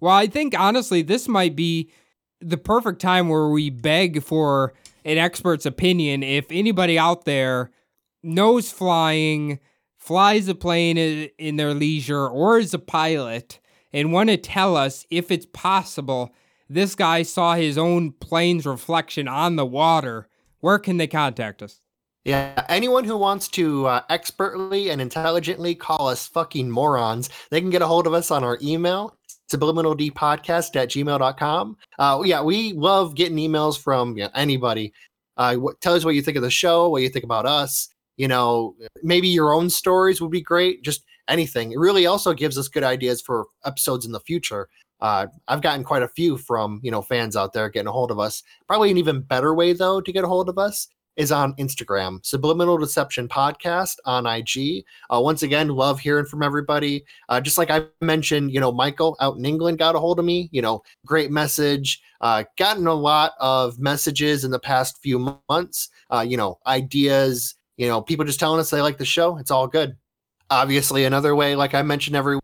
Well, 0.00 0.12
I 0.12 0.26
think 0.26 0.54
honestly, 0.58 1.00
this 1.00 1.28
might 1.28 1.56
be 1.56 1.90
the 2.42 2.58
perfect 2.58 3.00
time 3.00 3.30
where 3.30 3.48
we 3.48 3.70
beg 3.70 4.22
for 4.22 4.74
an 5.06 5.16
expert's 5.16 5.64
opinion. 5.64 6.22
If 6.22 6.44
anybody 6.50 6.98
out 6.98 7.24
there 7.24 7.70
knows 8.22 8.70
flying, 8.70 9.60
flies 9.96 10.48
a 10.48 10.54
plane 10.54 10.96
in 11.38 11.56
their 11.56 11.74
leisure, 11.74 12.28
or 12.28 12.58
is 12.58 12.74
a 12.74 12.78
pilot, 12.78 13.60
and 13.92 14.12
want 14.12 14.30
to 14.30 14.36
tell 14.36 14.76
us 14.76 15.06
if 15.10 15.30
it's 15.30 15.46
possible 15.52 16.34
this 16.68 16.94
guy 16.94 17.22
saw 17.22 17.54
his 17.54 17.78
own 17.78 18.12
plane's 18.12 18.66
reflection 18.66 19.26
on 19.26 19.56
the 19.56 19.66
water, 19.66 20.28
where 20.60 20.78
can 20.78 20.98
they 20.98 21.06
contact 21.06 21.62
us? 21.62 21.80
Yeah, 22.24 22.62
anyone 22.68 23.04
who 23.04 23.16
wants 23.16 23.48
to 23.48 23.86
uh, 23.86 24.02
expertly 24.10 24.90
and 24.90 25.00
intelligently 25.00 25.74
call 25.74 26.08
us 26.08 26.26
fucking 26.26 26.70
morons, 26.70 27.30
they 27.50 27.60
can 27.60 27.70
get 27.70 27.80
a 27.80 27.86
hold 27.86 28.06
of 28.06 28.12
us 28.12 28.30
on 28.30 28.44
our 28.44 28.58
email, 28.60 29.16
subliminaldpodcast 29.50 30.76
at 30.76 30.90
gmail.com. 30.90 31.76
Uh, 31.98 32.22
yeah, 32.24 32.42
we 32.42 32.74
love 32.74 33.14
getting 33.14 33.38
emails 33.38 33.80
from 33.80 34.18
anybody. 34.34 34.92
Uh, 35.38 35.56
tell 35.80 35.94
us 35.94 36.04
what 36.04 36.16
you 36.16 36.20
think 36.20 36.36
of 36.36 36.42
the 36.42 36.50
show, 36.50 36.90
what 36.90 37.00
you 37.00 37.08
think 37.08 37.24
about 37.24 37.46
us. 37.46 37.88
You 38.18 38.28
know, 38.28 38.74
maybe 39.02 39.28
your 39.28 39.54
own 39.54 39.70
stories 39.70 40.20
would 40.20 40.30
be 40.30 40.42
great. 40.42 40.84
Just 40.84 41.04
anything. 41.28 41.72
It 41.72 41.78
really 41.78 42.06
also 42.06 42.34
gives 42.34 42.58
us 42.58 42.68
good 42.68 42.84
ideas 42.84 43.22
for 43.22 43.46
episodes 43.64 44.04
in 44.04 44.12
the 44.12 44.20
future. 44.20 44.68
Uh, 45.00 45.26
I've 45.46 45.62
gotten 45.62 45.84
quite 45.84 46.02
a 46.02 46.08
few 46.08 46.36
from 46.36 46.80
you 46.82 46.90
know 46.90 47.02
fans 47.02 47.36
out 47.36 47.52
there 47.52 47.70
getting 47.70 47.88
a 47.88 47.92
hold 47.92 48.10
of 48.10 48.18
us. 48.18 48.42
Probably 48.66 48.90
an 48.90 48.98
even 48.98 49.22
better 49.22 49.54
way 49.54 49.72
though 49.72 50.00
to 50.00 50.12
get 50.12 50.24
a 50.24 50.28
hold 50.28 50.48
of 50.48 50.58
us 50.58 50.88
is 51.18 51.32
on 51.32 51.52
Instagram, 51.54 52.24
Subliminal 52.24 52.78
Deception 52.78 53.26
Podcast 53.26 53.96
on 54.04 54.24
IG. 54.24 54.84
Uh, 55.10 55.20
once 55.20 55.42
again, 55.42 55.68
love 55.68 55.98
hearing 55.98 56.24
from 56.24 56.44
everybody. 56.44 57.04
Uh, 57.28 57.40
just 57.40 57.58
like 57.58 57.70
I 57.70 57.86
mentioned, 58.00 58.52
you 58.52 58.60
know, 58.60 58.70
Michael 58.70 59.16
out 59.20 59.36
in 59.36 59.44
England 59.44 59.78
got 59.78 59.96
a 59.96 59.98
hold 59.98 60.20
of 60.20 60.24
me. 60.24 60.48
You 60.52 60.62
know, 60.62 60.82
great 61.04 61.32
message. 61.32 62.00
Uh, 62.20 62.44
gotten 62.56 62.86
a 62.86 62.94
lot 62.94 63.32
of 63.40 63.80
messages 63.80 64.44
in 64.44 64.52
the 64.52 64.60
past 64.60 64.98
few 65.02 65.36
months. 65.48 65.90
Uh, 66.10 66.24
you 66.26 66.36
know, 66.36 66.58
ideas. 66.66 67.56
You 67.78 67.88
know, 67.88 68.02
people 68.02 68.26
just 68.26 68.40
telling 68.40 68.60
us 68.60 68.68
they 68.68 68.82
like 68.82 68.98
the 68.98 69.06
show. 69.06 69.38
It's 69.38 69.50
all 69.50 69.66
good. 69.66 69.96
Obviously, 70.50 71.04
another 71.04 71.34
way, 71.34 71.56
like 71.56 71.74
I 71.74 71.82
mentioned 71.82 72.16
every 72.16 72.36
week, 72.36 72.42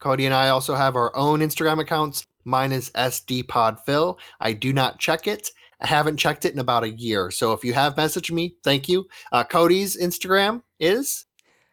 Cody 0.00 0.24
and 0.24 0.34
I 0.34 0.48
also 0.48 0.74
have 0.74 0.96
our 0.96 1.14
own 1.14 1.40
Instagram 1.40 1.80
accounts. 1.80 2.24
Mine 2.44 2.72
is 2.72 2.90
SDPodPhil. 2.90 4.16
I 4.40 4.52
do 4.52 4.72
not 4.72 4.98
check 4.98 5.26
it. 5.26 5.50
I 5.80 5.86
haven't 5.86 6.16
checked 6.16 6.44
it 6.44 6.54
in 6.54 6.58
about 6.58 6.84
a 6.84 6.90
year. 6.90 7.30
So 7.30 7.52
if 7.52 7.64
you 7.64 7.74
have 7.74 7.96
messaged 7.96 8.30
me, 8.30 8.56
thank 8.64 8.88
you. 8.88 9.06
Uh, 9.32 9.44
Cody's 9.44 10.00
Instagram 10.00 10.62
is 10.80 11.25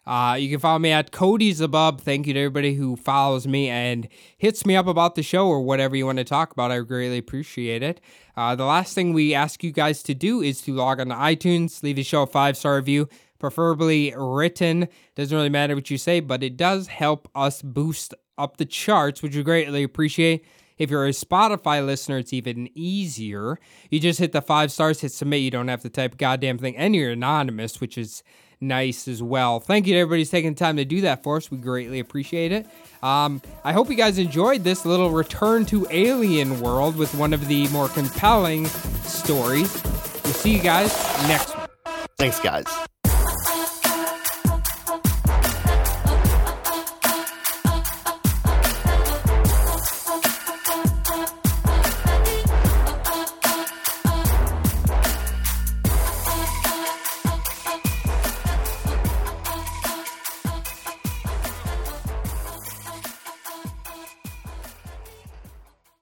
Uh, 0.06 0.36
you 0.38 0.50
can 0.50 0.60
follow 0.60 0.80
me 0.80 0.92
at 0.92 1.12
Cody's 1.12 1.62
Above. 1.62 2.02
Thank 2.02 2.28
you 2.28 2.34
to 2.34 2.40
everybody 2.40 2.76
who 2.76 2.96
follows 2.96 3.48
me 3.48 3.70
and 3.70 4.08
hits 4.38 4.66
me 4.66 4.76
up 4.76 4.88
about 4.88 5.16
the 5.16 5.24
show 5.24 5.48
or 5.48 5.62
whatever 5.62 5.96
you 5.96 6.06
want 6.06 6.18
to 6.18 6.26
talk 6.26 6.52
about. 6.52 6.72
I 6.72 6.80
greatly 6.80 7.18
appreciate 7.18 7.82
it. 7.84 8.02
Uh, 8.36 8.56
the 8.56 8.66
last 8.66 8.96
thing 8.96 9.14
we 9.14 9.34
ask 9.34 9.64
you 9.64 9.72
guys 9.72 10.04
to 10.04 10.14
do 10.14 10.42
is 10.42 10.62
to 10.62 10.74
log 10.74 11.00
on 11.00 11.08
to 11.08 11.16
iTunes, 11.16 11.82
leave 11.84 11.96
the 11.96 12.04
show 12.04 12.24
a 12.24 12.28
five 12.28 12.58
star 12.58 12.76
review, 12.76 13.08
preferably 13.40 14.14
written. 14.18 14.90
Doesn't 15.16 15.36
really 15.36 15.50
matter 15.50 15.76
what 15.76 15.90
you 15.90 15.98
say, 15.98 16.20
but 16.20 16.44
it 16.44 16.58
does 16.58 16.88
help 16.88 17.30
us 17.34 17.62
boost 17.62 18.14
up 18.38 18.58
the 18.58 18.66
charts, 18.66 19.22
which 19.22 19.36
we 19.36 19.44
greatly 19.44 19.84
appreciate. 19.84 20.46
If 20.78 20.90
you're 20.90 21.06
a 21.06 21.12
Spotify 21.12 21.86
listener, 21.86 22.18
it's 22.18 22.34
even 22.34 22.68
easier. 22.74 23.60
You 23.90 24.00
just 24.00 24.20
hit 24.20 24.32
the 24.32 24.42
five 24.42 24.72
stars, 24.72 25.02
hit 25.02 25.12
submit. 25.12 25.42
You 25.42 25.52
don't 25.52 25.68
have 25.68 25.84
to 25.84 25.90
type 25.90 26.18
goddamn 26.18 26.58
thing, 26.58 26.76
and 26.76 26.96
you're 26.96 27.12
anonymous, 27.12 27.80
which 27.80 27.98
is 27.98 28.24
nice 28.64 29.08
as 29.08 29.22
well. 29.22 29.60
Thank 29.60 29.88
you 29.88 29.94
to 29.94 30.00
everybody 30.00 30.22
who's 30.22 30.30
taking 30.30 30.56
time 30.56 30.78
to 30.78 30.86
do 30.86 31.02
that 31.02 31.24
for 31.24 31.38
us. 31.38 31.52
We 31.52 31.58
greatly 31.58 32.00
appreciate 32.00 32.52
it. 32.52 32.66
Um, 33.04 33.42
I 33.64 33.74
hope 33.74 33.90
you 33.90 33.96
guys 33.96 34.18
enjoyed 34.18 34.64
this 34.64 34.86
little 34.86 35.12
return 35.12 35.66
to 35.68 35.86
Alien 35.92 36.62
World 36.62 36.96
with 36.96 37.14
one 37.16 37.34
of 37.34 37.48
the 37.48 37.68
more 37.68 37.90
compelling 37.90 38.66
stories. 39.04 39.82
We'll 40.24 40.34
see 40.34 40.56
you 40.56 40.64
guys 40.64 40.94
next 41.28 41.56
week. 41.58 41.70
thanks, 42.18 42.40
guys. 42.40 42.93